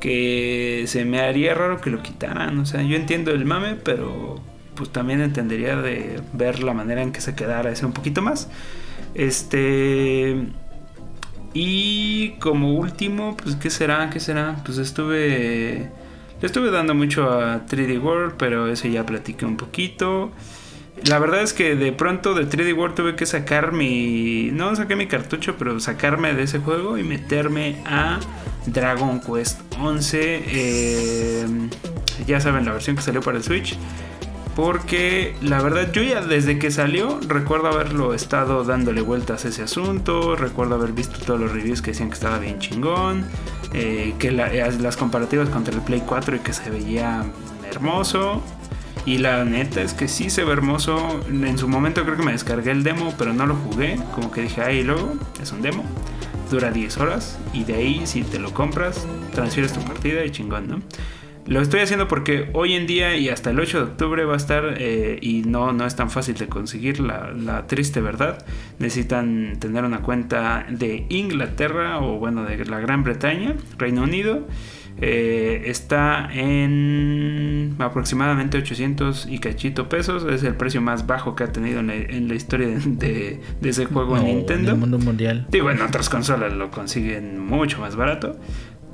que 0.00 0.84
se 0.86 1.04
me 1.04 1.20
haría 1.20 1.52
raro 1.52 1.82
que 1.82 1.90
lo 1.90 2.02
quitaran, 2.02 2.58
o 2.58 2.64
sea, 2.64 2.82
yo 2.82 2.96
entiendo 2.96 3.32
el 3.32 3.44
mame, 3.44 3.74
pero 3.74 4.40
pues 4.76 4.90
también 4.90 5.20
entendería 5.20 5.76
de 5.76 6.22
ver 6.32 6.62
la 6.62 6.72
manera 6.72 7.02
en 7.02 7.12
que 7.12 7.20
se 7.20 7.34
quedara 7.34 7.70
ese 7.70 7.84
un 7.84 7.92
poquito 7.92 8.22
más. 8.22 8.48
Este... 9.14 10.36
Y 11.58 12.32
como 12.38 12.74
último, 12.74 13.34
pues 13.34 13.56
¿qué 13.56 13.70
será? 13.70 14.10
¿Qué 14.10 14.20
será? 14.20 14.56
Pues 14.62 14.76
estuve... 14.76 15.88
Le 16.38 16.46
estuve 16.46 16.70
dando 16.70 16.94
mucho 16.94 17.30
a 17.30 17.64
3D 17.64 17.98
World, 17.98 18.34
pero 18.36 18.68
eso 18.68 18.88
ya 18.88 19.06
platiqué 19.06 19.46
un 19.46 19.56
poquito. 19.56 20.32
La 21.08 21.18
verdad 21.18 21.40
es 21.40 21.54
que 21.54 21.74
de 21.74 21.92
pronto 21.92 22.34
de 22.34 22.46
3D 22.46 22.76
World 22.76 22.94
tuve 22.94 23.16
que 23.16 23.24
sacar 23.24 23.72
mi... 23.72 24.50
No 24.52 24.76
saqué 24.76 24.96
mi 24.96 25.06
cartucho, 25.06 25.56
pero 25.58 25.80
sacarme 25.80 26.34
de 26.34 26.42
ese 26.42 26.58
juego 26.58 26.98
y 26.98 27.04
meterme 27.04 27.76
a 27.86 28.20
Dragon 28.66 29.18
Quest 29.22 29.58
11. 29.80 30.42
eh, 30.46 31.46
ya 32.26 32.38
saben, 32.38 32.66
la 32.66 32.72
versión 32.72 32.96
que 32.96 33.02
salió 33.02 33.22
para 33.22 33.38
el 33.38 33.42
Switch. 33.42 33.78
Porque 34.56 35.36
la 35.42 35.60
verdad 35.62 35.92
yo 35.92 36.02
ya 36.02 36.22
desde 36.22 36.58
que 36.58 36.70
salió 36.70 37.20
recuerdo 37.28 37.68
haberlo 37.68 38.14
estado 38.14 38.64
dándole 38.64 39.02
vueltas 39.02 39.44
a 39.44 39.48
ese 39.48 39.62
asunto, 39.62 40.34
recuerdo 40.34 40.76
haber 40.76 40.92
visto 40.92 41.18
todos 41.24 41.38
los 41.38 41.52
reviews 41.52 41.82
que 41.82 41.90
decían 41.90 42.08
que 42.08 42.14
estaba 42.14 42.38
bien 42.38 42.58
chingón, 42.58 43.26
eh, 43.74 44.14
que 44.18 44.32
la- 44.32 44.50
eh, 44.52 44.72
las 44.80 44.96
comparativas 44.96 45.50
contra 45.50 45.74
el 45.74 45.82
Play 45.82 46.02
4 46.06 46.36
y 46.36 46.38
que 46.38 46.54
se 46.54 46.70
veía 46.70 47.22
hermoso. 47.70 48.42
Y 49.04 49.18
la 49.18 49.44
neta 49.44 49.82
es 49.82 49.92
que 49.92 50.08
sí 50.08 50.30
se 50.30 50.42
ve 50.42 50.52
hermoso. 50.54 51.20
En 51.28 51.58
su 51.58 51.68
momento 51.68 52.02
creo 52.04 52.16
que 52.16 52.24
me 52.24 52.32
descargué 52.32 52.70
el 52.72 52.82
demo, 52.82 53.14
pero 53.18 53.32
no 53.34 53.46
lo 53.46 53.54
jugué. 53.54 54.00
Como 54.14 54.32
que 54.32 54.40
dije, 54.42 54.62
ahí 54.62 54.82
luego 54.82 55.12
es 55.40 55.52
un 55.52 55.60
demo. 55.62 55.84
Dura 56.50 56.70
10 56.70 56.96
horas 56.96 57.38
y 57.52 57.64
de 57.64 57.74
ahí 57.74 58.02
si 58.06 58.22
te 58.22 58.38
lo 58.38 58.54
compras, 58.54 59.06
transfieres 59.34 59.72
tu 59.72 59.80
partida 59.80 60.24
y 60.24 60.30
chingón, 60.30 60.66
¿no? 60.68 60.80
Lo 61.46 61.60
estoy 61.60 61.80
haciendo 61.80 62.08
porque 62.08 62.50
hoy 62.54 62.74
en 62.74 62.86
día 62.86 63.16
y 63.16 63.28
hasta 63.28 63.50
el 63.50 63.60
8 63.60 63.78
de 63.78 63.84
octubre 63.84 64.24
va 64.24 64.34
a 64.34 64.36
estar 64.36 64.74
eh, 64.78 65.18
y 65.22 65.42
no, 65.42 65.72
no 65.72 65.86
es 65.86 65.94
tan 65.94 66.10
fácil 66.10 66.34
de 66.34 66.48
conseguir 66.48 66.98
la, 66.98 67.30
la, 67.32 67.66
triste 67.66 68.00
verdad. 68.00 68.44
Necesitan 68.80 69.56
tener 69.60 69.84
una 69.84 70.02
cuenta 70.02 70.66
de 70.68 71.06
Inglaterra 71.08 72.00
o 72.00 72.18
bueno 72.18 72.44
de 72.44 72.64
la 72.64 72.80
Gran 72.80 73.04
Bretaña, 73.04 73.54
Reino 73.78 74.02
Unido. 74.02 74.46
Eh, 74.98 75.64
está 75.66 76.30
en 76.32 77.76
aproximadamente 77.78 78.56
800 78.56 79.26
y 79.30 79.38
cachito 79.38 79.88
pesos. 79.88 80.24
Es 80.24 80.42
el 80.42 80.54
precio 80.54 80.80
más 80.80 81.06
bajo 81.06 81.36
que 81.36 81.44
ha 81.44 81.52
tenido 81.52 81.80
en 81.80 82.28
la, 82.28 82.34
historia 82.34 82.68
de, 82.68 83.40
de, 83.60 83.68
ese 83.68 83.84
juego 83.84 84.16
en 84.16 84.24
Nintendo. 84.24 84.70
En 84.70 84.74
el 84.74 84.80
mundo 84.80 84.98
mundial. 84.98 85.46
Digo, 85.50 85.70
en 85.70 85.82
otras 85.82 86.08
consolas 86.08 86.52
lo 86.52 86.70
consiguen 86.70 87.38
mucho 87.38 87.78
más 87.78 87.94
barato. 87.94 88.36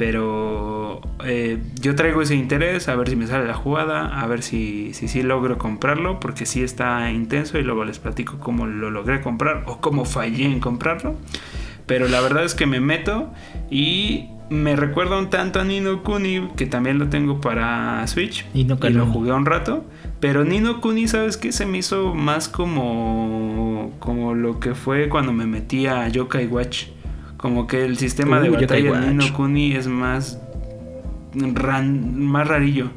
Pero 0.05 1.01
eh, 1.24 1.59
yo 1.81 1.95
traigo 1.95 2.23
ese 2.23 2.35
interés 2.35 2.89
a 2.89 2.97
ver 2.97 3.09
si 3.09 3.15
me 3.15 3.29
sale 3.29 3.47
la 3.47 3.55
jugada, 3.55 4.20
a 4.20 4.27
ver 4.27 4.43
si, 4.43 4.93
si, 4.95 5.07
si 5.07 5.23
logro 5.23 5.59
comprarlo, 5.59 6.19
porque 6.19 6.45
sí 6.45 6.61
está 6.61 7.09
intenso 7.12 7.57
y 7.57 7.62
luego 7.62 7.85
les 7.85 8.01
platico 8.01 8.41
cómo 8.41 8.66
lo 8.66 8.91
logré 8.91 9.20
comprar 9.20 9.62
o 9.69 9.81
cómo 9.81 10.05
fallé 10.05 10.47
en 10.47 10.59
comprarlo. 10.59 11.15
Pero 11.87 12.09
la 12.09 12.20
verdad 12.20 12.43
es 12.43 12.57
que 12.57 12.66
me 12.66 12.81
meto 12.81 13.33
y 13.70 14.27
me 14.51 14.74
recuerda 14.74 15.20
un 15.20 15.31
tanto 15.31 15.61
a 15.61 15.65
Nino 15.65 16.03
Kuni, 16.03 16.49
que 16.57 16.66
también 16.66 16.99
lo 16.99 17.09
tengo 17.09 17.41
para 17.41 18.05
Switch. 18.09 18.45
y 18.55 18.65
lo 18.65 19.07
jugué 19.07 19.31
un 19.31 19.47
rato. 19.47 19.85
Pero 20.19 20.43
Nino 20.43 20.81
Kuni, 20.81 21.07
¿sabes 21.07 21.37
qué? 21.37 21.53
Se 21.53 21.65
me 21.65 21.79
hizo 21.79 22.12
más 22.12 22.49
como, 22.49 23.93
como 24.01 24.35
lo 24.35 24.59
que 24.59 24.74
fue 24.74 25.09
cuando 25.09 25.33
me 25.33 25.47
metí 25.47 25.87
a 25.87 26.09
Yokai 26.09 26.49
Watch. 26.49 26.87
Como 27.43 27.66
que 27.66 27.85
el 27.85 27.98
sistema 27.98 28.40
de 28.40 28.48
batalla 28.48 29.01
de 29.01 29.06
Nino 29.09 29.32
Kuni 29.35 29.74
es 29.74 29.89
más, 29.89 30.40
más 31.35 32.48
rarillo. 32.48 32.90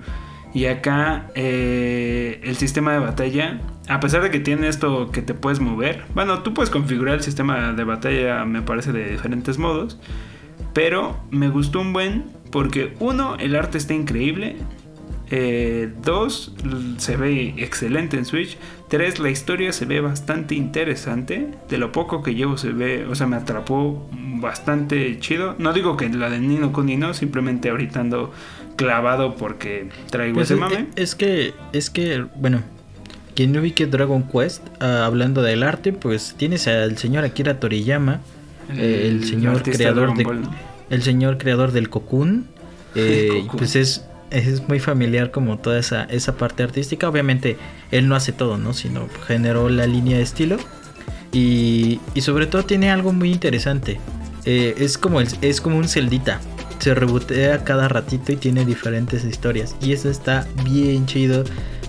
Y 0.53 0.67
acá 0.67 1.31
eh, 1.35 2.39
el 2.43 2.55
sistema 2.55 2.93
de 2.93 2.99
batalla, 2.99 3.59
a 3.89 3.99
pesar 3.99 4.23
de 4.23 4.31
que 4.31 4.39
tiene 4.39 4.69
esto 4.69 5.11
que 5.11 5.21
te 5.21 5.33
puedes 5.33 5.59
mover, 5.59 6.05
bueno, 6.13 6.43
tú 6.43 6.53
puedes 6.53 6.69
configurar 6.69 7.15
el 7.15 7.21
sistema 7.21 7.73
de 7.73 7.83
batalla, 7.83 8.45
me 8.45 8.61
parece, 8.61 8.93
de 8.93 9.11
diferentes 9.11 9.57
modos. 9.57 9.99
Pero 10.73 11.17
me 11.29 11.49
gustó 11.49 11.81
un 11.81 11.91
buen 11.91 12.25
porque 12.51 12.93
uno, 12.99 13.35
el 13.37 13.55
arte 13.55 13.77
está 13.77 13.93
increíble. 13.93 14.55
Eh, 15.29 15.91
dos, 16.03 16.55
se 16.97 17.17
ve 17.17 17.55
excelente 17.57 18.15
en 18.15 18.25
Switch. 18.25 18.57
Tres, 18.87 19.19
la 19.19 19.29
historia 19.29 19.73
se 19.73 19.85
ve 19.85 19.99
bastante 19.99 20.55
interesante. 20.55 21.49
De 21.67 21.77
lo 21.77 21.91
poco 21.91 22.23
que 22.23 22.35
llevo 22.35 22.57
se 22.57 22.71
ve, 22.71 23.05
o 23.07 23.15
sea, 23.15 23.27
me 23.27 23.35
atrapó 23.35 24.09
bastante 24.45 25.19
chido. 25.19 25.55
No 25.57 25.73
digo 25.73 25.97
que 25.97 26.07
la 26.09 26.29
de 26.29 26.39
Nino 26.39 26.71
Kuni 26.71 26.95
no, 26.95 27.13
simplemente 27.13 27.69
ahorita 27.69 27.99
ando 27.99 28.31
clavado 28.75 29.35
porque 29.35 29.89
traigo 30.09 30.35
pues 30.35 30.51
ese 30.51 30.59
mame. 30.59 30.87
Es 30.95 31.15
que, 31.15 31.53
es 31.73 31.89
que, 31.89 32.25
bueno, 32.35 32.63
quien 33.35 33.51
no 33.51 33.61
vi 33.61 33.71
que 33.71 33.87
Dragon 33.87 34.23
Quest, 34.23 34.63
ah, 34.79 35.05
hablando 35.05 35.41
del 35.41 35.63
arte, 35.63 35.91
pues 35.91 36.35
tienes 36.37 36.67
al 36.67 36.97
señor 36.97 37.25
Akira 37.25 37.59
Toriyama, 37.59 38.21
el, 38.69 39.25
señor 39.25 39.61
creador 39.61 40.15
de, 40.15 40.25
el 40.89 41.03
señor 41.03 41.37
creador 41.37 41.71
del 41.71 41.89
Cocoon. 41.89 42.47
Eh, 42.97 43.45
pues 43.57 43.75
es 43.75 44.05
es 44.31 44.67
muy 44.67 44.79
familiar 44.79 45.31
como 45.31 45.57
toda 45.59 45.79
esa, 45.79 46.03
esa 46.05 46.37
parte 46.37 46.63
artística. 46.63 47.07
Obviamente 47.07 47.57
él 47.91 48.07
no 48.07 48.15
hace 48.15 48.31
todo, 48.31 48.57
¿no? 48.57 48.73
Sino 48.73 49.07
generó 49.27 49.69
la 49.69 49.87
línea 49.87 50.17
de 50.17 50.23
estilo. 50.23 50.57
Y, 51.31 51.99
y 52.13 52.21
sobre 52.21 52.47
todo 52.47 52.63
tiene 52.63 52.89
algo 52.89 53.11
muy 53.11 53.31
interesante. 53.31 53.99
Eh, 54.45 54.75
es, 54.77 54.97
como 54.97 55.21
es 55.21 55.61
como 55.61 55.77
un 55.77 55.87
celdita. 55.87 56.39
Se 56.79 56.93
rebotea 56.93 57.63
cada 57.63 57.87
ratito 57.87 58.31
y 58.31 58.35
tiene 58.35 58.65
diferentes 58.65 59.23
historias. 59.23 59.75
Y 59.81 59.93
eso 59.93 60.09
está 60.09 60.47
bien 60.63 61.05
chido 61.05 61.43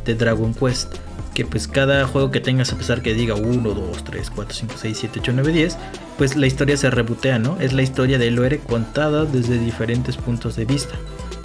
de 0.05 0.15
Dragon 0.15 0.55
Quest. 0.55 0.95
Que 1.35 1.45
pues 1.45 1.69
cada 1.69 2.07
juego 2.07 2.31
que 2.31 2.41
tengas, 2.41 2.73
a 2.73 2.79
pesar 2.79 3.03
que 3.03 3.13
diga 3.13 3.35
1, 3.35 3.75
2, 3.75 4.05
3, 4.05 4.31
4, 4.31 4.55
5, 4.55 4.75
6, 4.79 4.99
7, 5.01 5.21
8, 5.21 5.33
9, 5.35 5.53
10, 5.53 5.79
pues 6.17 6.35
la 6.35 6.47
historia 6.47 6.79
se 6.79 6.89
rebotea, 6.89 7.39
¿no? 7.39 7.59
Es 7.61 7.75
la 7.75 7.83
historia 7.83 8.19
de 8.19 8.31
Loere 8.31 8.59
contada 8.59 9.27
desde 9.27 9.59
diferentes 9.59 10.17
puntos 10.17 10.57
de 10.57 10.65
vista. 10.65 10.95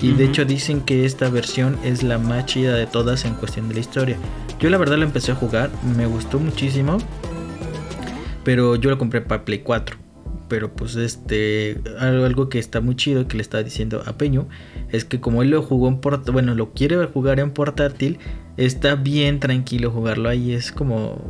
Y 0.01 0.13
de 0.13 0.25
hecho 0.25 0.45
dicen 0.45 0.81
que 0.81 1.05
esta 1.05 1.29
versión 1.29 1.77
es 1.83 2.03
la 2.03 2.17
más 2.17 2.45
chida 2.45 2.73
de 2.75 2.87
todas 2.87 3.25
en 3.25 3.33
cuestión 3.33 3.67
de 3.67 3.75
la 3.75 3.79
historia. 3.81 4.17
Yo 4.59 4.69
la 4.69 4.77
verdad 4.77 4.97
la 4.97 5.05
empecé 5.05 5.33
a 5.33 5.35
jugar, 5.35 5.69
me 5.95 6.05
gustó 6.05 6.39
muchísimo. 6.39 6.97
Pero 8.45 8.75
yo 8.77 8.89
lo 8.89 8.97
compré 8.97 9.21
para 9.21 9.43
Play 9.43 9.59
4. 9.59 10.00
Pero 10.51 10.69
pues 10.69 10.97
este, 10.97 11.79
algo 11.97 12.49
que 12.49 12.59
está 12.59 12.81
muy 12.81 12.97
chido 12.97 13.25
que 13.25 13.37
le 13.37 13.41
estaba 13.41 13.63
diciendo 13.63 14.03
a 14.05 14.17
Peño, 14.17 14.49
es 14.89 15.05
que 15.05 15.21
como 15.21 15.43
él 15.43 15.49
lo 15.49 15.61
jugó 15.61 15.87
en 15.87 16.01
portátil, 16.01 16.33
bueno, 16.33 16.55
lo 16.55 16.73
quiere 16.73 16.97
jugar 17.05 17.39
en 17.39 17.51
portátil, 17.51 18.19
está 18.57 18.95
bien 18.95 19.39
tranquilo 19.39 19.91
jugarlo 19.91 20.27
ahí. 20.27 20.51
Es 20.51 20.73
como 20.73 21.21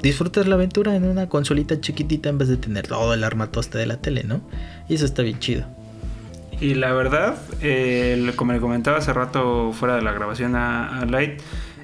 disfrutas 0.00 0.46
la 0.46 0.54
aventura 0.54 0.94
en 0.94 1.06
una 1.06 1.28
consolita 1.28 1.80
chiquitita 1.80 2.28
en 2.28 2.38
vez 2.38 2.46
de 2.46 2.56
tener 2.56 2.86
todo 2.86 3.12
el 3.14 3.24
armatoste 3.24 3.78
de 3.78 3.86
la 3.86 3.96
tele, 3.96 4.22
¿no? 4.22 4.42
Y 4.88 4.94
eso 4.94 5.06
está 5.06 5.24
bien 5.24 5.40
chido. 5.40 5.66
Y 6.60 6.74
la 6.74 6.92
verdad, 6.92 7.36
como 8.36 8.52
le 8.52 8.60
comentaba 8.60 8.98
hace 8.98 9.12
rato 9.12 9.72
fuera 9.72 9.96
de 9.96 10.02
la 10.02 10.12
grabación 10.12 10.54
a, 10.54 11.04
Light, 11.04 11.40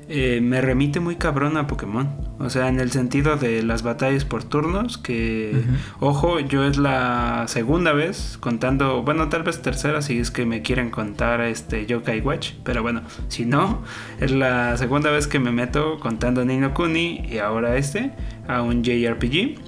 eh, 0.08 0.40
me 0.42 0.60
remite 0.60 1.00
muy 1.00 1.16
cabrón 1.16 1.56
a 1.56 1.66
Pokémon. 1.66 2.08
O 2.38 2.50
sea, 2.50 2.68
en 2.68 2.80
el 2.80 2.90
sentido 2.90 3.36
de 3.36 3.62
las 3.62 3.82
batallas 3.82 4.24
por 4.24 4.44
turnos, 4.44 4.98
que, 4.98 5.62
ojo, 6.00 6.40
yo 6.40 6.64
es 6.64 6.78
la 6.78 7.44
segunda 7.46 7.92
vez 7.92 8.36
contando, 8.40 9.02
bueno, 9.02 9.28
tal 9.28 9.44
vez 9.44 9.62
tercera 9.62 10.02
si 10.02 10.18
es 10.18 10.30
que 10.30 10.44
me 10.44 10.62
quieren 10.62 10.90
contar 10.90 11.40
este 11.42 11.86
Yokai 11.86 12.20
Watch, 12.20 12.52
pero 12.64 12.82
bueno, 12.82 13.02
si 13.28 13.46
no, 13.46 13.82
es 14.20 14.32
la 14.32 14.76
segunda 14.76 15.10
vez 15.10 15.26
que 15.26 15.38
me 15.38 15.52
meto 15.52 16.00
contando 16.00 16.44
Nino 16.44 16.74
Kuni 16.74 17.26
y 17.30 17.38
ahora 17.38 17.76
este 17.76 18.12
a 18.48 18.62
un 18.62 18.82
JRPG. 18.82 19.60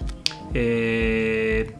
Eh, 0.54 1.76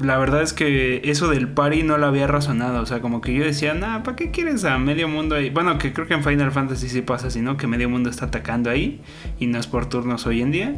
la 0.00 0.18
verdad 0.18 0.42
es 0.42 0.52
que 0.52 1.02
eso 1.04 1.28
del 1.28 1.48
party 1.48 1.82
no 1.82 1.98
lo 1.98 2.06
había 2.06 2.26
razonado. 2.26 2.82
O 2.82 2.86
sea, 2.86 3.00
como 3.00 3.20
que 3.20 3.34
yo 3.34 3.44
decía, 3.44 3.74
nah, 3.74 4.02
¿para 4.02 4.16
qué 4.16 4.30
quieres 4.30 4.64
a 4.64 4.78
medio 4.78 5.08
mundo 5.08 5.34
ahí? 5.34 5.50
Bueno, 5.50 5.78
que 5.78 5.92
creo 5.92 6.06
que 6.06 6.14
en 6.14 6.24
Final 6.24 6.52
Fantasy 6.52 6.88
sí 6.88 7.02
pasa 7.02 7.28
así, 7.28 7.40
¿no? 7.40 7.56
Que 7.56 7.66
medio 7.66 7.88
mundo 7.88 8.10
está 8.10 8.26
atacando 8.26 8.70
ahí 8.70 9.00
y 9.38 9.46
no 9.46 9.58
es 9.58 9.66
por 9.66 9.86
turnos 9.86 10.26
hoy 10.26 10.40
en 10.40 10.50
día. 10.50 10.74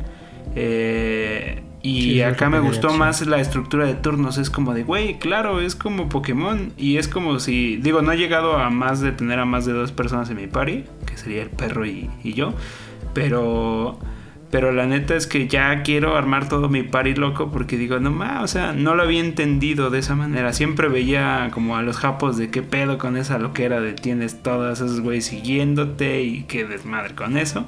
Eh, 0.56 1.62
y 1.82 2.20
acá 2.20 2.48
me 2.48 2.60
gustó 2.60 2.92
más 2.92 3.26
la 3.26 3.40
estructura 3.40 3.86
de 3.86 3.94
turnos. 3.94 4.38
Es 4.38 4.50
como 4.50 4.74
de, 4.74 4.84
güey, 4.84 5.18
claro, 5.18 5.60
es 5.60 5.74
como 5.74 6.08
Pokémon. 6.08 6.72
Y 6.76 6.96
es 6.96 7.08
como 7.08 7.38
si, 7.38 7.76
digo, 7.76 8.02
no 8.02 8.12
he 8.12 8.16
llegado 8.16 8.58
a 8.58 8.70
más 8.70 9.00
de 9.00 9.12
tener 9.12 9.38
a 9.38 9.44
más 9.44 9.66
de 9.66 9.72
dos 9.72 9.92
personas 9.92 10.30
en 10.30 10.36
mi 10.36 10.46
party, 10.46 10.84
que 11.06 11.16
sería 11.16 11.42
el 11.42 11.50
perro 11.50 11.86
y, 11.86 12.10
y 12.22 12.34
yo. 12.34 12.54
Pero 13.14 13.98
pero 14.52 14.70
la 14.70 14.86
neta 14.86 15.16
es 15.16 15.26
que 15.26 15.48
ya 15.48 15.82
quiero 15.82 16.14
armar 16.14 16.46
todo 16.46 16.68
mi 16.68 16.82
party 16.82 17.14
loco 17.14 17.50
porque 17.50 17.78
digo, 17.78 17.98
no 18.00 18.10
más, 18.10 18.44
o 18.44 18.46
sea, 18.46 18.74
no 18.74 18.94
lo 18.94 19.04
había 19.04 19.20
entendido 19.20 19.88
de 19.88 20.00
esa 20.00 20.14
manera. 20.14 20.52
Siempre 20.52 20.90
veía 20.90 21.48
como 21.54 21.78
a 21.78 21.80
los 21.80 21.96
japos 21.96 22.36
de 22.36 22.50
qué 22.50 22.60
pedo 22.60 22.98
con 22.98 23.16
esa 23.16 23.38
loquera 23.38 23.80
de 23.80 23.94
tienes 23.94 24.42
todas 24.42 24.82
esos 24.82 25.00
güeyes 25.00 25.24
siguiéndote 25.24 26.22
y 26.24 26.42
qué 26.42 26.66
desmadre 26.66 27.14
con 27.14 27.38
eso. 27.38 27.64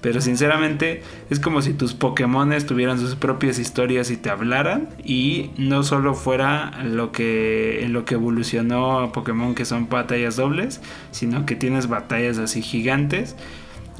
Pero 0.00 0.20
sinceramente 0.20 1.02
es 1.28 1.40
como 1.40 1.60
si 1.60 1.74
tus 1.74 1.94
Pokémones 1.94 2.66
tuvieran 2.66 3.00
sus 3.00 3.16
propias 3.16 3.58
historias 3.58 4.12
y 4.12 4.16
te 4.16 4.30
hablaran 4.30 4.90
y 5.04 5.50
no 5.56 5.82
solo 5.82 6.14
fuera 6.14 6.84
lo 6.84 7.10
que, 7.10 7.84
lo 7.90 8.04
que 8.04 8.14
evolucionó 8.14 9.00
a 9.00 9.10
Pokémon 9.12 9.56
que 9.56 9.64
son 9.64 9.88
batallas 9.88 10.36
dobles, 10.36 10.80
sino 11.10 11.46
que 11.46 11.56
tienes 11.56 11.88
batallas 11.88 12.38
así 12.38 12.62
gigantes 12.62 13.34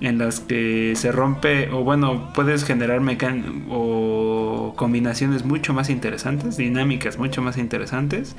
en 0.00 0.18
las 0.18 0.40
que 0.40 0.94
se 0.96 1.12
rompe 1.12 1.70
o 1.70 1.82
bueno 1.82 2.32
puedes 2.32 2.64
generar 2.64 3.00
mecan 3.00 3.66
o 3.70 4.74
combinaciones 4.76 5.44
mucho 5.44 5.72
más 5.72 5.90
interesantes 5.90 6.56
dinámicas 6.56 7.18
mucho 7.18 7.42
más 7.42 7.58
interesantes. 7.58 8.36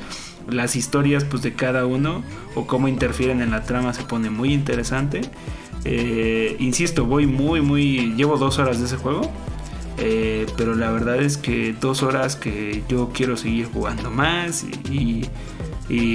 Las 0.48 0.76
historias 0.76 1.24
pues 1.24 1.44
de 1.44 1.54
cada 1.54 1.86
uno 1.86 2.24
o 2.56 2.66
cómo 2.66 2.88
interfieren 2.88 3.42
en 3.42 3.52
la 3.52 3.64
trama 3.64 3.94
se 3.94 4.04
pone 4.04 4.30
muy 4.30 4.54
interesante. 4.54 5.22
Eh, 5.86 6.56
insisto 6.60 7.06
voy 7.06 7.26
muy 7.26 7.62
muy 7.62 8.14
llevo 8.16 8.38
dos 8.38 8.60
horas 8.60 8.80
de 8.80 8.86
ese 8.86 8.98
juego 8.98 9.22
eh, 9.98 10.46
pero 10.58 10.76
la 10.76 10.92
verdad 10.92 11.22
es 11.22 11.38
que 11.38 11.74
dos 11.74 12.04
horas 12.04 12.36
que 12.36 12.84
yo 12.88 13.12
quiero 13.14 13.36
seguir 13.38 13.68
jugando 13.68 14.10
más 14.10 14.66
y 14.90 14.90
y 14.94 15.30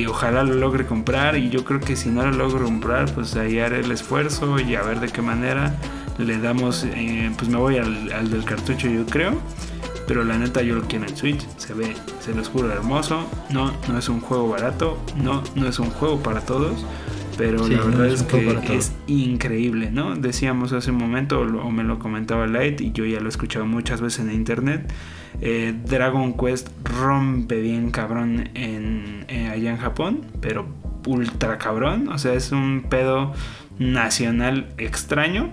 ojalá 0.07 0.45
lo 0.45 0.55
logre 0.55 0.87
comprar 0.87 1.37
y 1.37 1.51
yo 1.51 1.65
creo 1.65 1.81
que 1.81 1.97
si 1.97 2.09
no 2.09 2.25
lo 2.25 2.33
logro 2.33 2.65
comprar 2.65 3.13
pues 3.13 3.35
ahí 3.37 3.59
haré 3.59 3.81
el 3.81 3.91
esfuerzo 3.91 4.61
y 4.61 4.77
a 4.77 4.83
ver 4.83 5.01
de 5.01 5.09
qué 5.09 5.21
manera 5.21 5.75
le 6.19 6.39
damos 6.39 6.85
eh, 6.85 7.31
pues 7.37 7.49
me 7.49 7.57
voy 7.57 7.79
al, 7.79 8.31
del 8.31 8.45
cartucho 8.45 8.89
yo 8.89 9.05
creo 9.07 9.33
pero 10.07 10.23
la 10.23 10.39
neta 10.39 10.63
yo 10.63 10.77
lo 10.77 10.83
quiero 10.83 11.07
en 11.07 11.17
Switch 11.17 11.45
se 11.57 11.75
ve 11.75 11.95
se 12.21 12.35
los 12.35 12.49
juro 12.49 12.71
hermoso 12.73 13.29
no 13.51 13.73
no 13.89 13.99
es 13.99 14.09
un 14.09 14.21
juego 14.21 14.49
barato 14.49 14.99
no 15.17 15.43
no 15.57 15.67
es 15.67 15.79
un 15.79 15.91
juego 15.91 16.23
para 16.23 16.41
todos 16.41 16.85
pero 17.37 17.67
la 17.67 17.83
verdad 17.83 18.07
es, 18.07 18.23
que 18.23 18.77
es 18.77 18.93
increíble, 19.07 19.91
¿no? 19.91 20.15
Decíamos 20.15 20.73
hace 20.73 20.91
un 20.91 20.99
momento, 20.99 21.41
o 21.41 21.71
me 21.71 21.85
lo 21.85 21.99
comentaba 21.99 22.47
Light, 22.47 22.81
y 22.81 22.93
yo 22.93 23.05
ya 23.05 23.21
lo 23.21 23.27
he 23.27 23.29
escuchado 23.29 23.67
muchas 23.67 24.01
veces 24.01 24.21
en 24.21 24.33
internet, 24.33 24.93
eh, 25.40 25.74
Dragon 25.86 26.36
Quest 26.36 26.69
rompe 26.85 27.61
bien 27.61 27.90
cabrón 27.90 28.51
en, 28.55 29.27
allá 29.51 29.70
en 29.70 29.77
Japón, 29.77 30.20
pero 30.40 30.66
ultra 31.06 31.59
cabrón. 31.59 32.09
O 32.09 32.19
sea, 32.19 32.35
es 32.35 32.52
un 32.52 32.86
pedo 32.89 33.32
nacional 33.78 34.69
extraño. 34.78 35.51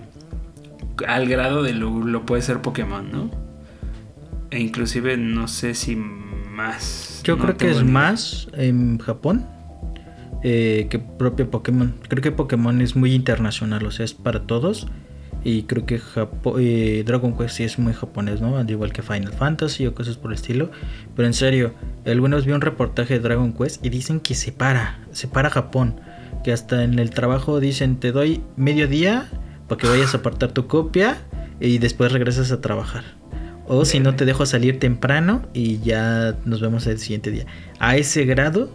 Al 1.06 1.28
grado 1.28 1.62
de 1.62 1.74
lo, 1.74 2.04
lo 2.04 2.26
puede 2.26 2.42
ser 2.42 2.62
Pokémon, 2.62 3.10
¿no? 3.10 3.30
E 4.50 4.60
inclusive 4.60 5.16
no 5.16 5.48
sé 5.48 5.74
si 5.74 5.96
más. 5.96 7.22
Yo 7.24 7.36
no 7.36 7.44
creo 7.44 7.56
que 7.56 7.70
es 7.70 7.82
más 7.82 8.48
en 8.52 8.98
Japón 8.98 9.46
eh, 10.42 10.88
que 10.90 10.98
propio 10.98 11.50
Pokémon. 11.50 11.94
Creo 12.08 12.22
que 12.22 12.32
Pokémon 12.32 12.80
es 12.80 12.96
muy 12.96 13.14
internacional, 13.14 13.86
o 13.86 13.90
sea, 13.90 14.04
es 14.04 14.12
para 14.12 14.42
todos. 14.42 14.88
Y 15.44 15.64
creo 15.64 15.84
que 15.84 15.98
Japo- 15.98 16.56
eh, 16.60 17.02
Dragon 17.04 17.36
Quest 17.36 17.56
sí 17.56 17.64
es 17.64 17.78
muy 17.78 17.92
japonés, 17.92 18.40
¿no? 18.40 18.56
Al 18.56 18.70
igual 18.70 18.92
que 18.92 19.02
Final 19.02 19.32
Fantasy 19.32 19.86
o 19.86 19.94
cosas 19.94 20.16
por 20.16 20.30
el 20.30 20.36
estilo. 20.36 20.70
Pero 21.16 21.26
en 21.26 21.34
serio, 21.34 21.74
algunos 22.06 22.46
vi 22.46 22.52
un 22.52 22.60
reportaje 22.60 23.14
de 23.14 23.20
Dragon 23.20 23.52
Quest 23.52 23.84
y 23.84 23.88
dicen 23.88 24.20
que 24.20 24.34
se 24.34 24.52
para, 24.52 25.00
se 25.10 25.26
para 25.26 25.50
Japón. 25.50 26.00
Que 26.44 26.52
hasta 26.52 26.84
en 26.84 26.98
el 26.98 27.10
trabajo 27.10 27.58
dicen, 27.60 27.96
te 27.96 28.12
doy 28.12 28.40
medio 28.56 28.86
día 28.86 29.28
para 29.68 29.80
que 29.80 29.88
vayas 29.88 30.14
a 30.14 30.18
apartar 30.18 30.52
tu 30.52 30.66
copia 30.68 31.18
y 31.60 31.78
después 31.78 32.12
regresas 32.12 32.52
a 32.52 32.60
trabajar. 32.60 33.02
O 33.66 33.84
si 33.84 34.00
no, 34.00 34.14
te 34.16 34.24
dejo 34.24 34.44
salir 34.46 34.78
temprano 34.78 35.42
y 35.54 35.78
ya 35.80 36.36
nos 36.44 36.60
vemos 36.60 36.86
el 36.86 36.98
siguiente 36.98 37.30
día. 37.30 37.46
A 37.78 37.96
ese 37.96 38.24
grado. 38.24 38.70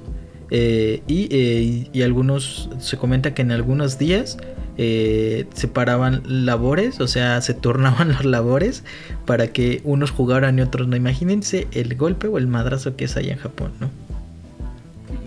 Eh, 0.52 1.02
y, 1.08 1.28
eh, 1.32 1.90
y 1.92 2.02
algunos 2.02 2.70
se 2.80 2.98
comenta 2.98 3.34
que 3.34 3.42
en 3.42 3.52
algunos 3.52 4.00
días 4.00 4.38
eh, 4.80 5.48
separaban 5.56 6.22
labores, 6.26 7.00
o 7.00 7.08
sea, 7.08 7.42
se 7.42 7.56
turnaban 7.56 8.10
las 8.14 8.26
labores 8.26 8.84
para 9.26 9.48
que 9.48 9.82
unos 9.84 10.12
jugaran 10.12 10.60
y 10.60 10.62
otros 10.62 10.88
no. 10.88 10.96
Imagínense 10.96 11.68
el 11.72 11.96
golpe 11.96 12.28
o 12.28 12.38
el 12.38 12.48
madrazo 12.48 12.96
que 12.96 13.06
es 13.06 13.18
allá 13.18 13.34
en 13.34 13.40
Japón, 13.40 13.72
¿no? 13.80 13.90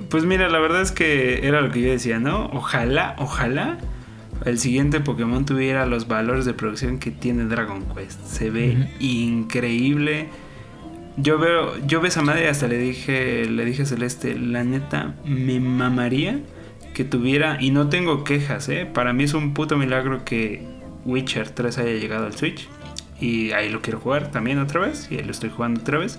Pues 0.09 0.25
mira, 0.25 0.49
la 0.49 0.59
verdad 0.59 0.83
es 0.83 0.93
que 0.93 1.47
era 1.47 1.61
lo 1.61 1.71
que 1.71 1.83
yo 1.83 1.91
decía, 1.91 2.19
¿no? 2.19 2.47
Ojalá, 2.53 3.15
ojalá 3.19 3.79
el 4.45 4.59
siguiente 4.59 5.01
Pokémon 5.01 5.45
tuviera 5.45 5.85
los 5.87 6.09
valores 6.09 6.45
de 6.45 6.55
producción 6.55 6.99
que 6.99 7.11
tiene 7.11 7.45
Dragon 7.45 7.85
Quest. 7.95 8.25
Se 8.25 8.51
ve 8.51 8.89
increíble. 9.01 10.29
Yo 11.23 11.39
veo, 11.39 11.77
yo 11.87 12.01
veo 12.01 12.09
esa 12.09 12.23
madre 12.23 12.49
hasta 12.49 12.67
le 12.67 12.79
dije, 12.79 13.45
le 13.45 13.65
dije 13.65 13.83
a 13.83 13.87
Celeste, 13.87 14.39
la 14.39 14.65
neta, 14.65 15.15
me 15.25 15.61
mamaría 15.61 16.41
que 16.95 17.05
tuviera, 17.05 17.59
y 17.61 17.71
no 17.71 17.89
tengo 17.89 18.25
quejas, 18.25 18.69
¿eh? 18.69 18.87
Para 18.87 19.13
mí 19.13 19.25
es 19.25 19.35
un 19.35 19.53
puto 19.55 19.77
milagro 19.77 20.25
que 20.25 20.63
Witcher 21.05 21.51
3 21.51 21.79
haya 21.79 21.93
llegado 21.93 22.27
al 22.27 22.35
Switch. 22.35 22.69
Y 23.21 23.53
ahí 23.53 23.69
lo 23.69 23.83
quiero 23.83 24.01
jugar 24.01 24.31
también 24.31 24.59
otra 24.59 24.81
vez, 24.81 25.09
y 25.11 25.17
ahí 25.17 25.25
lo 25.25 25.31
estoy 25.31 25.51
jugando 25.51 25.81
otra 25.81 25.99
vez. 25.99 26.19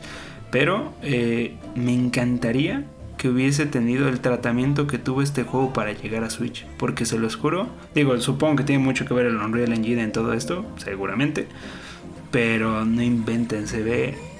Pero 0.52 0.94
eh, 1.02 1.56
me 1.76 1.94
encantaría 1.94 2.86
que 3.18 3.30
hubiese 3.30 3.66
tenido 3.66 4.08
el 4.08 4.20
tratamiento 4.20 4.88
que 4.88 4.98
tuvo 4.98 5.22
este 5.22 5.44
juego 5.44 5.74
para 5.74 5.94
llegar 5.94 6.24
a 6.24 6.30
Switch. 6.30 6.66
Porque 6.78 7.06
se 7.06 7.18
los 7.18 7.36
juro, 7.36 7.68
digo, 7.96 8.20
supongo 8.20 8.58
que 8.58 8.64
tiene 8.64 8.84
mucho 8.84 9.06
que 9.06 9.14
ver 9.14 9.26
el 9.26 9.38
Unreal 9.38 9.74
Engine 9.74 10.04
en 10.04 10.12
todo 10.12 10.34
esto, 10.34 10.66
seguramente. 10.78 11.48
Pero 12.32 12.86
no 12.86 13.02
inventen, 13.02 13.68
se 13.68 13.82
ve. 13.82 14.31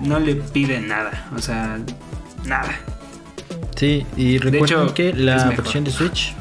No 0.00 0.18
le 0.18 0.34
pide 0.34 0.80
nada, 0.80 1.28
o 1.36 1.38
sea, 1.40 1.78
nada. 2.44 2.74
Sí, 3.76 4.06
y 4.16 4.38
recuerden 4.38 4.80
hecho, 4.82 4.94
que 4.94 5.12
la 5.12 5.50
versión 5.50 5.84
de 5.84 5.90
Switch 5.90 6.34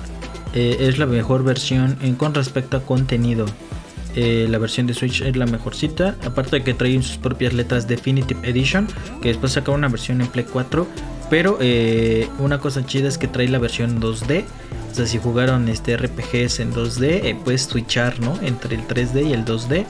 eh, 0.53 0.77
es 0.79 0.97
la 0.97 1.05
mejor 1.05 1.43
versión 1.43 1.97
en, 2.01 2.15
con 2.15 2.33
respecto 2.33 2.77
a 2.77 2.81
contenido. 2.81 3.45
Eh, 4.15 4.45
la 4.49 4.57
versión 4.57 4.87
de 4.87 4.93
Switch 4.93 5.21
es 5.21 5.35
la 5.35 5.45
mejorcita. 5.45 6.15
Aparte 6.25 6.57
de 6.57 6.63
que 6.63 6.73
trae 6.73 7.01
sus 7.01 7.17
propias 7.17 7.53
letras 7.53 7.87
Definitive 7.87 8.39
Edition. 8.47 8.87
Que 9.21 9.29
después 9.29 9.53
sacaron 9.53 9.79
una 9.79 9.87
versión 9.87 10.21
en 10.21 10.27
Play 10.27 10.45
4. 10.51 10.87
Pero 11.29 11.57
eh, 11.61 12.27
una 12.39 12.59
cosa 12.59 12.85
chida 12.85 13.07
es 13.07 13.17
que 13.17 13.27
trae 13.27 13.47
la 13.47 13.59
versión 13.59 14.01
2D. 14.01 14.43
O 14.91 14.95
sea, 14.95 15.05
si 15.05 15.17
jugaron 15.17 15.69
este 15.69 15.95
RPGs 15.95 16.59
en 16.59 16.73
2D, 16.73 17.03
eh, 17.23 17.37
puedes 17.41 17.63
switchar, 17.63 18.19
¿no? 18.19 18.37
Entre 18.41 18.75
el 18.75 18.85
3D 18.85 19.29
y 19.29 19.33
el 19.33 19.45
2D. 19.45 19.85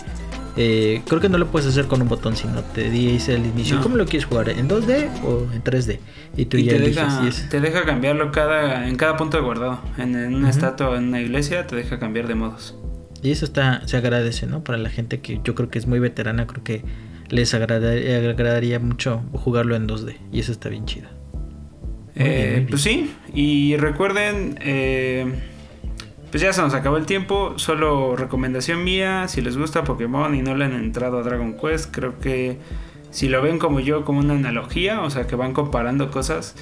Eh, 0.57 1.01
creo 1.07 1.21
que 1.21 1.29
no 1.29 1.37
lo 1.37 1.47
puedes 1.49 1.67
hacer 1.67 1.87
con 1.87 2.01
un 2.01 2.09
botón, 2.09 2.35
sino 2.35 2.61
te 2.61 2.89
dice 2.89 3.35
al 3.35 3.45
inicio, 3.45 3.77
No. 3.77 3.83
¿cómo 3.83 3.95
lo 3.95 4.05
quieres 4.05 4.25
jugar? 4.25 4.49
¿En 4.49 4.67
2D 4.67 5.09
o 5.23 5.47
en 5.53 5.63
3D? 5.63 5.99
Y 6.35 6.45
tú 6.45 6.57
Y 6.57 6.63
ya 6.65 6.71
te 6.73 6.79
deja, 6.79 7.21
y 7.23 7.27
es- 7.29 7.47
te 7.49 7.61
deja 7.61 7.85
cambiarlo 7.85 8.31
cada, 8.31 8.87
en 8.87 8.95
cada 8.97 9.15
punto 9.15 9.37
de 9.37 9.43
guardado. 9.43 9.81
En, 9.97 10.13
en 10.15 10.35
una 10.35 10.49
Ujú. 10.49 10.57
estatua 10.57 10.89
o 10.89 10.95
en 10.97 11.05
una 11.07 11.21
iglesia 11.21 11.67
te 11.67 11.75
deja 11.77 11.99
cambiar 11.99 12.27
de 12.27 12.35
modos. 12.35 12.75
Y 13.23 13.31
eso 13.31 13.45
está, 13.45 13.87
se 13.87 13.95
agradece, 13.97 14.45
¿no? 14.47 14.63
Para 14.63 14.77
la 14.77 14.89
gente 14.89 15.21
que 15.21 15.39
yo 15.43 15.55
creo 15.55 15.69
que 15.69 15.79
es 15.79 15.87
muy 15.87 15.99
veterana, 15.99 16.47
creo 16.47 16.63
que 16.63 16.83
les 17.29 17.53
agradaría, 17.53 18.17
agradaría 18.17 18.79
mucho 18.79 19.21
jugarlo 19.33 19.75
en 19.75 19.87
2D. 19.87 20.17
Y 20.33 20.39
eso 20.41 20.51
está 20.51 20.67
bien 20.69 20.85
chido. 20.85 21.07
Bien, 22.13 22.27
Eh, 22.27 22.49
bien. 22.55 22.67
pues 22.67 22.81
sí, 22.81 23.09
y 23.33 23.77
recuerden, 23.77 24.57
eh, 24.61 25.33
pues 26.31 26.41
ya 26.41 26.53
se 26.53 26.61
nos 26.61 26.73
acabó 26.73 26.97
el 26.97 27.05
tiempo. 27.05 27.53
Solo 27.57 28.15
recomendación 28.15 28.83
mía, 28.83 29.27
si 29.27 29.41
les 29.41 29.57
gusta 29.57 29.83
Pokémon 29.83 30.33
y 30.33 30.41
no 30.41 30.55
le 30.55 30.65
han 30.65 30.73
entrado 30.73 31.19
a 31.19 31.23
Dragon 31.23 31.57
Quest, 31.57 31.93
creo 31.93 32.17
que 32.19 32.57
si 33.11 33.27
lo 33.27 33.41
ven 33.41 33.59
como 33.59 33.81
yo, 33.81 34.05
como 34.05 34.21
una 34.21 34.33
analogía, 34.33 35.01
o 35.01 35.09
sea 35.09 35.27
que 35.27 35.35
van 35.35 35.53
comparando 35.53 36.09
cosas, 36.09 36.55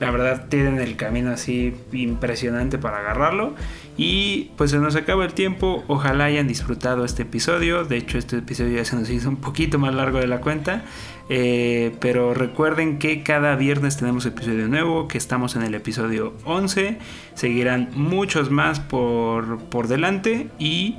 la 0.00 0.10
verdad 0.10 0.46
tienen 0.48 0.78
el 0.78 0.96
camino 0.96 1.30
así 1.30 1.74
impresionante 1.92 2.78
para 2.78 3.00
agarrarlo. 3.00 3.54
Y 3.98 4.52
pues 4.56 4.70
se 4.70 4.78
nos 4.78 4.96
acaba 4.96 5.26
el 5.26 5.34
tiempo, 5.34 5.84
ojalá 5.86 6.24
hayan 6.24 6.48
disfrutado 6.48 7.04
este 7.04 7.22
episodio. 7.22 7.84
De 7.84 7.98
hecho, 7.98 8.16
este 8.16 8.38
episodio 8.38 8.76
ya 8.76 8.84
se 8.86 8.96
nos 8.96 9.10
hizo 9.10 9.28
un 9.28 9.36
poquito 9.36 9.78
más 9.78 9.94
largo 9.94 10.18
de 10.18 10.26
la 10.26 10.40
cuenta. 10.40 10.84
Eh, 11.32 11.94
pero 12.00 12.34
recuerden 12.34 12.98
que 12.98 13.22
cada 13.22 13.54
viernes 13.54 13.96
tenemos 13.96 14.26
episodio 14.26 14.66
nuevo, 14.66 15.06
que 15.06 15.16
estamos 15.16 15.54
en 15.54 15.62
el 15.62 15.74
episodio 15.76 16.34
11. 16.44 16.98
Seguirán 17.34 17.90
muchos 17.94 18.50
más 18.50 18.80
por, 18.80 19.58
por 19.64 19.88
delante 19.88 20.48
y... 20.58 20.98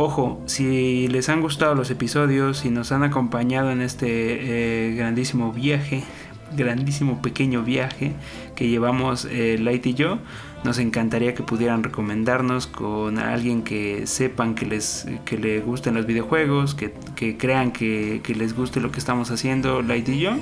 Ojo, 0.00 0.40
si 0.46 1.08
les 1.08 1.28
han 1.28 1.40
gustado 1.40 1.74
los 1.74 1.90
episodios, 1.90 2.58
si 2.58 2.70
nos 2.70 2.92
han 2.92 3.02
acompañado 3.02 3.72
en 3.72 3.82
este 3.82 4.90
eh, 4.90 4.94
grandísimo 4.94 5.52
viaje, 5.52 6.04
grandísimo 6.56 7.20
pequeño 7.20 7.64
viaje 7.64 8.12
que 8.54 8.68
llevamos 8.68 9.26
eh, 9.28 9.58
Light 9.58 9.86
y 9.86 9.94
yo, 9.94 10.20
nos 10.64 10.78
encantaría 10.78 11.34
que 11.34 11.42
pudieran 11.42 11.82
recomendarnos 11.82 12.66
con 12.66 13.18
alguien 13.18 13.62
que 13.62 14.06
sepan 14.06 14.54
que 14.54 14.66
les 14.66 15.06
que 15.24 15.38
le 15.38 15.60
gusten 15.60 15.94
los 15.94 16.06
videojuegos, 16.06 16.74
que, 16.74 16.92
que 17.14 17.36
crean 17.36 17.72
que, 17.72 18.20
que 18.22 18.34
les 18.34 18.54
guste 18.54 18.80
lo 18.80 18.90
que 18.90 18.98
estamos 18.98 19.30
haciendo 19.30 19.82
Light 19.82 20.08
y 20.08 20.20
yo. 20.20 20.32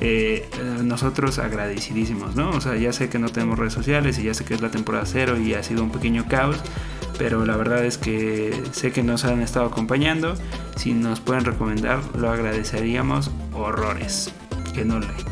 Eh, 0.00 0.46
nosotros 0.82 1.38
agradecidísimos, 1.38 2.34
¿no? 2.34 2.50
O 2.50 2.60
sea, 2.60 2.76
ya 2.76 2.92
sé 2.92 3.08
que 3.08 3.18
no 3.18 3.28
tenemos 3.28 3.58
redes 3.58 3.72
sociales 3.72 4.18
y 4.18 4.24
ya 4.24 4.34
sé 4.34 4.44
que 4.44 4.54
es 4.54 4.60
la 4.60 4.70
temporada 4.70 5.06
cero 5.06 5.38
y 5.40 5.54
ha 5.54 5.62
sido 5.62 5.82
un 5.82 5.90
pequeño 5.90 6.26
caos, 6.28 6.56
pero 7.16 7.46
la 7.46 7.56
verdad 7.56 7.84
es 7.84 7.96
que 7.96 8.52
sé 8.72 8.92
que 8.92 9.02
nos 9.02 9.24
han 9.24 9.40
estado 9.40 9.66
acompañando. 9.66 10.34
Si 10.76 10.92
nos 10.92 11.20
pueden 11.20 11.44
recomendar, 11.44 12.00
lo 12.18 12.30
agradeceríamos 12.30 13.30
horrores. 13.52 14.32
Que 14.74 14.84
no 14.84 14.98
like. 14.98 15.24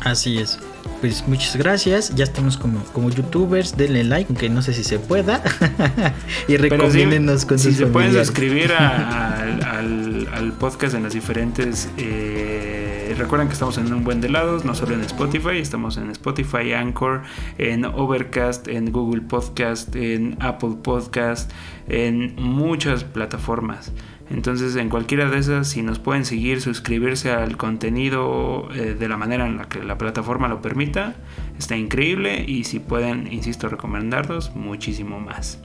Así 0.00 0.38
es. 0.38 0.58
Pues 1.00 1.26
muchas 1.28 1.54
gracias. 1.56 2.12
Ya 2.16 2.24
estamos 2.24 2.56
como, 2.56 2.82
como 2.92 3.08
youtubers. 3.10 3.76
Denle 3.76 4.02
like, 4.04 4.26
aunque 4.30 4.48
no 4.48 4.62
sé 4.62 4.72
si 4.72 4.82
se 4.82 4.98
pueda. 4.98 5.42
y 6.48 6.56
Pero 6.56 6.64
sí, 6.64 6.68
recomiéndenos 6.70 7.44
con 7.44 7.58
si 7.58 7.68
sus 7.68 7.76
se 7.76 7.86
pueden 7.86 8.12
suscribir 8.12 8.72
a- 8.72 9.38
al, 9.40 9.62
al- 9.62 10.28
al 10.32 10.52
podcast 10.54 10.94
en 10.94 11.04
las 11.04 11.12
diferentes 11.12 11.88
eh, 11.96 13.14
recuerden 13.16 13.48
que 13.48 13.54
estamos 13.54 13.78
en 13.78 13.92
un 13.92 14.04
buen 14.04 14.20
de 14.20 14.28
lados 14.28 14.64
no 14.64 14.74
solo 14.74 14.94
en 14.94 15.00
Spotify 15.02 15.58
estamos 15.58 15.96
en 15.96 16.10
Spotify 16.10 16.72
Anchor 16.72 17.22
en 17.56 17.84
Overcast 17.84 18.68
en 18.68 18.92
Google 18.92 19.22
Podcast 19.22 19.94
en 19.96 20.36
Apple 20.40 20.76
Podcast 20.82 21.50
en 21.88 22.34
muchas 22.36 23.04
plataformas 23.04 23.92
entonces 24.30 24.76
en 24.76 24.88
cualquiera 24.88 25.30
de 25.30 25.38
esas 25.38 25.68
si 25.68 25.82
nos 25.82 25.98
pueden 25.98 26.24
seguir 26.24 26.60
suscribirse 26.60 27.30
al 27.30 27.56
contenido 27.56 28.68
eh, 28.74 28.96
de 28.98 29.08
la 29.08 29.16
manera 29.16 29.46
en 29.46 29.56
la 29.56 29.68
que 29.68 29.82
la 29.82 29.98
plataforma 29.98 30.48
lo 30.48 30.62
permita 30.62 31.14
está 31.58 31.76
increíble 31.76 32.44
y 32.46 32.64
si 32.64 32.78
pueden 32.78 33.32
insisto 33.32 33.68
recomendarlos 33.68 34.54
muchísimo 34.54 35.20
más 35.20 35.60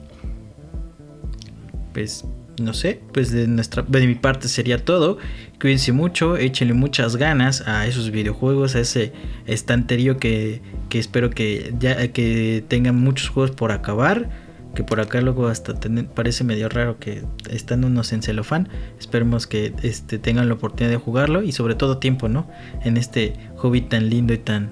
pues 1.92 2.24
no 2.60 2.72
sé, 2.72 3.00
pues 3.12 3.32
de 3.32 3.48
nuestra 3.48 3.82
de 3.82 4.06
mi 4.06 4.14
parte 4.14 4.48
sería 4.48 4.84
todo. 4.84 5.18
Cuídense 5.60 5.92
mucho, 5.92 6.36
échenle 6.36 6.74
muchas 6.74 7.16
ganas 7.16 7.66
a 7.66 7.86
esos 7.86 8.10
videojuegos, 8.10 8.76
a 8.76 8.80
ese 8.80 9.12
estanterío 9.46 10.18
que, 10.18 10.60
que 10.88 10.98
espero 10.98 11.30
que 11.30 11.74
ya 11.78 12.08
que 12.08 12.64
tengan 12.68 12.96
muchos 12.96 13.28
juegos 13.28 13.50
por 13.56 13.72
acabar. 13.72 14.43
Que 14.74 14.82
por 14.82 15.00
acá 15.00 15.20
luego 15.20 15.46
hasta 15.48 15.74
tener- 15.74 16.06
parece 16.06 16.42
medio 16.44 16.68
raro 16.68 16.98
que 16.98 17.22
están 17.48 17.84
unos 17.84 18.12
en 18.12 18.22
celofán. 18.22 18.68
Esperemos 18.98 19.46
que 19.46 19.72
este, 19.82 20.18
tengan 20.18 20.48
la 20.48 20.54
oportunidad 20.54 20.90
de 20.90 20.96
jugarlo 20.96 21.42
y 21.42 21.52
sobre 21.52 21.74
todo 21.74 21.98
tiempo, 21.98 22.28
¿no? 22.28 22.48
En 22.82 22.96
este 22.96 23.34
hobby 23.56 23.82
tan 23.82 24.10
lindo 24.10 24.32
y 24.34 24.38
tan 24.38 24.70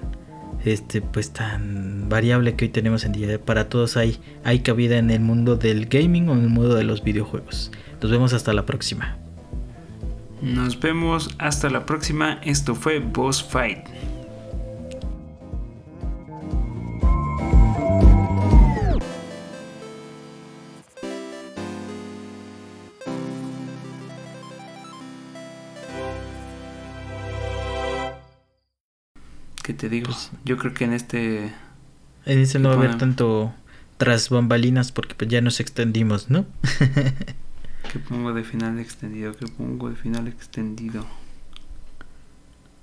este 0.65 1.01
pues 1.01 1.31
tan 1.31 2.07
variable 2.07 2.55
que 2.55 2.65
hoy 2.65 2.69
tenemos 2.71 3.03
en 3.05 3.11
día. 3.11 3.39
Para 3.39 3.69
todos 3.69 3.97
hay, 3.97 4.17
hay 4.43 4.59
cabida 4.59 4.97
en 4.97 5.09
el 5.09 5.19
mundo 5.19 5.55
del 5.55 5.87
gaming 5.87 6.29
o 6.29 6.33
en 6.33 6.41
el 6.43 6.49
mundo 6.49 6.75
de 6.75 6.83
los 6.83 7.03
videojuegos. 7.03 7.71
Nos 8.01 8.11
vemos 8.11 8.33
hasta 8.33 8.53
la 8.53 8.65
próxima. 8.65 9.17
Nos 10.41 10.79
vemos 10.79 11.29
hasta 11.37 11.69
la 11.69 11.85
próxima. 11.85 12.39
Esto 12.43 12.75
fue 12.75 12.99
Boss 12.99 13.41
Fight. 13.43 13.79
¿Qué 29.63 29.73
te 29.73 29.89
digo? 29.89 30.11
Yo 30.43 30.57
creo 30.57 30.73
que 30.73 30.83
en 30.83 30.93
este... 30.93 31.53
En 32.25 32.39
este 32.39 32.59
no 32.59 32.69
va 32.69 32.75
a 32.75 32.77
haber 32.77 32.97
tanto 32.97 33.53
tras 33.97 34.29
bambalinas 34.29 34.91
porque 34.91 35.15
pues 35.15 35.29
ya 35.29 35.41
nos 35.41 35.59
extendimos, 35.59 36.29
¿no? 36.29 36.45
¿Qué 37.91 37.99
pongo 37.99 38.33
de 38.33 38.43
final 38.43 38.79
extendido? 38.79 39.33
¿Qué 39.33 39.47
pongo 39.47 39.89
de 39.89 39.95
final 39.95 40.27
extendido? 40.27 41.05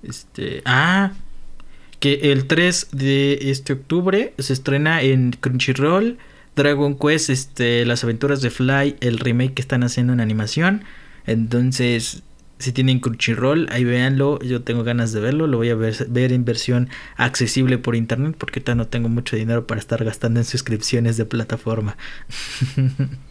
Este, 0.03 0.63
ah, 0.65 1.13
que 2.01 2.33
el 2.33 2.47
3 2.47 2.89
de 2.93 3.51
este 3.51 3.75
octubre 3.75 4.33
se 4.39 4.55
estrena 4.55 5.03
en 5.03 5.33
Crunchyroll 5.33 6.19
Dragon 6.57 6.99
Quest, 6.99 7.29
este, 7.29 7.85
las 7.85 8.05
aventuras 8.05 8.41
de 8.41 8.51
Fly, 8.51 8.97
el 9.01 9.19
remake 9.19 9.55
que 9.55 9.63
están 9.63 9.83
haciendo 9.83 10.15
en 10.15 10.21
animación. 10.21 10.85
Entonces, 11.27 12.23
si 12.61 12.73
tienen 12.73 13.01
Crunchyroll, 13.01 13.69
ahí 13.71 13.85
véanlo. 13.85 14.39
Yo 14.41 14.63
tengo 14.63 14.85
ganas 14.85 15.13
de 15.13 15.21
verlo. 15.21 15.47
Lo 15.47 15.57
voy 15.57 15.71
a 15.71 15.75
ver, 15.75 16.07
ver 16.09 16.33
en 16.33 16.45
versión 16.45 16.89
accesible 17.17 17.79
por 17.79 17.97
internet 17.97 18.37
porque 18.39 18.61
ahorita 18.61 18.75
no 18.75 18.87
tengo 18.87 19.09
mucho 19.09 19.37
dinero 19.37 19.67
para 19.67 19.81
estar 19.81 20.05
gastando 20.05 20.41
en 20.41 20.45
suscripciones 20.45 21.17
de 21.17 21.25
plataforma. 21.25 21.97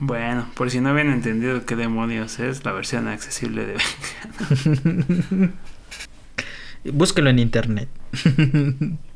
Bueno, 0.00 0.48
por 0.54 0.70
si 0.70 0.80
no 0.80 0.90
habían 0.90 1.10
entendido 1.10 1.66
qué 1.66 1.74
demonios 1.74 2.38
es 2.38 2.64
la 2.64 2.70
versión 2.70 3.08
accesible 3.08 3.66
de 3.66 5.50
Búsquelo 6.92 7.30
en 7.30 7.40
internet. 7.40 7.88